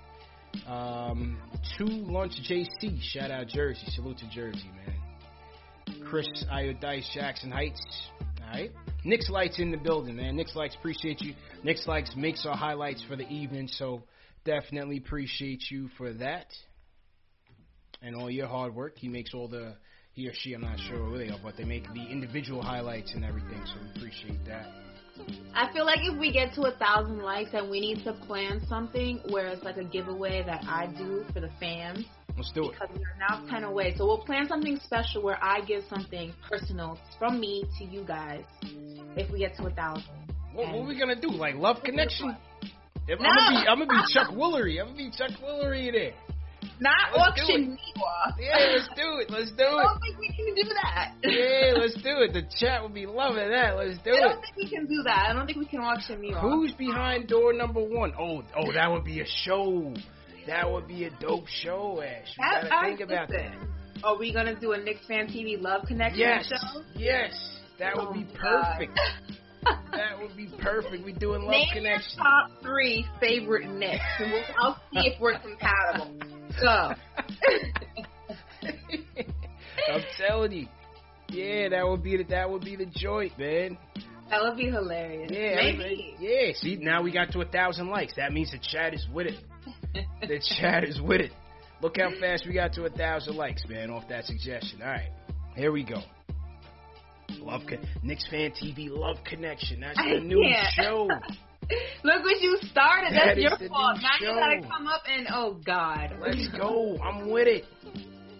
Um, 0.67 1.39
two 1.79 1.85
lunch 1.87 2.33
JC. 2.49 3.01
Shout 3.03 3.31
out 3.31 3.47
Jersey. 3.49 3.87
Salute 3.91 4.19
to 4.19 4.29
Jersey, 4.31 4.71
man. 4.75 6.01
Chris 6.09 6.27
Iodice 6.51 7.09
Jackson 7.15 7.51
Heights. 7.51 7.81
Right. 8.51 8.73
Nick's 9.05 9.31
Lights 9.31 9.59
in 9.59 9.71
the 9.71 9.77
building, 9.77 10.17
man. 10.17 10.37
Nick's 10.37 10.57
Lights, 10.57 10.75
appreciate 10.75 11.21
you. 11.21 11.35
Nick's 11.63 11.87
Lights 11.87 12.15
makes 12.17 12.45
our 12.45 12.57
highlights 12.57 13.03
for 13.09 13.17
the 13.17 13.29
evening, 13.29 13.69
so 13.69 14.03
definitely 14.45 14.99
appreciate 14.99 15.71
you 15.71 15.89
for 15.97 16.13
that. 16.15 16.47
And 18.03 18.17
all 18.17 18.31
your 18.31 18.49
hard 18.49 18.75
work. 18.75 18.99
He 18.99 19.09
makes 19.09 19.35
all 19.35 19.47
the, 19.47 19.77
he 20.13 20.27
or 20.27 20.33
she, 20.35 20.55
I'm 20.55 20.63
not 20.63 20.79
sure 20.81 20.97
who 20.97 21.17
they 21.17 21.29
are, 21.29 21.39
but 21.43 21.57
they 21.57 21.65
make 21.65 21.85
the 21.95 22.07
individual 22.11 22.61
highlights 22.63 23.13
and 23.15 23.25
everything, 23.25 23.63
so 23.67 23.75
we 23.83 23.91
appreciate 24.01 24.45
that. 24.47 24.67
I 25.55 25.73
feel 25.73 25.85
like 25.85 26.01
if 26.03 26.19
we 26.19 26.33
get 26.33 26.55
to 26.55 26.63
a 26.63 26.73
thousand 26.73 27.19
likes 27.19 27.51
and 27.53 27.71
we 27.71 27.81
need 27.81 28.05
to 28.05 28.15
plan 28.27 28.63
something 28.69 29.21
where 29.29 29.49
it's 29.49 29.63
like 29.63 29.77
a 29.77 29.85
giveaway 29.85 30.43
that 30.45 30.65
I 30.67 30.87
do 30.87 31.25
for 31.33 31.41
the 31.41 31.51
fans. 31.61 32.05
Let's 32.37 32.53
do 32.53 32.71
it. 32.71 32.73
Because 32.73 32.97
we're 32.97 33.17
now 33.19 33.45
ten 33.51 33.65
away. 33.65 33.95
So 33.97 34.07
we'll 34.07 34.25
plan 34.25 34.47
something 34.49 34.79
special 34.85 35.23
where 35.23 35.43
I 35.43 35.61
give 35.61 35.83
something 35.89 36.33
personal 36.49 36.99
from 37.19 37.41
me 37.41 37.65
to 37.79 37.85
you 37.85 38.03
guys 38.05 38.45
if 39.17 39.31
we 39.31 39.41
get 39.41 39.57
to 39.57 39.67
a 39.67 39.71
thousand. 39.71 40.05
What, 40.53 40.69
what 40.73 40.85
are 40.85 40.87
we 40.87 40.99
gonna 40.99 41.21
do? 41.21 41.29
Like 41.29 41.55
love 41.57 41.83
connection? 41.85 42.37
If 43.07 43.19
No. 43.21 43.29
I'm 43.29 43.37
gonna 43.37 43.61
be, 43.61 43.69
I'm 43.69 43.79
gonna 43.79 44.03
be 44.03 44.13
Chuck 44.13 44.29
Woolery. 44.31 44.81
I'm 44.81 44.87
gonna 44.89 44.97
be 44.97 45.11
Chuck 45.11 45.31
Woolery 45.43 45.93
there. 45.93 46.13
Not 46.81 47.13
Let's 47.13 47.41
auction 47.41 47.73
me 47.73 47.93
off. 48.03 48.35
Yeah, 48.41 48.57
let's 48.73 48.89
do 48.97 49.19
it. 49.21 49.31
Let's 49.31 49.51
do 49.51 49.65
it. 49.65 49.67
I 49.69 49.83
don't 49.83 50.01
think 50.01 50.19
we 50.19 50.29
can 50.29 50.55
do 50.55 50.75
that. 50.83 51.13
Yeah, 51.23 51.73
let's 51.77 51.95
do 51.95 52.25
it. 52.25 52.33
The 52.33 52.43
chat 52.59 52.81
will 52.81 52.89
be 52.89 53.05
loving 53.07 53.51
that. 53.51 53.77
Let's 53.77 53.99
do 53.99 54.13
I 54.13 54.15
it. 54.15 54.17
I 54.17 54.29
don't 54.29 54.41
think 54.41 54.57
we 54.57 54.69
can 54.69 54.87
do 54.87 55.03
that. 55.05 55.27
I 55.29 55.33
don't 55.35 55.47
think 55.47 55.59
we 55.59 55.67
can 55.67 55.81
auction 55.81 56.21
me 56.21 56.33
off. 56.33 56.43
Who's 56.43 56.73
behind 56.73 57.29
door 57.29 57.53
number 57.53 57.81
one? 57.81 58.15
Oh, 58.19 58.43
oh, 58.57 58.73
that 58.73 58.91
would 58.91 59.05
be 59.05 59.21
a 59.21 59.27
show. 59.27 59.93
That 60.47 60.71
would 60.71 60.87
be 60.89 61.05
a 61.05 61.11
dope 61.21 61.47
show, 61.49 62.03
Ash. 62.03 62.35
You 62.39 62.45
I- 62.45 62.63
gotta 62.63 62.75
I- 62.77 62.87
think 62.89 63.01
about 63.01 63.29
that. 63.29 63.53
Are 64.03 64.17
we 64.19 64.33
gonna 64.33 64.55
do 64.59 64.73
a 64.73 64.79
Knicks 64.79 65.07
fan 65.07 65.27
TV 65.29 65.57
love 65.61 65.87
connection 65.87 66.21
Yes, 66.21 66.47
show? 66.49 66.83
yes, 66.97 67.61
that 67.79 67.95
would 67.97 68.15
be 68.15 68.27
Oh, 68.43 68.63
perfect. 68.63 68.99
that 69.93 70.19
would 70.21 70.35
be 70.37 70.49
perfect. 70.59 71.05
We 71.05 71.13
doing 71.13 71.43
love 71.43 71.51
Name 71.51 71.67
connection. 71.73 72.13
your 72.17 72.25
top 72.25 72.51
three 72.63 73.05
favorite 73.21 73.69
Knicks, 73.69 74.03
and 74.19 74.33
we'll, 74.33 74.43
I'll 74.59 74.77
see 74.95 75.07
if 75.11 75.21
we're 75.21 75.39
compatible. 75.39 76.15
Go. 76.61 76.95
I'm 79.93 80.03
telling 80.19 80.53
you. 80.53 80.67
Yeah, 81.31 81.69
that 81.71 81.87
would 81.87 82.03
be 82.03 82.17
the 82.17 82.25
that 82.25 82.51
would 82.51 82.65
be 82.65 82.77
the 82.77 82.87
joint, 82.87 83.39
man. 83.39 83.77
That 84.31 84.43
would 84.43 84.57
be 84.57 84.67
hilarious. 84.71 85.31
Yeah, 85.33 85.57
Maybe. 85.57 86.15
yeah. 86.21 86.53
See, 86.55 86.77
now 86.77 87.03
we 87.03 87.13
got 87.13 87.33
to 87.33 87.41
a 87.41 87.45
thousand 87.45 87.89
likes. 87.89 88.15
That 88.17 88.33
means 88.33 88.53
the 88.53 88.59
chat 88.59 88.95
is 88.95 89.07
with 89.13 89.27
it. 89.27 89.35
The 89.95 90.41
chat 90.59 90.85
is 90.85 91.01
with 91.01 91.21
it. 91.21 91.33
Look 91.83 91.97
how 91.99 92.11
fast 92.21 92.47
we 92.47 92.53
got 92.53 92.73
to 92.75 92.85
a 92.85 92.91
thousand 92.91 93.37
likes, 93.37 93.65
man, 93.69 93.91
off 93.91 94.09
that 94.09 94.25
suggestion. 94.25 94.83
All 94.83 94.89
right, 94.89 95.11
here 95.55 95.73
we 95.73 95.83
go. 95.83 96.03
Love 97.39 97.63
Con- 97.69 97.87
Knicks 98.03 98.27
fan 98.29 98.51
TV 98.51 98.89
Love 98.91 99.19
Connection. 99.25 99.81
That's 99.81 99.97
the 99.97 100.21
new 100.21 100.45
show. 100.75 101.09
Look 102.05 102.25
what 102.25 102.41
you 102.41 102.59
started. 102.71 103.13
That's 103.15 103.39
is 103.39 103.45
your 103.45 103.69
fault. 103.69 103.99
Now 104.03 104.11
you 104.21 104.27
gotta 104.27 104.61
come 104.63 104.87
up 104.87 105.03
and 105.09 105.27
oh 105.33 105.59
God. 105.65 106.17
Let's 106.21 106.49
go. 106.59 106.99
I'm 106.99 107.31
with 107.31 107.47
it. 107.47 107.65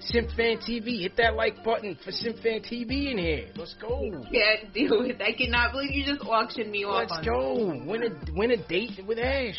Simp 0.03 0.31
Fan 0.31 0.57
TV, 0.57 1.03
hit 1.03 1.17
that 1.19 1.35
like 1.35 1.63
button 1.63 1.97
for 2.03 2.11
Simp 2.11 2.39
Fan 2.39 2.61
TV 2.61 3.11
in 3.11 3.19
here. 3.19 3.49
Let's 3.55 3.75
go. 3.75 4.11
Can't 4.33 4.73
deal 4.73 5.01
with. 5.01 5.21
I 5.21 5.33
cannot 5.33 5.73
believe 5.73 5.91
you 5.91 6.07
just 6.07 6.23
auctioned 6.23 6.71
me 6.71 6.85
off. 6.85 7.11
Let's 7.11 7.27
go. 7.27 7.83
Win 7.85 8.05
a 8.05 8.33
win 8.33 8.51
a 8.51 8.57
date 8.67 8.99
with 9.07 9.19
Ash. 9.19 9.59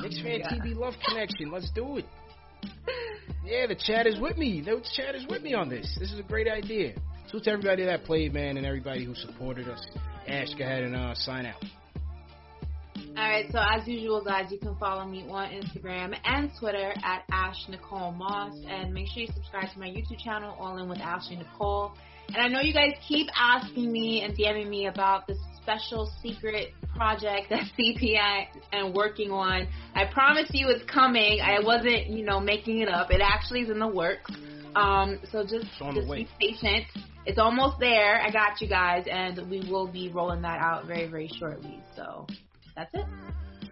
Knicks 0.00 0.20
Fan. 0.20 0.40
TV 0.42 0.76
Love 0.76 0.94
Connection. 1.06 1.50
Let's 1.50 1.70
do 1.70 1.98
it. 1.98 2.06
Yeah, 3.44 3.66
the 3.66 3.74
chat 3.74 4.06
is 4.06 4.18
with 4.18 4.38
me. 4.38 4.62
The 4.62 4.82
chat 4.96 5.14
is 5.14 5.26
with 5.28 5.42
me 5.42 5.52
on 5.52 5.68
this. 5.68 5.96
This 6.00 6.10
is 6.12 6.18
a 6.18 6.22
great 6.22 6.48
idea. 6.48 6.94
So 7.30 7.38
to 7.38 7.50
everybody 7.50 7.84
that 7.84 8.04
played, 8.04 8.32
man, 8.32 8.56
and 8.56 8.64
everybody 8.64 9.04
who 9.04 9.14
supported 9.14 9.68
us. 9.68 9.86
Ash, 10.26 10.48
go 10.56 10.64
ahead 10.64 10.82
and 10.82 10.96
uh, 10.96 11.14
sign 11.14 11.44
out. 11.44 11.62
All 13.16 13.30
right, 13.30 13.46
so 13.52 13.58
as 13.58 13.86
usual, 13.86 14.24
guys, 14.24 14.50
you 14.50 14.58
can 14.58 14.74
follow 14.76 15.04
me 15.04 15.26
on 15.30 15.50
Instagram 15.50 16.16
and 16.24 16.50
Twitter 16.58 16.92
at 17.04 17.22
Ash 17.30 17.56
Nicole 17.68 18.12
Moss, 18.12 18.54
and 18.66 18.92
make 18.92 19.08
sure 19.08 19.22
you 19.22 19.28
subscribe 19.34 19.72
to 19.72 19.78
my 19.78 19.88
YouTube 19.88 20.18
channel, 20.18 20.56
All 20.58 20.78
In 20.78 20.88
with 20.88 20.98
Ashley 20.98 21.36
Nicole. 21.36 21.92
And 22.28 22.38
I 22.38 22.48
know 22.48 22.60
you 22.60 22.72
guys 22.72 22.92
keep 23.06 23.28
asking 23.38 23.92
me 23.92 24.22
and 24.22 24.36
DMing 24.36 24.68
me 24.68 24.86
about 24.86 25.26
this 25.26 25.38
special 25.64 26.12
secret 26.22 26.72
project 26.94 27.48
that 27.50 27.64
CPI 27.78 28.46
and 28.72 28.94
working 28.94 29.30
on. 29.30 29.66
I 29.94 30.04
promise 30.04 30.48
you, 30.52 30.68
it's 30.68 30.84
coming. 30.84 31.40
I 31.40 31.58
wasn't, 31.60 32.06
you 32.08 32.24
know, 32.24 32.38
making 32.38 32.80
it 32.80 32.88
up. 32.88 33.10
It 33.10 33.20
actually 33.22 33.62
is 33.62 33.70
in 33.70 33.78
the 33.78 33.88
works. 33.88 34.30
Um, 34.76 35.18
so 35.30 35.42
just, 35.42 35.66
just 35.78 36.10
be 36.10 36.28
patient. 36.40 36.84
It's 37.26 37.38
almost 37.38 37.78
there. 37.78 38.20
I 38.20 38.30
got 38.30 38.60
you 38.60 38.68
guys, 38.68 39.06
and 39.10 39.48
we 39.50 39.60
will 39.70 39.86
be 39.86 40.10
rolling 40.10 40.42
that 40.42 40.60
out 40.60 40.86
very, 40.86 41.08
very 41.08 41.28
shortly. 41.38 41.82
So 41.96 42.26
that's 42.76 42.90
it. 42.92 43.06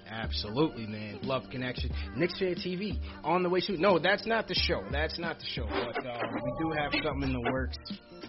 Absolutely, 0.09 0.87
man. 0.87 1.21
Love 1.23 1.45
connection. 1.51 1.91
Knicks 2.17 2.39
Fan 2.39 2.55
TV 2.55 3.01
on 3.25 3.43
the 3.43 3.49
way 3.49 3.61
soon. 3.61 3.81
No, 3.81 3.99
that's 3.99 4.27
not 4.27 4.47
the 4.47 4.55
show. 4.55 4.85
That's 4.91 5.19
not 5.19 5.39
the 5.39 5.47
show. 5.47 5.67
But 5.67 6.07
uh, 6.07 6.19
we 6.35 6.53
do 6.59 6.71
have 6.71 6.93
something 7.03 7.31
in 7.31 7.33
the 7.33 7.51
works, 7.51 7.79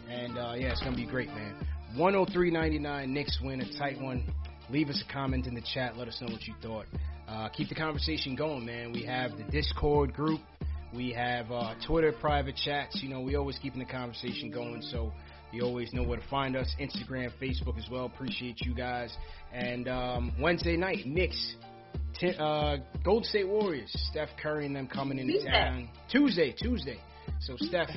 and 0.09 0.37
uh, 0.37 0.53
yeah, 0.55 0.71
it's 0.71 0.81
gonna 0.81 0.95
be 0.95 1.05
great, 1.05 1.27
man. 1.27 1.55
103.99. 1.97 3.07
Knicks 3.09 3.39
win 3.43 3.61
a 3.61 3.77
tight 3.77 3.99
one. 4.01 4.25
Leave 4.69 4.89
us 4.89 5.03
a 5.07 5.13
comment 5.13 5.45
in 5.45 5.53
the 5.53 5.63
chat. 5.73 5.97
Let 5.97 6.07
us 6.07 6.17
know 6.21 6.31
what 6.31 6.43
you 6.47 6.53
thought. 6.61 6.85
Uh, 7.27 7.49
keep 7.49 7.69
the 7.69 7.75
conversation 7.75 8.35
going, 8.35 8.65
man. 8.65 8.91
We 8.91 9.03
have 9.05 9.31
the 9.37 9.43
Discord 9.43 10.13
group. 10.13 10.41
We 10.95 11.11
have 11.13 11.51
uh, 11.51 11.75
Twitter 11.85 12.11
private 12.11 12.55
chats. 12.55 12.99
You 13.01 13.09
know, 13.09 13.21
we 13.21 13.35
always 13.35 13.57
keeping 13.61 13.79
the 13.79 13.85
conversation 13.85 14.51
going. 14.51 14.81
So 14.81 15.11
you 15.51 15.63
always 15.63 15.93
know 15.93 16.03
where 16.03 16.17
to 16.19 16.27
find 16.29 16.55
us. 16.55 16.73
Instagram, 16.79 17.31
Facebook 17.41 17.77
as 17.77 17.87
well. 17.91 18.05
Appreciate 18.05 18.61
you 18.61 18.73
guys. 18.73 19.15
And 19.51 19.87
um, 19.87 20.33
Wednesday 20.39 20.77
night, 20.77 21.05
Knicks, 21.05 21.55
T- 22.19 22.35
uh, 22.37 22.77
Gold 23.03 23.25
State 23.25 23.47
Warriors, 23.47 23.91
Steph 24.09 24.29
Curry 24.41 24.65
and 24.65 24.75
them 24.75 24.87
coming 24.87 25.19
into 25.19 25.33
Tuesday. 25.33 25.51
town. 25.51 25.89
Tuesday, 26.11 26.55
Tuesday. 26.57 26.99
So 27.41 27.55
Steph, 27.57 27.89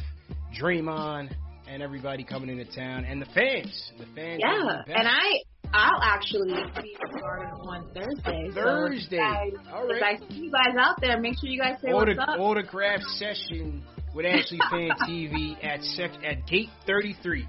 Draymond, 0.60 1.34
and 1.68 1.82
everybody 1.82 2.24
coming 2.24 2.48
into 2.48 2.64
town 2.74 3.04
and 3.04 3.20
the 3.20 3.26
fans. 3.26 3.92
The 3.98 4.06
fans. 4.14 4.40
Yeah, 4.44 4.82
and 4.86 5.08
I 5.08 5.40
I'll 5.72 6.00
actually 6.02 6.54
be 6.80 6.96
starting 7.18 7.48
on 7.52 7.88
Thursday. 7.92 8.50
Thursday. 8.54 9.16
So 9.16 9.16
guys, 9.16 9.72
All 9.72 9.86
right. 9.86 9.96
If 9.96 10.02
I 10.22 10.28
see 10.28 10.34
you 10.42 10.50
guys 10.50 10.76
out 10.78 11.00
there, 11.00 11.20
make 11.20 11.34
sure 11.38 11.48
you 11.48 11.60
guys 11.60 11.76
say 11.82 11.88
Auto, 11.88 12.14
what's 12.14 12.18
up. 12.20 12.38
autograph 12.38 13.00
session 13.18 13.82
with 14.14 14.26
Ashley 14.26 14.58
Fan 14.70 14.90
TV 15.08 15.62
at 15.64 15.82
sec, 15.82 16.10
at 16.24 16.46
gate 16.46 16.70
33. 16.86 17.48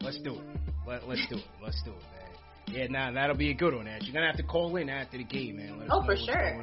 Let's 0.00 0.18
do 0.22 0.34
it. 0.34 0.40
Let, 0.86 1.06
let's 1.08 1.26
do 1.28 1.36
it. 1.36 1.44
Let's 1.62 1.80
do 1.84 1.90
it, 1.90 1.96
man. 1.96 2.12
Yeah, 2.68 2.86
nah, 2.88 3.12
that'll 3.12 3.36
be 3.36 3.50
a 3.50 3.54
good 3.54 3.74
one, 3.74 3.86
Ash. 3.86 4.02
You're 4.04 4.14
gonna 4.14 4.26
have 4.26 4.36
to 4.36 4.42
call 4.42 4.74
in 4.76 4.88
after 4.88 5.18
the 5.18 5.24
game, 5.24 5.56
man. 5.58 5.78
Let 5.78 5.88
Oh, 5.90 6.04
for 6.04 6.16
sure. 6.16 6.62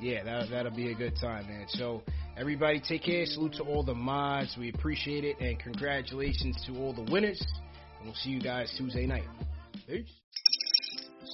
Yeah, 0.00 0.24
that 0.24 0.50
that'll 0.50 0.74
be 0.74 0.90
a 0.90 0.94
good 0.94 1.14
time, 1.20 1.46
man. 1.46 1.66
So 1.68 2.02
everybody, 2.36 2.80
take 2.80 3.02
care. 3.02 3.24
Salute 3.26 3.54
to 3.54 3.62
all 3.62 3.82
the 3.82 3.94
mods. 3.94 4.56
We 4.58 4.70
appreciate 4.70 5.24
it, 5.24 5.38
and 5.40 5.58
congratulations 5.58 6.62
to 6.66 6.76
all 6.78 6.92
the 6.92 7.10
winners. 7.10 7.44
And 7.98 8.06
we'll 8.06 8.14
see 8.14 8.30
you 8.30 8.40
guys 8.40 8.72
Tuesday 8.76 9.06
night. 9.06 9.24
Peace. 9.86 10.25